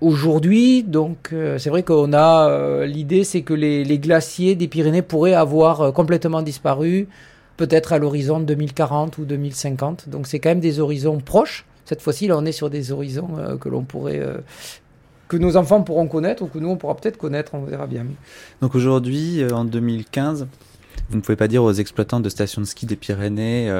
Aujourd'hui, 0.00 0.84
donc, 0.84 1.30
euh, 1.32 1.58
c'est 1.58 1.70
vrai 1.70 1.82
qu'on 1.82 2.12
a 2.12 2.48
euh, 2.48 2.86
l'idée, 2.86 3.24
c'est 3.24 3.42
que 3.42 3.52
les, 3.52 3.98
glaciers 3.98 4.54
des 4.54 4.68
Pyrénées 4.68 5.02
pourraient 5.02 5.34
avoir 5.34 5.80
euh, 5.80 5.90
complètement 5.90 6.40
disparu, 6.40 7.08
peut-être 7.56 7.92
à 7.92 7.98
l'horizon 7.98 8.38
2040 8.38 9.18
ou 9.18 9.24
2050. 9.24 10.08
Donc, 10.08 10.28
c'est 10.28 10.38
quand 10.38 10.50
même 10.50 10.60
des 10.60 10.78
horizons 10.78 11.18
proches. 11.18 11.66
Cette 11.84 12.00
fois-ci, 12.00 12.28
là, 12.28 12.38
on 12.38 12.44
est 12.44 12.52
sur 12.52 12.70
des 12.70 12.92
horizons 12.92 13.28
que 13.58 13.68
l'on 13.68 13.82
pourrait, 13.82 14.22
que 15.28 15.36
nos 15.36 15.56
enfants 15.56 15.82
pourront 15.82 16.08
connaître 16.08 16.42
ou 16.42 16.46
que 16.46 16.58
nous 16.58 16.68
on 16.68 16.76
pourra 16.76 16.96
peut-être 16.96 17.18
connaître. 17.18 17.54
On 17.54 17.64
verra 17.64 17.86
bien. 17.86 18.06
Donc 18.60 18.74
aujourd'hui, 18.74 19.42
en 19.52 19.64
2015. 19.64 20.46
Vous 21.10 21.16
ne 21.16 21.22
pouvez 21.22 21.36
pas 21.36 21.48
dire 21.48 21.62
aux 21.62 21.72
exploitants 21.72 22.20
de 22.20 22.28
stations 22.28 22.60
de 22.60 22.66
ski 22.66 22.84
des 22.84 22.96
Pyrénées 22.96 23.72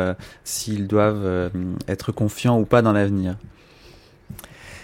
s'ils 0.45 0.87
doivent 0.87 1.51
être 1.87 2.11
confiants 2.11 2.59
ou 2.59 2.65
pas 2.65 2.81
dans 2.81 2.93
l'avenir. 2.93 3.37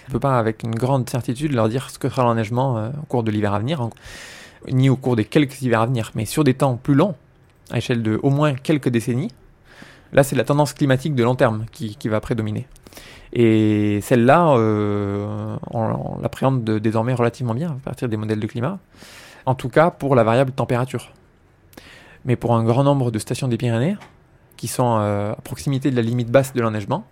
On 0.05 0.11
ne 0.11 0.13
peut 0.13 0.19
pas 0.19 0.37
avec 0.37 0.61
une 0.61 0.75
grande 0.75 1.09
certitude 1.09 1.53
leur 1.53 1.67
dire 1.67 1.89
ce 1.89 1.97
que 1.97 2.09
sera 2.09 2.23
l'enneigement 2.23 2.77
euh, 2.77 2.89
au 3.01 3.05
cours 3.07 3.23
de 3.23 3.31
l'hiver 3.31 3.53
à 3.53 3.59
venir, 3.59 3.89
ni 4.71 4.87
au 4.87 4.95
cours 4.95 5.15
des 5.15 5.25
quelques 5.25 5.59
hivers 5.63 5.81
à 5.81 5.85
venir, 5.87 6.11
mais 6.13 6.25
sur 6.25 6.43
des 6.43 6.53
temps 6.53 6.75
plus 6.75 6.93
longs, 6.93 7.15
à 7.71 7.79
échelle 7.79 8.03
de 8.03 8.19
au 8.21 8.29
moins 8.29 8.53
quelques 8.53 8.89
décennies, 8.89 9.31
là 10.13 10.23
c'est 10.23 10.35
la 10.35 10.43
tendance 10.43 10.73
climatique 10.73 11.15
de 11.15 11.23
long 11.23 11.33
terme 11.33 11.65
qui, 11.71 11.97
va 12.07 12.19
prédominer. 12.19 12.67
Et 13.37 13.99
celle-là, 14.01 14.55
euh, 14.57 15.57
on, 15.69 16.19
l'appréhende 16.21 16.63
désormais 16.63 17.13
relativement 17.13 17.53
bien 17.53 17.71
à 17.71 17.79
partir 17.83 18.07
des 18.07 18.15
modèles 18.15 18.39
de 18.39 18.47
climat, 18.47 18.79
en 19.45 19.55
tout 19.55 19.67
cas 19.67 19.91
pour 19.91 20.15
la 20.15 20.23
variable 20.23 20.53
température. 20.53 21.11
Mais 22.23 22.37
pour 22.37 22.55
un 22.55 22.63
grand 22.63 22.85
nombre 22.85 23.11
de 23.11 23.19
stations 23.19 23.49
des 23.49 23.57
Pyrénées, 23.57 23.97
qui 24.55 24.67
sont 24.69 24.99
euh, 24.99 25.33
à 25.33 25.41
proximité 25.41 25.91
de 25.91 25.97
la 25.97 26.01
limite 26.01 26.31
basse 26.31 26.53
de 26.53 26.61
l'enneigement, 26.61 27.05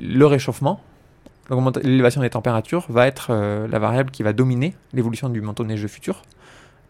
le 0.00 0.24
réchauffement 0.24 0.80
l'élévation 1.82 2.20
des 2.20 2.28
températures 2.28 2.84
va 2.90 3.06
être 3.06 3.28
euh, 3.30 3.66
la 3.68 3.78
variable 3.78 4.10
qui 4.10 4.22
va 4.22 4.34
dominer 4.34 4.76
l'évolution 4.92 5.30
du 5.30 5.40
manteau 5.40 5.64
neigeux 5.64 5.88
futur, 5.88 6.22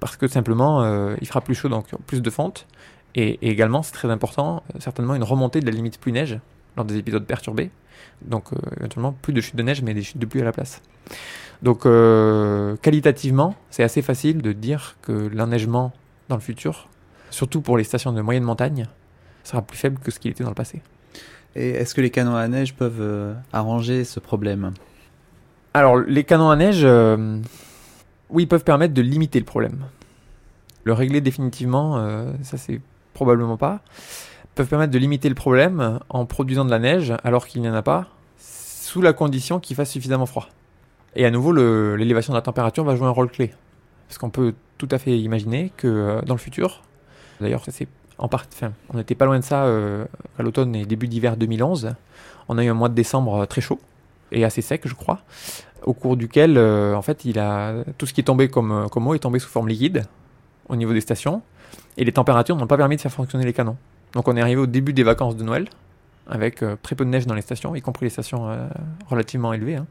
parce 0.01 0.17
que 0.17 0.27
simplement 0.27 0.85
il 1.21 1.27
fera 1.27 1.41
plus 1.41 1.55
chaud, 1.55 1.69
donc 1.69 1.87
plus 2.07 2.21
de 2.21 2.31
fonte, 2.31 2.67
et, 3.15 3.39
également, 3.49 3.83
c'est 3.83 3.93
très 3.93 4.11
important, 4.11 4.63
certainement 4.81 5.15
une 5.15 5.23
remontée 5.23 5.61
de 5.61 5.67
la 5.67 5.73
limite 5.73 5.99
pluie 5.99 6.13
neige 6.13 6.39
lors 6.77 6.85
des 6.85 6.97
épisodes 6.97 7.25
perturbés, 7.25 7.71
donc 8.23 8.51
éventuellement 8.79 9.13
plus 9.13 9.33
de 9.33 9.41
chutes 9.41 9.57
de 9.57 9.63
neige, 9.63 9.83
mais 9.83 9.95
des 9.95 10.03
chutes 10.03 10.19
de 10.19 10.27
pluie 10.27 10.41
à 10.41 10.45
la 10.45 10.53
place. 10.53 10.81
Donc 11.63 11.83
qualitativement, 12.83 13.55
c'est 13.71 13.83
assez 13.83 14.03
facile 14.03 14.43
de 14.43 14.53
dire 14.53 14.97
que 15.03 15.13
l'enneigement 15.13 15.93
dans 16.29 16.37
le 16.37 16.41
futur, 16.41 16.89
surtout 17.31 17.61
pour 17.61 17.77
les 17.77 17.85
stations 17.85 18.13
de 18.13 18.21
moyenne 18.21 18.45
montagne, 18.45 18.87
sera 19.45 19.63
plus 19.63 19.79
faible 19.79 19.99
que 19.99 20.11
ce 20.11 20.21
qu'il 20.21 20.31
était 20.31 20.45
dans 20.45 20.51
le 20.51 20.55
passé. 20.55 20.83
Et 21.57 21.71
est-ce 21.71 21.95
que 21.95 22.01
les 22.01 22.11
canons 22.11 22.37
à 22.37 22.47
neige 22.49 22.75
peuvent 22.75 23.01
euh, 23.01 23.35
arranger 23.53 24.05
ce 24.05 24.21
problème? 24.21 24.73
Alors, 25.75 25.99
les 25.99 26.25
canons 26.25 26.51
à 26.51 26.57
neige, 26.57 26.83
euh, 26.85 27.39
oui, 28.31 28.47
peuvent 28.47 28.65
permettre 28.65 28.95
de 28.95 29.03
limiter 29.03 29.39
le 29.39 29.45
problème. 29.45 29.85
Le 30.85 30.93
régler 30.93 31.21
définitivement, 31.21 31.99
euh, 31.99 32.31
ça 32.43 32.57
c'est 32.57 32.81
probablement 33.15 33.57
pas. 33.57 33.81
Peuvent 34.59 34.67
permettre 34.67 34.93
de 34.93 34.99
limiter 34.99 35.29
le 35.29 35.37
problème 35.37 36.01
en 36.09 36.27
produisant 36.27 36.65
de 36.65 36.71
la 36.73 36.81
neige 36.81 37.15
alors 37.23 37.47
qu'il 37.47 37.63
n'y 37.63 37.69
en 37.69 37.75
a 37.75 37.83
pas, 37.83 38.09
sous 38.41 39.01
la 39.01 39.13
condition 39.13 39.61
qu'il 39.61 39.77
fasse 39.77 39.89
suffisamment 39.89 40.27
froid. 40.27 40.49
Et 41.15 41.25
à 41.25 41.31
nouveau, 41.31 41.53
l'élévation 41.53 42.33
de 42.33 42.39
la 42.39 42.43
température 42.43 42.83
va 42.83 42.97
jouer 42.97 43.07
un 43.07 43.11
rôle 43.11 43.31
clé. 43.31 43.53
Parce 44.09 44.19
qu'on 44.19 44.31
peut 44.31 44.55
tout 44.77 44.89
à 44.91 44.99
fait 44.99 45.17
imaginer 45.17 45.71
que 45.77 46.21
dans 46.27 46.35
le 46.35 46.41
futur, 46.41 46.83
d'ailleurs 47.41 47.63
c'est 47.69 47.87
en 48.19 48.29
on 48.93 48.97
n'était 48.97 49.15
pas 49.15 49.27
loin 49.27 49.39
de 49.39 49.45
ça 49.45 49.67
euh, 49.67 50.07
à 50.41 50.43
l'automne 50.43 50.75
et 50.75 50.85
début 50.87 51.07
d'hiver 51.07 51.37
2011. 51.37 51.95
On 52.49 52.59
a 52.59 52.65
eu 52.65 52.69
un 52.69 52.75
mois 52.75 52.89
de 52.89 52.95
décembre 52.95 53.43
euh, 53.43 53.47
très 53.47 53.61
chaud 53.61 53.79
et 54.33 54.45
assez 54.45 54.61
sec, 54.61 54.89
je 54.89 54.95
crois, 54.95 55.21
au 55.85 55.93
cours 55.93 56.17
duquel, 56.17 56.59
euh, 56.59 56.97
en 56.97 57.03
fait, 57.03 57.25
il 57.25 57.39
a 57.39 57.85
tout 57.97 58.07
ce 58.07 58.13
qui 58.13 58.23
est 58.23 58.25
tombé 58.25 58.49
comme, 58.49 58.89
comme 58.91 59.07
eau 59.07 59.15
est 59.15 59.21
tombé 59.21 59.39
sous 59.39 59.51
forme 59.51 59.69
liquide 59.69 60.03
au 60.69 60.75
niveau 60.75 60.93
des 60.95 61.01
stations 61.01 61.43
et 61.97 62.05
les 62.05 62.11
températures 62.11 62.57
n'ont 62.57 62.67
pas 62.67 62.77
permis 62.77 62.97
de 62.97 63.01
faire 63.01 63.13
fonctionner 63.13 63.45
les 63.45 63.53
canons. 63.53 63.77
Donc 64.13 64.29
on 64.29 64.37
est 64.37 64.41
arrivé 64.41 64.61
au 64.61 64.67
début 64.67 64.93
des 64.93 65.03
vacances 65.03 65.37
de 65.37 65.45
Noël 65.45 65.69
avec 66.27 66.63
très 66.83 66.95
peu 66.95 67.05
de 67.05 67.11
neige 67.11 67.27
dans 67.27 67.35
les 67.35 67.41
stations, 67.41 67.75
y 67.75 67.81
compris 67.81 68.05
les 68.05 68.11
stations 68.11 68.51
relativement 69.09 69.55
élevées. 69.55 69.77
Hein. 69.77 69.87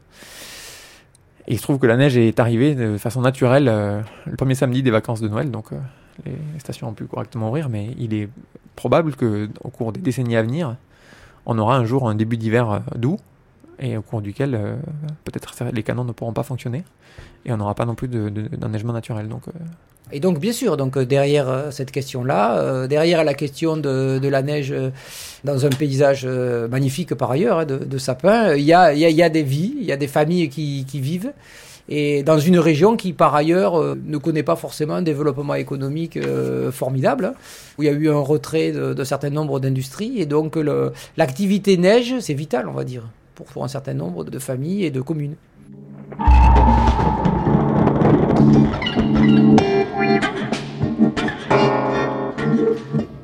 Et 1.48 1.54
il 1.54 1.56
se 1.56 1.62
trouve 1.62 1.78
que 1.78 1.86
la 1.86 1.96
neige 1.96 2.16
est 2.16 2.38
arrivée 2.38 2.76
de 2.76 2.96
façon 2.96 3.22
naturelle 3.22 3.64
le 3.64 4.36
premier 4.36 4.54
samedi 4.54 4.84
des 4.84 4.92
vacances 4.92 5.20
de 5.20 5.26
Noël, 5.26 5.50
donc 5.50 5.72
les 6.24 6.58
stations 6.58 6.88
ont 6.88 6.92
pu 6.92 7.04
correctement 7.04 7.48
ouvrir, 7.48 7.68
mais 7.68 7.94
il 7.98 8.14
est 8.14 8.28
probable 8.76 9.14
qu'au 9.16 9.70
cours 9.70 9.92
des 9.92 10.00
décennies 10.00 10.36
à 10.36 10.42
venir, 10.42 10.76
on 11.46 11.58
aura 11.58 11.76
un 11.76 11.84
jour 11.84 12.08
un 12.08 12.14
début 12.14 12.36
d'hiver 12.36 12.70
euh, 12.70 12.78
doux, 12.96 13.18
et 13.80 13.96
au 13.96 14.02
cours 14.02 14.20
duquel 14.20 14.54
euh, 14.54 14.76
peut-être 15.24 15.52
les 15.72 15.82
canons 15.82 16.04
ne 16.04 16.12
pourront 16.12 16.32
pas 16.32 16.42
fonctionner, 16.42 16.84
et 17.48 17.52
on 17.52 17.56
n'aura 17.56 17.74
pas 17.74 17.86
non 17.86 17.94
plus 17.94 18.08
d'enneigement 18.08 18.92
naturel. 18.92 19.28
Donc, 19.28 19.48
euh. 19.48 19.52
Et 20.12 20.20
donc, 20.20 20.38
bien 20.38 20.52
sûr, 20.52 20.76
donc 20.76 20.98
derrière 20.98 21.66
cette 21.70 21.90
question-là, 21.90 22.86
derrière 22.86 23.24
la 23.24 23.34
question 23.34 23.76
de, 23.76 24.26
la 24.26 24.40
neige 24.40 24.74
dans 25.44 25.66
un 25.66 25.68
paysage 25.68 26.24
magnifique 26.24 27.14
par 27.14 27.30
ailleurs, 27.30 27.58
hein, 27.58 27.66
de, 27.66 27.98
sapins, 27.98 28.54
il 28.54 28.62
y 28.64 28.72
a, 28.72 29.28
des 29.28 29.42
vies, 29.42 29.74
il 29.78 29.84
y 29.84 29.92
a 29.92 29.98
des 29.98 30.06
familles 30.06 30.48
qui, 30.48 31.00
vivent 31.00 31.32
et 31.88 32.22
dans 32.22 32.38
une 32.38 32.58
région 32.58 32.96
qui 32.96 33.12
par 33.12 33.34
ailleurs 33.34 33.80
euh, 33.80 33.98
ne 34.06 34.18
connaît 34.18 34.42
pas 34.42 34.56
forcément 34.56 34.94
un 34.94 35.02
développement 35.02 35.54
économique 35.54 36.16
euh, 36.16 36.70
formidable, 36.70 37.32
où 37.78 37.82
il 37.82 37.86
y 37.86 37.88
a 37.88 37.92
eu 37.92 38.10
un 38.10 38.20
retrait 38.20 38.72
de, 38.72 39.04
certain 39.04 39.30
nombre 39.30 39.58
d'industries, 39.60 40.20
et 40.20 40.26
donc 40.26 40.58
l'activité 41.16 41.76
neige, 41.76 42.14
c'est 42.20 42.34
vital, 42.34 42.68
on 42.68 42.72
va 42.72 42.84
dire, 42.84 43.08
pour 43.34 43.64
un 43.64 43.68
certain 43.68 43.94
nombre 43.94 44.24
de 44.24 44.38
familles 44.38 44.84
et 44.84 44.90
de 44.90 45.00
communes. 45.00 45.36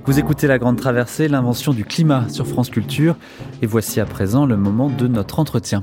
Vous 0.07 0.19
écoutez 0.19 0.47
La 0.47 0.59
Grande 0.59 0.77
Traversée, 0.77 1.29
l'invention 1.29 1.73
du 1.73 1.85
climat 1.85 2.29
sur 2.29 2.47
France 2.47 2.71
Culture, 2.71 3.16
et 3.62 3.66
voici 3.66 4.01
à 4.01 4.05
présent 4.05 4.47
le 4.47 4.57
moment 4.57 4.89
de 4.89 5.09
notre 5.09 5.39
entretien. 5.39 5.83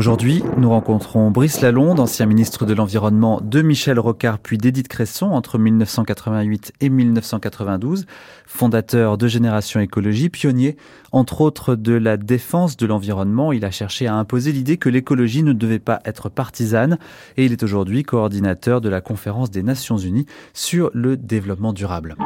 Aujourd'hui, 0.00 0.42
nous 0.56 0.70
rencontrons 0.70 1.30
Brice 1.30 1.60
Lalonde, 1.60 2.00
ancien 2.00 2.24
ministre 2.24 2.64
de 2.64 2.72
l'Environnement 2.72 3.38
de 3.44 3.60
Michel 3.60 4.00
Rocard 4.00 4.38
puis 4.38 4.56
d'Édith 4.56 4.88
Cresson 4.88 5.26
entre 5.26 5.58
1988 5.58 6.72
et 6.80 6.88
1992, 6.88 8.06
fondateur 8.46 9.18
de 9.18 9.28
Génération 9.28 9.78
Écologie, 9.78 10.30
pionnier 10.30 10.78
entre 11.12 11.42
autres 11.42 11.74
de 11.74 11.92
la 11.92 12.16
défense 12.16 12.78
de 12.78 12.86
l'environnement. 12.86 13.52
Il 13.52 13.62
a 13.66 13.70
cherché 13.70 14.06
à 14.06 14.14
imposer 14.14 14.52
l'idée 14.52 14.78
que 14.78 14.88
l'écologie 14.88 15.42
ne 15.42 15.52
devait 15.52 15.78
pas 15.78 16.00
être 16.06 16.30
partisane 16.30 16.96
et 17.36 17.44
il 17.44 17.52
est 17.52 17.62
aujourd'hui 17.62 18.02
coordinateur 18.02 18.80
de 18.80 18.88
la 18.88 19.02
conférence 19.02 19.50
des 19.50 19.62
Nations 19.62 19.98
Unies 19.98 20.24
sur 20.54 20.90
le 20.94 21.18
développement 21.18 21.74
durable. 21.74 22.16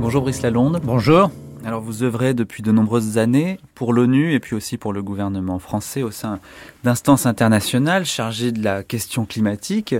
Bonjour 0.00 0.22
Brice 0.22 0.42
Lalonde. 0.42 0.80
Bonjour. 0.84 1.32
Alors 1.66 1.80
vous 1.80 2.04
œuvrez 2.04 2.32
depuis 2.32 2.62
de 2.62 2.70
nombreuses 2.70 3.18
années 3.18 3.58
pour 3.74 3.92
l'ONU 3.92 4.32
et 4.32 4.38
puis 4.38 4.54
aussi 4.54 4.76
pour 4.76 4.92
le 4.92 5.02
gouvernement 5.02 5.58
français 5.58 6.04
au 6.04 6.12
sein 6.12 6.38
d'instances 6.84 7.26
internationales 7.26 8.06
chargées 8.06 8.52
de 8.52 8.62
la 8.62 8.84
question 8.84 9.24
climatique. 9.24 9.92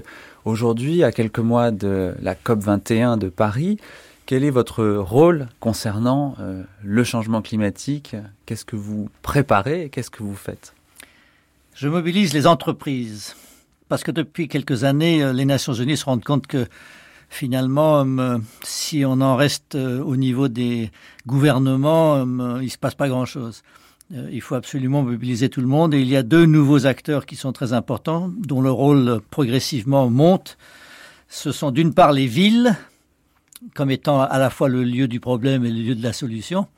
Aujourd'hui, 0.45 1.03
à 1.03 1.11
quelques 1.11 1.41
mois 1.41 1.73
de 1.73 2.15
la 2.23 2.37
COP 2.37 2.61
21 2.61 3.17
de 3.17 3.29
Paris, 3.29 3.79
quel 4.27 4.45
est 4.45 4.51
votre 4.51 4.85
rôle 4.85 5.49
concernant 5.59 6.37
euh, 6.39 6.63
le 6.85 7.03
changement 7.03 7.43
climatique? 7.43 8.15
Qu'est-ce 8.47 8.65
que 8.65 8.77
vous 8.77 9.09
préparez 9.23 9.87
et 9.87 9.89
qu'est-ce 9.89 10.11
que 10.11 10.23
vous 10.23 10.37
faites? 10.37 10.73
Je 11.75 11.89
mobilise 11.89 12.33
les 12.33 12.47
entreprises 12.47 13.35
parce 13.89 14.05
que 14.05 14.13
depuis 14.13 14.47
quelques 14.47 14.85
années, 14.85 15.21
euh, 15.21 15.33
les 15.33 15.45
Nations 15.45 15.73
Unies 15.73 15.97
se 15.97 16.05
rendent 16.05 16.23
compte 16.23 16.47
que 16.47 16.69
finalement, 17.29 18.05
euh, 18.07 18.39
si 18.63 19.05
on 19.05 19.21
en 19.21 19.37
reste 19.37 19.75
euh, 19.75 20.03
au 20.03 20.17
niveau 20.17 20.49
des 20.49 20.91
gouvernements, 21.27 22.17
euh, 22.17 22.63
il 22.63 22.71
se 22.71 22.79
passe 22.79 22.95
pas 22.95 23.09
grand-chose. 23.09 23.63
Il 24.31 24.41
faut 24.41 24.55
absolument 24.55 25.03
mobiliser 25.03 25.49
tout 25.49 25.61
le 25.61 25.67
monde 25.67 25.93
et 25.93 26.01
il 26.01 26.07
y 26.07 26.15
a 26.15 26.23
deux 26.23 26.47
nouveaux 26.47 26.87
acteurs 26.87 27.27
qui 27.27 27.35
sont 27.35 27.53
très 27.53 27.73
importants, 27.73 28.31
dont 28.39 28.61
le 28.61 28.71
rôle 28.71 29.21
progressivement 29.31 30.09
monte. 30.09 30.59
Ce 31.29 31.51
sont 31.51 31.73
d'une 31.73 31.93
part 31.93 32.13
les 32.13 32.29
villes, 32.29 32.77
comme 33.75 33.91
étant 33.91 34.21
à 34.21 34.39
la 34.39 34.49
fois 34.49 34.69
le 34.69 34.85
lieu 34.85 35.09
du 35.09 35.19
problème 35.19 35.65
et 35.65 35.71
le 35.71 35.81
lieu 35.83 35.95
de 35.97 36.05
la 36.05 36.13
solution. 36.13 36.69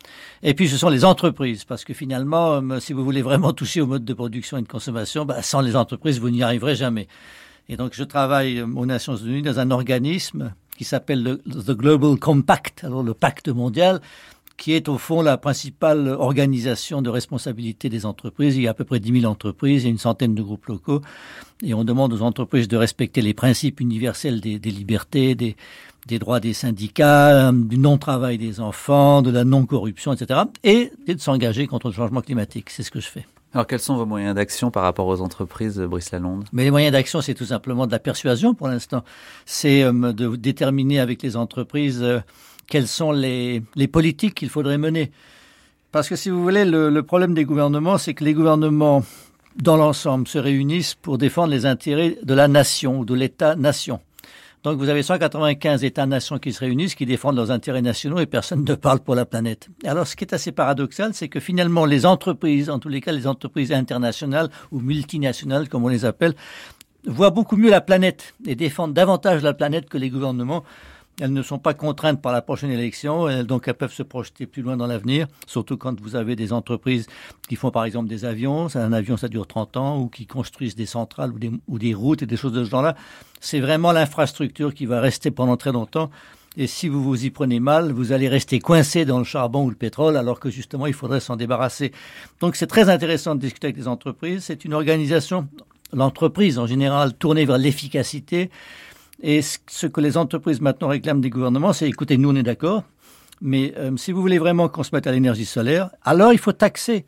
Et 0.42 0.54
puis 0.54 0.70
ce 0.70 0.78
sont 0.78 0.88
les 0.88 1.04
entreprises, 1.04 1.64
parce 1.64 1.84
que 1.84 1.92
finalement, 1.92 2.62
si 2.80 2.94
vous 2.94 3.04
voulez 3.04 3.20
vraiment 3.20 3.52
toucher 3.52 3.82
au 3.82 3.86
mode 3.86 4.06
de 4.06 4.14
production 4.14 4.56
et 4.56 4.62
de 4.62 4.68
consommation, 4.68 5.26
bah, 5.26 5.42
sans 5.42 5.60
les 5.60 5.76
entreprises, 5.76 6.18
vous 6.20 6.30
n'y 6.30 6.42
arriverez 6.42 6.76
jamais. 6.76 7.08
Et 7.68 7.76
donc, 7.76 7.92
je 7.94 8.04
travaille 8.04 8.62
aux 8.62 8.86
Nations 8.86 9.16
Unies 9.16 9.42
dans 9.42 9.58
un 9.60 9.70
organisme 9.70 10.54
qui 10.76 10.84
s'appelle 10.84 11.22
le 11.22 11.36
The 11.38 11.72
Global 11.72 12.18
Compact, 12.18 12.84
alors 12.84 13.02
le 13.02 13.12
pacte 13.12 13.48
mondial, 13.48 14.00
qui 14.56 14.72
est 14.72 14.88
au 14.88 14.98
fond 14.98 15.22
la 15.22 15.36
principale 15.36 16.08
organisation 16.08 17.02
de 17.02 17.10
responsabilité 17.10 17.88
des 17.88 18.06
entreprises. 18.06 18.56
Il 18.56 18.62
y 18.62 18.68
a 18.68 18.70
à 18.70 18.74
peu 18.74 18.84
près 18.84 19.00
10 19.00 19.20
000 19.20 19.30
entreprises, 19.30 19.82
il 19.82 19.86
y 19.86 19.88
a 19.88 19.90
une 19.90 19.98
centaine 19.98 20.34
de 20.34 20.42
groupes 20.42 20.66
locaux, 20.66 21.00
et 21.62 21.74
on 21.74 21.84
demande 21.84 22.12
aux 22.12 22.22
entreprises 22.22 22.68
de 22.68 22.76
respecter 22.76 23.22
les 23.22 23.34
principes 23.34 23.80
universels 23.80 24.40
des, 24.40 24.58
libertés, 24.58 25.34
des 25.34 26.18
droits 26.18 26.40
des 26.40 26.54
syndicats, 26.54 27.52
du 27.52 27.78
non-travail 27.78 28.38
des 28.38 28.60
enfants, 28.60 29.22
de 29.22 29.30
la 29.30 29.44
non-corruption, 29.44 30.12
etc., 30.12 30.40
et 30.64 30.90
de 31.06 31.18
s'engager 31.18 31.66
contre 31.66 31.88
le 31.88 31.94
changement 31.94 32.20
climatique. 32.20 32.70
C'est 32.70 32.82
ce 32.82 32.90
que 32.90 33.00
je 33.00 33.08
fais. 33.08 33.26
Alors, 33.54 33.66
quels 33.66 33.80
sont 33.80 33.96
vos 33.96 34.04
moyens 34.04 34.34
d'action 34.34 34.70
par 34.70 34.82
rapport 34.82 35.06
aux 35.06 35.22
entreprises, 35.22 35.78
Brice 35.80 36.10
Lalonde? 36.10 36.44
Mais 36.52 36.64
les 36.64 36.70
moyens 36.70 36.92
d'action, 36.92 37.22
c'est 37.22 37.34
tout 37.34 37.46
simplement 37.46 37.86
de 37.86 37.92
la 37.92 37.98
persuasion 37.98 38.54
pour 38.54 38.68
l'instant. 38.68 39.04
C'est 39.46 39.82
euh, 39.82 40.12
de 40.12 40.36
déterminer 40.36 41.00
avec 41.00 41.22
les 41.22 41.34
entreprises 41.34 42.02
euh, 42.02 42.20
quelles 42.66 42.88
sont 42.88 43.10
les, 43.10 43.62
politiques 43.90 44.34
qu'il 44.34 44.50
faudrait 44.50 44.76
mener. 44.76 45.10
Parce 45.92 46.10
que 46.10 46.16
si 46.16 46.28
vous 46.28 46.42
voulez, 46.42 46.66
le, 46.66 46.90
le 46.90 47.02
problème 47.02 47.32
des 47.32 47.46
gouvernements, 47.46 47.96
c'est 47.96 48.12
que 48.12 48.22
les 48.22 48.34
gouvernements, 48.34 49.02
dans 49.56 49.78
l'ensemble, 49.78 50.28
se 50.28 50.38
réunissent 50.38 50.94
pour 50.94 51.16
défendre 51.16 51.48
les 51.48 51.64
intérêts 51.64 52.18
de 52.22 52.34
la 52.34 52.48
nation 52.48 53.00
ou 53.00 53.04
de 53.06 53.14
l'État-nation. 53.14 54.00
Donc 54.64 54.78
vous 54.78 54.88
avez 54.88 55.02
195 55.02 55.84
États-nations 55.84 56.38
qui 56.38 56.52
se 56.52 56.60
réunissent, 56.60 56.94
qui 56.94 57.06
défendent 57.06 57.36
leurs 57.36 57.50
intérêts 57.50 57.82
nationaux 57.82 58.18
et 58.18 58.26
personne 58.26 58.64
ne 58.64 58.74
parle 58.74 59.00
pour 59.00 59.14
la 59.14 59.24
planète. 59.24 59.68
Alors 59.84 60.06
ce 60.06 60.16
qui 60.16 60.24
est 60.24 60.34
assez 60.34 60.52
paradoxal, 60.52 61.14
c'est 61.14 61.28
que 61.28 61.40
finalement 61.40 61.84
les 61.84 62.06
entreprises, 62.06 62.68
en 62.68 62.78
tous 62.78 62.88
les 62.88 63.00
cas 63.00 63.12
les 63.12 63.26
entreprises 63.26 63.72
internationales 63.72 64.48
ou 64.72 64.80
multinationales 64.80 65.68
comme 65.68 65.84
on 65.84 65.88
les 65.88 66.04
appelle, 66.04 66.34
voient 67.06 67.30
beaucoup 67.30 67.56
mieux 67.56 67.70
la 67.70 67.80
planète 67.80 68.34
et 68.46 68.56
défendent 68.56 68.94
davantage 68.94 69.42
la 69.42 69.54
planète 69.54 69.88
que 69.88 69.98
les 69.98 70.10
gouvernements. 70.10 70.64
Elles 71.20 71.32
ne 71.32 71.42
sont 71.42 71.58
pas 71.58 71.74
contraintes 71.74 72.22
par 72.22 72.32
la 72.32 72.42
prochaine 72.42 72.70
élection, 72.70 73.42
donc 73.42 73.66
elles 73.66 73.74
peuvent 73.74 73.92
se 73.92 74.04
projeter 74.04 74.46
plus 74.46 74.62
loin 74.62 74.76
dans 74.76 74.86
l'avenir, 74.86 75.26
surtout 75.46 75.76
quand 75.76 76.00
vous 76.00 76.14
avez 76.14 76.36
des 76.36 76.52
entreprises 76.52 77.06
qui 77.48 77.56
font 77.56 77.72
par 77.72 77.84
exemple 77.84 78.08
des 78.08 78.24
avions, 78.24 78.68
un 78.76 78.92
avion 78.92 79.16
ça 79.16 79.28
dure 79.28 79.46
30 79.46 79.76
ans, 79.76 79.98
ou 79.98 80.08
qui 80.08 80.26
construisent 80.26 80.76
des 80.76 80.86
centrales 80.86 81.32
ou 81.32 81.38
des, 81.38 81.50
ou 81.66 81.78
des 81.78 81.92
routes 81.92 82.22
et 82.22 82.26
des 82.26 82.36
choses 82.36 82.52
de 82.52 82.64
ce 82.64 82.70
genre-là. 82.70 82.94
C'est 83.40 83.60
vraiment 83.60 83.90
l'infrastructure 83.90 84.72
qui 84.74 84.86
va 84.86 85.00
rester 85.00 85.30
pendant 85.30 85.56
très 85.56 85.72
longtemps. 85.72 86.10
Et 86.56 86.66
si 86.66 86.88
vous 86.88 87.02
vous 87.02 87.24
y 87.24 87.30
prenez 87.30 87.60
mal, 87.60 87.92
vous 87.92 88.12
allez 88.12 88.28
rester 88.28 88.58
coincé 88.58 89.04
dans 89.04 89.18
le 89.18 89.24
charbon 89.24 89.64
ou 89.64 89.70
le 89.70 89.76
pétrole, 89.76 90.16
alors 90.16 90.40
que 90.40 90.50
justement, 90.50 90.86
il 90.86 90.92
faudrait 90.92 91.20
s'en 91.20 91.36
débarrasser. 91.36 91.92
Donc 92.40 92.56
c'est 92.56 92.66
très 92.66 92.88
intéressant 92.88 93.34
de 93.34 93.40
discuter 93.40 93.68
avec 93.68 93.76
les 93.76 93.86
entreprises. 93.86 94.44
C'est 94.44 94.64
une 94.64 94.74
organisation, 94.74 95.46
l'entreprise 95.92 96.58
en 96.58 96.66
général, 96.66 97.14
tournée 97.14 97.44
vers 97.44 97.58
l'efficacité. 97.58 98.50
Et 99.22 99.42
ce 99.42 99.86
que 99.86 100.00
les 100.00 100.16
entreprises 100.16 100.60
maintenant 100.60 100.88
réclament 100.88 101.20
des 101.20 101.30
gouvernements, 101.30 101.72
c'est 101.72 101.88
écoutez, 101.88 102.16
nous 102.18 102.30
on 102.30 102.36
est 102.36 102.42
d'accord, 102.42 102.84
mais 103.40 103.74
euh, 103.76 103.96
si 103.96 104.12
vous 104.12 104.20
voulez 104.20 104.38
vraiment 104.38 104.68
qu'on 104.68 104.82
se 104.82 104.90
mette 104.94 105.06
à 105.06 105.12
l'énergie 105.12 105.44
solaire, 105.44 105.90
alors 106.04 106.32
il 106.32 106.38
faut 106.38 106.52
taxer 106.52 107.04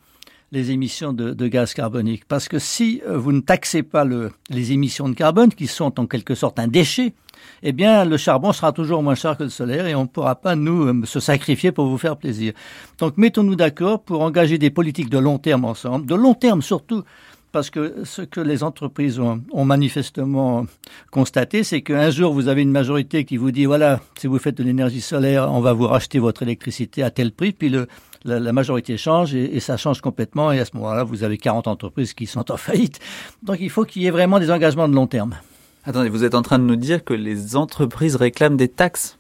les 0.53 0.73
émissions 0.73 1.13
de, 1.13 1.47
gaz 1.47 1.75
carbonique. 1.75 2.25
Parce 2.27 2.49
que 2.49 2.59
si 2.59 3.03
euh, 3.07 3.17
vous 3.17 3.33
ne 3.33 3.41
taxez 3.41 3.83
pas 3.83 4.05
le, 4.05 4.33
les 4.49 4.73
émissions 4.73 5.09
de 5.09 5.15
carbone, 5.15 5.51
qui 5.51 5.67
sont 5.67 6.01
en 6.01 6.07
quelque 6.07 6.35
sorte 6.35 6.59
un 6.59 6.67
déchet, 6.67 7.15
eh 7.63 7.73
bien, 7.73 8.05
le 8.05 8.17
charbon 8.17 8.53
sera 8.53 8.73
toujours 8.73 9.03
moins 9.03 9.15
cher 9.15 9.37
que 9.37 9.45
le 9.45 9.49
solaire 9.49 9.87
et 9.87 9.95
on 9.95 10.03
ne 10.03 10.09
pourra 10.09 10.35
pas, 10.35 10.57
nous, 10.57 10.87
euh, 10.87 11.03
se 11.05 11.21
sacrifier 11.21 11.73
pour 11.73 11.87
vous 11.87 11.99
faire 11.99 12.17
plaisir. 12.17 12.53
Donc, 12.99 13.17
mettons-nous 13.17 13.55
d'accord 13.55 14.03
pour 14.03 14.23
engager 14.23 14.59
des 14.59 14.71
politiques 14.71 15.11
de 15.11 15.19
long 15.19 15.39
terme 15.39 15.65
ensemble, 15.65 16.07
de 16.07 16.15
long 16.15 16.35
terme 16.35 16.63
surtout, 16.63 17.05
parce 17.53 17.71
que 17.71 18.05
ce 18.05 18.23
que 18.23 18.41
les 18.41 18.63
entreprises 18.63 19.19
ont, 19.19 19.65
manifestement 19.65 20.67
constaté, 21.11 21.65
c'est 21.65 21.83
qu'un 21.83 22.11
jour, 22.11 22.33
vous 22.33 22.49
avez 22.49 22.63
une 22.63 22.71
majorité 22.71 23.25
qui 23.25 23.37
vous 23.37 23.51
dit, 23.51 23.65
voilà, 23.65 24.01
si 24.19 24.27
vous 24.27 24.39
faites 24.39 24.57
de 24.57 24.63
l'énergie 24.63 25.01
solaire, 25.01 25.51
on 25.53 25.61
va 25.61 25.73
vous 25.73 25.87
racheter 25.87 26.19
votre 26.19 26.43
électricité 26.43 27.03
à 27.03 27.11
tel 27.11 27.33
prix, 27.33 27.53
puis 27.53 27.69
le, 27.69 27.87
la, 28.25 28.53
majorité 28.53 28.97
change 28.97 29.35
et, 29.35 29.57
et, 29.57 29.61
ça 29.61 29.77
change 29.77 30.01
complètement, 30.01 30.53
et 30.53 30.61
à 30.61 30.65
ce 30.65 30.77
moment-là, 30.77 31.05
vous 31.05 31.25
avez 31.25 31.39
40 31.39 31.69
entreprises 31.69 32.15
qui 32.15 32.27
sont 32.27 32.51
en 32.51 32.57
faillite. 32.57 32.99
Donc 33.43 33.59
il 33.61 33.71
faut 33.71 33.85
qu'il 33.85 34.03
y 34.03 34.07
ait 34.07 34.11
vraiment 34.11 34.39
des 34.39 34.51
engagements 34.51 34.89
de 34.89 34.95
long 34.95 35.07
terme. 35.07 35.37
Attendez, 35.85 36.11
vous 36.11 36.25
êtes 36.25 36.35
en 36.35 36.43
train 36.43 36.59
de 36.59 36.65
nous 36.65 36.77
dire 36.77 37.05
que 37.05 37.15
les 37.15 37.57
entreprises 37.57 38.17
réclament 38.17 38.57
des 38.57 38.69
taxes 38.69 39.17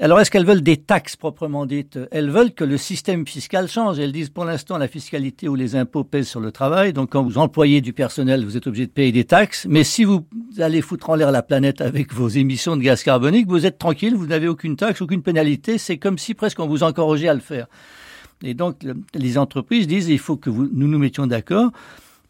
alors, 0.00 0.18
est-ce 0.20 0.28
qu'elles 0.28 0.44
veulent 0.44 0.62
des 0.62 0.76
taxes 0.76 1.14
proprement 1.14 1.66
dites? 1.66 2.00
Elles 2.10 2.28
veulent 2.28 2.52
que 2.52 2.64
le 2.64 2.76
système 2.76 3.28
fiscal 3.28 3.68
change. 3.68 4.00
Elles 4.00 4.10
disent 4.10 4.28
pour 4.28 4.44
l'instant 4.44 4.76
la 4.76 4.88
fiscalité 4.88 5.48
ou 5.48 5.54
les 5.54 5.76
impôts 5.76 6.02
pèsent 6.02 6.26
sur 6.26 6.40
le 6.40 6.50
travail. 6.50 6.92
Donc, 6.92 7.10
quand 7.10 7.22
vous 7.22 7.38
employez 7.38 7.80
du 7.80 7.92
personnel, 7.92 8.44
vous 8.44 8.56
êtes 8.56 8.66
obligé 8.66 8.86
de 8.86 8.90
payer 8.90 9.12
des 9.12 9.22
taxes. 9.22 9.66
Mais 9.68 9.84
si 9.84 10.02
vous 10.02 10.26
allez 10.58 10.80
foutre 10.80 11.10
en 11.10 11.14
l'air 11.14 11.30
la 11.30 11.42
planète 11.42 11.80
avec 11.80 12.12
vos 12.12 12.26
émissions 12.26 12.76
de 12.76 12.82
gaz 12.82 13.04
carbonique, 13.04 13.46
vous 13.46 13.66
êtes 13.66 13.78
tranquille, 13.78 14.16
vous 14.16 14.26
n'avez 14.26 14.48
aucune 14.48 14.74
taxe, 14.74 15.00
aucune 15.00 15.22
pénalité. 15.22 15.78
C'est 15.78 15.98
comme 15.98 16.18
si 16.18 16.34
presque 16.34 16.58
on 16.58 16.66
vous 16.66 16.82
encourageait 16.82 17.28
à 17.28 17.34
le 17.34 17.40
faire. 17.40 17.68
Et 18.42 18.54
donc, 18.54 18.80
les 19.14 19.38
entreprises 19.38 19.86
disent 19.86 20.08
il 20.08 20.18
faut 20.18 20.36
que 20.36 20.50
nous 20.50 20.88
nous 20.88 20.98
mettions 20.98 21.28
d'accord 21.28 21.70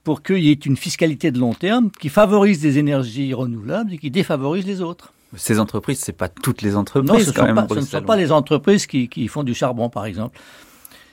pour 0.05 0.23
qu'il 0.23 0.45
y 0.45 0.51
ait 0.51 0.53
une 0.53 0.77
fiscalité 0.77 1.31
de 1.31 1.39
long 1.39 1.55
terme 1.55 1.91
qui 1.99 2.11
favorise 2.11 2.61
des 2.61 2.79
énergies 2.79 3.33
renouvelables 3.33 3.95
et 3.95 3.99
qui 3.99 4.11
défavorise 4.11 4.67
les 4.67 4.83
autres. 4.83 5.14
Ces 5.37 5.59
entreprises, 5.59 6.01
c'est 6.01 6.13
pas 6.13 6.29
toutes 6.29 6.63
les 6.63 6.77
entreprises. 6.77 7.27
ce, 7.27 7.31
quand 7.33 7.45
même, 7.45 7.67
ce 7.69 7.75
ne 7.75 7.81
sont 7.81 8.03
pas 8.03 8.17
les 8.17 8.33
entreprises 8.33 8.87
qui, 8.87 9.09
qui 9.09 9.29
font 9.29 9.43
du 9.43 9.55
charbon, 9.55 9.89
par 9.89 10.07
exemple. 10.07 10.39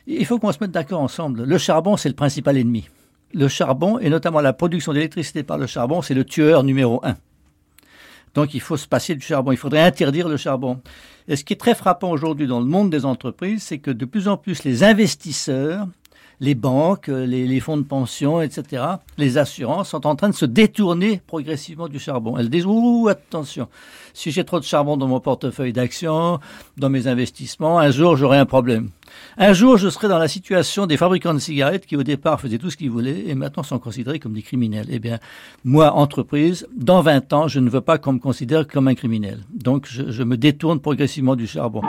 Il 0.07 0.25
faut 0.25 0.39
qu'on 0.39 0.51
se 0.51 0.57
mette 0.61 0.71
d'accord 0.71 1.01
ensemble. 1.01 1.43
Le 1.43 1.57
charbon, 1.57 1.97
c'est 1.97 2.09
le 2.09 2.15
principal 2.15 2.57
ennemi. 2.57 2.89
Le 3.33 3.47
charbon, 3.47 3.99
et 3.99 4.09
notamment 4.09 4.41
la 4.41 4.53
production 4.53 4.93
d'électricité 4.93 5.43
par 5.43 5.57
le 5.57 5.67
charbon, 5.67 6.01
c'est 6.01 6.13
le 6.13 6.25
tueur 6.25 6.63
numéro 6.63 6.99
un. 7.03 7.15
Donc 8.33 8.53
il 8.53 8.61
faut 8.61 8.77
se 8.77 8.87
passer 8.87 9.15
du 9.15 9.25
charbon. 9.25 9.51
Il 9.51 9.57
faudrait 9.57 9.81
interdire 9.81 10.27
le 10.27 10.37
charbon. 10.37 10.81
Et 11.27 11.35
ce 11.35 11.43
qui 11.43 11.53
est 11.53 11.57
très 11.57 11.75
frappant 11.75 12.09
aujourd'hui 12.09 12.47
dans 12.47 12.59
le 12.59 12.65
monde 12.65 12.89
des 12.89 13.05
entreprises, 13.05 13.63
c'est 13.63 13.79
que 13.79 13.91
de 13.91 14.05
plus 14.05 14.27
en 14.27 14.37
plus 14.37 14.63
les 14.63 14.83
investisseurs 14.83 15.87
les 16.41 16.55
banques, 16.55 17.07
les, 17.07 17.59
fonds 17.59 17.77
de 17.77 17.83
pension, 17.83 18.41
etc., 18.41 18.83
les 19.17 19.37
assurances 19.37 19.89
sont 19.89 20.07
en 20.07 20.15
train 20.15 20.29
de 20.29 20.35
se 20.35 20.45
détourner 20.45 21.21
progressivement 21.25 21.87
du 21.87 21.99
charbon. 21.99 22.35
Elles 22.37 22.49
disent, 22.49 22.65
ouh, 22.65 23.07
attention, 23.07 23.67
si 24.13 24.31
j'ai 24.31 24.43
trop 24.43 24.59
de 24.59 24.65
charbon 24.65 24.97
dans 24.97 25.07
mon 25.07 25.19
portefeuille 25.19 25.71
d'actions, 25.71 26.39
dans 26.77 26.89
mes 26.89 27.05
investissements, 27.05 27.77
un 27.77 27.91
jour 27.91 28.17
j'aurai 28.17 28.39
un 28.39 28.47
problème. 28.47 28.89
Un 29.37 29.53
jour, 29.53 29.77
je 29.77 29.89
serai 29.89 30.07
dans 30.07 30.17
la 30.17 30.27
situation 30.27 30.87
des 30.87 30.97
fabricants 30.97 31.33
de 31.33 31.39
cigarettes 31.39 31.85
qui 31.85 31.95
au 31.95 32.03
départ 32.03 32.41
faisaient 32.41 32.57
tout 32.57 32.71
ce 32.71 32.77
qu'ils 32.77 32.89
voulaient 32.89 33.27
et 33.27 33.35
maintenant 33.35 33.61
sont 33.61 33.77
considérés 33.77 34.19
comme 34.19 34.33
des 34.33 34.41
criminels. 34.41 34.87
Eh 34.89 34.99
bien, 34.99 35.19
moi, 35.63 35.93
entreprise, 35.93 36.67
dans 36.75 37.01
20 37.01 37.33
ans, 37.33 37.47
je 37.47 37.59
ne 37.59 37.69
veux 37.69 37.81
pas 37.81 37.99
qu'on 37.99 38.13
me 38.13 38.19
considère 38.19 38.67
comme 38.67 38.87
un 38.87 38.95
criminel. 38.95 39.41
Donc, 39.53 39.87
je 39.89 40.23
me 40.23 40.37
détourne 40.37 40.79
progressivement 40.79 41.35
du 41.35 41.45
charbon. 41.45 41.81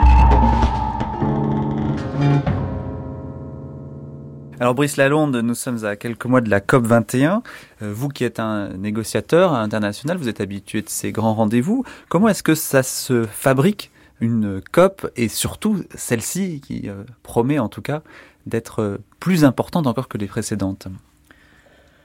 Alors 4.63 4.75
Brice 4.75 4.95
Lalonde, 4.95 5.35
nous 5.35 5.55
sommes 5.55 5.83
à 5.83 5.97
quelques 5.97 6.23
mois 6.23 6.39
de 6.39 6.49
la 6.49 6.61
COP 6.61 6.85
21. 6.85 7.43
Euh, 7.81 7.91
vous 7.93 8.07
qui 8.07 8.23
êtes 8.23 8.39
un 8.39 8.69
négociateur 8.69 9.51
international, 9.51 10.15
vous 10.15 10.29
êtes 10.29 10.39
habitué 10.39 10.81
de 10.81 10.87
ces 10.87 11.11
grands 11.11 11.33
rendez-vous. 11.33 11.83
Comment 12.07 12.29
est-ce 12.29 12.43
que 12.43 12.55
ça 12.55 12.81
se 12.81 13.25
fabrique 13.25 13.91
une 14.21 14.61
COP 14.71 15.11
et 15.17 15.27
surtout 15.27 15.83
celle-ci 15.95 16.61
qui 16.61 16.87
euh, 16.87 17.03
promet 17.23 17.59
en 17.59 17.67
tout 17.67 17.81
cas 17.81 18.03
d'être 18.45 18.81
euh, 18.81 18.97
plus 19.19 19.43
importante 19.43 19.85
encore 19.85 20.07
que 20.07 20.17
les 20.17 20.27
précédentes? 20.27 20.87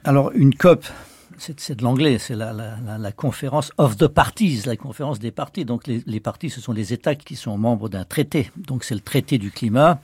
Alors 0.03 0.33
une 0.33 0.53
COP, 0.53 0.83
c'est 1.37 1.77
de 1.77 1.83
l'anglais, 1.85 2.17
c'est 2.19 2.35
la, 2.35 3.13
conférence 3.15 3.71
of 3.77 3.95
the 3.95 4.07
parties, 4.07 4.63
la 4.65 4.75
conférence 4.75 5.19
des 5.19 5.31
partis. 5.31 5.63
Donc 5.63 5.87
les, 5.87 6.03
les 6.05 6.19
partis, 6.19 6.49
ce 6.49 6.59
sont 6.59 6.73
les 6.73 6.91
États 6.91 7.15
qui 7.15 7.37
sont 7.37 7.57
membres 7.57 7.87
d'un 7.87 8.03
traité. 8.03 8.51
Donc 8.57 8.83
c'est 8.83 8.95
le 8.95 8.99
traité 8.99 9.37
du 9.37 9.49
climat. 9.49 10.01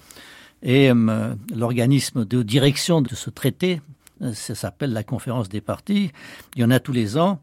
Et 0.66 0.90
euh, 0.90 1.36
l'organisme 1.56 2.26
de 2.26 2.42
direction 2.42 3.02
de 3.02 3.14
ce 3.14 3.30
traité, 3.30 3.82
euh, 4.24 4.34
ça 4.34 4.56
s'appelle 4.56 4.94
la 4.94 5.04
conférence 5.04 5.48
des 5.48 5.62
partis. 5.62 6.12
Il 6.56 6.62
y 6.62 6.66
en 6.66 6.72
a 6.72 6.80
tous 6.80 6.92
les 6.92 7.18
ans. 7.18 7.40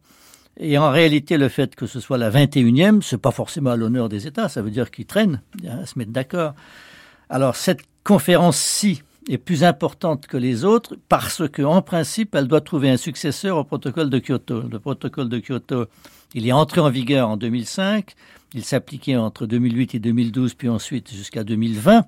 Et 0.58 0.76
en 0.76 0.90
réalité, 0.90 1.38
le 1.38 1.48
fait 1.48 1.74
que 1.76 1.86
ce 1.86 2.00
soit 2.00 2.18
la 2.18 2.30
21e, 2.30 3.00
c'est 3.00 3.18
pas 3.18 3.30
forcément 3.30 3.70
à 3.70 3.76
l'honneur 3.76 4.08
des 4.08 4.26
États. 4.26 4.48
Ça 4.48 4.60
veut 4.60 4.72
dire 4.72 4.90
qu'ils 4.90 5.06
traînent 5.06 5.40
à 5.66 5.86
se 5.86 5.98
mettre 5.98 6.10
d'accord. 6.10 6.54
Alors, 7.30 7.54
cette 7.54 7.82
conférence-ci 8.04 9.02
est 9.28 9.38
plus 9.38 9.62
importante 9.62 10.26
que 10.26 10.36
les 10.36 10.64
autres 10.64 10.96
parce 11.08 11.48
que, 11.48 11.62
en 11.62 11.80
principe, 11.80 12.34
elle 12.34 12.48
doit 12.48 12.60
trouver 12.60 12.90
un 12.90 12.96
successeur 12.96 13.56
au 13.56 13.64
protocole 13.64 14.10
de 14.10 14.18
Kyoto. 14.18 14.62
Le 14.68 14.80
protocole 14.80 15.28
de 15.28 15.38
Kyoto, 15.38 15.86
il 16.34 16.46
est 16.48 16.52
entré 16.52 16.80
en 16.80 16.90
vigueur 16.90 17.28
en 17.28 17.36
2005. 17.36 18.14
Il 18.54 18.64
s'appliquait 18.64 19.16
entre 19.16 19.46
2008 19.46 19.94
et 19.94 19.98
2012, 20.00 20.54
puis 20.54 20.68
ensuite 20.68 21.12
jusqu'à 21.14 21.44
2020. 21.44 22.04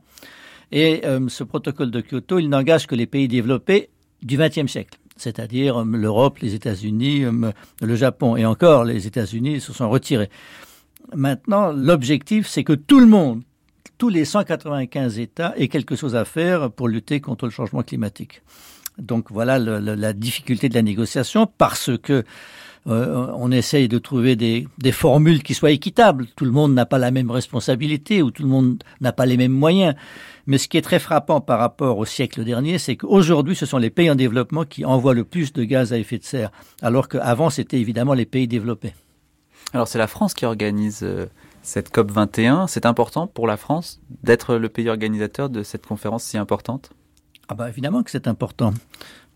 Et 0.75 1.03
euh, 1.05 1.29
ce 1.29 1.45
protocole 1.45 1.93
de 1.93 2.01
Kyoto, 2.01 2.41
il 2.41 2.49
n'engage 2.49 2.89
que 2.89 2.97
les 2.97 3.07
pays 3.07 3.29
développés 3.29 3.91
du 4.23 4.37
XXe 4.37 4.67
siècle, 4.67 4.99
c'est-à-dire 5.17 5.81
euh, 5.81 5.85
l'Europe, 5.85 6.41
les 6.41 6.55
États-Unis, 6.55 7.25
euh, 7.25 7.53
le 7.81 7.95
Japon. 7.95 8.37
Et 8.37 8.45
encore, 8.45 8.83
les 8.83 9.07
États-Unis 9.07 9.61
se 9.61 9.73
sont 9.73 9.89
retirés. 9.89 10.31
Maintenant, 11.15 11.71
l'objectif, 11.71 12.49
c'est 12.49 12.65
que 12.65 12.73
tout 12.73 12.99
le 12.99 13.07
monde, 13.07 13.43
tous 13.99 14.09
les 14.09 14.25
195 14.25 15.21
États 15.21 15.55
aient 15.57 15.69
quelque 15.69 15.95
chose 15.95 16.17
à 16.17 16.25
faire 16.25 16.73
pour 16.73 16.89
lutter 16.89 17.21
contre 17.21 17.45
le 17.45 17.53
changement 17.53 17.85
climatique. 17.85 18.43
Donc 18.99 19.31
voilà 19.31 19.61
la 19.61 20.13
difficulté 20.13 20.69
de 20.69 20.75
la 20.75 20.83
négociation 20.83 21.47
parce 21.47 21.91
que 21.99 22.25
on 22.87 23.51
essaye 23.51 23.89
de 23.89 23.99
trouver 23.99 24.37
des, 24.37 24.93
formules 24.93 25.43
qui 25.43 25.55
soient 25.55 25.73
équitables. 25.73 26.27
Tout 26.37 26.45
le 26.45 26.53
monde 26.53 26.75
n'a 26.75 26.87
pas 26.87 26.99
la 26.99 27.11
même 27.11 27.31
responsabilité 27.31 28.23
ou 28.23 28.31
tout 28.31 28.43
le 28.43 28.49
monde 28.49 28.85
n'a 29.01 29.13
pas 29.13 29.27
les 29.27 29.37
mêmes 29.37 29.53
moyens. 29.53 29.97
Mais 30.47 30.59
ce 30.59 30.69
qui 30.69 30.77
est 30.77 30.83
très 30.83 30.99
frappant 30.99 31.41
par 31.41 31.59
rapport 31.59 31.99
au 31.99 32.05
siècle 32.05 32.45
dernier, 32.45 32.79
c'est 32.79 32.97
qu'aujourd'hui, 32.97 33.57
ce 33.57 33.67
sont 33.67 33.79
les 33.79 33.91
pays 33.91 34.11
en 34.11 34.15
développement 34.15 34.65
qui 34.65 34.85
envoient 34.85 35.15
le 35.15 35.25
plus 35.25 35.53
de 35.53 35.65
gaz 35.65 35.93
à 35.93 35.99
effet 35.99 36.19
de 36.19 36.25
serre, 36.25 36.51
alors 36.83 37.09
qu'avant, 37.09 37.51
c'était 37.51 37.81
évidemment 37.81 38.15
les 38.15 38.27
pays 38.27 38.49
développés. 38.49 38.95
Alors 39.73 39.89
c'est 39.89 39.99
la 39.99 40.07
France 40.07 40.35
qui 40.35 40.45
organise 40.45 41.01
euh, 41.03 41.27
cette 41.63 41.91
COP 41.91 42.11
21. 42.13 42.69
C'est 42.69 42.87
important 42.87 43.27
pour 43.27 43.47
la 43.47 43.57
France 43.57 44.01
d'être 44.23 44.55
le 44.57 44.69
pays 44.69 44.89
organisateur 44.89 45.51
de 45.51 45.63
cette 45.63 45.85
conférence 45.85 46.23
si 46.23 46.39
importante? 46.39 46.91
Ah 47.49 47.55
bah 47.55 47.69
évidemment 47.69 48.03
que 48.03 48.11
c'est 48.11 48.27
important. 48.27 48.73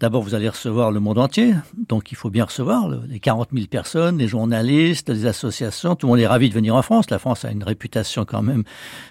D'abord, 0.00 0.22
vous 0.22 0.34
allez 0.34 0.48
recevoir 0.48 0.92
le 0.92 1.00
monde 1.00 1.18
entier, 1.18 1.54
donc 1.88 2.12
il 2.12 2.14
faut 2.14 2.30
bien 2.30 2.44
recevoir 2.44 2.88
les 2.88 3.18
40 3.18 3.48
000 3.52 3.66
personnes, 3.66 4.18
les 4.18 4.28
journalistes, 4.28 5.10
les 5.10 5.26
associations. 5.26 5.96
Tout 5.96 6.06
le 6.06 6.12
monde 6.12 6.20
est 6.20 6.26
ravi 6.26 6.48
de 6.48 6.54
venir 6.54 6.76
en 6.76 6.82
France. 6.82 7.10
La 7.10 7.18
France 7.18 7.44
a 7.44 7.50
une 7.50 7.64
réputation 7.64 8.24
quand 8.24 8.42
même 8.42 8.62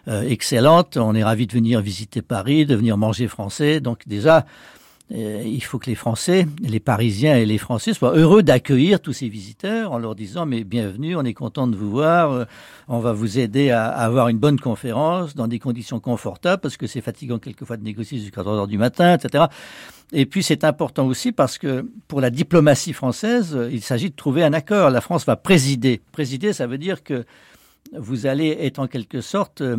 euh, 0.07 0.21
excellente. 0.21 0.95
On 0.95 1.13
est 1.13 1.23
ravi 1.23 1.45
de 1.45 1.51
venir 1.51 1.81
visiter 1.81 2.21
Paris, 2.21 2.65
de 2.65 2.75
venir 2.75 2.97
manger 2.97 3.27
français. 3.27 3.81
Donc 3.81 4.07
déjà, 4.07 4.45
il 5.09 5.63
faut 5.63 5.79
que 5.79 5.85
les 5.89 5.95
Français, 5.95 6.47
les 6.61 6.79
Parisiens 6.79 7.37
et 7.37 7.45
les 7.45 7.57
Français 7.57 7.93
soient 7.93 8.17
heureux 8.17 8.43
d'accueillir 8.43 8.99
tous 8.99 9.13
ces 9.13 9.29
visiteurs 9.29 9.93
en 9.93 9.99
leur 9.99 10.15
disant 10.15 10.45
mais 10.45 10.63
bienvenue, 10.63 11.15
on 11.15 11.23
est 11.23 11.33
content 11.33 11.67
de 11.67 11.75
vous 11.75 11.89
voir, 11.89 12.31
euh, 12.31 12.45
on 12.89 12.99
va 12.99 13.13
vous 13.13 13.39
aider 13.39 13.71
à, 13.71 13.85
avoir 13.87 14.27
une 14.27 14.37
bonne 14.37 14.59
conférence 14.59 15.33
dans 15.33 15.47
des 15.47 15.59
conditions 15.59 16.01
confortables 16.01 16.61
parce 16.61 16.75
que 16.75 16.87
c'est 16.87 17.01
fatigant 17.01 17.39
quelquefois 17.39 17.77
de 17.77 17.83
négocier 17.83 18.19
jusqu'à 18.19 18.41
3 18.41 18.53
heures 18.53 18.67
du 18.67 18.77
matin, 18.77 19.13
etc. 19.13 19.45
Et 20.11 20.25
puis 20.25 20.43
c'est 20.43 20.65
important 20.65 21.05
aussi 21.05 21.31
parce 21.31 21.57
que 21.57 21.89
pour 22.07 22.19
la 22.19 22.29
diplomatie 22.29 22.93
française, 22.93 23.57
il 23.71 23.81
s'agit 23.81 24.09
de 24.09 24.15
trouver 24.15 24.43
un 24.43 24.53
accord. 24.53 24.89
La 24.89 25.01
France 25.01 25.25
va 25.25 25.37
présider. 25.37 26.01
Présider, 26.11 26.51
ça 26.51 26.67
veut 26.67 26.77
dire 26.77 27.03
que 27.03 27.25
vous 27.93 28.25
allez 28.25 28.57
être 28.59 28.79
en 28.79 28.87
quelque 28.87 29.21
sorte 29.21 29.61
euh, 29.61 29.77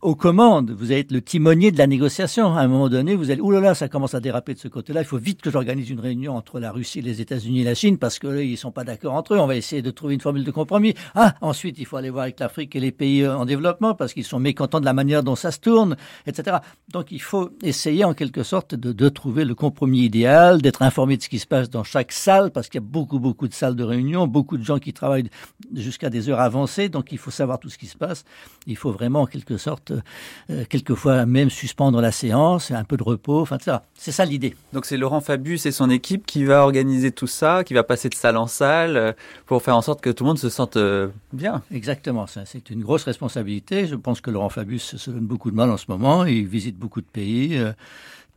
aux 0.00 0.14
commandes. 0.14 0.70
Vous 0.70 0.92
allez 0.92 1.00
être 1.00 1.10
le 1.10 1.20
timonier 1.20 1.72
de 1.72 1.78
la 1.78 1.88
négociation. 1.88 2.54
À 2.54 2.60
un 2.60 2.68
moment 2.68 2.88
donné, 2.88 3.16
vous 3.16 3.30
allez, 3.30 3.40
oulala, 3.40 3.62
là 3.62 3.68
là, 3.70 3.74
ça 3.74 3.88
commence 3.88 4.14
à 4.14 4.20
déraper 4.20 4.54
de 4.54 4.58
ce 4.58 4.68
côté-là. 4.68 5.00
Il 5.00 5.06
faut 5.06 5.18
vite 5.18 5.42
que 5.42 5.50
j'organise 5.50 5.90
une 5.90 5.98
réunion 5.98 6.36
entre 6.36 6.60
la 6.60 6.70
Russie, 6.70 7.02
les 7.02 7.20
États-Unis 7.20 7.62
et 7.62 7.64
la 7.64 7.74
Chine 7.74 7.98
parce 7.98 8.20
que 8.20 8.42
ils 8.42 8.56
sont 8.56 8.70
pas 8.70 8.84
d'accord 8.84 9.14
entre 9.14 9.34
eux. 9.34 9.38
On 9.38 9.46
va 9.46 9.56
essayer 9.56 9.82
de 9.82 9.90
trouver 9.90 10.14
une 10.14 10.20
formule 10.20 10.44
de 10.44 10.50
compromis. 10.52 10.94
Ah, 11.16 11.34
ensuite, 11.40 11.78
il 11.78 11.84
faut 11.84 11.96
aller 11.96 12.10
voir 12.10 12.22
avec 12.24 12.38
l'Afrique 12.38 12.76
et 12.76 12.80
les 12.80 12.92
pays 12.92 13.22
euh, 13.22 13.36
en 13.36 13.44
développement 13.44 13.94
parce 13.94 14.12
qu'ils 14.12 14.24
sont 14.24 14.38
mécontents 14.38 14.80
de 14.80 14.84
la 14.84 14.92
manière 14.92 15.24
dont 15.24 15.36
ça 15.36 15.50
se 15.50 15.58
tourne, 15.58 15.96
etc. 16.26 16.58
Donc, 16.92 17.10
il 17.10 17.22
faut 17.22 17.50
essayer 17.62 18.04
en 18.04 18.14
quelque 18.14 18.44
sorte 18.44 18.74
de 18.76 19.08
trouver 19.08 19.44
le 19.44 19.54
compromis 19.54 20.02
idéal, 20.02 20.62
d'être 20.62 20.82
informé 20.82 21.16
de 21.16 21.22
ce 21.22 21.28
qui 21.28 21.40
se 21.40 21.46
passe 21.46 21.70
dans 21.70 21.84
chaque 21.84 22.12
salle 22.12 22.52
parce 22.52 22.68
qu'il 22.68 22.80
y 22.80 22.84
a 22.84 22.86
beaucoup, 22.86 23.18
beaucoup 23.18 23.48
de 23.48 23.54
salles 23.54 23.74
de 23.74 23.84
réunion, 23.84 24.28
beaucoup 24.28 24.58
de 24.58 24.64
gens 24.64 24.78
qui 24.78 24.92
travaillent 24.92 25.30
jusqu'à 25.74 26.08
des 26.08 26.28
heures 26.28 26.40
avancées. 26.40 26.88
Donc, 26.88 27.10
il 27.10 27.18
faut 27.18 27.32
savoir 27.32 27.58
tout 27.58 27.68
ce 27.68 27.78
qui 27.78 27.86
se 27.86 27.96
passe. 27.96 28.24
Il 28.66 28.76
faut 28.76 28.92
vraiment 28.92 29.22
en 29.22 29.26
quelque 29.26 29.56
sorte 29.56 29.87
euh, 29.90 30.64
quelquefois 30.68 31.26
même 31.26 31.50
suspendre 31.50 32.00
la 32.00 32.12
séance, 32.12 32.70
un 32.70 32.84
peu 32.84 32.96
de 32.96 33.02
repos, 33.02 33.40
enfin 33.40 33.58
ça. 33.60 33.84
C'est 33.94 34.12
ça 34.12 34.24
l'idée. 34.24 34.54
Donc 34.72 34.84
c'est 34.84 34.96
Laurent 34.96 35.20
Fabius 35.20 35.66
et 35.66 35.72
son 35.72 35.90
équipe 35.90 36.26
qui 36.26 36.44
va 36.44 36.62
organiser 36.62 37.12
tout 37.12 37.26
ça, 37.26 37.64
qui 37.64 37.74
va 37.74 37.82
passer 37.82 38.08
de 38.08 38.14
salle 38.14 38.36
en 38.36 38.46
salle 38.46 38.96
euh, 38.96 39.12
pour 39.46 39.62
faire 39.62 39.76
en 39.76 39.82
sorte 39.82 40.00
que 40.00 40.10
tout 40.10 40.24
le 40.24 40.28
monde 40.28 40.38
se 40.38 40.48
sente 40.48 40.76
euh, 40.76 41.08
bien. 41.32 41.62
Exactement, 41.72 42.26
c'est 42.26 42.70
une 42.70 42.82
grosse 42.82 43.04
responsabilité. 43.04 43.86
Je 43.86 43.94
pense 43.94 44.20
que 44.20 44.30
Laurent 44.30 44.48
Fabius 44.48 44.96
se 44.96 45.10
donne 45.10 45.26
beaucoup 45.26 45.50
de 45.50 45.56
mal 45.56 45.70
en 45.70 45.76
ce 45.76 45.86
moment. 45.88 46.24
Il 46.24 46.46
visite 46.46 46.78
beaucoup 46.78 47.00
de 47.00 47.06
pays 47.06 47.60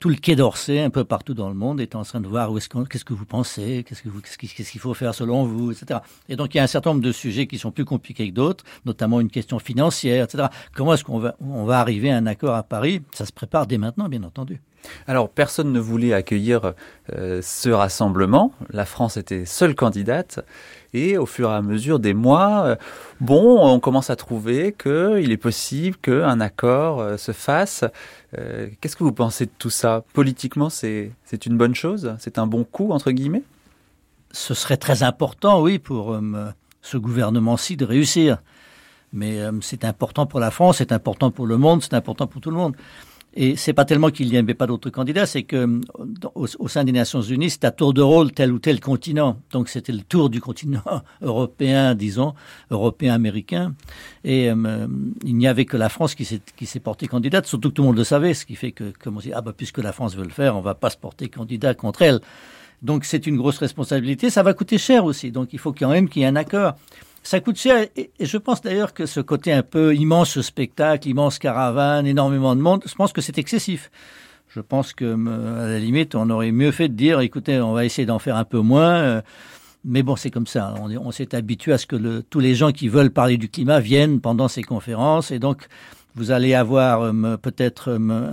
tout 0.01 0.09
le 0.09 0.15
quai 0.15 0.35
d'Orsay, 0.35 0.81
un 0.81 0.89
peu 0.89 1.03
partout 1.03 1.35
dans 1.35 1.47
le 1.47 1.53
monde, 1.53 1.79
est 1.79 1.95
en 1.95 2.01
train 2.01 2.19
de 2.19 2.27
voir 2.27 2.51
où 2.51 2.57
est-ce 2.57 2.67
qu'est-ce 2.67 3.05
que 3.05 3.13
vous 3.13 3.25
pensez, 3.25 3.85
qu'est-ce 3.87 4.71
qu'il 4.71 4.81
faut 4.81 4.95
faire 4.95 5.13
selon 5.13 5.45
vous, 5.45 5.71
etc. 5.71 5.99
Et 6.27 6.35
donc 6.35 6.55
il 6.55 6.57
y 6.57 6.59
a 6.59 6.63
un 6.63 6.67
certain 6.67 6.89
nombre 6.89 7.03
de 7.03 7.11
sujets 7.11 7.45
qui 7.45 7.59
sont 7.59 7.71
plus 7.71 7.85
compliqués 7.85 8.27
que 8.27 8.33
d'autres, 8.33 8.63
notamment 8.83 9.21
une 9.21 9.29
question 9.29 9.59
financière, 9.59 10.25
etc. 10.25 10.47
Comment 10.73 10.95
est-ce 10.95 11.03
qu'on 11.03 11.19
va, 11.19 11.35
on 11.39 11.65
va 11.65 11.79
arriver 11.79 12.09
à 12.09 12.17
un 12.17 12.25
accord 12.25 12.55
à 12.55 12.63
Paris? 12.63 13.03
Ça 13.13 13.27
se 13.27 13.31
prépare 13.31 13.67
dès 13.67 13.77
maintenant, 13.77 14.09
bien 14.09 14.23
entendu. 14.23 14.59
Alors, 15.07 15.29
personne 15.29 15.71
ne 15.71 15.79
voulait 15.79 16.13
accueillir 16.13 16.73
euh, 17.13 17.41
ce 17.41 17.69
rassemblement. 17.69 18.53
La 18.69 18.85
France 18.85 19.17
était 19.17 19.45
seule 19.45 19.75
candidate. 19.75 20.39
Et 20.93 21.17
au 21.17 21.25
fur 21.25 21.49
et 21.49 21.53
à 21.53 21.61
mesure 21.61 21.99
des 21.99 22.13
mois, 22.13 22.63
euh, 22.65 22.75
bon, 23.19 23.59
on 23.61 23.79
commence 23.79 24.09
à 24.09 24.15
trouver 24.15 24.73
qu'il 24.73 25.31
est 25.31 25.37
possible 25.37 25.97
qu'un 25.97 26.39
accord 26.39 26.99
euh, 26.99 27.17
se 27.17 27.31
fasse. 27.31 27.85
Qu'est-ce 28.79 28.95
que 28.95 29.03
vous 29.03 29.11
pensez 29.11 29.45
de 29.45 29.51
tout 29.57 29.69
ça? 29.69 30.03
Politiquement, 30.13 30.69
c'est 30.69 31.11
une 31.45 31.57
bonne 31.57 31.75
chose? 31.75 32.15
C'est 32.17 32.37
un 32.37 32.47
bon 32.47 32.63
coup, 32.63 32.91
entre 32.91 33.11
guillemets? 33.11 33.43
Ce 34.31 34.53
serait 34.53 34.77
très 34.77 35.03
important, 35.03 35.61
oui, 35.61 35.79
pour 35.79 36.17
ce 36.81 36.97
gouvernement-ci 36.97 37.75
de 37.75 37.83
réussir. 37.83 38.37
Mais 39.11 39.39
c'est 39.59 39.83
important 39.83 40.25
pour 40.25 40.39
la 40.39 40.49
France, 40.49 40.77
c'est 40.77 40.93
important 40.93 41.29
pour 41.29 41.45
le 41.45 41.57
monde, 41.57 41.83
c'est 41.83 41.93
important 41.93 42.25
pour 42.25 42.39
tout 42.39 42.51
le 42.51 42.55
monde. 42.55 42.77
Et 43.33 43.55
c'est 43.55 43.71
pas 43.71 43.85
tellement 43.85 44.09
qu'il 44.09 44.29
n'y 44.29 44.37
avait 44.37 44.53
pas 44.53 44.67
d'autres 44.67 44.89
candidats, 44.89 45.25
c'est 45.25 45.43
que 45.43 45.79
au, 46.35 46.67
sein 46.67 46.83
des 46.83 46.91
Nations 46.91 47.21
Unies, 47.21 47.49
c'est 47.49 47.63
à 47.63 47.71
tour 47.71 47.93
de 47.93 48.01
rôle 48.01 48.33
tel 48.33 48.51
ou 48.51 48.59
tel 48.59 48.81
continent. 48.81 49.37
Donc 49.51 49.69
c'était 49.69 49.93
le 49.93 50.01
tour 50.01 50.29
du 50.29 50.41
continent 50.41 50.83
européen, 51.21 51.95
disons, 51.95 52.33
européen-américain. 52.71 53.73
Et 54.25 54.49
euh, 54.51 54.87
il 55.23 55.37
n'y 55.37 55.47
avait 55.47 55.65
que 55.65 55.77
la 55.77 55.87
France 55.87 56.13
qui 56.13 56.25
s'est 56.25 56.79
portée 56.81 57.07
candidate, 57.07 57.45
surtout 57.45 57.69
que 57.69 57.75
tout 57.75 57.83
le 57.83 57.87
monde 57.87 57.97
le 57.97 58.03
savait, 58.03 58.33
ce 58.33 58.45
qui 58.45 58.55
fait 58.55 58.73
que, 58.73 58.91
comme 59.01 59.15
on 59.15 59.21
dit, 59.21 59.31
ah 59.33 59.41
bah 59.41 59.53
puisque 59.55 59.77
la 59.77 59.93
France 59.93 60.15
veut 60.15 60.25
le 60.25 60.29
faire, 60.29 60.57
on 60.57 60.61
va 60.61 60.75
pas 60.75 60.89
se 60.89 60.97
porter 60.97 61.29
candidat 61.29 61.73
contre 61.73 62.01
elle. 62.01 62.19
Donc 62.81 63.05
c'est 63.05 63.27
une 63.27 63.37
grosse 63.37 63.59
responsabilité. 63.59 64.29
Ça 64.29 64.43
va 64.43 64.53
coûter 64.53 64.77
cher 64.77 65.05
aussi. 65.05 65.31
Donc 65.31 65.53
il 65.53 65.59
faut 65.59 65.71
quand 65.71 65.89
même 65.89 66.09
qu'il 66.09 66.21
y 66.21 66.25
ait 66.25 66.27
un 66.27 66.35
accord. 66.35 66.75
Ça 67.23 67.39
coûte 67.39 67.57
cher 67.57 67.87
et, 67.95 68.11
je 68.19 68.37
pense 68.37 68.61
d'ailleurs 68.61 68.93
que 68.93 69.05
ce 69.05 69.19
côté 69.19 69.51
un 69.51 69.63
peu 69.63 69.95
immense 69.95 70.41
spectacle, 70.41 71.07
immense 71.07 71.37
caravane, 71.37 72.07
énormément 72.07 72.55
de 72.55 72.61
monde, 72.61 72.83
je 72.85 72.95
pense 72.95 73.13
que 73.13 73.21
c'est 73.21 73.37
excessif. 73.37 73.91
Je 74.47 74.59
pense 74.59 74.93
que 74.93 75.05
à 75.05 75.67
la 75.67 75.79
limite, 75.79 76.15
on 76.15 76.29
aurait 76.29 76.51
mieux 76.51 76.71
fait 76.71 76.89
de 76.89 76.93
dire, 76.93 77.21
écoutez, 77.21 77.61
on 77.61 77.73
va 77.73 77.85
essayer 77.85 78.05
d'en 78.05 78.19
faire 78.19 78.35
un 78.35 78.43
peu 78.43 78.59
moins. 78.59 78.95
Euh, 78.95 79.21
mais 79.85 80.03
bon, 80.03 80.15
c'est 80.15 80.29
comme 80.29 80.47
ça. 80.47 80.75
On, 80.79 81.11
s'est 81.11 81.33
habitué 81.33 81.73
à 81.73 81.77
ce 81.77 81.85
que 81.85 82.21
tous 82.21 82.39
les 82.39 82.53
gens 82.53 82.71
qui 82.71 82.87
veulent 82.87 83.11
parler 83.11 83.37
du 83.37 83.49
climat 83.49 83.79
viennent 83.79 84.19
pendant 84.19 84.47
ces 84.47 84.61
conférences 84.61 85.31
et 85.31 85.39
donc 85.39 85.67
vous 86.15 86.31
allez 86.31 86.53
avoir 86.53 87.01
euh, 87.01 87.37
peut-être 87.37 87.89
euh, 87.89 88.31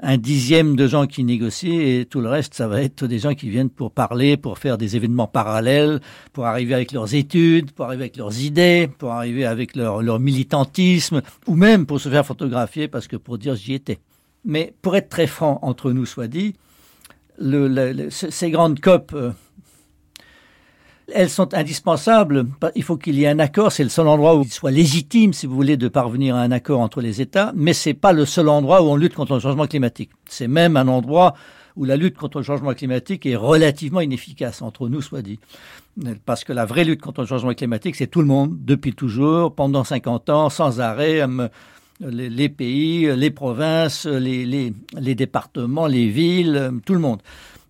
un 0.00 0.16
dixième 0.16 0.76
de 0.76 0.86
gens 0.86 1.06
qui 1.06 1.24
négocient 1.24 1.80
et 1.80 2.06
tout 2.08 2.20
le 2.20 2.28
reste, 2.28 2.54
ça 2.54 2.68
va 2.68 2.82
être 2.82 3.06
des 3.06 3.18
gens 3.18 3.34
qui 3.34 3.48
viennent 3.48 3.70
pour 3.70 3.90
parler, 3.90 4.36
pour 4.36 4.58
faire 4.58 4.78
des 4.78 4.96
événements 4.96 5.26
parallèles, 5.26 6.00
pour 6.32 6.46
arriver 6.46 6.74
avec 6.74 6.92
leurs 6.92 7.14
études, 7.14 7.72
pour 7.72 7.86
arriver 7.86 8.04
avec 8.04 8.16
leurs 8.16 8.40
idées, 8.40 8.88
pour 8.98 9.12
arriver 9.12 9.44
avec 9.44 9.74
leur, 9.74 10.20
militantisme, 10.20 11.22
ou 11.46 11.56
même 11.56 11.86
pour 11.86 12.00
se 12.00 12.08
faire 12.08 12.24
photographier 12.24 12.88
parce 12.88 13.08
que 13.08 13.16
pour 13.16 13.38
dire 13.38 13.54
j'y 13.54 13.74
étais. 13.74 13.98
Mais 14.44 14.72
pour 14.80 14.96
être 14.96 15.08
très 15.08 15.26
franc 15.26 15.58
entre 15.62 15.92
nous, 15.92 16.06
soit 16.06 16.28
dit, 16.28 16.54
ces 18.10 18.50
grandes 18.50 18.80
COP 18.80 19.12
euh, 19.14 19.32
elles 21.16 21.30
sont 21.30 21.54
indispensables. 21.54 22.46
Il 22.74 22.82
faut 22.82 22.96
qu'il 22.96 23.18
y 23.18 23.24
ait 23.24 23.28
un 23.28 23.38
accord. 23.38 23.72
C'est 23.72 23.82
le 23.82 23.88
seul 23.88 24.06
endroit 24.06 24.36
où 24.36 24.42
il 24.42 24.52
soit 24.52 24.70
légitime, 24.70 25.32
si 25.32 25.46
vous 25.46 25.54
voulez, 25.54 25.78
de 25.78 25.88
parvenir 25.88 26.36
à 26.36 26.40
un 26.40 26.52
accord 26.52 26.80
entre 26.80 27.00
les 27.00 27.22
États. 27.22 27.52
Mais 27.56 27.72
c'est 27.72 27.94
pas 27.94 28.12
le 28.12 28.26
seul 28.26 28.48
endroit 28.48 28.82
où 28.82 28.86
on 28.86 28.96
lutte 28.96 29.14
contre 29.14 29.34
le 29.34 29.40
changement 29.40 29.66
climatique. 29.66 30.10
C'est 30.28 30.46
même 30.46 30.76
un 30.76 30.86
endroit 30.88 31.34
où 31.74 31.84
la 31.84 31.96
lutte 31.96 32.16
contre 32.16 32.38
le 32.38 32.44
changement 32.44 32.74
climatique 32.74 33.24
est 33.26 33.36
relativement 33.36 34.00
inefficace, 34.00 34.60
entre 34.62 34.88
nous 34.88 35.00
soit 35.00 35.22
dit. 35.22 35.38
Parce 36.26 36.44
que 36.44 36.52
la 36.52 36.66
vraie 36.66 36.84
lutte 36.84 37.00
contre 37.00 37.22
le 37.22 37.26
changement 37.26 37.54
climatique, 37.54 37.96
c'est 37.96 38.06
tout 38.06 38.20
le 38.20 38.26
monde, 38.26 38.56
depuis 38.64 38.92
toujours, 38.92 39.54
pendant 39.54 39.84
50 39.84 40.28
ans, 40.30 40.50
sans 40.50 40.80
arrêt. 40.80 41.22
Euh, 41.22 41.48
les, 42.00 42.50
pays, 42.50 43.06
les 43.16 43.30
provinces, 43.30 44.04
les, 44.04 44.74
départements, 45.14 45.86
les 45.86 46.08
villes, 46.08 46.56
euh, 46.56 46.70
tout 46.84 46.92
le 46.92 47.00
monde. 47.00 47.22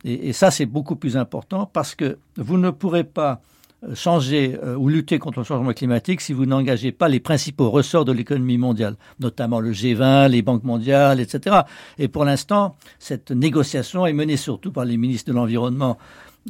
Et, 0.04 0.32
ça, 0.32 0.50
c'est 0.50 0.66
beaucoup 0.66 0.96
plus 0.96 1.16
important 1.16 1.68
parce 1.72 1.94
que 1.94 2.18
vous 2.36 2.58
ne 2.58 2.70
pourrez 2.70 3.04
pas 3.04 3.40
euh, 3.84 3.94
changer 3.94 4.58
euh, 4.62 4.76
ou 4.76 4.88
lutter 4.88 5.18
contre 5.18 5.40
le 5.40 5.44
changement 5.44 5.72
climatique 5.72 6.20
si 6.20 6.32
vous 6.32 6.46
n'engagez 6.46 6.92
pas 6.92 7.08
les 7.08 7.20
principaux 7.20 7.70
ressorts 7.70 8.04
de 8.04 8.12
l'économie 8.12 8.58
mondiale, 8.58 8.96
notamment 9.20 9.60
le 9.60 9.72
G20, 9.72 10.28
les 10.28 10.42
banques 10.42 10.64
mondiales, 10.64 11.20
etc. 11.20 11.62
Et 11.98 12.08
pour 12.08 12.24
l'instant, 12.24 12.76
cette 12.98 13.30
négociation 13.30 14.06
est 14.06 14.12
menée 14.12 14.36
surtout 14.36 14.72
par 14.72 14.84
les 14.84 14.96
ministres 14.96 15.30
de 15.30 15.36
l'Environnement 15.36 15.98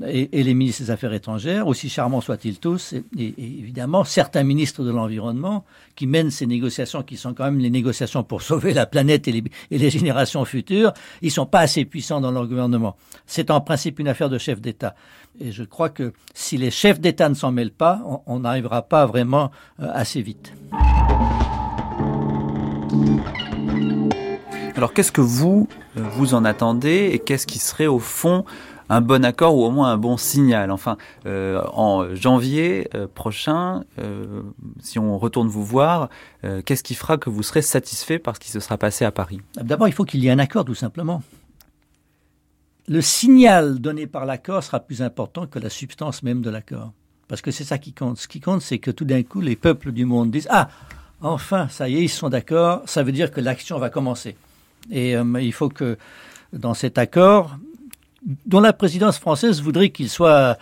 et, 0.04 0.42
les 0.42 0.54
ministres 0.54 0.82
des 0.82 0.90
Affaires 0.90 1.12
étrangères, 1.12 1.66
aussi 1.66 1.88
charmants 1.88 2.20
soient-ils 2.20 2.58
tous, 2.58 2.92
et, 2.92 3.34
évidemment 3.38 4.04
certains 4.04 4.42
ministres 4.42 4.84
de 4.84 4.90
l'Environnement 4.90 5.64
qui 5.94 6.06
mènent 6.06 6.30
ces 6.30 6.46
négociations, 6.46 7.02
qui 7.02 7.16
sont 7.16 7.34
quand 7.34 7.44
même 7.44 7.58
les 7.58 7.70
négociations 7.70 8.22
pour 8.22 8.42
sauver 8.42 8.74
la 8.74 8.86
planète 8.86 9.28
et 9.28 9.42
les, 9.70 9.90
générations 9.90 10.44
futures, 10.44 10.92
ils 11.22 11.30
sont 11.30 11.46
pas 11.46 11.60
assez 11.60 11.84
puissants 11.84 12.20
dans 12.20 12.30
leur 12.30 12.46
gouvernement. 12.46 12.96
C'est 13.26 13.50
en 13.50 13.60
principe 13.60 13.98
une 13.98 14.08
affaire 14.08 14.28
de 14.28 14.38
chef 14.38 14.60
d'État. 14.60 14.94
Et 15.40 15.52
je 15.52 15.64
crois 15.64 15.88
que 15.88 16.12
si 16.34 16.56
les 16.56 16.70
chefs 16.70 17.00
d'État 17.00 17.28
ne 17.28 17.34
s'en 17.34 17.52
mêlent 17.52 17.70
pas, 17.70 18.02
on 18.26 18.40
n'arrivera 18.40 18.82
pas 18.82 19.06
vraiment 19.06 19.50
euh, 19.80 19.88
assez 19.92 20.22
vite. 20.22 20.52
Alors 24.76 24.92
qu'est-ce 24.92 25.12
que 25.12 25.22
vous, 25.22 25.68
euh, 25.96 26.02
vous 26.12 26.34
en 26.34 26.44
attendez 26.44 27.10
et 27.12 27.18
qu'est-ce 27.18 27.46
qui 27.46 27.58
serait 27.58 27.86
au 27.86 27.98
fond 27.98 28.44
un 28.88 29.00
bon 29.00 29.24
accord 29.24 29.56
ou 29.56 29.64
au 29.64 29.70
moins 29.70 29.90
un 29.90 29.96
bon 29.96 30.16
signal. 30.16 30.70
Enfin, 30.70 30.96
euh, 31.26 31.62
en 31.72 32.14
janvier 32.14 32.88
euh, 32.94 33.06
prochain, 33.12 33.84
euh, 33.98 34.42
si 34.80 34.98
on 34.98 35.18
retourne 35.18 35.48
vous 35.48 35.64
voir, 35.64 36.08
qu'est-ce 36.64 36.84
qui 36.84 36.94
fera 36.94 37.18
que 37.18 37.28
vous 37.28 37.42
serez 37.42 37.62
satisfait 37.62 38.20
par 38.20 38.36
ce 38.36 38.40
qui 38.40 38.50
se 38.50 38.60
sera 38.60 38.78
passé 38.78 39.04
à 39.04 39.10
Paris? 39.10 39.40
D'abord, 39.56 39.88
il 39.88 39.92
faut 39.92 40.04
qu'il 40.04 40.22
y 40.22 40.28
ait 40.28 40.30
un 40.30 40.38
accord, 40.38 40.64
tout 40.64 40.76
simplement. 40.76 41.22
Le 42.86 43.00
signal 43.00 43.80
donné 43.80 44.06
par 44.06 44.26
l'accord 44.26 44.62
sera 44.62 44.78
plus 44.78 45.02
important 45.02 45.46
que 45.46 45.58
la 45.58 45.70
substance 45.70 46.22
même 46.22 46.40
de 46.40 46.50
l'accord. 46.50 46.92
Parce 47.26 47.42
que 47.42 47.50
c'est 47.50 47.64
ça 47.64 47.78
qui 47.78 47.92
compte. 47.92 48.18
Ce 48.18 48.28
qui 48.28 48.38
compte, 48.38 48.62
c'est 48.62 48.78
que 48.78 48.92
tout 48.92 49.04
d'un 49.04 49.24
coup, 49.24 49.40
les 49.40 49.56
peuples 49.56 49.90
du 49.90 50.04
monde 50.04 50.30
disent 50.30 50.46
Ah, 50.50 50.68
enfin, 51.20 51.66
ça 51.68 51.88
y 51.88 51.96
est, 51.96 52.04
ils 52.04 52.08
sont 52.08 52.28
d'accord, 52.28 52.82
ça 52.86 53.02
veut 53.02 53.10
dire 53.10 53.32
que 53.32 53.40
l'action 53.40 53.80
va 53.80 53.90
commencer. 53.90 54.36
Et 54.92 55.14
il 55.14 55.52
faut 55.52 55.68
que 55.68 55.98
dans 56.52 56.74
cet 56.74 56.96
accord, 56.96 57.58
dont 58.44 58.60
la 58.60 58.72
présidence 58.72 59.18
française 59.18 59.62
voudrait 59.62 59.90
qu'il 59.90 60.10
soit 60.10 60.58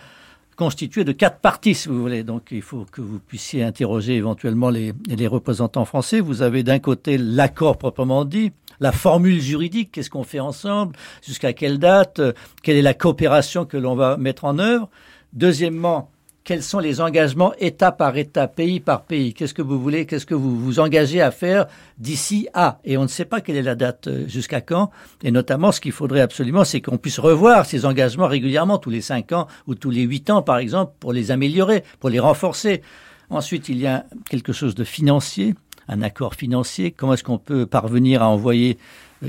constitué 0.55 1.03
de 1.03 1.11
quatre 1.11 1.39
parties, 1.39 1.75
si 1.75 1.89
vous 1.89 2.01
voulez. 2.01 2.23
Donc 2.23 2.47
il 2.51 2.61
faut 2.61 2.85
que 2.91 3.01
vous 3.01 3.19
puissiez 3.19 3.63
interroger 3.63 4.15
éventuellement 4.15 4.69
les, 4.69 4.93
les 5.07 5.27
représentants 5.27 5.85
français. 5.85 6.19
Vous 6.19 6.41
avez 6.41 6.63
d'un 6.63 6.79
côté 6.79 7.17
l'accord 7.17 7.77
proprement 7.77 8.23
dit, 8.23 8.51
la 8.79 8.91
formule 8.91 9.41
juridique, 9.41 9.91
qu'est-ce 9.91 10.09
qu'on 10.09 10.23
fait 10.23 10.39
ensemble, 10.39 10.95
jusqu'à 11.25 11.53
quelle 11.53 11.79
date, 11.79 12.21
quelle 12.61 12.77
est 12.77 12.81
la 12.81 12.93
coopération 12.93 13.65
que 13.65 13.77
l'on 13.77 13.95
va 13.95 14.17
mettre 14.17 14.45
en 14.45 14.59
œuvre. 14.59 14.89
Deuxièmement, 15.33 16.11
quels 16.45 16.61
sont 16.61 16.77
les 16.77 17.01
engagements 17.01 17.53
État 17.57 17.91
par 17.91 18.15
État, 18.15 18.47
pays 18.47 18.79
par 18.79 19.01
pays? 19.01 19.33
Qu'est-ce 19.33 19.55
que 19.55 19.63
vous 19.63 19.81
voulez 19.81 20.05
Qu'est-ce 20.05 20.27
que 20.27 20.35
vous 20.35 20.57
vous 20.57 20.79
engagez 20.79 21.19
à 21.19 21.31
faire 21.31 21.65
d'ici 21.97 22.47
à? 22.53 22.77
Et 22.85 22.97
on 22.97 23.01
ne 23.01 23.07
sait 23.07 23.25
pas 23.25 23.41
quelle 23.41 23.55
est 23.55 23.63
la 23.63 23.73
date 23.73 24.07
euh, 24.07 24.27
jusqu'à 24.27 24.61
quand. 24.61 24.91
Et 25.23 25.31
notamment, 25.31 25.71
ce 25.71 25.81
qu'il 25.81 25.91
faudrait 25.91 26.21
absolument, 26.21 26.63
c'est 26.63 26.81
qu'on 26.81 26.97
puisse 26.97 27.17
revoir 27.17 27.65
ces 27.65 27.83
engagements 27.83 28.27
régulièrement, 28.27 28.77
tous 28.77 28.91
les 28.91 29.01
cinq 29.01 29.31
ans 29.31 29.47
ou 29.65 29.73
tous 29.73 29.89
les 29.89 30.03
huit 30.03 30.29
ans, 30.29 30.43
par 30.43 30.59
exemple, 30.59 30.93
pour 30.99 31.13
les 31.13 31.31
améliorer, 31.31 31.83
pour 31.99 32.11
les 32.11 32.19
renforcer. 32.19 32.83
Ensuite, 33.31 33.67
il 33.67 33.79
y 33.79 33.87
a 33.87 34.05
quelque 34.29 34.53
chose 34.53 34.75
de 34.75 34.83
financier, 34.83 35.55
un 35.87 36.03
accord 36.03 36.35
financier. 36.35 36.91
Comment 36.91 37.15
est-ce 37.15 37.23
qu'on 37.23 37.39
peut 37.39 37.65
parvenir 37.65 38.21
à 38.21 38.29
envoyer 38.29 38.77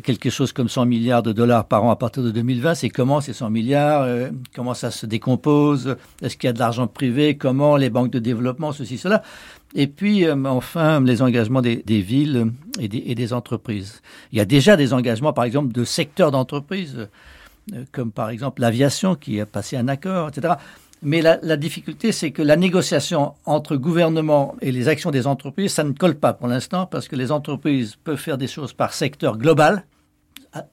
quelque 0.02 0.30
chose 0.30 0.52
comme 0.52 0.68
100 0.68 0.86
milliards 0.86 1.22
de 1.22 1.32
dollars 1.32 1.66
par 1.66 1.84
an 1.84 1.90
à 1.90 1.96
partir 1.96 2.22
de 2.22 2.30
2020. 2.30 2.74
C'est 2.74 2.88
comment 2.88 3.20
ces 3.20 3.32
100 3.32 3.50
milliards, 3.50 4.02
euh, 4.02 4.30
comment 4.54 4.74
ça 4.74 4.90
se 4.90 5.06
décompose, 5.06 5.96
est-ce 6.22 6.36
qu'il 6.36 6.48
y 6.48 6.50
a 6.50 6.52
de 6.52 6.58
l'argent 6.58 6.86
privé, 6.86 7.36
comment 7.36 7.76
les 7.76 7.90
banques 7.90 8.10
de 8.10 8.18
développement, 8.18 8.72
ceci, 8.72 8.98
cela? 8.98 9.22
Et 9.74 9.86
puis, 9.86 10.24
euh, 10.24 10.36
enfin, 10.46 11.00
les 11.00 11.22
engagements 11.22 11.62
des, 11.62 11.82
villes 11.86 12.52
et 12.80 13.14
des, 13.14 13.32
entreprises. 13.32 14.02
Il 14.32 14.38
y 14.38 14.40
a 14.40 14.44
déjà 14.44 14.76
des 14.76 14.92
engagements, 14.92 15.32
par 15.32 15.44
exemple, 15.44 15.72
de 15.72 15.84
secteurs 15.84 16.30
d'entreprise, 16.30 17.08
euh, 17.74 17.84
comme 17.92 18.12
par 18.12 18.30
exemple 18.30 18.60
l'aviation 18.60 19.16
qui 19.16 19.40
a 19.40 19.46
passé 19.46 19.76
un 19.76 19.88
accord, 19.88 20.28
etc. 20.28 20.54
Mais 21.08 21.22
la, 21.22 21.56
difficulté, 21.56 22.10
c'est 22.10 22.32
que 22.32 22.42
la 22.42 22.56
négociation 22.56 23.34
entre 23.44 23.76
gouvernement 23.76 24.56
et 24.60 24.72
les 24.72 24.88
actions 24.88 25.12
des 25.12 25.28
entreprises, 25.28 25.72
ça 25.74 25.84
ne 25.84 25.92
colle 25.92 26.16
pas 26.16 26.32
pour 26.32 26.48
l'instant, 26.48 26.84
parce 26.84 27.06
que 27.06 27.14
les 27.14 27.30
entreprises 27.30 27.94
peuvent 27.94 28.18
faire 28.18 28.36
des 28.36 28.48
choses 28.48 28.72
par 28.72 28.92
secteur 28.92 29.38
global, 29.38 29.84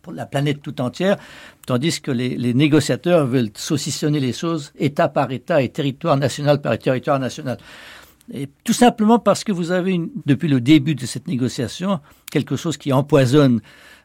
pour 0.01 0.11
la 0.11 0.25
planète 0.25 0.63
tout 0.63 0.81
entière, 0.81 1.17
tandis 1.67 2.01
que 2.01 2.09
les, 2.09 2.55
négociateurs 2.55 3.27
veulent 3.27 3.51
saucissonner 3.53 4.19
les 4.19 4.33
choses 4.33 4.73
État 4.79 5.07
par 5.07 5.31
État 5.31 5.61
et 5.61 5.69
territoire 5.69 6.17
national 6.17 6.61
par 6.61 6.79
territoire 6.79 7.19
national. 7.19 7.59
Et 8.33 8.49
tout 8.63 8.73
simplement 8.73 9.19
parce 9.19 9.43
que 9.43 9.51
vous 9.51 9.69
avez, 9.69 10.01
depuis 10.25 10.47
le 10.47 10.61
début 10.61 10.95
de 10.95 11.05
cette 11.05 11.27
négociation, 11.27 11.99
quelque 12.31 12.55
chose 12.55 12.77
qui 12.77 12.91
empoisonne 12.91 13.61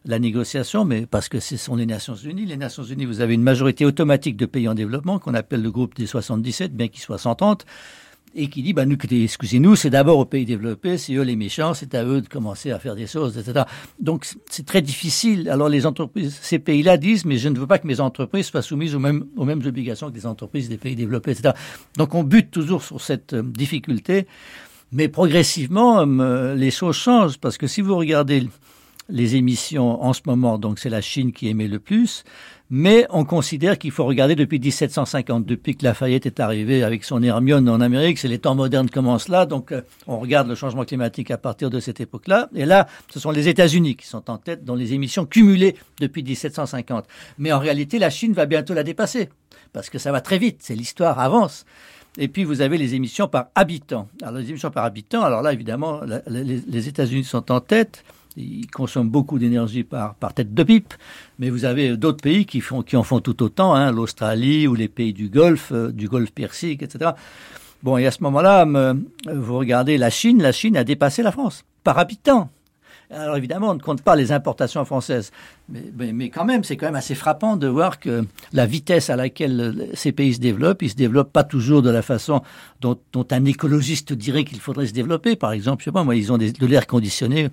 la 0.08 0.18
négociation, 0.18 0.86
mais 0.86 1.06
parce 1.06 1.28
que 1.28 1.38
ce 1.38 1.58
sont 1.58 1.76
les 1.76 1.86
Nations 1.86 2.14
Unies. 2.14 2.46
Les 2.46 2.56
Nations 2.56 2.82
Unies, 2.82 3.04
vous 3.04 3.20
avez 3.20 3.34
une 3.34 3.42
majorité 3.42 3.84
automatique 3.84 4.38
de 4.38 4.46
pays 4.46 4.66
en 4.66 4.74
développement 4.74 5.18
qu'on 5.18 5.34
appelle 5.34 5.62
le 5.62 5.70
groupe 5.70 5.94
des 5.94 6.06
77, 6.06 6.74
bien 6.74 6.88
qu'il 6.88 7.02
soit 7.02 7.18
130, 7.18 7.66
et 8.34 8.48
qui 8.48 8.62
dit, 8.62 8.72
bah, 8.72 8.86
nous, 8.86 8.96
excusez-nous, 9.10 9.76
c'est 9.76 9.90
d'abord 9.90 10.18
aux 10.18 10.24
pays 10.24 10.46
développés, 10.46 10.96
c'est 10.96 11.12
eux 11.12 11.22
les 11.22 11.36
méchants, 11.36 11.74
c'est 11.74 11.94
à 11.94 12.04
eux 12.04 12.22
de 12.22 12.28
commencer 12.28 12.70
à 12.70 12.78
faire 12.78 12.94
des 12.96 13.06
choses, 13.06 13.36
etc. 13.36 13.66
Donc, 14.00 14.26
c'est 14.48 14.64
très 14.64 14.80
difficile. 14.80 15.50
Alors, 15.50 15.68
les 15.68 15.84
entreprises, 15.84 16.38
ces 16.40 16.58
pays-là 16.58 16.96
disent, 16.96 17.26
mais 17.26 17.36
je 17.36 17.50
ne 17.50 17.58
veux 17.58 17.66
pas 17.66 17.78
que 17.78 17.86
mes 17.86 18.00
entreprises 18.00 18.46
soient 18.46 18.62
soumises 18.62 18.94
aux 18.94 18.98
mêmes, 18.98 19.26
aux 19.36 19.44
mêmes 19.44 19.62
obligations 19.66 20.10
que 20.10 20.14
les 20.14 20.26
entreprises 20.26 20.70
des 20.70 20.78
pays 20.78 20.96
développés, 20.96 21.32
etc. 21.32 21.54
Donc, 21.98 22.14
on 22.14 22.22
bute 22.22 22.50
toujours 22.50 22.82
sur 22.82 23.02
cette 23.02 23.34
euh, 23.34 23.42
difficulté. 23.42 24.26
Mais 24.90 25.08
progressivement, 25.08 26.00
euh, 26.00 26.54
les 26.54 26.70
choses 26.70 26.96
changent, 26.96 27.36
parce 27.36 27.58
que 27.58 27.66
si 27.66 27.82
vous 27.82 27.94
regardez 27.94 28.48
les 29.08 29.36
émissions 29.36 30.02
en 30.02 30.12
ce 30.12 30.20
moment, 30.26 30.58
donc 30.58 30.78
c'est 30.78 30.90
la 30.90 31.00
Chine 31.00 31.32
qui 31.32 31.48
émet 31.48 31.68
le 31.68 31.78
plus, 31.78 32.24
mais 32.70 33.06
on 33.08 33.24
considère 33.24 33.78
qu'il 33.78 33.90
faut 33.90 34.04
regarder 34.04 34.34
depuis 34.34 34.58
1750, 34.58 35.46
depuis 35.46 35.76
que 35.76 35.84
Lafayette 35.84 36.26
est 36.26 36.40
arrivé 36.40 36.82
avec 36.82 37.04
son 37.04 37.22
Hermione 37.22 37.68
en 37.70 37.80
Amérique, 37.80 38.18
c'est 38.18 38.28
les 38.28 38.38
temps 38.38 38.54
modernes 38.54 38.90
commencent 38.90 39.28
là, 39.28 39.46
donc 39.46 39.72
euh, 39.72 39.80
on 40.06 40.18
regarde 40.18 40.48
le 40.48 40.54
changement 40.54 40.84
climatique 40.84 41.30
à 41.30 41.38
partir 41.38 41.70
de 41.70 41.80
cette 41.80 42.00
époque-là, 42.00 42.50
et 42.54 42.66
là, 42.66 42.86
ce 43.10 43.18
sont 43.18 43.30
les 43.30 43.48
États-Unis 43.48 43.96
qui 43.96 44.06
sont 44.06 44.30
en 44.30 44.36
tête 44.36 44.64
dans 44.64 44.74
les 44.74 44.92
émissions 44.92 45.24
cumulées 45.24 45.76
depuis 46.00 46.22
1750. 46.22 47.06
Mais 47.38 47.52
en 47.52 47.58
réalité, 47.58 47.98
la 47.98 48.10
Chine 48.10 48.34
va 48.34 48.44
bientôt 48.44 48.74
la 48.74 48.82
dépasser, 48.82 49.30
parce 49.72 49.88
que 49.88 49.98
ça 49.98 50.12
va 50.12 50.20
très 50.20 50.38
vite, 50.38 50.58
c'est 50.60 50.74
l'histoire 50.74 51.18
avance. 51.18 51.64
Et 52.20 52.28
puis 52.28 52.44
vous 52.44 52.62
avez 52.62 52.78
les 52.78 52.94
émissions 52.94 53.28
par 53.28 53.46
habitant. 53.54 54.08
Alors 54.22 54.40
les 54.40 54.48
émissions 54.48 54.70
par 54.70 54.84
habitant, 54.84 55.22
alors 55.22 55.40
là 55.40 55.52
évidemment, 55.52 56.00
les 56.26 56.88
États-Unis 56.88 57.24
sont 57.24 57.52
en 57.52 57.60
tête 57.60 58.02
ils 58.38 58.70
consomment 58.70 59.10
beaucoup 59.10 59.38
d'énergie 59.38 59.84
par, 59.84 60.14
par 60.14 60.32
tête 60.32 60.54
de 60.54 60.62
pipe, 60.62 60.94
mais 61.38 61.50
vous 61.50 61.64
avez 61.64 61.96
d'autres 61.96 62.22
pays 62.22 62.46
qui, 62.46 62.60
font, 62.60 62.82
qui 62.82 62.96
en 62.96 63.02
font 63.02 63.20
tout 63.20 63.42
autant, 63.42 63.74
hein, 63.74 63.92
l'Australie 63.92 64.66
ou 64.66 64.74
les 64.74 64.88
pays 64.88 65.12
du 65.12 65.28
Golfe, 65.28 65.72
euh, 65.72 65.90
du 65.90 66.08
Golfe 66.08 66.32
Persique, 66.32 66.82
etc. 66.82 67.12
Bon, 67.82 67.96
et 67.96 68.06
à 68.06 68.10
ce 68.10 68.22
moment-là, 68.24 68.66
vous 69.32 69.56
regardez 69.56 69.98
la 69.98 70.10
Chine, 70.10 70.42
la 70.42 70.50
Chine 70.50 70.76
a 70.76 70.82
dépassé 70.82 71.22
la 71.22 71.30
France 71.30 71.64
par 71.84 71.96
habitant. 71.98 72.50
Alors 73.10 73.36
évidemment, 73.36 73.70
on 73.70 73.74
ne 73.74 73.80
compte 73.80 74.02
pas 74.02 74.16
les 74.16 74.32
importations 74.32 74.84
françaises, 74.84 75.30
mais, 75.70 76.12
mais, 76.12 76.28
quand 76.28 76.44
même, 76.44 76.62
c'est 76.62 76.76
quand 76.76 76.86
même 76.86 76.94
assez 76.94 77.14
frappant 77.14 77.56
de 77.56 77.66
voir 77.66 78.00
que 78.00 78.26
la 78.52 78.66
vitesse 78.66 79.08
à 79.08 79.16
laquelle 79.16 79.88
ces 79.94 80.12
pays 80.12 80.34
se 80.34 80.40
développent, 80.40 80.82
ils 80.82 80.90
se 80.90 80.94
développent 80.94 81.32
pas 81.32 81.44
toujours 81.44 81.80
de 81.80 81.88
la 81.88 82.02
façon 82.02 82.42
dont, 82.82 82.98
un 83.30 83.44
écologiste 83.46 84.12
dirait 84.12 84.44
qu'il 84.44 84.60
faudrait 84.60 84.86
se 84.86 84.92
développer. 84.92 85.36
Par 85.36 85.52
exemple, 85.52 85.80
je 85.80 85.86
sais 85.86 85.92
pas, 85.92 86.04
moi, 86.04 86.16
ils 86.16 86.32
ont 86.32 86.38
de 86.38 86.66
l'air 86.66 86.86
conditionné. 86.86 87.48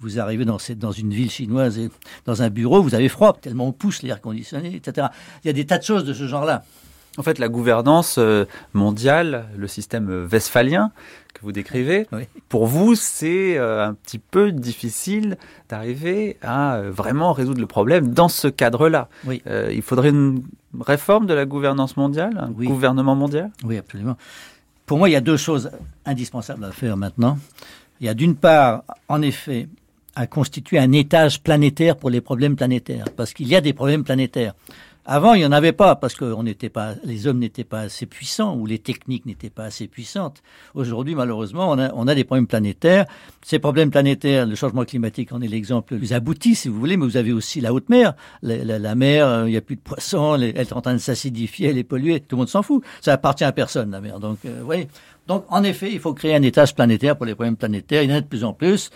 Vous 0.00 0.20
arrivez 0.20 0.44
dans, 0.44 0.58
dans 0.76 0.92
une 0.92 1.12
ville 1.12 1.30
chinoise 1.30 1.78
et 1.78 1.90
dans 2.24 2.42
un 2.42 2.48
bureau, 2.48 2.80
vous 2.80 2.94
avez 2.94 3.08
froid 3.08 3.36
tellement 3.40 3.66
on 3.66 3.72
pousse 3.72 4.02
l'air 4.02 4.20
conditionné, 4.20 4.76
etc. 4.76 5.08
Il 5.42 5.48
y 5.48 5.50
a 5.50 5.52
des 5.52 5.66
tas 5.66 5.78
de 5.78 5.82
choses 5.82 6.04
de 6.04 6.14
ce 6.14 6.26
genre-là. 6.26 6.62
En 7.18 7.22
fait, 7.22 7.38
la 7.38 7.48
gouvernance 7.48 8.16
euh, 8.18 8.44
mondiale, 8.72 9.46
le 9.56 9.66
système 9.66 10.28
westphalien 10.30 10.92
que 11.34 11.40
vous 11.42 11.52
décrivez, 11.52 12.06
pour 12.48 12.66
vous, 12.66 12.94
c'est 12.94 13.58
euh, 13.58 13.86
un 13.86 13.94
petit 13.94 14.18
peu 14.18 14.52
difficile 14.52 15.36
d'arriver 15.68 16.36
à 16.42 16.76
euh, 16.76 16.90
vraiment 16.90 17.32
résoudre 17.32 17.60
le 17.60 17.66
problème 17.66 18.12
dans 18.12 18.28
ce 18.28 18.48
cadre-là. 18.48 19.08
il 19.44 19.82
faudrait 19.82 20.10
une 20.10 20.42
réforme 20.78 21.26
de 21.26 21.34
la 21.34 21.46
gouvernance 21.46 21.96
mondiale, 21.96 22.38
un 22.38 22.50
gouvernement 22.50 23.16
mondial? 23.16 23.50
Oui, 23.64 23.76
absolument. 23.76 24.16
Pour 24.86 24.98
moi, 24.98 25.08
il 25.08 25.12
y 25.12 25.16
a 25.16 25.20
deux 25.20 25.36
choses 25.36 25.70
indispensables 26.04 26.64
à 26.64 26.72
faire 26.72 26.96
maintenant. 26.96 27.38
Il 28.00 28.06
y 28.06 28.08
a 28.08 28.14
d'une 28.14 28.34
part, 28.34 28.84
en 29.08 29.20
effet, 29.22 29.68
à 30.14 30.26
constituer 30.26 30.78
un 30.78 30.92
étage 30.92 31.42
planétaire 31.42 31.96
pour 31.96 32.10
les 32.10 32.20
problèmes 32.20 32.56
planétaires, 32.56 33.06
parce 33.16 33.32
qu'il 33.32 33.48
y 33.48 33.56
a 33.56 33.60
des 33.60 33.72
problèmes 33.72 34.04
planétaires. 34.04 34.54
Avant, 35.06 35.32
il 35.32 35.38
n'y 35.38 35.46
en 35.46 35.52
avait 35.52 35.72
pas 35.72 35.96
parce 35.96 36.14
que 36.14 36.24
on 36.24 36.44
pas, 36.72 36.94
les 37.04 37.26
hommes 37.26 37.38
n'étaient 37.38 37.64
pas 37.64 37.80
assez 37.80 38.04
puissants 38.04 38.54
ou 38.56 38.66
les 38.66 38.78
techniques 38.78 39.24
n'étaient 39.24 39.50
pas 39.50 39.64
assez 39.64 39.88
puissantes. 39.88 40.42
Aujourd'hui, 40.74 41.14
malheureusement, 41.14 41.70
on 41.70 41.78
a, 41.78 41.90
on 41.94 42.06
a, 42.06 42.14
des 42.14 42.24
problèmes 42.24 42.46
planétaires. 42.46 43.06
Ces 43.42 43.58
problèmes 43.58 43.90
planétaires, 43.90 44.46
le 44.46 44.54
changement 44.54 44.84
climatique 44.84 45.32
en 45.32 45.40
est 45.40 45.48
l'exemple 45.48 45.94
le 45.94 46.00
plus 46.00 46.12
abouti, 46.12 46.54
si 46.54 46.68
vous 46.68 46.78
voulez, 46.78 46.96
mais 46.98 47.06
vous 47.06 47.16
avez 47.16 47.32
aussi 47.32 47.60
la 47.60 47.72
haute 47.72 47.88
mer. 47.88 48.14
La, 48.42 48.78
la, 48.78 48.94
mer, 48.94 49.26
euh, 49.26 49.48
il 49.48 49.52
n'y 49.52 49.56
a 49.56 49.62
plus 49.62 49.76
de 49.76 49.80
poissons, 49.80 50.34
elle 50.34 50.44
est 50.44 50.72
en 50.72 50.82
train 50.82 50.92
de 50.92 50.98
s'acidifier, 50.98 51.68
elle 51.68 51.78
est 51.78 51.84
polluée. 51.84 52.20
Tout 52.20 52.36
le 52.36 52.40
monde 52.40 52.48
s'en 52.48 52.62
fout. 52.62 52.84
Ça 53.00 53.14
appartient 53.14 53.44
à 53.44 53.52
personne, 53.52 53.90
la 53.90 54.00
mer. 54.00 54.20
Donc, 54.20 54.38
euh, 54.44 54.60
voyez. 54.62 54.86
Donc, 55.26 55.44
en 55.48 55.62
effet, 55.62 55.90
il 55.92 56.00
faut 56.00 56.12
créer 56.12 56.34
un 56.34 56.42
étage 56.42 56.74
planétaire 56.74 57.16
pour 57.16 57.24
les 57.24 57.34
problèmes 57.34 57.56
planétaires. 57.56 58.02
Il 58.02 58.10
y 58.10 58.12
en 58.12 58.16
a 58.16 58.20
de 58.20 58.26
plus 58.26 58.44
en 58.44 58.52
plus 58.52 58.90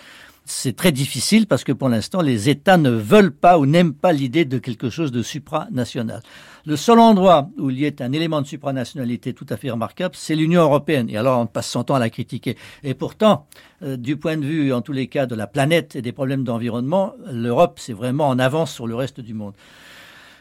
c'est 0.45 0.77
très 0.77 0.93
difficile 0.93 1.47
parce 1.47 1.65
que 1.65 1.73
pour 1.73 1.89
l'instant, 1.89 2.21
les 2.21 2.51
États 2.51 2.77
ne 2.77 2.91
veulent 2.91 3.35
pas 3.35 3.59
ou 3.59 3.65
n'aiment 3.65 3.95
pas 3.95 4.13
l'idée 4.13 4.45
de 4.45 4.59
quelque 4.59 4.91
chose 4.91 5.11
de 5.11 5.23
supranational. 5.23 6.23
Le 6.67 6.77
seul 6.77 6.99
endroit 6.99 7.49
où 7.59 7.71
il 7.71 7.79
y 7.79 7.85
ait 7.87 8.03
un 8.03 8.13
élément 8.13 8.43
de 8.43 8.47
supranationalité 8.47 9.33
tout 9.33 9.47
à 9.49 9.57
fait 9.57 9.71
remarquable, 9.71 10.15
c'est 10.17 10.35
l'Union 10.35 10.63
européenne. 10.63 11.09
Et 11.09 11.17
alors, 11.17 11.41
on 11.41 11.47
passe 11.47 11.71
son 11.71 11.85
temps 11.85 11.95
à 11.95 11.99
la 11.99 12.11
critiquer. 12.11 12.57
Et 12.83 12.95
pourtant, 12.95 13.47
euh, 13.83 13.97
du 13.97 14.17
point 14.17 14.37
de 14.37 14.45
vue, 14.45 14.73
en 14.73 14.83
tous 14.83 14.93
les 14.93 15.07
cas, 15.07 15.27
de 15.27 15.35
la 15.35 15.47
planète 15.47 15.97
et 15.97 16.03
des 16.03 16.13
problèmes 16.13 16.45
d'environnement, 16.45 17.15
l'Europe, 17.31 17.79
c'est 17.81 17.93
vraiment 17.95 18.29
en 18.29 18.39
avance 18.39 18.73
sur 18.73 18.87
le 18.87 18.95
reste 18.95 19.21
du 19.21 19.33
monde. 19.33 19.55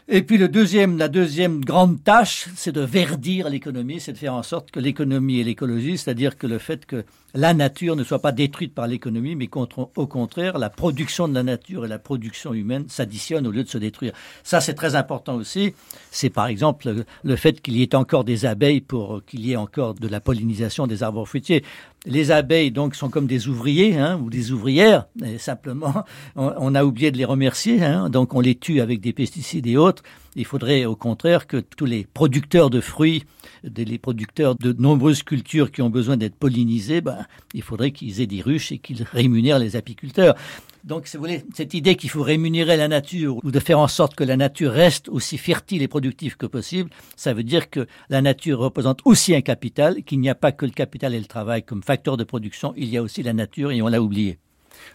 Et 0.06 0.20
puis 0.20 0.36
le 0.36 0.48
deuxième, 0.48 0.98
la 0.98 1.08
deuxième 1.08 1.64
grande 1.64 2.04
tâche, 2.04 2.48
c'est 2.56 2.72
de 2.72 2.82
verdir 2.82 3.48
l'économie, 3.48 4.00
c'est 4.00 4.12
de 4.12 4.18
faire 4.18 4.34
en 4.34 4.42
sorte 4.42 4.70
que 4.70 4.78
l'économie 4.78 5.40
et 5.40 5.44
l'écologie, 5.44 5.96
c'est-à-dire 5.96 6.36
que 6.36 6.46
le 6.46 6.58
fait 6.58 6.84
que 6.84 7.04
la 7.34 7.52
nature 7.52 7.96
ne 7.96 8.04
soit 8.04 8.20
pas 8.20 8.32
détruite 8.32 8.74
par 8.74 8.86
l'économie, 8.86 9.34
mais 9.34 9.48
au 9.96 10.06
contraire, 10.06 10.58
la 10.58 10.70
production 10.70 11.26
de 11.26 11.34
la 11.34 11.42
nature 11.42 11.84
et 11.84 11.88
la 11.88 11.98
production 11.98 12.54
humaine 12.54 12.84
s'additionnent 12.88 13.46
au 13.46 13.50
lieu 13.50 13.64
de 13.64 13.68
se 13.68 13.78
détruire. 13.78 14.12
Ça, 14.44 14.60
c'est 14.60 14.74
très 14.74 14.94
important 14.94 15.34
aussi. 15.34 15.74
C'est 16.12 16.30
par 16.30 16.46
exemple 16.46 17.04
le 17.24 17.36
fait 17.36 17.60
qu'il 17.60 17.76
y 17.76 17.82
ait 17.82 17.94
encore 17.96 18.22
des 18.22 18.46
abeilles 18.46 18.80
pour 18.80 19.22
qu'il 19.26 19.44
y 19.44 19.52
ait 19.52 19.56
encore 19.56 19.94
de 19.94 20.06
la 20.06 20.20
pollinisation 20.20 20.86
des 20.86 21.02
arbres 21.02 21.24
fruitiers. 21.26 21.64
Les 22.06 22.30
abeilles, 22.30 22.70
donc, 22.70 22.94
sont 22.94 23.08
comme 23.08 23.26
des 23.26 23.48
ouvriers 23.48 23.96
hein, 23.96 24.20
ou 24.22 24.30
des 24.30 24.52
ouvrières. 24.52 25.06
Et 25.24 25.38
simplement, 25.38 26.04
on, 26.36 26.74
a 26.74 26.84
oublié 26.84 27.10
de 27.10 27.16
les 27.16 27.24
remercier. 27.24 27.82
Hein, 27.82 28.10
donc, 28.10 28.34
on 28.34 28.40
les 28.40 28.54
tue 28.54 28.80
avec 28.80 29.00
des 29.00 29.12
pesticides 29.12 29.66
et 29.66 29.76
autres. 29.76 30.02
Il 30.36 30.44
faudrait 30.44 30.84
au 30.84 30.96
contraire 30.96 31.46
que 31.46 31.58
tous 31.58 31.84
les 31.84 32.06
producteurs 32.12 32.70
de 32.70 32.80
fruits, 32.80 33.24
les 33.62 33.98
producteurs 33.98 34.56
de 34.56 34.72
nombreuses 34.72 35.22
cultures 35.22 35.70
qui 35.70 35.82
ont 35.82 35.90
besoin 35.90 36.16
d'être 36.16 36.34
pollinisés, 36.34 37.00
ben, 37.00 37.26
il 37.52 37.62
faudrait 37.62 37.92
qu'ils 37.92 38.20
aient 38.20 38.26
des 38.26 38.40
ruches 38.40 38.72
et 38.72 38.78
qu'ils 38.78 39.04
rémunèrent 39.04 39.58
les 39.58 39.76
apiculteurs. 39.76 40.34
Donc, 40.82 41.06
si 41.06 41.16
vous 41.16 41.22
voulez, 41.22 41.44
cette 41.54 41.72
idée 41.72 41.96
qu'il 41.96 42.10
faut 42.10 42.22
rémunérer 42.22 42.76
la 42.76 42.88
nature 42.88 43.38
ou 43.42 43.50
de 43.50 43.58
faire 43.58 43.78
en 43.78 43.88
sorte 43.88 44.14
que 44.14 44.24
la 44.24 44.36
nature 44.36 44.70
reste 44.70 45.08
aussi 45.08 45.38
fertile 45.38 45.82
et 45.82 45.88
productive 45.88 46.36
que 46.36 46.44
possible, 46.44 46.90
ça 47.16 47.32
veut 47.32 47.42
dire 47.42 47.70
que 47.70 47.86
la 48.10 48.20
nature 48.20 48.58
représente 48.58 49.00
aussi 49.06 49.34
un 49.34 49.40
capital, 49.40 50.02
qu'il 50.02 50.20
n'y 50.20 50.28
a 50.28 50.34
pas 50.34 50.52
que 50.52 50.66
le 50.66 50.72
capital 50.72 51.14
et 51.14 51.18
le 51.18 51.24
travail 51.24 51.62
comme 51.62 51.82
facteur 51.82 52.18
de 52.18 52.24
production, 52.24 52.74
il 52.76 52.90
y 52.90 52.98
a 52.98 53.02
aussi 53.02 53.22
la 53.22 53.32
nature 53.32 53.70
et 53.72 53.80
on 53.80 53.88
l'a 53.88 54.02
oublié. 54.02 54.38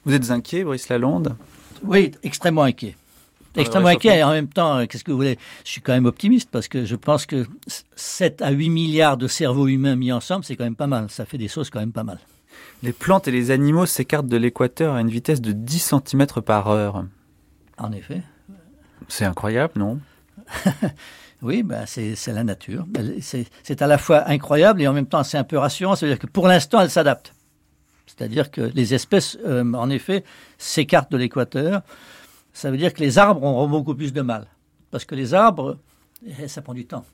Vous 0.05 0.13
êtes 0.13 0.29
inquiet, 0.29 0.63
Brice 0.63 0.89
Lalonde? 0.89 1.35
Oui, 1.83 2.11
extrêmement 2.21 2.63
inquiet. 2.63 2.95
Extrêmement 3.59 3.89
inquiet. 3.89 4.19
Et 4.19 4.23
en 4.23 4.31
même 4.31 4.47
temps, 4.47 4.77
euh, 4.77 4.85
qu'est-ce 4.85 5.03
que 5.03 5.11
vous 5.11 5.17
voulez? 5.17 5.37
Je 5.65 5.71
suis 5.71 5.81
quand 5.81 5.93
même 5.93 6.05
optimiste 6.05 6.49
parce 6.51 6.67
que 6.67 6.85
je 6.85 6.95
pense 6.95 7.25
que 7.25 7.45
7 7.95 8.41
à 8.41 8.51
8 8.51 8.69
milliards 8.69 9.17
de 9.17 9.27
cerveaux 9.27 9.67
humains 9.67 9.95
mis 9.95 10.11
ensemble, 10.11 10.45
c'est 10.45 10.55
quand 10.55 10.63
même 10.63 10.75
pas 10.75 10.87
mal. 10.87 11.09
Ça 11.09 11.25
fait 11.25 11.37
des 11.37 11.47
choses 11.47 11.69
quand 11.69 11.79
même 11.79 11.91
pas 11.91 12.03
mal. 12.03 12.19
Les 12.83 12.93
plantes 12.93 13.27
et 13.27 13.31
les 13.31 13.51
animaux 13.51 13.85
s'écartent 13.85 14.27
de 14.27 14.37
l'équateur 14.37 14.95
à 14.95 15.01
une 15.01 15.09
vitesse 15.09 15.41
de 15.41 15.51
10 15.51 15.93
cm 16.07 16.27
par 16.45 16.69
heure. 16.69 17.05
En 17.77 17.91
effet. 17.91 18.21
C'est 19.07 19.25
incroyable, 19.25 19.73
non? 19.77 19.99
Oui, 21.41 21.63
ben 21.63 21.85
c'est 21.85 22.15
la 22.27 22.43
nature. 22.43 22.85
C'est 23.21 23.81
à 23.81 23.87
la 23.87 23.97
fois 23.97 24.27
incroyable 24.27 24.81
et 24.81 24.87
en 24.87 24.93
même 24.93 25.05
temps 25.05 25.23
c'est 25.23 25.37
un 25.37 25.45
peu 25.45 25.57
rassurant. 25.57 25.95
C'est-à-dire 25.95 26.19
que 26.19 26.27
pour 26.27 26.47
l'instant, 26.47 26.81
elle 26.81 26.89
s'adapte. 26.89 27.33
C'est-à-dire 28.05 28.51
que 28.51 28.61
les 28.61 28.93
espèces, 28.93 29.37
euh, 29.45 29.63
en 29.73 29.89
effet, 29.89 30.25
s'écartent 30.57 31.11
de 31.11 31.17
l'équateur. 31.17 31.81
Ça 32.53 32.71
veut 32.71 32.77
dire 32.77 32.93
que 32.93 32.99
les 32.99 33.17
arbres 33.17 33.43
auront 33.43 33.67
beaucoup 33.67 33.95
plus 33.95 34.13
de 34.13 34.21
mal. 34.21 34.47
Parce 34.91 35.05
que 35.05 35.15
les 35.15 35.33
arbres, 35.33 35.77
eh, 36.25 36.47
ça 36.47 36.61
prend 36.61 36.73
du 36.73 36.85
temps. 36.85 37.05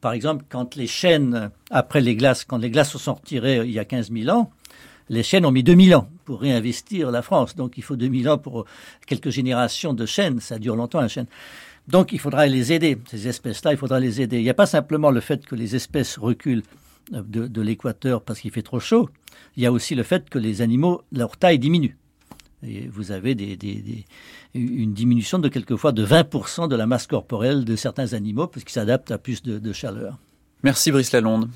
Par 0.00 0.12
exemple, 0.12 0.44
quand 0.48 0.76
les 0.76 0.86
chênes, 0.86 1.50
après 1.70 2.00
les 2.00 2.14
glaces, 2.14 2.44
quand 2.44 2.58
les 2.58 2.70
glaces 2.70 2.96
sont 2.96 3.14
retirées 3.14 3.62
il 3.64 3.72
y 3.72 3.78
a 3.78 3.84
15 3.84 4.12
000 4.12 4.28
ans, 4.36 4.50
les 5.08 5.22
chênes 5.22 5.46
ont 5.46 5.50
mis 5.50 5.62
2000 5.62 5.94
ans 5.94 6.08
pour 6.24 6.40
réinvestir 6.40 7.10
la 7.10 7.22
France. 7.22 7.56
Donc 7.56 7.78
il 7.78 7.82
faut 7.82 7.96
2000 7.96 8.28
ans 8.28 8.38
pour 8.38 8.66
quelques 9.06 9.30
générations 9.30 9.94
de 9.94 10.06
chênes. 10.06 10.40
Ça 10.40 10.58
dure 10.58 10.76
longtemps 10.76 10.98
un 10.98 11.08
chêne. 11.08 11.26
Donc 11.88 12.12
il 12.12 12.18
faudra 12.18 12.46
les 12.46 12.72
aider. 12.72 12.98
Ces 13.10 13.28
espèces-là, 13.28 13.72
il 13.72 13.78
faudra 13.78 14.00
les 14.00 14.20
aider. 14.20 14.38
Il 14.38 14.44
n'y 14.44 14.50
a 14.50 14.54
pas 14.54 14.66
simplement 14.66 15.10
le 15.10 15.20
fait 15.20 15.46
que 15.46 15.54
les 15.54 15.76
espèces 15.76 16.18
reculent 16.18 16.62
de, 17.10 17.60
l'équateur 17.60 18.22
parce 18.22 18.40
qu'il 18.40 18.50
fait 18.50 18.62
trop 18.62 18.80
chaud. 18.80 19.08
Il 19.56 19.62
y 19.62 19.66
a 19.66 19.72
aussi 19.72 19.94
le 19.94 20.02
fait 20.02 20.28
que 20.28 20.38
les 20.38 20.62
animaux, 20.62 21.02
leur 21.12 21.36
taille 21.36 21.58
diminue. 21.58 21.96
Et 22.66 22.88
vous 22.88 23.12
avez 23.12 23.36
une 24.54 24.92
diminution 24.92 25.38
de 25.38 25.48
quelquefois 25.48 25.92
de 25.92 26.04
20% 26.04 26.68
de 26.68 26.76
la 26.76 26.86
masse 26.86 27.06
corporelle 27.06 27.64
de 27.64 27.76
certains 27.76 28.12
animaux 28.12 28.46
parce 28.46 28.64
qu'ils 28.64 28.72
s'adaptent 28.72 29.10
à 29.10 29.18
plus 29.18 29.42
de, 29.42 29.58
de 29.58 29.72
chaleur. 29.72 30.18
Merci 30.62 30.90
Brice 30.90 31.12
Lalonde. 31.12 31.50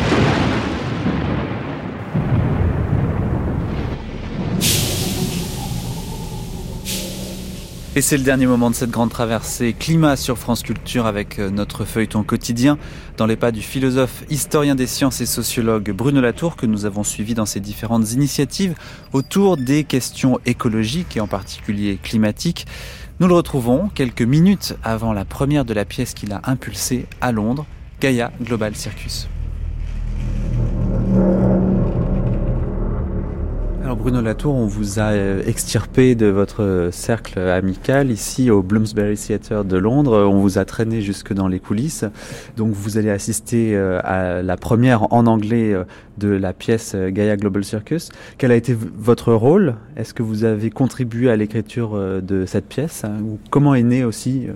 Et 7.98 8.00
c'est 8.00 8.16
le 8.16 8.22
dernier 8.22 8.46
moment 8.46 8.70
de 8.70 8.76
cette 8.76 8.92
grande 8.92 9.10
traversée 9.10 9.72
climat 9.72 10.14
sur 10.14 10.38
France 10.38 10.62
Culture 10.62 11.06
avec 11.06 11.40
euh, 11.40 11.50
notre 11.50 11.84
feuilleton 11.84 12.22
quotidien 12.22 12.78
dans 13.16 13.26
les 13.26 13.34
pas 13.34 13.50
du 13.50 13.60
philosophe, 13.60 14.22
historien 14.30 14.76
des 14.76 14.86
sciences 14.86 15.20
et 15.20 15.26
sociologue 15.26 15.90
Bruno 15.90 16.20
Latour 16.20 16.54
que 16.54 16.64
nous 16.64 16.84
avons 16.84 17.02
suivi 17.02 17.34
dans 17.34 17.44
ses 17.44 17.58
différentes 17.58 18.12
initiatives 18.12 18.76
autour 19.12 19.56
des 19.56 19.82
questions 19.82 20.38
écologiques 20.46 21.16
et 21.16 21.20
en 21.20 21.26
particulier 21.26 21.98
climatiques. 22.00 22.68
Nous 23.18 23.26
le 23.26 23.34
retrouvons 23.34 23.90
quelques 23.92 24.22
minutes 24.22 24.76
avant 24.84 25.12
la 25.12 25.24
première 25.24 25.64
de 25.64 25.74
la 25.74 25.84
pièce 25.84 26.14
qu'il 26.14 26.32
a 26.32 26.40
impulsée 26.44 27.06
à 27.20 27.32
Londres, 27.32 27.66
Gaia 28.00 28.30
Global 28.40 28.76
Circus. 28.76 29.28
Alors 33.88 33.96
Bruno 33.96 34.20
Latour, 34.20 34.54
on 34.54 34.66
vous 34.66 34.98
a 34.98 35.12
euh, 35.12 35.42
extirpé 35.46 36.14
de 36.14 36.26
votre 36.26 36.90
cercle 36.92 37.38
amical 37.38 38.10
ici 38.10 38.50
au 38.50 38.62
Bloomsbury 38.62 39.16
Theatre 39.16 39.64
de 39.64 39.78
Londres. 39.78 40.28
On 40.30 40.40
vous 40.40 40.58
a 40.58 40.66
traîné 40.66 41.00
jusque 41.00 41.32
dans 41.32 41.48
les 41.48 41.58
coulisses. 41.58 42.04
Donc 42.58 42.72
vous 42.72 42.98
allez 42.98 43.08
assister 43.08 43.74
euh, 43.74 43.98
à 44.04 44.42
la 44.42 44.56
première 44.58 45.10
en 45.14 45.26
anglais 45.26 45.72
euh, 45.72 45.84
de 46.18 46.28
la 46.28 46.52
pièce 46.52 46.94
Gaia 46.94 47.38
Global 47.38 47.64
Circus. 47.64 48.10
Quel 48.36 48.52
a 48.52 48.56
été 48.56 48.76
votre 48.76 49.32
rôle? 49.32 49.76
Est-ce 49.96 50.12
que 50.12 50.22
vous 50.22 50.44
avez 50.44 50.68
contribué 50.68 51.30
à 51.30 51.36
l'écriture 51.36 51.98
de 52.20 52.44
cette 52.44 52.66
pièce? 52.66 53.06
Comment 53.48 53.74
est 53.74 53.82
née 53.82 54.04
aussi 54.04 54.48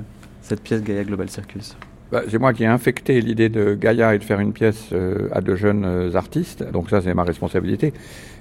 cette 0.42 0.60
pièce 0.60 0.82
Gaia 0.82 1.04
Global 1.04 1.30
Circus? 1.30 1.74
Bah, 2.10 2.20
c'est 2.28 2.38
moi 2.38 2.52
qui 2.52 2.64
ai 2.64 2.66
infecté 2.66 3.22
l'idée 3.22 3.48
de 3.48 3.72
Gaïa 3.72 4.14
et 4.14 4.18
de 4.18 4.24
faire 4.24 4.40
une 4.40 4.52
pièce 4.52 4.90
à 5.32 5.40
de 5.40 5.56
jeunes 5.56 6.10
artistes, 6.14 6.70
donc 6.70 6.90
ça 6.90 7.00
c'est 7.00 7.14
ma 7.14 7.24
responsabilité. 7.24 7.94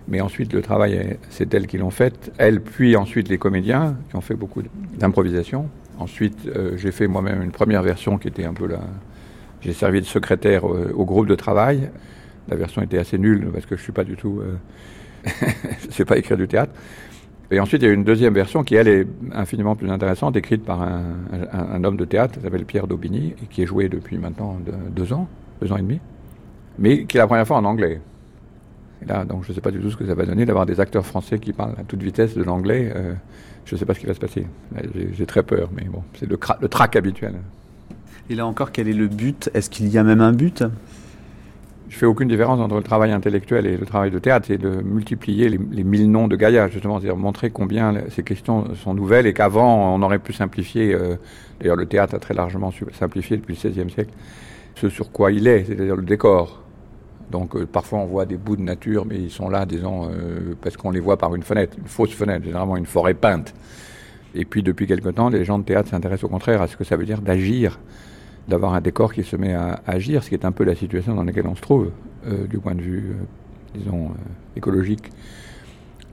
Mais 0.08 0.22
ensuite, 0.22 0.54
le 0.54 0.62
travail, 0.62 1.18
c'est 1.30 1.54
elles 1.54 1.68
qui 1.68 1.78
l'ont 1.78 1.92
fait. 1.92 2.32
Elle, 2.38 2.62
puis 2.62 2.96
ensuite 2.96 3.30
les 3.30 3.38
comédiens 3.38 3.96
qui 4.10 4.16
ont 4.16 4.22
fait 4.22 4.36
beaucoup 4.36 4.62
d'improvisation. 4.98 5.70
Ensuite, 6.00 6.48
euh, 6.48 6.78
j'ai 6.78 6.92
fait 6.92 7.08
moi-même 7.08 7.42
une 7.42 7.52
première 7.52 7.84
version 7.84 8.18
qui 8.18 8.28
était 8.28 8.46
un 8.46 8.54
peu 8.54 8.68
là. 8.68 8.80
J'ai 9.62 9.74
servi 9.74 10.02
de 10.02 10.06
secrétaire 10.06 10.64
au, 10.66 11.06
groupe 11.06 11.28
de 11.28 11.36
travail. 11.36 11.92
La 12.50 12.56
version 12.56 12.82
était 12.82 12.98
assez 12.98 13.20
nulle 13.20 13.50
parce 13.54 13.68
que 13.68 13.78
je 13.78 13.84
suis 13.84 13.92
pas 13.92 14.04
du 14.04 14.16
tout. 14.16 14.42
Euh, 14.42 14.56
je 15.88 15.94
sais 15.94 16.06
pas 16.06 16.18
écrire 16.18 16.38
du 16.38 16.48
théâtre. 16.48 16.74
Et 17.52 17.60
ensuite, 17.60 17.84
il 17.84 17.86
y 17.86 17.90
a 17.90 17.94
une 17.94 18.06
deuxième 18.06 18.34
version 18.34 18.64
qui, 18.64 18.76
elle, 18.76 18.88
est 18.88 19.08
infiniment 19.34 19.76
plus 19.76 19.92
intéressante, 19.92 20.38
écrite 20.38 20.64
par 20.64 20.82
un, 20.82 21.84
homme 21.84 21.98
de 21.98 22.06
théâtre 22.06 22.36
qui 22.36 22.40
s'appelle 22.40 22.66
Pierre 22.66 22.88
Daubigny 22.88 23.36
et 23.44 23.46
qui 23.48 23.62
est 23.62 23.66
joué 23.66 23.90
depuis 23.90 24.18
maintenant 24.18 24.58
deux 24.96 25.12
ans, 25.12 25.28
deux 25.62 25.72
ans 25.72 25.78
et 25.78 25.82
demi, 25.82 26.00
mais 26.80 27.04
qui 27.04 27.18
est 27.18 27.20
la 27.20 27.28
première 27.28 27.46
fois 27.46 27.58
en 27.58 27.66
anglais 27.66 28.00
là, 29.08 29.26
donc 29.26 29.44
je 29.44 29.50
ne 29.50 29.56
sais 29.56 29.62
pas 29.62 29.72
du 29.72 29.80
tout 29.80 29.92
ce 29.92 29.98
que 29.98 30.06
ça 30.06 30.16
va 30.16 30.26
donner 30.26 30.46
d'avoir 30.46 30.66
des 30.66 30.80
acteurs 30.80 31.06
français 31.06 31.40
qui 31.40 31.54
parlent 31.54 31.76
à 31.78 31.84
toute 31.84 32.02
vitesse 32.02 32.36
de 32.36 32.44
l'anglais. 32.44 32.92
Euh, 32.96 33.14
je 33.66 33.76
ne 33.76 33.80
sais 33.80 33.86
pas 33.86 33.94
ce 33.94 34.00
qui 34.00 34.06
va 34.06 34.14
se 34.14 34.20
passer. 34.20 34.48
J'ai 35.14 35.26
très 35.26 35.44
peur, 35.44 35.70
mais 35.76 35.84
bon, 35.84 36.04
c'est 36.16 36.30
le, 36.30 36.38
le 36.62 36.68
trac 36.68 36.96
habituel. 36.96 37.36
Et 38.30 38.36
là 38.36 38.46
encore, 38.46 38.72
quel 38.72 38.88
est 38.88 38.94
le 38.94 39.08
but? 39.08 39.50
Est-ce 39.54 39.70
qu'il 39.70 39.88
y 39.90 39.98
a 39.98 40.04
même 40.04 40.22
un 40.22 40.32
but? 40.32 40.64
Je 41.92 41.98
fais 41.98 42.06
aucune 42.06 42.30
différence 42.30 42.62
entre 42.62 42.76
le 42.76 42.84
travail 42.84 43.12
intellectuel 43.12 43.66
et 43.66 43.76
le 43.76 43.86
travail 43.86 44.12
de 44.12 44.20
théâtre, 44.20 44.46
c'est 44.48 44.58
de 44.58 44.70
multiplier 44.82 45.50
les, 45.50 45.84
mille 45.84 46.10
noms 46.10 46.30
de 46.30 46.38
Gaïa, 46.38 46.70
justement, 46.70 47.02
c'est-à-dire 47.02 47.18
montrer 47.18 47.50
combien 47.50 47.94
ces 48.10 48.24
questions 48.24 48.74
sont 48.76 48.94
nouvelles 48.94 49.28
et 49.28 49.34
qu'avant 49.34 49.94
on 49.94 50.02
aurait 50.02 50.20
pu 50.20 50.32
simplifier, 50.32 50.94
euh, 50.94 51.18
d'ailleurs 51.60 51.76
le 51.76 51.86
théâtre 51.86 52.16
a 52.16 52.20
très 52.20 52.34
largement 52.34 52.72
simplifié 52.98 53.36
depuis 53.36 53.60
le 53.62 53.70
XVIe 53.70 53.92
siècle, 53.92 54.12
ce 54.76 54.88
sur 54.88 55.12
quoi 55.12 55.34
il 55.34 55.48
est, 55.48 55.66
c'est-à-dire 55.66 55.98
le 55.98 56.04
décor. 56.04 56.64
Donc 57.32 57.56
euh, 57.56 57.66
parfois 57.66 58.00
on 58.00 58.06
voit 58.06 58.26
des 58.26 58.38
bouts 58.38 58.58
de 58.58 58.62
nature, 58.62 59.06
mais 59.06 59.18
ils 59.18 59.32
sont 59.32 59.50
là, 59.50 59.66
disons, 59.66 60.10
euh, 60.10 60.56
parce 60.62 60.78
qu'on 60.78 60.92
les 60.92 61.00
voit 61.00 61.18
par 61.18 61.34
une 61.34 61.44
fenêtre, 61.44 61.78
une 61.80 61.88
fausse 61.88 62.12
fenêtre, 62.12 62.46
généralement 62.46 62.78
une 62.78 62.86
forêt 62.86 63.14
peinte. 63.14 63.54
Et 64.36 64.46
puis 64.46 64.62
depuis 64.62 64.86
quelque 64.86 65.10
temps, 65.10 65.30
les 65.30 65.44
gens 65.44 65.58
de 65.58 65.64
théâtre 65.64 65.90
s'intéressent 65.90 66.26
au 66.26 66.30
contraire 66.30 66.62
à 66.62 66.68
ce 66.68 66.78
que 66.78 66.84
ça 66.84 66.96
veut 66.96 67.06
dire 67.06 67.22
d'agir, 67.22 67.80
d'avoir 68.48 68.74
un 68.74 68.82
décor 68.82 69.14
qui 69.14 69.24
se 69.24 69.36
met 69.36 69.54
à 69.54 69.82
agir, 69.88 70.24
ce 70.24 70.30
qui 70.30 70.36
est 70.36 70.46
un 70.46 70.52
peu 70.52 70.64
la 70.64 70.76
situation 70.76 71.16
dans 71.16 71.24
laquelle 71.24 71.48
on 71.48 71.56
se 71.56 71.62
trouve, 71.62 71.92
euh, 72.28 72.46
du 72.48 72.60
point 72.60 72.76
de 72.76 72.82
vue, 72.82 73.16
disons, 73.74 74.12
écologique. 74.56 75.10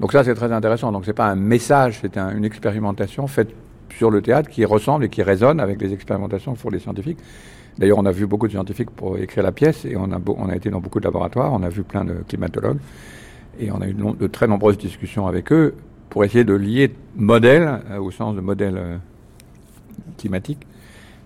Donc 0.00 0.12
ça 0.12 0.22
c'est 0.24 0.34
très 0.34 0.52
intéressant. 0.52 0.92
Donc 0.92 1.04
c'est 1.04 1.12
pas 1.12 1.26
un 1.26 1.36
message, 1.36 1.98
c'est 2.00 2.16
une 2.16 2.44
expérimentation 2.44 3.26
faite 3.26 3.50
sur 3.96 4.10
le 4.10 4.22
théâtre 4.22 4.48
qui 4.48 4.64
ressemble 4.64 5.04
et 5.04 5.08
qui 5.08 5.22
résonne 5.22 5.58
avec 5.58 5.80
les 5.80 5.92
expérimentations 5.92 6.52
que 6.52 6.58
font 6.58 6.70
les 6.70 6.78
scientifiques. 6.78 7.18
D'ailleurs, 7.78 7.98
on 7.98 8.06
a 8.06 8.12
vu 8.12 8.26
beaucoup 8.26 8.48
de 8.48 8.52
scientifiques 8.52 8.90
pour 8.90 9.18
écrire 9.18 9.44
la 9.44 9.52
pièce 9.52 9.84
et 9.84 9.96
on 9.96 10.10
a, 10.10 10.56
été 10.56 10.68
dans 10.68 10.80
beaucoup 10.80 10.98
de 10.98 11.04
laboratoires, 11.04 11.52
on 11.52 11.62
a 11.62 11.68
vu 11.68 11.84
plein 11.84 12.04
de 12.04 12.14
climatologues 12.26 12.78
et 13.60 13.70
on 13.70 13.80
a 13.80 13.86
eu 13.86 13.94
de, 13.94 14.26
très 14.26 14.48
nombreuses 14.48 14.78
discussions 14.78 15.26
avec 15.28 15.52
eux 15.52 15.74
pour 16.10 16.24
essayer 16.24 16.44
de 16.44 16.54
lier 16.54 16.92
modèle 17.14 17.80
euh, 17.90 18.00
au 18.00 18.10
sens 18.10 18.34
de 18.34 18.40
modèle 18.40 18.76
euh, 18.76 18.96
climatique, 20.16 20.66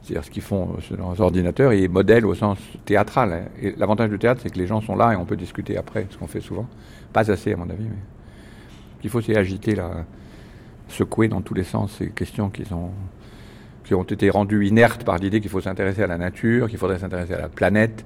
c'est-à-dire 0.03 0.25
ce 0.25 0.31
qu'ils 0.31 0.43
font 0.43 0.75
euh, 0.77 0.81
sur 0.81 0.97
leurs 0.97 1.21
ordinateurs, 1.21 1.73
et 1.73 1.89
modèle 1.89 2.27
au 2.27 2.35
sens 2.35 2.59
théâtral. 2.85 3.51
Et 3.61 3.75
l'avantage 3.79 4.11
du 4.11 4.19
théâtre, 4.19 4.41
c'est 4.43 4.51
que 4.51 4.59
les 4.59 4.67
gens 4.67 4.81
sont 4.81 4.97
là 4.97 5.13
et 5.13 5.17
on 5.17 5.25
peut 5.25 5.37
discuter 5.37 5.79
après, 5.79 6.07
ce 6.11 6.19
qu'on 6.19 6.27
fait 6.27 6.41
souvent. 6.41 6.67
Pas 7.13 7.31
assez, 7.31 7.53
à 7.53 7.57
mon 7.57 7.71
avis, 7.71 7.85
mais 7.85 7.97
qu'il 9.01 9.09
faut, 9.11 9.21
c'est 9.21 9.37
agiter, 9.37 9.77
secouer 10.89 11.29
dans 11.29 11.41
tous 11.41 11.55
les 11.55 11.65
sens 11.65 11.93
ces 11.99 12.11
questions 12.11 12.51
qui 12.51 12.65
sont 12.65 12.91
ont 13.95 14.03
été 14.03 14.31
rendus 14.31 14.67
inertes 14.67 15.05
par 15.05 15.19
l'idée 15.19 15.41
qu'il 15.41 15.51
faut 15.51 15.61
s'intéresser 15.61 16.03
à 16.03 16.07
la 16.07 16.19
nature, 16.19 16.69
qu'il 16.69 16.79
faudrait 16.79 16.99
s'intéresser 16.99 17.35
à 17.35 17.41
la 17.41 17.49
planète. 17.49 18.05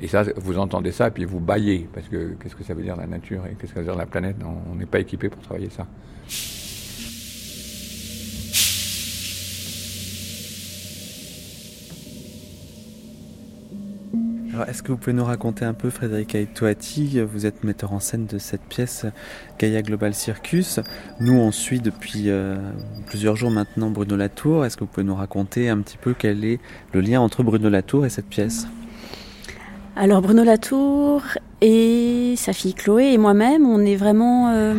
Et 0.00 0.08
ça, 0.08 0.24
vous 0.36 0.58
entendez 0.58 0.90
ça, 0.90 1.08
et 1.08 1.10
puis 1.10 1.24
vous 1.24 1.40
baillez, 1.40 1.88
parce 1.92 2.08
que 2.08 2.34
qu'est-ce 2.40 2.56
que 2.56 2.64
ça 2.64 2.74
veut 2.74 2.82
dire 2.82 2.96
la 2.96 3.06
nature 3.06 3.42
et 3.46 3.54
qu'est-ce 3.54 3.72
que 3.72 3.74
ça 3.74 3.80
veut 3.80 3.86
dire 3.86 3.96
la 3.96 4.06
planète? 4.06 4.36
On 4.44 4.74
n'est 4.74 4.86
pas 4.86 4.98
équipé 4.98 5.28
pour 5.28 5.42
travailler 5.42 5.70
ça. 5.70 5.86
Est-ce 14.68 14.82
que 14.82 14.92
vous 14.92 14.98
pouvez 14.98 15.12
nous 15.12 15.24
raconter 15.24 15.64
un 15.64 15.74
peu, 15.74 15.90
Frédéric 15.90 16.34
Aitoati 16.34 17.20
Vous 17.20 17.46
êtes 17.46 17.64
metteur 17.64 17.92
en 17.92 18.00
scène 18.00 18.26
de 18.26 18.38
cette 18.38 18.62
pièce 18.62 19.06
Gaia 19.58 19.82
Global 19.82 20.14
Circus. 20.14 20.80
Nous, 21.20 21.34
on 21.34 21.52
suit 21.52 21.80
depuis 21.80 22.24
euh, 22.26 22.56
plusieurs 23.06 23.36
jours 23.36 23.50
maintenant 23.50 23.90
Bruno 23.90 24.16
Latour. 24.16 24.64
Est-ce 24.64 24.76
que 24.76 24.84
vous 24.84 24.90
pouvez 24.90 25.04
nous 25.04 25.14
raconter 25.14 25.68
un 25.68 25.78
petit 25.78 25.96
peu 25.96 26.14
quel 26.16 26.44
est 26.44 26.60
le 26.92 27.00
lien 27.00 27.20
entre 27.20 27.42
Bruno 27.42 27.68
Latour 27.68 28.06
et 28.06 28.10
cette 28.10 28.26
pièce? 28.26 28.66
Alors, 29.96 30.22
Bruno 30.22 30.44
Latour 30.44 31.22
et 31.60 32.34
sa 32.36 32.52
fille 32.52 32.74
Chloé 32.74 33.12
et 33.12 33.18
moi-même, 33.18 33.66
on 33.66 33.80
est 33.84 33.96
vraiment. 33.96 34.50
Euh, 34.50 34.74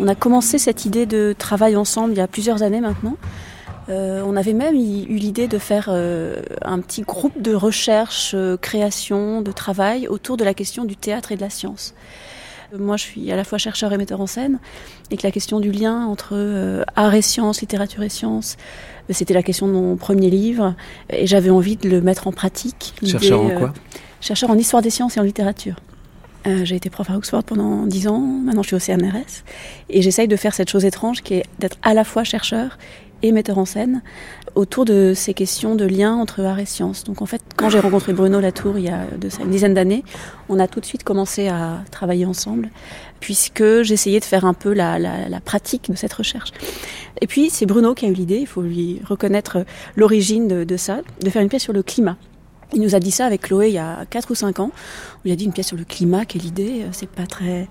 on 0.00 0.06
a 0.06 0.14
commencé 0.14 0.58
cette 0.58 0.84
idée 0.84 1.06
de 1.06 1.34
travail 1.36 1.76
ensemble 1.76 2.12
il 2.12 2.18
y 2.18 2.22
a 2.22 2.28
plusieurs 2.28 2.62
années 2.62 2.80
maintenant. 2.80 3.16
Euh, 3.88 4.22
on 4.24 4.36
avait 4.36 4.52
même 4.52 4.74
eu 4.74 5.16
l'idée 5.16 5.48
de 5.48 5.58
faire 5.58 5.86
euh, 5.88 6.42
un 6.62 6.80
petit 6.80 7.02
groupe 7.02 7.40
de 7.40 7.54
recherche, 7.54 8.32
euh, 8.34 8.56
création, 8.56 9.40
de 9.40 9.50
travail 9.50 10.08
autour 10.08 10.36
de 10.36 10.44
la 10.44 10.52
question 10.52 10.84
du 10.84 10.96
théâtre 10.96 11.32
et 11.32 11.36
de 11.36 11.40
la 11.40 11.50
science. 11.50 11.94
Moi, 12.78 12.98
je 12.98 13.04
suis 13.04 13.32
à 13.32 13.36
la 13.36 13.44
fois 13.44 13.56
chercheur 13.56 13.94
et 13.94 13.96
metteur 13.96 14.20
en 14.20 14.26
scène, 14.26 14.58
et 15.10 15.16
que 15.16 15.26
la 15.26 15.30
question 15.30 15.58
du 15.58 15.72
lien 15.72 16.04
entre 16.04 16.84
art 16.96 17.14
et 17.14 17.22
science, 17.22 17.62
littérature 17.62 18.02
et 18.02 18.10
science, 18.10 18.58
c'était 19.08 19.32
la 19.32 19.42
question 19.42 19.66
de 19.66 19.72
mon 19.72 19.96
premier 19.96 20.28
livre, 20.28 20.74
et 21.08 21.26
j'avais 21.26 21.48
envie 21.48 21.76
de 21.76 21.88
le 21.88 22.02
mettre 22.02 22.26
en 22.26 22.32
pratique. 22.32 22.92
Chercheur 23.02 23.40
en 23.40 23.48
quoi? 23.48 23.72
Chercheur 24.20 24.50
en 24.50 24.58
histoire 24.58 24.82
des 24.82 24.90
sciences 24.90 25.16
et 25.16 25.20
en 25.20 25.22
littérature. 25.22 25.76
j'ai 26.44 26.76
été 26.76 26.90
prof 26.90 27.08
à 27.08 27.16
Oxford 27.16 27.42
pendant 27.42 27.86
dix 27.86 28.06
ans, 28.06 28.20
maintenant 28.20 28.62
je 28.62 28.68
suis 28.68 28.76
au 28.76 28.80
CNRS, 28.80 29.44
et 29.88 30.02
j'essaye 30.02 30.28
de 30.28 30.36
faire 30.36 30.52
cette 30.52 30.68
chose 30.68 30.84
étrange 30.84 31.22
qui 31.22 31.34
est 31.34 31.44
d'être 31.58 31.78
à 31.80 31.94
la 31.94 32.04
fois 32.04 32.22
chercheur 32.22 32.76
et 33.22 33.32
metteur 33.32 33.58
en 33.58 33.64
scène 33.64 34.02
autour 34.54 34.84
de 34.84 35.12
ces 35.14 35.34
questions 35.34 35.74
de 35.74 35.84
lien 35.84 36.14
entre 36.14 36.42
art 36.42 36.58
et 36.58 36.66
science. 36.66 37.04
Donc 37.04 37.22
en 37.22 37.26
fait, 37.26 37.42
quand 37.56 37.70
j'ai 37.70 37.80
rencontré 37.80 38.12
Bruno 38.12 38.40
Latour 38.40 38.78
il 38.78 38.84
y 38.84 38.88
a 38.88 39.04
une 39.40 39.50
dizaine 39.50 39.74
d'années, 39.74 40.04
on 40.48 40.58
a 40.58 40.66
tout 40.66 40.80
de 40.80 40.84
suite 40.84 41.04
commencé 41.04 41.48
à 41.48 41.82
travailler 41.90 42.26
ensemble, 42.26 42.70
puisque 43.20 43.82
j'essayais 43.82 44.20
de 44.20 44.24
faire 44.24 44.44
un 44.44 44.54
peu 44.54 44.72
la, 44.72 44.98
pratique 45.44 45.90
de 45.90 45.96
cette 45.96 46.12
recherche. 46.12 46.52
Et 47.20 47.26
puis 47.26 47.50
c'est 47.50 47.66
Bruno 47.66 47.94
qui 47.94 48.06
a 48.06 48.08
eu 48.08 48.12
l'idée, 48.12 48.38
il 48.38 48.46
faut 48.46 48.62
lui 48.62 49.00
reconnaître 49.04 49.64
l'origine 49.96 50.48
de, 50.48 50.64
de 50.64 50.76
ça, 50.76 51.00
de 51.20 51.30
faire 51.30 51.42
une 51.42 51.48
pièce 51.48 51.62
sur 51.62 51.72
le 51.72 51.82
climat. 51.82 52.16
Il 52.74 52.82
nous 52.82 52.94
a 52.94 53.00
dit 53.00 53.10
ça 53.10 53.24
avec 53.24 53.42
Chloé 53.42 53.68
il 53.68 53.74
y 53.74 53.78
a 53.78 54.04
4 54.10 54.30
ou 54.30 54.34
5 54.34 54.60
ans. 54.60 54.70
Il 55.24 55.32
a 55.32 55.36
dit 55.36 55.44
une 55.44 55.52
pièce 55.52 55.68
sur 55.68 55.76
le 55.76 55.84
climat, 55.84 56.24
quelle 56.26 56.44
idée, 56.44 56.82
euh, 56.82 56.88
c'est 56.92 57.08
pas 57.08 57.26
très, 57.26 57.66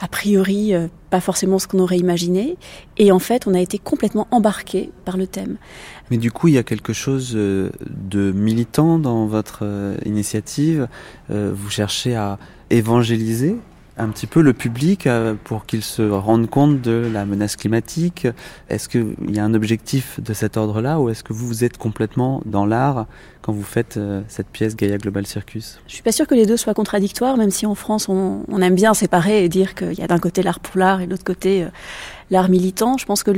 a 0.00 0.08
priori, 0.08 0.74
euh, 0.74 0.88
pas 1.10 1.20
forcément 1.20 1.58
ce 1.58 1.66
qu'on 1.66 1.78
aurait 1.80 1.98
imaginé. 1.98 2.56
Et 2.96 3.12
en 3.12 3.18
fait, 3.18 3.46
on 3.46 3.54
a 3.54 3.60
été 3.60 3.78
complètement 3.78 4.26
embarqué 4.30 4.90
par 5.04 5.16
le 5.16 5.26
thème. 5.26 5.58
Mais 6.10 6.16
du 6.16 6.30
coup, 6.30 6.48
il 6.48 6.54
y 6.54 6.58
a 6.58 6.62
quelque 6.62 6.94
chose 6.94 7.32
euh, 7.34 7.70
de 7.90 8.32
militant 8.32 8.98
dans 8.98 9.26
votre 9.26 9.64
initiative. 10.04 10.88
Vous 11.28 11.70
cherchez 11.70 12.14
à 12.14 12.38
évangéliser 12.70 13.56
un 13.98 14.08
petit 14.08 14.26
peu 14.26 14.40
le 14.40 14.52
public 14.52 15.06
euh, 15.06 15.34
pour 15.44 15.66
qu'il 15.66 15.82
se 15.82 16.02
rende 16.02 16.48
compte 16.48 16.80
de 16.80 17.08
la 17.12 17.24
menace 17.24 17.56
climatique. 17.56 18.26
Est-ce 18.68 18.88
qu'il 18.88 19.14
y 19.28 19.38
a 19.38 19.44
un 19.44 19.54
objectif 19.54 20.20
de 20.20 20.32
cet 20.32 20.56
ordre-là 20.56 20.98
ou 21.00 21.10
est-ce 21.10 21.22
que 21.22 21.32
vous, 21.32 21.46
vous 21.46 21.64
êtes 21.64 21.76
complètement 21.76 22.42
dans 22.46 22.64
l'art 22.64 23.06
quand 23.42 23.52
vous 23.52 23.62
faites 23.62 23.96
euh, 23.96 24.22
cette 24.28 24.46
pièce 24.46 24.76
Gaia 24.76 24.96
Global 24.96 25.26
Circus? 25.26 25.80
Je 25.86 25.94
suis 25.94 26.02
pas 26.02 26.12
sûre 26.12 26.26
que 26.26 26.34
les 26.34 26.46
deux 26.46 26.56
soient 26.56 26.74
contradictoires, 26.74 27.36
même 27.36 27.50
si 27.50 27.66
en 27.66 27.74
France 27.74 28.08
on, 28.08 28.44
aime 28.62 28.74
bien 28.74 28.94
séparer 28.94 29.44
et 29.44 29.48
dire 29.48 29.74
qu'il 29.74 29.94
y 29.94 30.02
a 30.02 30.06
d'un 30.06 30.18
côté 30.18 30.42
l'art 30.42 30.60
pour 30.60 30.78
l'art 30.78 31.00
et 31.00 31.06
de 31.06 31.10
l'autre 31.10 31.24
côté 31.24 31.64
euh, 31.64 31.68
l'art 32.30 32.48
militant. 32.48 32.96
Je 32.96 33.04
pense 33.04 33.22
que 33.22 33.30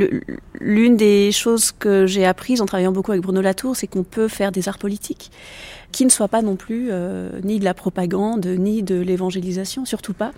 l'une 0.61 0.97
des 0.97 1.33
choses 1.33 1.73
que 1.73 2.07
j'ai 2.07 2.25
apprises 2.27 2.61
en 2.61 2.67
travaillant 2.67 2.93
beaucoup 2.93 3.11
avec 3.11 3.23
Bruno 3.23 3.41
Latour, 3.41 3.75
c'est 3.75 3.87
qu'on 3.87 4.05
peut 4.05 4.29
faire 4.29 4.53
des 4.53 4.69
arts 4.69 4.79
politiques 4.79 5.33
qui 5.95 6.05
ne 6.05 6.11
soient 6.11 6.29
pas 6.29 6.43
non 6.43 6.57
plus 6.57 6.89
euh, 6.91 7.41
ni 7.45 7.61
de 7.61 7.65
la 7.65 7.73
propagande, 7.73 8.45
ni 8.47 8.83
de 8.83 8.97
l'évangélisation, 8.97 9.85
surtout 9.85 10.13
pas. 10.13 10.33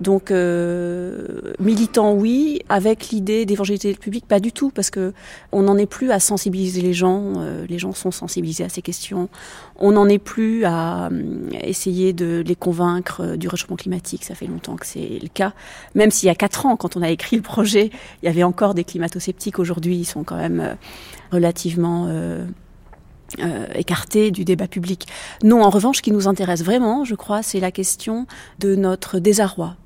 Donc 0.00 0.30
euh, 0.30 1.52
militant 1.58 2.14
oui, 2.14 2.60
avec 2.70 3.10
l'idée 3.10 3.44
d'évangéliser 3.46 3.90
le 3.92 3.98
public 3.98 4.26
pas 4.26 4.40
du 4.40 4.52
tout 4.52 4.70
parce 4.70 4.90
que 4.90 5.14
on 5.52 5.62
n'en 5.62 5.76
est 5.78 5.86
plus 5.86 6.10
à 6.10 6.18
sensibiliser 6.18 6.80
les 6.80 6.94
gens. 6.94 7.34
Euh, 7.38 7.66
les 7.68 7.78
gens 7.78 7.92
sont 7.92 8.10
sensibilisés 8.10 8.64
à 8.64 8.70
ces 8.70 8.80
questions. 8.80 9.28
On 9.78 9.92
n'en 9.92 10.08
est 10.08 10.18
plus 10.18 10.64
à 10.64 11.10
essayer 11.60 12.14
de 12.14 12.42
les 12.46 12.56
convaincre 12.56 13.36
du 13.36 13.48
réchauffement 13.48 13.76
climatique. 13.76 14.24
Ça 14.24 14.34
fait 14.34 14.46
longtemps 14.46 14.76
que 14.76 14.86
c'est 14.86 15.18
le 15.20 15.28
cas. 15.28 15.52
Même 15.94 16.10
s'il 16.10 16.26
y 16.26 16.30
a 16.30 16.34
quatre 16.34 16.64
ans, 16.64 16.76
quand 16.76 16.96
on 16.96 17.02
a 17.02 17.10
écrit 17.10 17.36
le 17.36 17.42
projet, 17.42 17.90
il 18.22 18.26
y 18.26 18.28
avait 18.28 18.44
encore 18.44 18.72
des 18.72 18.84
climato-sceptiques. 18.84 19.58
Aujourd'hui, 19.58 19.96
ils 19.96 20.04
sont 20.06 20.24
quand 20.24 20.36
même 20.36 20.76
relativement 21.32 22.08
euh, 23.40 23.66
écarté 23.74 24.30
du 24.30 24.44
débat 24.44 24.68
public. 24.68 25.06
Non, 25.42 25.62
en 25.62 25.70
revanche, 25.70 25.98
ce 25.98 26.02
qui 26.02 26.12
nous 26.12 26.28
intéresse 26.28 26.62
vraiment, 26.62 27.04
je 27.04 27.14
crois, 27.14 27.42
c'est 27.42 27.60
la 27.60 27.70
question 27.70 28.26
de 28.60 28.74
notre 28.74 29.18
désarroi 29.18 29.76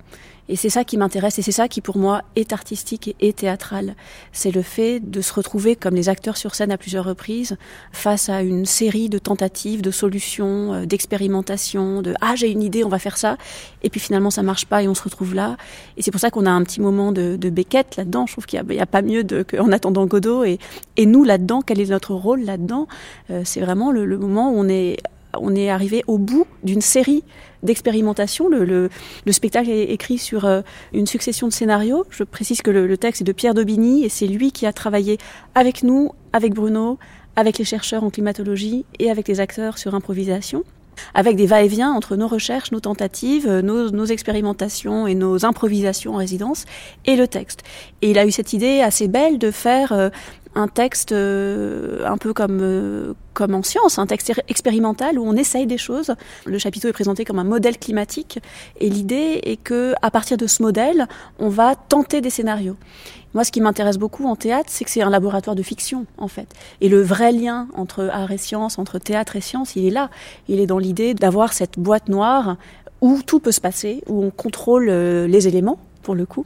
et 0.51 0.57
c'est 0.57 0.69
ça 0.69 0.83
qui 0.83 0.97
m'intéresse 0.97 1.39
et 1.39 1.43
c'est 1.43 1.53
ça 1.53 1.69
qui 1.69 1.81
pour 1.81 1.97
moi 1.97 2.23
est 2.35 2.53
artistique 2.53 3.15
et, 3.21 3.33
théâtral. 3.33 3.95
C'est 4.33 4.51
le 4.51 4.63
fait 4.63 4.99
de 4.99 5.21
se 5.21 5.33
retrouver 5.33 5.77
comme 5.77 5.95
les 5.95 6.09
acteurs 6.09 6.37
sur 6.37 6.57
scène 6.57 6.73
à 6.73 6.77
plusieurs 6.77 7.05
reprises 7.05 7.57
face 7.93 8.29
à 8.29 8.43
une 8.43 8.67
série 8.67 9.09
de 9.09 9.19
tentatives, 9.19 9.81
de 9.81 9.93
solutions, 9.93 10.75
euh, 10.75 10.87
d'expérimentations, 10.87 12.03
de 12.03 12.15
ah 12.21 12.35
j'ai 12.35 12.51
une 12.51 12.63
idée, 12.63 12.83
on 12.83 12.89
va 12.89 12.99
faire 12.99 13.17
ça 13.17 13.39
et 13.85 13.91
puis 13.91 14.01
finalement 14.01 14.31
ça 14.31 14.43
marche 14.43 14.67
pas 14.67 14.83
et 14.83 14.89
on 14.89 14.95
se 14.95 15.05
retrouve 15.05 15.37
là. 15.37 15.57
Et 15.97 16.03
c'est 16.03 16.11
pour 16.11 16.21
ça 16.21 16.31
qu'on 16.31 16.47
a 16.47 16.51
un 16.51 16.65
petit 16.65 16.81
moment 16.81 17.13
de, 17.13 17.37
de 17.37 17.51
Beckett 17.51 17.97
là-dedans. 17.97 18.27
Je 18.27 18.33
trouve 18.33 18.47
qu'il 18.47 18.61
n'y 18.61 18.81
a, 18.81 18.87
pas 18.87 19.03
mieux 19.03 19.23
de, 19.23 19.45
qu'en 19.45 19.71
attendant 19.71 20.07
Godot 20.07 20.43
et, 20.43 20.59
et 20.97 21.07
nous 21.07 21.23
là-dedans, 21.23 21.63
quel 21.63 21.81
est 21.81 21.91
notre 21.91 22.13
rôle 22.13 22.43
là-dedans? 22.43 22.89
Euh, 23.31 23.43
C'est 23.45 23.61
vraiment 23.61 23.93
le 23.93 24.19
moment 24.19 24.51
où 24.51 24.55
on 24.57 24.69
est 24.69 24.97
on 25.39 25.55
est 25.55 25.71
arrivé 25.71 26.03
au 26.07 26.19
bout 26.19 26.47
d'une 26.63 26.81
série 26.81 27.25
d'expérimentation. 27.63 28.49
Le, 28.49 28.65
le, 28.65 29.33
spectacle 29.33 29.71
est 29.71 29.85
écrit 29.85 30.19
sur 30.19 30.45
euh, 30.45 30.63
une 30.93 31.07
succession 31.07 31.49
de 31.49 31.53
scénarios. 31.53 32.05
Je 32.11 32.25
précise 32.25 32.63
que 32.63 32.71
le, 32.71 32.97
texte 32.97 33.23
est 33.23 33.25
de 33.25 33.33
Pierre 33.33 33.55
Daubigny 33.55 34.05
et 34.05 34.09
c'est 34.09 34.27
lui 34.27 34.53
qui 34.53 34.67
a 34.67 34.73
travaillé 34.73 35.19
avec 35.55 35.83
nous, 35.83 36.13
avec 36.33 36.55
Bruno, 36.55 36.99
avec 37.37 37.59
les 37.59 37.65
chercheurs 37.65 38.05
en 38.05 38.11
climatologie 38.11 38.85
et 38.99 39.11
avec 39.11 39.29
les 39.29 39.41
acteurs 39.41 39.79
sur 39.79 39.95
improvisation 39.95 40.65
avec 41.15 41.37
des 41.37 41.47
va-et-vient 41.47 41.91
entre 41.93 42.17
nos 42.17 42.29
recherches, 42.29 42.73
nos 42.73 42.81
tentatives, 42.81 43.47
euh, 43.49 43.63
nos, 43.63 43.91
nos, 43.91 44.05
expérimentations 44.05 45.07
et 45.07 45.15
nos 45.15 45.47
improvisations 45.47 46.15
en 46.15 46.17
résidence 46.19 46.67
et 47.07 47.17
le 47.17 47.27
texte. 47.27 47.63
Et 48.03 48.11
il 48.11 48.19
a 48.19 48.27
eu 48.27 48.31
cette 48.31 48.53
idée 48.53 48.81
assez 48.81 49.09
belle 49.09 49.39
de 49.39 49.51
faire 49.51 49.93
euh, 49.93 50.11
un 50.55 50.69
texte 50.69 51.13
euh, 51.13 52.05
un 52.07 52.17
peu 52.17 52.33
comme, 52.33 52.59
euh, 52.61 53.15
comme 53.35 53.55
en 53.55 53.63
science, 53.63 53.99
un 53.99 54.07
texte 54.07 54.33
expérimental 54.49 55.19
où 55.19 55.25
on 55.27 55.35
essaye 55.35 55.67
des 55.67 55.79
choses. 55.79 56.15
Le 56.45 56.59
chapiteau 56.59 56.89
est 56.89 56.93
présenté 56.93 57.25
comme 57.25 57.39
un 57.39 57.45
modèle 57.45 57.79
climatique 57.79 58.41
et 58.79 58.91
l'idée 58.91 59.41
est 59.45 59.57
que 59.57 59.95
à 60.03 60.11
partir 60.11 60.37
de 60.37 60.47
ce 60.47 60.63
modèle, 60.63 61.07
on 61.39 61.49
va 61.49 61.75
tenter 61.77 62.21
des 62.21 62.31
scénarios. 62.31 62.77
Moi, 63.33 63.45
ce 63.45 63.53
qui 63.53 63.61
m'intéresse 63.61 63.97
beaucoup 63.97 64.27
en 64.27 64.35
théâtre, 64.35 64.71
c'est 64.71 64.85
que 64.85 64.91
c'est 64.91 65.03
un 65.03 65.11
laboratoire 65.11 65.55
de 65.55 65.63
fiction, 65.63 66.07
en 66.19 66.27
fait. 66.27 66.49
Et 66.81 66.89
le 66.89 67.01
vrai 67.01 67.31
lien 67.31 67.69
entre 67.75 68.09
art 68.13 68.33
et 68.33 68.39
science, 68.39 68.77
entre 68.77 68.99
théâtre 68.99 69.37
et 69.37 69.41
science, 69.41 69.77
il 69.77 69.87
est 69.87 69.91
là. 69.91 70.11
Il 70.49 70.59
est 70.59 70.67
dans 70.67 70.79
l'idée 70.79 71.15
d'avoir 71.15 71.53
cette 71.53 71.79
boîte 71.79 72.09
noire 72.09 72.57
où 73.01 73.21
tout 73.25 73.39
peut 73.39 73.53
se 73.53 73.61
passer, 73.61 74.03
où 74.09 74.25
on 74.25 74.31
contrôle 74.31 74.89
euh, 74.89 75.29
les 75.29 75.47
éléments, 75.47 75.79
pour 76.03 76.17
le 76.17 76.27
coup, 76.27 76.45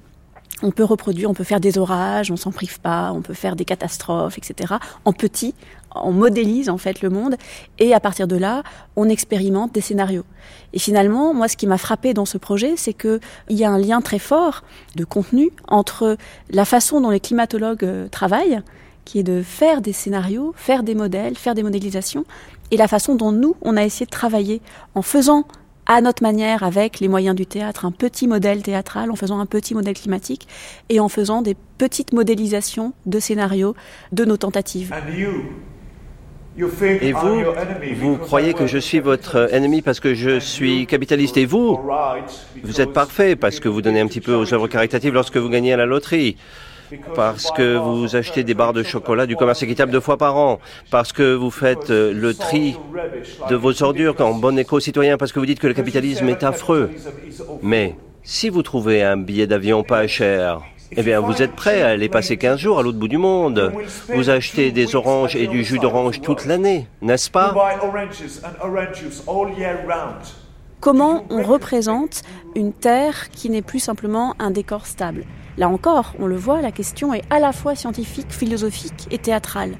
on 0.64 0.70
peut 0.70 0.84
reproduire, 0.84 1.30
on 1.30 1.34
peut 1.34 1.44
faire 1.44 1.60
des 1.60 1.76
orages, 1.76 2.30
on 2.30 2.36
s'en 2.36 2.50
prive 2.50 2.80
pas, 2.80 3.12
on 3.12 3.20
peut 3.20 3.34
faire 3.34 3.54
des 3.54 3.66
catastrophes, 3.66 4.38
etc. 4.38 4.74
En 5.04 5.12
petit, 5.12 5.54
on 5.94 6.10
modélise 6.10 6.70
en 6.70 6.78
fait 6.78 7.02
le 7.02 7.10
monde 7.10 7.36
et 7.78 7.94
à 7.94 8.00
partir 8.00 8.26
de 8.26 8.36
là, 8.36 8.62
on 8.96 9.08
expérimente 9.10 9.72
des 9.72 9.82
scénarios. 9.82 10.24
Et 10.72 10.78
finalement, 10.78 11.34
moi, 11.34 11.48
ce 11.48 11.56
qui 11.58 11.66
m'a 11.66 11.76
frappé 11.76 12.14
dans 12.14 12.24
ce 12.24 12.38
projet, 12.38 12.74
c'est 12.76 12.94
qu'il 12.94 13.20
y 13.50 13.62
a 13.62 13.70
un 13.70 13.78
lien 13.78 14.00
très 14.00 14.18
fort 14.18 14.62
de 14.96 15.04
contenu 15.04 15.50
entre 15.68 16.16
la 16.50 16.64
façon 16.64 17.00
dont 17.02 17.10
les 17.10 17.20
climatologues 17.20 17.84
euh, 17.84 18.08
travaillent, 18.08 18.62
qui 19.04 19.18
est 19.18 19.22
de 19.22 19.42
faire 19.42 19.82
des 19.82 19.92
scénarios, 19.92 20.54
faire 20.56 20.82
des 20.82 20.94
modèles, 20.94 21.36
faire 21.36 21.54
des 21.54 21.62
modélisations, 21.62 22.24
et 22.70 22.78
la 22.78 22.88
façon 22.88 23.14
dont 23.14 23.32
nous, 23.32 23.54
on 23.60 23.76
a 23.76 23.84
essayé 23.84 24.06
de 24.06 24.10
travailler 24.10 24.62
en 24.94 25.02
faisant 25.02 25.44
à 25.86 26.00
notre 26.00 26.22
manière, 26.22 26.62
avec 26.62 27.00
les 27.00 27.08
moyens 27.08 27.36
du 27.36 27.46
théâtre, 27.46 27.84
un 27.84 27.92
petit 27.92 28.26
modèle 28.26 28.62
théâtral, 28.62 29.10
en 29.10 29.16
faisant 29.16 29.38
un 29.38 29.46
petit 29.46 29.74
modèle 29.74 29.94
climatique 29.94 30.48
et 30.88 31.00
en 31.00 31.08
faisant 31.08 31.42
des 31.42 31.56
petites 31.78 32.12
modélisations 32.12 32.92
de 33.06 33.18
scénarios 33.18 33.74
de 34.12 34.24
nos 34.24 34.36
tentatives. 34.36 34.94
Et 36.56 37.12
vous, 37.12 37.42
vous 37.96 38.16
croyez 38.16 38.54
que 38.54 38.66
je 38.66 38.78
suis 38.78 39.00
votre 39.00 39.52
ennemi 39.52 39.82
parce 39.82 39.98
que 39.98 40.14
je 40.14 40.38
suis 40.38 40.86
capitaliste 40.86 41.36
et 41.36 41.46
vous, 41.46 41.80
vous 42.62 42.80
êtes 42.80 42.92
parfait 42.92 43.34
parce 43.34 43.58
que 43.58 43.68
vous 43.68 43.82
donnez 43.82 44.00
un 44.00 44.06
petit 44.06 44.20
peu 44.20 44.34
aux 44.34 44.54
œuvres 44.54 44.68
caritatives 44.68 45.12
lorsque 45.12 45.36
vous 45.36 45.48
gagnez 45.48 45.72
à 45.72 45.76
la 45.76 45.86
loterie. 45.86 46.36
Parce 47.14 47.50
que 47.50 47.76
vous 47.76 48.16
achetez 48.16 48.44
des 48.44 48.54
barres 48.54 48.72
de 48.72 48.82
chocolat 48.82 49.26
du 49.26 49.36
commerce 49.36 49.62
équitable 49.62 49.92
deux 49.92 50.00
fois 50.00 50.16
par 50.16 50.36
an, 50.36 50.60
parce 50.90 51.12
que 51.12 51.34
vous 51.34 51.50
faites 51.50 51.90
euh, 51.90 52.12
le 52.12 52.34
tri 52.34 52.76
de 53.48 53.56
vos 53.56 53.82
ordures 53.82 54.20
en 54.20 54.34
bon 54.34 54.58
éco-citoyen, 54.58 55.16
parce 55.16 55.32
que 55.32 55.38
vous 55.38 55.46
dites 55.46 55.60
que 55.60 55.66
le 55.66 55.74
capitalisme 55.74 56.28
est 56.28 56.42
affreux. 56.42 56.90
Mais 57.62 57.96
si 58.22 58.48
vous 58.48 58.62
trouvez 58.62 59.02
un 59.02 59.16
billet 59.16 59.46
d'avion 59.46 59.82
pas 59.82 60.06
cher, 60.06 60.62
eh 60.96 61.02
bien, 61.02 61.20
vous 61.20 61.42
êtes 61.42 61.52
prêt 61.52 61.82
à 61.82 61.88
aller 61.88 62.08
passer 62.08 62.36
15 62.36 62.58
jours 62.58 62.78
à 62.78 62.82
l'autre 62.82 62.98
bout 62.98 63.08
du 63.08 63.18
monde. 63.18 63.72
Vous 64.14 64.30
achetez 64.30 64.70
des 64.70 64.94
oranges 64.94 65.34
et 65.34 65.46
du 65.46 65.64
jus 65.64 65.78
d'orange 65.78 66.20
toute 66.20 66.44
l'année, 66.44 66.86
n'est-ce 67.02 67.30
pas? 67.30 67.54
Comment 70.80 71.24
on 71.30 71.42
représente 71.42 72.22
une 72.54 72.72
terre 72.72 73.30
qui 73.30 73.48
n'est 73.50 73.62
plus 73.62 73.80
simplement 73.80 74.34
un 74.38 74.50
décor 74.50 74.86
stable? 74.86 75.24
Là 75.56 75.68
encore, 75.68 76.14
on 76.18 76.26
le 76.26 76.36
voit, 76.36 76.60
la 76.60 76.72
question 76.72 77.14
est 77.14 77.22
à 77.30 77.38
la 77.38 77.52
fois 77.52 77.74
scientifique, 77.74 78.30
philosophique 78.30 79.06
et 79.10 79.18
théâtrale. 79.18 79.72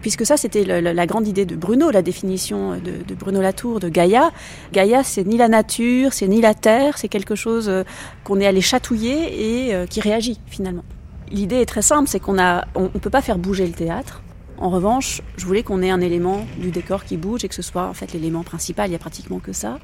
Puisque 0.00 0.24
ça, 0.24 0.36
c'était 0.36 0.64
la, 0.64 1.06
grande 1.06 1.26
idée 1.26 1.44
de 1.44 1.56
Bruno, 1.56 1.90
la 1.90 2.02
définition 2.02 2.76
de, 2.76 3.14
Bruno 3.14 3.40
Latour 3.40 3.80
de 3.80 3.88
Gaïa. 3.88 4.30
Gaïa, 4.72 5.02
c'est 5.02 5.24
ni 5.24 5.36
la 5.36 5.48
nature, 5.48 6.12
c'est 6.12 6.28
ni 6.28 6.40
la 6.40 6.54
terre, 6.54 6.98
c'est 6.98 7.08
quelque 7.08 7.34
chose 7.34 7.68
euh, 7.68 7.82
qu'on 8.24 8.40
est 8.40 8.46
allé 8.46 8.60
chatouiller 8.60 9.66
et 9.66 9.74
euh, 9.74 9.86
qui 9.86 10.00
réagit 10.00 10.38
finalement. 10.46 10.84
L'idée 11.30 11.56
est 11.56 11.66
très 11.66 11.82
simple, 11.82 12.08
c'est 12.08 12.20
qu'on 12.20 12.34
ne 12.34 12.60
on 12.76 12.88
peut 12.88 13.10
pas 13.10 13.22
faire 13.22 13.38
bouger 13.38 13.66
le 13.66 13.72
théâtre, 13.72 14.22
en 14.58 14.70
revanche, 14.70 15.22
je 15.36 15.44
voulais 15.44 15.62
qu'on 15.62 15.82
ait 15.82 15.90
un 15.90 16.00
élément 16.00 16.46
du 16.58 16.70
décor 16.70 17.04
qui 17.04 17.16
bouge 17.16 17.44
et 17.44 17.48
que 17.48 17.54
ce 17.54 17.62
soit 17.62 17.86
en 17.86 17.92
fait 17.92 18.12
l'élément 18.12 18.42
principal, 18.42 18.88
il 18.88 18.92
y 18.92 18.96
a 18.96 18.98
pratiquement 18.98 19.38
que 19.38 19.52
ça. 19.52 19.78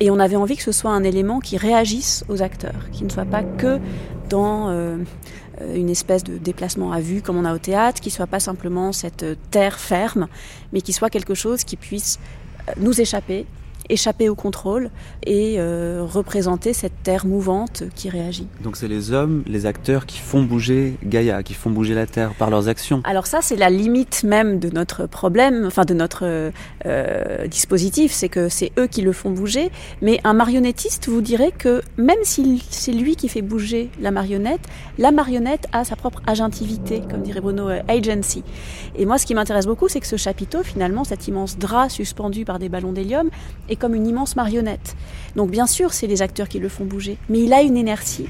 Et 0.00 0.10
on 0.10 0.18
avait 0.18 0.36
envie 0.36 0.56
que 0.56 0.62
ce 0.62 0.72
soit 0.72 0.90
un 0.90 1.04
élément 1.04 1.40
qui 1.40 1.56
réagisse 1.56 2.24
aux 2.28 2.42
acteurs, 2.42 2.90
qui 2.92 3.04
ne 3.04 3.08
soit 3.08 3.24
pas 3.24 3.42
que 3.42 3.78
dans 4.28 4.70
euh, 4.70 4.98
une 5.74 5.90
espèce 5.90 6.24
de 6.24 6.38
déplacement 6.38 6.92
à 6.92 7.00
vue 7.00 7.22
comme 7.22 7.36
on 7.36 7.44
a 7.44 7.54
au 7.54 7.58
théâtre, 7.58 8.00
qui 8.00 8.10
soit 8.10 8.26
pas 8.26 8.40
simplement 8.40 8.92
cette 8.92 9.24
terre 9.50 9.78
ferme, 9.78 10.26
mais 10.72 10.80
qui 10.80 10.92
soit 10.92 11.10
quelque 11.10 11.34
chose 11.34 11.64
qui 11.64 11.76
puisse 11.76 12.18
euh, 12.68 12.72
nous 12.78 13.00
échapper 13.00 13.46
échapper 13.90 14.28
au 14.28 14.34
contrôle 14.34 14.90
et 15.26 15.56
euh, 15.58 16.06
représenter 16.08 16.72
cette 16.72 17.02
terre 17.02 17.26
mouvante 17.26 17.82
qui 17.94 18.08
réagit. 18.08 18.46
Donc 18.62 18.76
c'est 18.76 18.88
les 18.88 19.12
hommes, 19.12 19.42
les 19.46 19.66
acteurs 19.66 20.06
qui 20.06 20.18
font 20.18 20.42
bouger 20.42 20.96
Gaïa, 21.04 21.42
qui 21.42 21.54
font 21.54 21.70
bouger 21.70 21.94
la 21.94 22.06
terre 22.06 22.32
par 22.34 22.50
leurs 22.50 22.68
actions. 22.68 23.02
Alors 23.04 23.26
ça 23.26 23.40
c'est 23.42 23.56
la 23.56 23.70
limite 23.70 24.22
même 24.22 24.58
de 24.58 24.70
notre 24.70 25.06
problème, 25.06 25.64
enfin 25.66 25.84
de 25.84 25.94
notre 25.94 26.50
euh, 26.86 27.46
dispositif, 27.48 28.12
c'est 28.12 28.28
que 28.28 28.48
c'est 28.48 28.72
eux 28.78 28.86
qui 28.86 29.02
le 29.02 29.12
font 29.12 29.30
bouger, 29.30 29.70
mais 30.02 30.20
un 30.24 30.32
marionnettiste 30.32 31.08
vous 31.08 31.20
dirait 31.20 31.52
que 31.52 31.82
même 31.96 32.18
si 32.22 32.62
c'est 32.70 32.92
lui 32.92 33.16
qui 33.16 33.28
fait 33.28 33.42
bouger 33.42 33.90
la 34.00 34.10
marionnette, 34.10 34.62
la 34.98 35.10
marionnette 35.10 35.66
a 35.72 35.84
sa 35.84 35.96
propre 35.96 36.22
agentivité, 36.26 37.02
comme 37.10 37.22
dirait 37.22 37.40
Bruno, 37.40 37.68
euh, 37.68 37.80
agency. 37.88 38.44
Et 38.96 39.04
moi 39.04 39.18
ce 39.18 39.26
qui 39.26 39.34
m'intéresse 39.34 39.66
beaucoup 39.66 39.88
c'est 39.88 40.00
que 40.00 40.06
ce 40.06 40.16
chapiteau 40.16 40.62
finalement, 40.62 41.04
cet 41.04 41.26
immense 41.26 41.58
drap 41.58 41.88
suspendu 41.88 42.44
par 42.44 42.58
des 42.58 42.68
ballons 42.68 42.92
d'hélium, 42.92 43.30
est 43.68 43.79
comme 43.80 43.94
une 43.96 44.06
immense 44.06 44.36
marionnette. 44.36 44.94
Donc 45.34 45.50
bien 45.50 45.66
sûr, 45.66 45.92
c'est 45.92 46.06
les 46.06 46.22
acteurs 46.22 46.48
qui 46.48 46.60
le 46.60 46.68
font 46.68 46.84
bouger, 46.84 47.18
mais 47.28 47.40
il 47.40 47.52
a 47.52 47.62
une 47.62 47.76
inertie. 47.76 48.28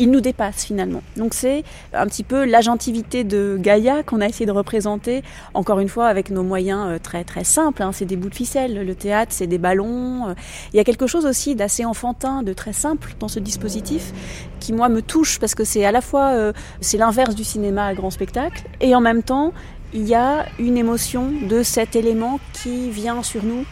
Il 0.00 0.12
nous 0.12 0.20
dépasse 0.20 0.64
finalement. 0.64 1.02
Donc 1.16 1.34
c'est 1.34 1.64
un 1.92 2.06
petit 2.06 2.22
peu 2.22 2.44
l'agentivité 2.44 3.24
de 3.24 3.58
Gaïa 3.60 4.04
qu'on 4.04 4.20
a 4.20 4.26
essayé 4.26 4.46
de 4.46 4.52
représenter, 4.52 5.24
encore 5.54 5.80
une 5.80 5.88
fois 5.88 6.06
avec 6.06 6.30
nos 6.30 6.44
moyens 6.44 6.86
euh, 6.86 6.98
très 7.02 7.24
très 7.24 7.42
simples. 7.42 7.82
Hein. 7.82 7.90
C'est 7.92 8.04
des 8.04 8.14
bouts 8.14 8.28
de 8.28 8.34
ficelle, 8.34 8.86
le 8.86 8.94
théâtre 8.94 9.32
c'est 9.34 9.48
des 9.48 9.58
ballons. 9.58 10.28
Euh. 10.28 10.34
Il 10.72 10.76
y 10.76 10.80
a 10.80 10.84
quelque 10.84 11.08
chose 11.08 11.26
aussi 11.26 11.56
d'assez 11.56 11.84
enfantin, 11.84 12.44
de 12.44 12.52
très 12.52 12.72
simple 12.72 13.14
dans 13.18 13.26
ce 13.26 13.40
dispositif 13.40 14.12
qui 14.60 14.72
moi 14.72 14.88
me 14.88 15.02
touche 15.02 15.40
parce 15.40 15.56
que 15.56 15.64
c'est 15.64 15.84
à 15.84 15.90
la 15.90 16.00
fois 16.00 16.28
euh, 16.28 16.52
c'est 16.80 16.98
l'inverse 16.98 17.34
du 17.34 17.42
cinéma 17.42 17.86
à 17.86 17.94
grand 17.94 18.10
spectacle 18.10 18.62
et 18.80 18.94
en 18.94 19.00
même 19.00 19.24
temps 19.24 19.52
il 19.92 20.06
y 20.06 20.14
a 20.14 20.46
une 20.60 20.76
émotion 20.76 21.32
de 21.48 21.62
cet 21.64 21.96
élément 21.96 22.38
qui 22.52 22.90
vient 22.90 23.22
sur 23.24 23.42
nous 23.42 23.64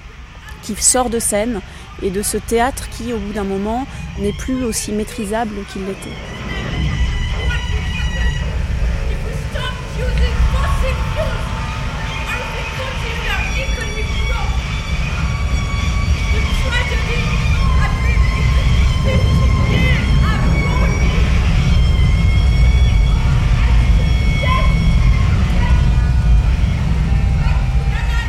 qui 0.67 0.83
sort 0.83 1.11
de 1.11 1.19
scène 1.19 1.61
et 2.03 2.11
de 2.11 2.23
ce 2.23 2.37
théâtre 2.37 2.89
qui, 2.91 3.13
au 3.13 3.19
bout 3.19 3.33
d'un 3.33 3.45
moment, 3.45 3.87
n'est 4.19 4.33
plus 4.33 4.65
aussi 4.65 4.93
maîtrisable 4.93 5.55
qu'il 5.73 5.85
l'était. 5.87 6.11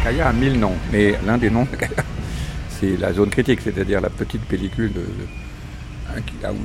Kaya 0.04 0.28
a 0.28 0.34
mille 0.34 0.58
noms, 0.58 0.76
mais 0.92 1.16
l'un 1.26 1.38
des 1.38 1.50
noms 1.50 1.68
c'est 2.80 2.98
la 2.98 3.14
zone 3.14 3.30
critique, 3.30 3.62
c'est-à-dire 3.62 4.02
la 4.02 4.10
petite 4.10 4.42
pellicule 4.44 4.94
de, 4.94 5.04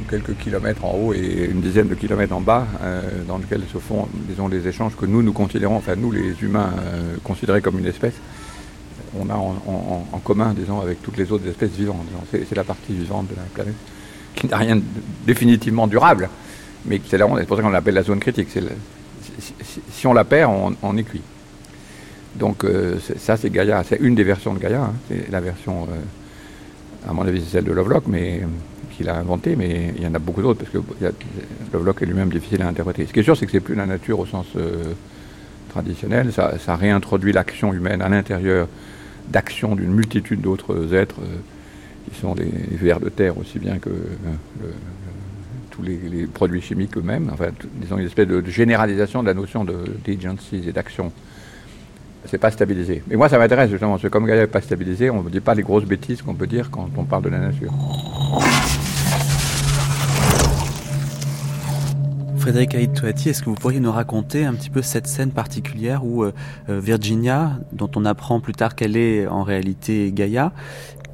quelques 0.09 0.37
kilomètres 0.37 0.85
en 0.85 0.93
haut 0.93 1.15
et 1.15 1.49
une 1.51 1.61
dizaine 1.61 1.89
de 1.89 1.95
kilomètres 1.95 2.35
en 2.35 2.41
bas, 2.41 2.67
euh, 2.83 3.25
dans 3.27 3.39
lequel 3.39 3.63
se 3.73 3.79
font, 3.79 4.09
disons, 4.29 4.49
les 4.49 4.67
échanges 4.67 4.97
que 4.97 5.07
nous, 5.07 5.23
nous 5.23 5.33
considérons, 5.33 5.77
enfin 5.77 5.97
nous, 5.97 6.13
les 6.13 6.35
humains, 6.43 6.71
euh, 6.81 7.17
considérés 7.25 7.61
comme 7.61 7.79
une 7.79 7.87
espèce, 7.87 8.15
on 9.19 9.29
a 9.29 9.35
en, 9.35 10.19
commun, 10.25 10.55
disons, 10.55 10.81
avec 10.81 11.03
toutes 11.03 11.19
les 11.19 11.31
autres 11.33 11.47
espèces 11.47 11.73
vivantes. 11.73 12.07
C'est 12.31 12.55
la 12.55 12.65
partie 12.65 12.95
vivante 12.95 13.29
de 13.29 13.35
la 13.37 13.43
planète 13.53 13.75
qui 14.35 14.47
n'a 14.47 14.57
rien 14.57 14.77
de 14.77 14.83
définitivement 15.27 15.87
durable, 15.87 16.31
mais 16.87 16.99
c'est 17.07 17.19
pour 17.19 17.57
ça 17.57 17.63
qu'on 17.63 17.69
l'appelle 17.69 17.95
la 17.95 18.05
zone 18.05 18.21
critique. 18.21 18.49
si, 19.91 20.07
on 20.07 20.15
la 20.15 20.25
perd, 20.25 20.51
on 20.83 20.97
est 20.97 21.03
cuit. 21.03 21.21
Donc 22.37 22.65
euh, 22.65 22.97
ça, 23.19 23.37
c'est 23.37 23.51
Gaïa. 23.51 23.83
C'est 23.85 24.01
une 24.01 24.15
des 24.15 24.25
versions 24.25 24.55
de 24.55 24.59
Gaïa. 24.59 24.83
Hein. 24.83 24.95
C'est 25.09 25.31
la 25.31 25.41
version, 25.41 25.85
euh, 25.85 27.09
à 27.09 27.13
mon 27.13 27.27
avis, 27.27 27.43
c'est 27.43 27.51
celle 27.51 27.65
de 27.65 27.73
Lovelock, 27.73 28.05
mais 28.07 28.43
qu'il 28.97 29.09
a 29.09 29.17
inventée. 29.17 29.57
Mais 29.57 29.93
il 29.97 30.03
y 30.03 30.07
en 30.07 30.15
a 30.15 30.19
beaucoup 30.19 30.43
d'autres 30.43 30.65
parce 30.65 30.71
que 30.71 30.79
Lovelock 31.73 32.03
est 32.03 32.07
lui-même 32.07 32.31
difficile 32.31 32.63
à 32.63 32.69
interpréter. 32.69 33.07
Ce 33.07 33.13
qui 33.13 33.21
est 33.21 33.25
sûr, 33.25 33.37
c'est 33.37 33.47
que 33.47 33.53
c'est 33.53 33.61
plus 33.61 33.75
la 33.75 33.87
nature 33.87 34.19
au 34.19 34.27
sens 34.27 34.47
euh, 34.57 34.93
traditionnel. 35.71 36.33
Ça, 36.33 36.77
réintroduit 36.77 37.33
l'action 37.33 37.73
humaine 37.73 38.03
à 38.03 38.09
l'intérieur 38.09 38.69
d'action 39.29 39.77
d'une 39.77 39.93
multitude 39.93 40.41
d'autres 40.41 40.95
êtres 40.95 41.21
qui 42.11 42.19
sont 42.19 42.35
des, 42.35 42.51
vers 42.73 42.99
de 42.99 43.09
terre 43.09 43.39
aussi 43.39 43.61
bien 43.61 43.79
que 43.79 43.91
tous 45.71 45.83
les, 45.83 46.27
produits 46.27 46.61
chimiques 46.61 46.97
eux-mêmes. 46.97 47.31
Enfin, 47.33 47.47
disons 47.75 47.99
une 47.99 48.07
espèce 48.07 48.29
de, 48.29 48.43
généralisation 48.45 49.23
de 49.23 49.29
la 49.29 49.35
notion 49.35 49.65
d'agency 49.65 50.63
et 50.69 50.73
d'action 50.73 51.13
c'est 52.27 52.39
pas 52.39 52.51
stabilisé. 52.51 53.03
Mais 53.09 53.17
moi, 53.17 53.29
ça 53.29 53.39
m'intéresse 53.39 53.71
justement, 53.71 53.93
parce 53.93 54.03
que 54.03 54.09
comme 54.09 54.27
Gaïa 54.27 54.43
n'est 54.43 54.47
pas 54.47 54.61
stabilisé, 54.61 55.11
on 55.11 55.23
ne 55.23 55.31
dit 55.31 55.41
pas 55.41 55.55
les 55.55 55.63
grosses 55.63 55.85
bêtises 55.85 56.23
qu'on 56.23 56.35
peut 56.35 56.47
dire 56.47 56.71
quand 56.71 56.89
on 56.97 57.05
parle 57.05 57.25
de 57.25 57.29
la 57.31 57.39
nature. 57.39 57.73
Frédéric 62.43 62.75
Haït 62.75 63.05
est-ce 63.05 63.41
que 63.41 63.51
vous 63.51 63.55
pourriez 63.55 63.79
nous 63.79 63.93
raconter 63.93 64.45
un 64.45 64.55
petit 64.55 64.69
peu 64.69 64.83
cette 64.83 65.07
scène 65.07 65.31
particulière 65.31 66.05
où 66.05 66.25
euh, 66.25 66.33
euh, 66.69 66.81
Virginia, 66.81 67.53
dont 67.73 67.91
on 67.95 68.05
apprend 68.05 68.41
plus 68.41 68.53
tard 68.53 68.75
qu'elle 68.75 68.97
est 68.97 69.29
en 69.29 69.45
réalité 69.45 70.11
Gaïa, 70.13 70.53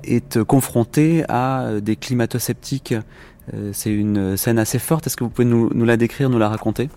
est 0.05 0.43
confrontée 0.43 1.25
à 1.29 1.65
euh, 1.65 1.81
des 1.81 1.97
climato-sceptiques? 1.97 2.95
C'est 3.73 3.91
une 3.91 4.37
scène 4.37 4.59
assez 4.59 4.79
forte. 4.79 5.07
Est-ce 5.07 5.17
que 5.17 5.25
vous 5.25 5.31
pouvez 5.31 5.47
nous 5.47 5.85
la 5.87 5.97
décrire, 5.97 6.29
nous 6.29 6.39
la 6.39 6.51
raconter? 6.51 6.91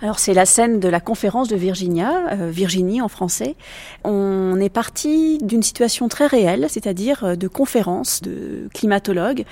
Alors 0.00 0.18
c'est 0.20 0.34
la 0.34 0.46
scène 0.46 0.78
de 0.78 0.88
la 0.88 1.00
conférence 1.00 1.48
de 1.48 1.56
Virginia, 1.56 2.28
euh, 2.32 2.50
Virginie 2.50 3.02
en 3.02 3.08
français. 3.08 3.56
On 4.04 4.58
est 4.60 4.68
parti 4.68 5.38
d'une 5.42 5.62
situation 5.62 6.08
très 6.08 6.26
réelle, 6.26 6.66
c'est-à-dire 6.68 7.24
euh, 7.24 7.34
de 7.34 7.48
conférences 7.48 8.22
de 8.22 8.68
climatologues, 8.72 9.44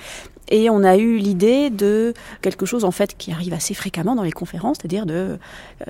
et 0.49 0.69
on 0.69 0.83
a 0.83 0.95
eu 0.95 1.17
l'idée 1.17 1.69
de 1.69 2.13
quelque 2.41 2.65
chose 2.65 2.85
en 2.85 2.91
fait 2.91 3.17
qui 3.17 3.31
arrive 3.31 3.53
assez 3.53 3.73
fréquemment 3.73 4.15
dans 4.15 4.23
les 4.23 4.31
conférences, 4.31 4.77
c'est-à-dire 4.79 5.05
de 5.05 5.13
euh, 5.13 5.37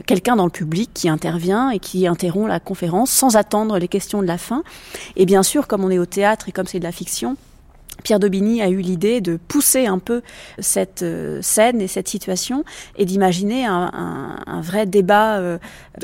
quelqu'un 0.08 0.36
dans 0.36 0.46
le 0.46 0.52
public 0.52 0.90
qui 0.94 1.10
intervient 1.10 1.70
et 1.70 1.80
qui 1.80 2.08
interrompt 2.08 2.48
la 2.48 2.60
conférence 2.60 3.12
sans 3.12 3.36
attendre 3.36 3.78
les 3.78 3.88
questions 3.88 4.22
de 4.22 4.28
la 4.28 4.40
fin. 4.40 4.64
Et 5.16 5.26
bien 5.26 5.44
sûr, 5.44 5.68
comme 5.68 5.84
on 5.84 5.92
est 5.92 6.00
au 6.00 6.08
théâtre 6.08 6.50
et 6.50 6.52
comme 6.52 6.66
c'est 6.66 6.80
de 6.80 6.84
la 6.84 6.92
fiction, 6.92 7.38
Pierre 8.03 8.19
Daubigny 8.19 8.61
a 8.61 8.69
eu 8.69 8.78
l'idée 8.78 9.22
de 9.22 9.38
pousser 9.48 9.86
un 9.86 9.99
peu 9.99 10.22
cette 10.60 11.03
euh, 11.03 11.41
scène 11.41 11.82
et 11.82 11.88
cette 11.88 12.07
situation 12.07 12.64
et 12.98 13.06
d'imaginer 13.06 13.65
un, 13.65 14.61
vrai 14.61 14.86
débat 14.86 15.38
euh, 15.38 15.57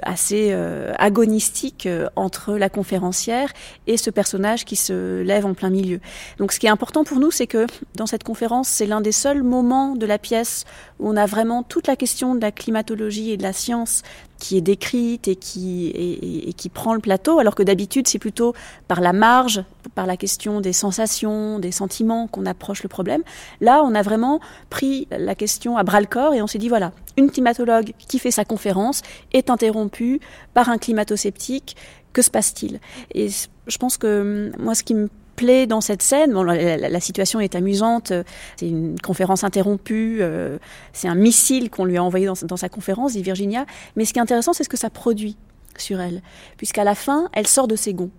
assez 0.03 0.49
euh, 0.51 0.93
agonistique 0.97 1.87
entre 2.15 2.55
la 2.55 2.69
conférencière 2.69 3.51
et 3.87 3.97
ce 3.97 4.09
personnage 4.09 4.65
qui 4.65 4.75
se 4.75 5.21
lève 5.21 5.45
en 5.45 5.53
plein 5.53 5.69
milieu. 5.69 5.99
Donc 6.37 6.51
ce 6.51 6.59
qui 6.59 6.67
est 6.67 6.69
important 6.69 7.03
pour 7.03 7.19
nous, 7.19 7.31
c'est 7.31 7.47
que 7.47 7.65
dans 7.95 8.05
cette 8.05 8.23
conférence, 8.23 8.67
c'est 8.67 8.85
l'un 8.85 9.01
des 9.01 9.11
seuls 9.11 9.43
moments 9.43 9.95
de 9.95 10.05
la 10.05 10.17
pièce 10.17 10.65
on 10.99 11.15
a 11.17 11.25
vraiment 11.25 11.63
toute 11.63 11.87
la 11.87 11.95
question 11.95 12.35
de 12.35 12.41
la 12.41 12.51
climatologie 12.51 13.31
et 13.31 13.37
de 13.37 13.43
la 13.43 13.53
science 13.53 14.03
qui 14.39 14.57
est 14.57 14.61
décrite 14.61 15.27
et 15.27 15.35
qui, 15.35 15.87
et, 15.87 16.53
qui 16.53 16.69
prend 16.69 16.93
le 16.93 16.99
plateau, 16.99 17.39
alors 17.39 17.55
que 17.55 17.63
d'habitude 17.63 18.07
c'est 18.07 18.19
plutôt 18.19 18.53
par 18.87 18.99
la 18.99 19.13
marge, 19.13 19.63
par 19.95 20.05
la 20.05 20.17
question 20.17 20.59
des 20.59 20.73
sensations, 20.73 21.59
des 21.59 21.71
sentiments 21.71 22.27
qu'on 22.27 22.45
approche 22.45 22.83
le 22.83 22.89
problème. 22.89 23.23
Là, 23.61 23.83
on 23.83 23.95
a 23.95 24.01
vraiment 24.01 24.39
pris 24.69 25.07
la 25.11 25.35
question 25.35 25.77
à 25.77 25.83
bras 25.83 26.01
le 26.01 26.07
corps 26.07 26.33
et 26.33 26.41
on 26.41 26.47
s'est 26.47 26.59
dit 26.59 26.69
voilà, 26.69 26.91
une 27.17 27.31
climatologue 27.31 27.93
qui 27.97 28.19
fait 28.19 28.31
sa 28.31 28.43
conférence 28.43 29.01
est 29.31 29.49
interrompue 29.49 30.19
par 30.53 30.69
un 30.69 30.77
climato-sceptique. 30.77 31.75
Que 32.11 32.21
se 32.21 32.29
passe-t-il? 32.29 32.79
Et 33.15 33.27
je 33.29 33.77
pense 33.77 33.97
que 33.97 34.51
moi, 34.59 34.75
ce 34.75 34.83
qui 34.83 34.93
me 34.93 35.09
plaît 35.35 35.67
dans 35.67 35.81
cette 35.81 36.01
scène. 36.01 36.33
La, 36.33 36.99
situation 36.99 37.39
est 37.39 37.55
amusante. 37.55 38.13
C'est 38.57 38.67
une 38.67 38.99
conférence 38.99 39.43
interrompue. 39.43 40.19
Euh, 40.21 40.57
c'est 40.93 41.07
un 41.07 41.15
missile 41.15 41.69
qu'on 41.69 41.85
lui 41.85 41.97
a 41.97 42.03
envoyé 42.03 42.25
dans, 42.25 42.57
sa 42.57 42.69
conférence, 42.69 43.13
dit 43.13 43.23
Virginia. 43.23 43.65
Mais 43.95 44.05
ce 44.05 44.13
qui 44.13 44.19
est 44.19 44.21
intéressant, 44.21 44.53
c'est 44.53 44.63
ce 44.63 44.69
que 44.69 44.77
ça 44.77 44.89
produit 44.89 45.37
sur 45.77 45.99
elle, 45.99 46.21
puisqu'à 46.57 46.83
la 46.83 46.95
fin, 46.95 47.29
elle 47.33 47.47
sort 47.47 47.67
de 47.67 47.75
ses 47.75 47.93
gonds. 47.93 48.11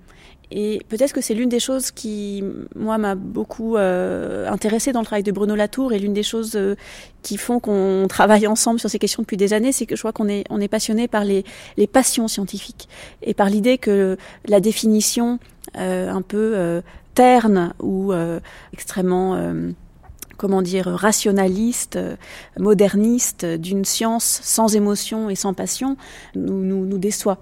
Et 0.51 0.83
peut-être 0.89 1.13
que 1.13 1.21
c'est 1.21 1.35
l'une 1.35 1.49
des 1.49 1.59
choses 1.59 1.91
qui, 1.91 2.45
moi, 2.77 2.99
m'a 2.99 3.15
beaucoup 3.15 3.77
euh, 3.77 4.49
intéressée 4.49 4.93
dans 4.93 5.01
le 5.01 5.07
travail 5.07 5.23
de 5.23 5.33
Bruno 5.33 5.55
Latour 5.55 5.93
et 5.93 5.99
l'une 5.99 6.13
des 6.13 6.23
choses 6.23 6.53
euh, 6.55 6.77
qui 7.23 7.39
font 7.39 7.61
qu'on 7.61 8.07
travaille 8.09 8.47
ensemble 8.47 8.79
sur 8.79 8.91
ces 8.91 8.99
questions 8.99 9.23
depuis 9.23 9.37
des 9.37 9.53
années, 9.53 9.73
c'est 9.73 9.87
que 9.87 9.97
je 9.97 10.01
crois 10.03 10.13
qu'on 10.13 10.29
est, 10.29 10.45
on 10.51 10.65
passionné 10.69 11.09
par 11.09 11.25
les, 11.25 11.45
passions 11.93 12.29
scientifiques 12.29 12.89
et 13.23 13.35
par 13.35 13.49
l'idée 13.49 13.79
que 13.79 14.17
la 14.47 14.61
définition 14.61 15.39
euh, 15.77 16.11
un 16.11 16.23
peu 16.23 16.53
euh, 16.55 16.83
terne 17.15 17.75
ou 17.81 18.13
euh, 18.13 18.41
extrêmement 18.73 19.39
comment 20.37 20.63
dire, 20.63 20.87
rationaliste, 20.87 21.99
moderniste, 22.59 23.47
d'une 23.47 23.85
science 23.85 24.41
sans 24.43 24.75
émotion 24.75 25.31
et 25.31 25.37
sans 25.37 25.55
passion, 25.55 25.97
nous, 26.35 26.61
nous, 26.65 26.85
nous 26.85 26.99
déçoit. 26.99 27.39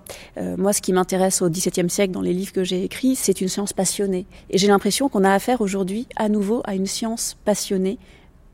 moi, 0.58 0.74
ce 0.74 0.82
qui 0.82 0.92
m'intéresse 0.92 1.40
au 1.40 1.48
XVIIe 1.48 1.88
siècle 1.88 2.12
dans 2.12 2.20
les 2.20 2.34
livres 2.34 2.52
que 2.52 2.64
j'ai 2.64 2.84
écrits, 2.84 3.16
c'est 3.16 3.40
une 3.40 3.48
science 3.48 3.72
passionnée. 3.72 4.26
Et 4.50 4.58
j'ai 4.58 4.68
l'impression 4.68 5.08
qu'on 5.08 5.24
a 5.24 5.32
affaire 5.32 5.62
aujourd'hui 5.62 6.06
à 6.16 6.28
nouveau 6.28 6.60
à 6.64 6.74
une 6.74 6.86
science 6.86 7.38
passionnée 7.46 7.98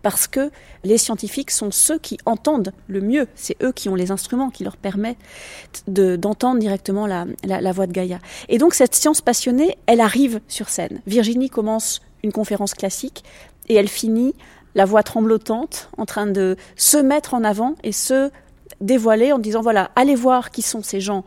parce 0.02 0.26
que 0.26 0.50
les 0.84 0.98
scientifiques 0.98 1.50
sont 1.50 1.70
ceux 1.70 1.98
qui 1.98 2.18
entendent 2.24 2.72
le 2.86 3.00
mieux. 3.00 3.26
C'est 3.34 3.60
eux 3.62 3.72
qui 3.72 3.88
ont 3.88 3.94
les 3.94 4.10
instruments 4.10 4.50
qui 4.50 4.64
leur 4.64 4.76
permettent 4.76 5.16
d'entendre 5.86 6.60
directement 6.60 7.06
la, 7.06 7.26
la, 7.44 7.72
voix 7.72 7.86
de 7.86 7.92
Gaïa. 7.92 8.18
Et 8.48 8.58
donc 8.58 8.74
cette 8.74 8.94
science 8.94 9.20
passionnée, 9.20 9.76
elle 9.86 10.00
arrive 10.00 10.40
sur 10.48 10.68
scène. 10.68 11.00
Virginie 11.06 11.50
commence 11.50 12.00
une 12.22 12.32
conférence 12.32 12.74
classique 12.74 13.24
et 13.68 13.74
elle 13.74 13.88
finit 13.88 14.34
la 14.74 14.84
voix 14.84 15.02
tremblotante 15.02 15.90
en 15.96 16.06
train 16.06 16.26
de 16.26 16.56
se 16.76 16.98
mettre 16.98 17.34
en 17.34 17.42
avant 17.42 17.74
et 17.82 17.92
se 17.92 18.30
dévoiler 18.80 19.32
en 19.32 19.38
disant 19.38 19.62
voilà, 19.62 19.90
allez 19.96 20.14
voir 20.14 20.50
qui 20.50 20.62
sont 20.62 20.82
ces 20.82 21.00
gens 21.00 21.24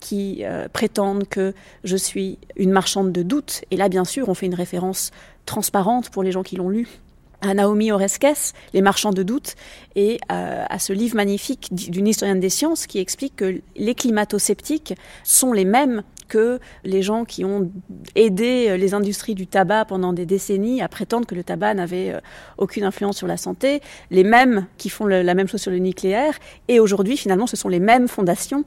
qui 0.00 0.44
euh, 0.44 0.68
prétendent 0.68 1.28
que 1.28 1.54
je 1.84 1.96
suis 1.96 2.38
une 2.56 2.70
marchande 2.70 3.12
de 3.12 3.22
doute. 3.22 3.62
Et 3.70 3.76
là, 3.76 3.88
bien 3.88 4.04
sûr, 4.04 4.28
on 4.28 4.34
fait 4.34 4.46
une 4.46 4.54
référence 4.54 5.10
transparente 5.44 6.10
pour 6.10 6.22
les 6.22 6.32
gens 6.32 6.42
qui 6.42 6.56
l'ont 6.56 6.68
lu 6.68 7.00
à 7.40 7.54
Naomi 7.54 7.92
Oreskes, 7.92 8.52
Les 8.74 8.82
marchands 8.82 9.12
de 9.12 9.22
doute, 9.22 9.54
et 9.96 10.18
à 10.28 10.78
ce 10.78 10.92
livre 10.92 11.16
magnifique 11.16 11.68
d'une 11.72 12.06
historienne 12.06 12.40
des 12.40 12.50
sciences 12.50 12.86
qui 12.86 12.98
explique 12.98 13.36
que 13.36 13.60
les 13.76 13.94
climato-sceptiques 13.94 14.94
sont 15.24 15.52
les 15.52 15.64
mêmes 15.64 16.02
que 16.28 16.60
les 16.84 17.02
gens 17.02 17.24
qui 17.24 17.44
ont 17.44 17.70
aidé 18.14 18.66
euh, 18.68 18.76
les 18.76 18.94
industries 18.94 19.34
du 19.34 19.46
tabac 19.46 19.86
pendant 19.86 20.12
des 20.12 20.26
décennies 20.26 20.82
à 20.82 20.88
prétendre 20.88 21.26
que 21.26 21.34
le 21.34 21.42
tabac 21.42 21.74
n'avait 21.74 22.10
euh, 22.10 22.20
aucune 22.58 22.84
influence 22.84 23.16
sur 23.16 23.26
la 23.26 23.36
santé, 23.36 23.80
les 24.10 24.24
mêmes 24.24 24.66
qui 24.76 24.90
font 24.90 25.06
la 25.06 25.34
même 25.34 25.48
chose 25.48 25.62
sur 25.62 25.70
le 25.70 25.78
nucléaire, 25.78 26.38
et 26.68 26.78
aujourd'hui 26.80 27.16
finalement 27.16 27.46
ce 27.46 27.56
sont 27.56 27.68
les 27.68 27.80
mêmes 27.80 28.08
fondations. 28.08 28.64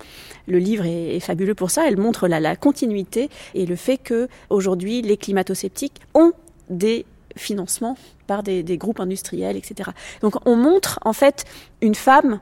Le 0.48 0.58
livre 0.58 0.86
est, 0.86 1.20
fabuleux 1.20 1.54
pour 1.54 1.70
ça, 1.70 1.88
elle 1.88 1.98
montre 1.98 2.28
la, 2.28 2.40
la 2.40 2.56
continuité 2.56 3.30
et 3.54 3.66
le 3.66 3.76
fait 3.76 3.98
que 3.98 4.28
aujourd'hui 4.50 5.02
les 5.02 5.18
climato-sceptiques 5.18 6.02
ont 6.16 6.34
des 6.70 7.06
financements 7.36 7.98
par 8.28 8.44
des, 8.44 8.64
groupes 8.78 9.00
industriels, 9.00 9.58
etc. 9.58 9.92
Donc 10.22 10.36
on 10.46 10.56
montre 10.56 11.00
en 11.04 11.14
fait 11.14 11.46
une 11.82 11.96
femme 11.96 12.40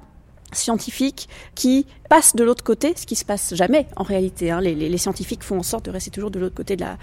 scientifique 0.52 1.30
qui 1.54 1.86
passe 2.10 2.36
de 2.36 2.44
l'autre 2.44 2.64
côté, 2.64 2.94
ce 2.96 3.06
qui 3.06 3.16
se 3.16 3.26
passe 3.26 3.54
jamais 3.54 3.86
en 3.96 4.04
réalité. 4.04 4.50
Hein. 4.50 4.62
Les, 4.62 4.98
scientifiques 4.98 5.44
font 5.44 5.60
en 5.60 5.64
sorte 5.64 5.86
de 5.86 5.92
rester 5.92 6.10
toujours 6.10 6.32
de 6.32 6.40
l'autre 6.40 6.56
côté 6.56 6.76
de 6.76 6.82
la, 6.82 6.98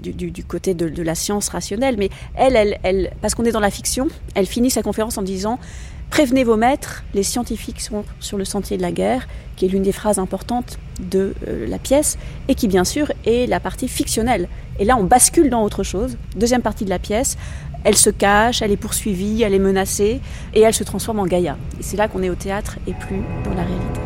du, 0.00 0.44
côté 0.44 0.74
de, 0.74 1.02
la 1.02 1.14
science 1.14 1.48
rationnelle. 1.50 1.96
Mais 1.98 2.08
elle 2.34 3.10
parce 3.20 3.34
qu'on 3.34 3.44
est 3.44 3.52
dans 3.52 3.60
la 3.60 3.70
fiction, 3.70 4.08
elle 4.34 4.46
finit 4.46 4.70
sa 4.70 4.82
conférence 4.82 5.18
en 5.18 5.22
disant 5.22 5.58
Prévenez 6.12 6.44
vos 6.44 6.58
maîtres, 6.58 7.04
les 7.14 7.22
scientifiques 7.22 7.80
sont 7.80 8.04
sur 8.20 8.36
le 8.36 8.44
sentier 8.44 8.76
de 8.76 8.82
la 8.82 8.92
guerre, 8.92 9.26
qui 9.56 9.64
est 9.64 9.68
l'une 9.68 9.82
des 9.82 9.92
phrases 9.92 10.18
importantes 10.18 10.78
de 11.00 11.32
euh, 11.48 11.66
la 11.66 11.78
pièce, 11.78 12.18
et 12.48 12.54
qui 12.54 12.68
bien 12.68 12.84
sûr 12.84 13.10
est 13.24 13.48
la 13.48 13.60
partie 13.60 13.88
fictionnelle. 13.88 14.46
Et 14.78 14.84
là, 14.84 14.98
on 14.98 15.04
bascule 15.04 15.48
dans 15.48 15.64
autre 15.64 15.82
chose. 15.82 16.18
Deuxième 16.36 16.60
partie 16.60 16.84
de 16.84 16.90
la 16.90 16.98
pièce, 16.98 17.38
elle 17.82 17.96
se 17.96 18.10
cache, 18.10 18.60
elle 18.60 18.72
est 18.72 18.76
poursuivie, 18.76 19.42
elle 19.42 19.54
est 19.54 19.58
menacée, 19.58 20.20
et 20.52 20.60
elle 20.60 20.74
se 20.74 20.84
transforme 20.84 21.18
en 21.18 21.24
Gaïa. 21.24 21.56
Et 21.80 21.82
c'est 21.82 21.96
là 21.96 22.08
qu'on 22.08 22.22
est 22.22 22.28
au 22.28 22.34
théâtre 22.34 22.76
et 22.86 22.92
plus 22.92 23.22
dans 23.46 23.54
la 23.54 23.62
réalité. 23.62 24.00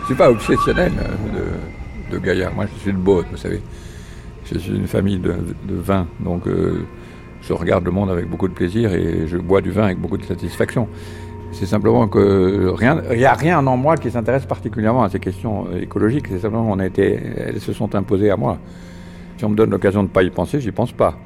Je 0.00 0.06
suis 0.06 0.14
pas 0.14 0.30
obsessionnel 0.30 0.92
euh, 1.36 1.51
de. 2.18 2.54
Moi, 2.54 2.66
je 2.66 2.80
suis 2.80 2.92
de 2.92 2.98
Beaune, 2.98 3.26
vous 3.30 3.36
savez. 3.36 3.60
Je 4.44 4.58
suis 4.58 4.76
une 4.76 4.86
famille 4.86 5.18
de, 5.18 5.34
vin, 5.68 6.06
donc 6.20 6.46
euh, 6.46 6.84
je 7.40 7.52
regarde 7.52 7.84
le 7.84 7.90
monde 7.90 8.10
avec 8.10 8.28
beaucoup 8.28 8.48
de 8.48 8.52
plaisir 8.52 8.92
et 8.92 9.26
je 9.26 9.36
bois 9.36 9.60
du 9.60 9.70
vin 9.70 9.84
avec 9.84 9.98
beaucoup 9.98 10.18
de 10.18 10.24
satisfaction. 10.24 10.88
C'est 11.52 11.66
simplement 11.66 12.08
que 12.08 12.72
rien, 12.74 13.02
il 13.12 13.18
n'y 13.18 13.24
a 13.24 13.34
rien 13.34 13.64
en 13.64 13.76
moi 13.76 13.96
qui 13.96 14.10
s'intéresse 14.10 14.46
particulièrement 14.46 15.04
à 15.04 15.10
ces 15.10 15.20
questions 15.20 15.66
écologiques. 15.76 16.26
C'est 16.28 16.40
simplement 16.40 16.66
qu'on 16.66 16.78
a 16.80 16.86
été, 16.86 17.20
elles 17.36 17.60
se 17.60 17.72
sont 17.72 17.94
imposées 17.94 18.30
à 18.30 18.36
moi. 18.36 18.58
Si 19.36 19.44
on 19.44 19.50
me 19.50 19.56
donne 19.56 19.70
l'occasion 19.70 20.02
de 20.02 20.08
ne 20.08 20.12
pas 20.12 20.22
y 20.22 20.30
penser, 20.30 20.60
j'y 20.60 20.72
pense 20.72 20.92
pas. 20.92 21.16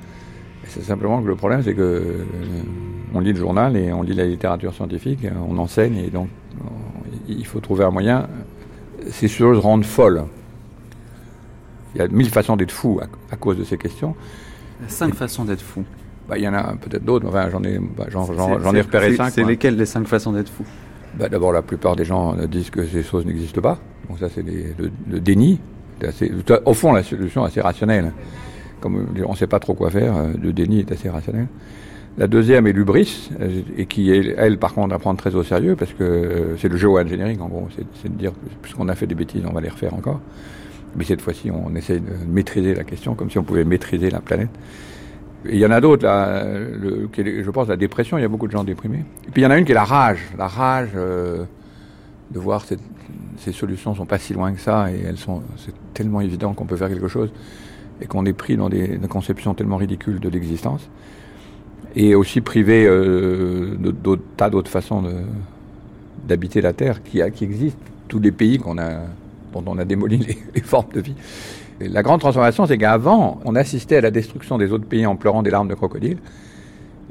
C'est 0.65 0.83
simplement 0.83 1.23
que 1.23 1.29
le 1.29 1.37
problème, 1.37 1.63
c'est 1.63 1.75
que 1.75 1.81
euh, 1.81 2.25
on 3.15 3.21
lit 3.21 3.33
le 3.33 3.39
journal 3.39 3.77
et 3.77 3.93
on 3.93 4.03
lit 4.03 4.15
la 4.15 4.27
littérature 4.27 4.75
scientifique, 4.75 5.21
on 5.49 5.57
enseigne 5.59 5.97
et 5.97 6.11
donc 6.11 6.29
il 7.29 7.47
faut 7.47 7.61
trouver 7.61 7.85
un 7.85 7.91
moyen. 7.91 8.29
Ces 9.11 9.29
choses 9.29 9.59
rendent 9.59 9.85
folles. 9.85 10.25
Il 11.97 12.01
y 12.01 12.03
a 12.03 12.09
mille 12.09 12.29
façons 12.29 12.57
d'être 12.57 12.73
fou 12.73 13.01
à, 13.31 13.37
cause 13.37 13.57
de 13.57 13.65
ces 13.65 13.79
questions. 13.79 14.15
Cinq 14.87 15.15
façons 15.15 15.47
d'être 15.47 15.63
fou. 15.63 15.83
Bah, 16.29 16.37
il 16.37 16.45
y 16.45 16.49
en 16.49 16.53
a 16.53 16.75
peut-être 16.75 17.05
d'autres, 17.05 17.27
enfin, 17.27 17.49
j'en 17.51 17.63
ai, 17.63 17.79
bah, 17.79 18.05
j'en, 18.11 18.75
ai 18.75 18.81
repéré 18.83 19.17
cinq. 19.17 19.31
C'est 19.31 19.45
lesquelles 19.45 19.77
les 19.77 19.87
cinq 19.87 20.07
façons 20.07 20.33
d'être 20.33 20.51
fou? 20.51 20.65
Bah, 21.19 21.31
D'abord, 21.31 21.53
la 21.53 21.63
plupart 21.63 21.97
des 21.97 22.05
gens 22.05 22.35
disent 22.51 22.69
que 22.69 22.85
ces 22.85 23.03
choses 23.03 23.25
n'existent 23.25 23.63
pas. 23.63 23.79
Donc 24.11 24.19
ça, 24.19 24.29
c'est 24.29 24.45
le, 24.45 25.21
déni. 25.21 25.59
au 26.67 26.75
fond, 26.75 26.93
la 26.93 27.03
solution 27.03 27.45
est 27.45 27.49
assez 27.49 27.63
rationnelle. 27.63 28.13
Comme 28.81 29.07
on 29.27 29.33
ne 29.33 29.37
sait 29.37 29.47
pas 29.47 29.59
trop 29.59 29.73
quoi 29.73 29.91
faire, 29.91 30.15
euh, 30.15 30.33
le 30.39 30.53
déni 30.53 30.81
est 30.81 30.93
assez 30.93 31.09
rationnel. 31.09 31.47
La 32.19 32.27
deuxième 32.27 32.67
est 32.67 32.73
l'ubris, 32.73 33.31
euh, 33.41 33.63
et 33.79 33.87
qui, 33.87 34.11
est, 34.11 34.35
elle, 34.37 34.59
par 34.59 34.75
contre, 34.75 34.95
à 34.95 34.99
prendre 34.99 35.19
très 35.19 35.35
au 35.35 35.43
sérieux, 35.43 35.77
parce 35.77 35.95
que 35.95 36.05
euh, 36.05 36.57
c'est 36.59 36.69
le 36.69 36.77
géo-engineering, 36.77 37.41
en 37.41 37.49
gros. 37.49 37.69
C'est 38.03 38.13
de 38.13 38.19
dire, 38.19 38.33
puisqu'on 38.61 38.89
a 38.89 38.95
fait 38.95 39.07
des 39.07 39.15
bêtises, 39.15 39.43
on 39.49 39.53
va 39.55 39.63
les 39.63 39.71
refaire 39.71 39.95
encore. 39.95 40.21
Mais 40.97 41.05
cette 41.05 41.21
fois-ci, 41.21 41.51
on 41.51 41.75
essaie 41.75 42.01
de 42.01 42.13
maîtriser 42.27 42.75
la 42.75 42.85
question 42.85 43.15
comme 43.15 43.31
si 43.31 43.39
on 43.39 43.45
pouvait 43.45 43.65
maîtriser 43.65 44.11
la 44.11 44.21
planète. 44.21 44.51
Il 45.49 45.57
y 45.57 45.67
en 45.67 45.71
a 45.71 45.81
d'autres, 45.81 46.07
je 46.07 47.51
pense 47.51 47.69
la 47.69 47.77
dépression, 47.77 48.19
il 48.19 48.23
y 48.23 48.25
a 48.25 48.29
beaucoup 48.29 48.47
de 48.47 48.53
gens 48.53 48.65
déprimés. 48.65 49.05
Et 49.29 49.31
puis 49.31 49.43
il 49.43 49.45
y 49.45 49.47
en 49.47 49.51
a 49.51 49.59
une 49.59 49.65
qui 49.65 49.73
est 49.73 49.77
la 49.77 49.85
rage, 49.85 50.21
la 50.37 50.49
rage 50.49 50.91
euh, 50.97 51.45
de 52.31 52.39
voir 52.39 52.67
que 52.67 52.75
ces 53.39 53.53
solutions 53.53 53.95
sont 53.95 54.07
pas 54.07 54.19
si 54.19 54.33
loin 54.33 54.53
que 54.53 54.61
ça 54.61 54.91
et 54.91 55.05
c'est 55.57 55.75
tellement 55.95 56.21
évident 56.21 56.55
qu'on 56.55 56.65
peut 56.65 56.77
faire 56.77 56.89
quelque 56.89 57.09
chose 57.09 57.31
et 58.01 58.07
qu'on 58.07 58.27
est 58.27 58.33
pris 58.33 58.57
dans 58.57 58.69
des, 58.69 58.99
conceptions 59.09 59.55
tellement 59.55 59.77
ridicules 59.77 60.19
de 60.19 60.29
l'existence. 60.29 60.89
Et 61.95 62.15
aussi 62.15 62.41
privé 62.41 62.85
euh, 62.87 63.77
d'autres 63.77 64.23
tas 64.37 64.51
d'autres 64.51 64.71
façons 64.71 65.05
d'habiter 66.27 66.61
la 66.61 66.73
Terre 66.73 67.03
qui, 67.03 67.21
qui 67.35 67.45
existent. 67.45 67.79
Tous 68.09 68.19
les 68.19 68.33
pays 68.33 68.59
qu'on 68.59 68.79
a 68.79 69.03
dont 69.63 69.73
on 69.73 69.79
a 69.79 69.85
démoli 69.85 70.19
les, 70.55 70.61
formes 70.63 70.93
de 70.93 71.01
vie. 71.01 71.15
la 71.81 72.03
grande 72.03 72.21
transformation, 72.21 72.67
c'est 72.67 72.79
qu'avant, 72.79 73.41
on 73.45 73.55
assistait 73.55 73.97
à 73.97 74.01
la 74.01 74.11
destruction 74.11 74.59
des 74.59 74.73
autres 74.73 74.87
pays 74.87 75.07
en 75.07 75.17
pleurant 75.17 75.43
des 75.43 75.51
larmes 75.51 75.69
de 75.69 75.75
crocodile, 75.75 76.19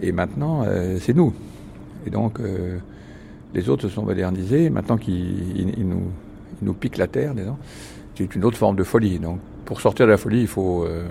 et 0.02 0.12
maintenant, 0.12 0.64
euh, 0.66 0.98
c'est 1.00 1.14
nous. 1.14 1.34
Et 2.06 2.10
donc, 2.10 2.40
euh, 2.40 2.78
les 3.54 3.70
autres 3.70 3.84
se 3.84 3.90
sont 3.90 4.04
modernisés, 4.04 4.70
maintenant 4.70 4.98
qu'ils 4.98 5.74
nous, 6.62 6.74
piquent 6.74 6.98
la 6.98 7.08
terre, 7.08 7.34
disons, 7.34 7.58
c'est 8.16 8.36
une 8.36 8.44
autre 8.46 8.58
forme 8.58 8.76
de 8.76 8.84
folie. 8.84 9.20
Donc, 9.20 9.40
pour 9.66 9.82
sortir 9.82 10.06
de 10.06 10.12
la 10.12 10.18
folie, 10.18 10.42
il 10.42 10.48
faut 10.48 10.84
euh, 10.84 11.06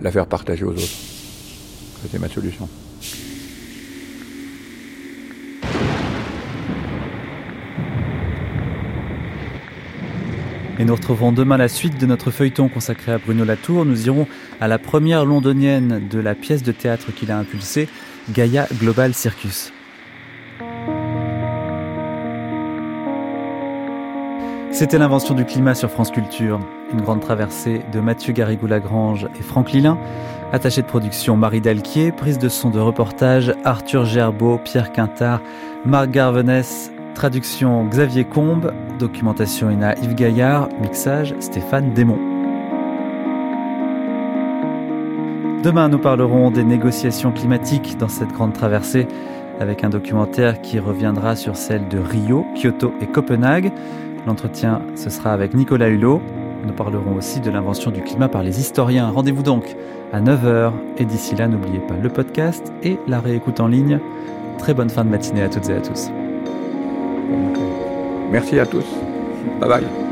la 0.00 0.10
faire 0.10 0.26
partager 0.26 0.64
aux 0.64 0.72
autres. 0.72 0.80
C'est 2.10 2.18
ma 2.18 2.28
solution. 2.28 2.68
Et 10.80 10.84
nous 10.86 10.94
retrouverons 10.94 11.30
demain 11.30 11.58
la 11.58 11.68
suite 11.68 12.00
de 12.00 12.06
notre 12.06 12.30
feuilleton 12.30 12.70
consacré 12.70 13.12
à 13.12 13.18
Bruno 13.18 13.44
Latour. 13.44 13.84
Nous 13.84 14.06
irons 14.06 14.26
à 14.62 14.66
la 14.66 14.78
première 14.78 15.26
londonienne 15.26 16.08
de 16.08 16.18
la 16.18 16.34
pièce 16.34 16.62
de 16.62 16.72
théâtre 16.72 17.12
qu'il 17.14 17.30
a 17.30 17.36
impulsée, 17.36 17.86
Gaia 18.32 18.66
Global 18.78 19.12
Circus. 19.12 19.74
C'était 24.70 24.96
l'invention 24.96 25.34
du 25.34 25.44
climat 25.44 25.74
sur 25.74 25.90
France 25.90 26.10
Culture, 26.10 26.60
une 26.94 27.02
grande 27.02 27.20
traversée 27.20 27.82
de 27.92 28.00
Mathieu 28.00 28.32
Garrigou-Lagrange 28.32 29.28
et 29.38 29.42
Franck 29.42 29.72
Lilin, 29.72 29.98
attaché 30.50 30.80
de 30.80 30.86
production 30.86 31.36
Marie 31.36 31.60
Dalquier, 31.60 32.10
prise 32.10 32.38
de 32.38 32.48
son 32.48 32.70
de 32.70 32.80
reportage 32.80 33.52
Arthur 33.64 34.06
Gerbeau, 34.06 34.56
Pierre 34.56 34.92
Quintard, 34.92 35.42
Marc 35.84 36.10
Garvenès, 36.10 36.90
traduction 37.20 37.84
Xavier 37.84 38.24
Combe, 38.24 38.72
documentation 38.98 39.68
Ina 39.68 39.94
Yves 39.98 40.14
Gaillard, 40.14 40.70
mixage 40.80 41.34
Stéphane 41.38 41.92
Démon. 41.92 42.16
Demain, 45.62 45.90
nous 45.90 45.98
parlerons 45.98 46.50
des 46.50 46.64
négociations 46.64 47.30
climatiques 47.30 47.98
dans 47.98 48.08
cette 48.08 48.32
grande 48.32 48.54
traversée 48.54 49.06
avec 49.60 49.84
un 49.84 49.90
documentaire 49.90 50.62
qui 50.62 50.78
reviendra 50.78 51.36
sur 51.36 51.56
celle 51.56 51.88
de 51.88 51.98
Rio, 51.98 52.46
Kyoto 52.54 52.94
et 53.02 53.06
Copenhague. 53.06 53.70
L'entretien, 54.26 54.80
ce 54.94 55.10
sera 55.10 55.34
avec 55.34 55.52
Nicolas 55.52 55.90
Hulot. 55.90 56.22
Nous 56.66 56.72
parlerons 56.72 57.16
aussi 57.16 57.40
de 57.40 57.50
l'invention 57.50 57.90
du 57.90 58.00
climat 58.00 58.30
par 58.30 58.42
les 58.42 58.60
historiens. 58.60 59.10
Rendez-vous 59.10 59.42
donc 59.42 59.76
à 60.14 60.22
9h. 60.22 60.72
Et 60.96 61.04
d'ici 61.04 61.36
là, 61.36 61.48
n'oubliez 61.48 61.80
pas 61.80 61.98
le 62.02 62.08
podcast 62.08 62.72
et 62.82 62.98
la 63.06 63.20
réécoute 63.20 63.60
en 63.60 63.66
ligne. 63.66 64.00
Très 64.56 64.72
bonne 64.72 64.88
fin 64.88 65.04
de 65.04 65.10
matinée 65.10 65.42
à 65.42 65.50
toutes 65.50 65.68
et 65.68 65.74
à 65.74 65.82
tous. 65.82 66.10
Merci 68.30 68.58
à 68.58 68.66
tous. 68.66 68.86
Bye 69.60 69.68
bye. 69.68 70.09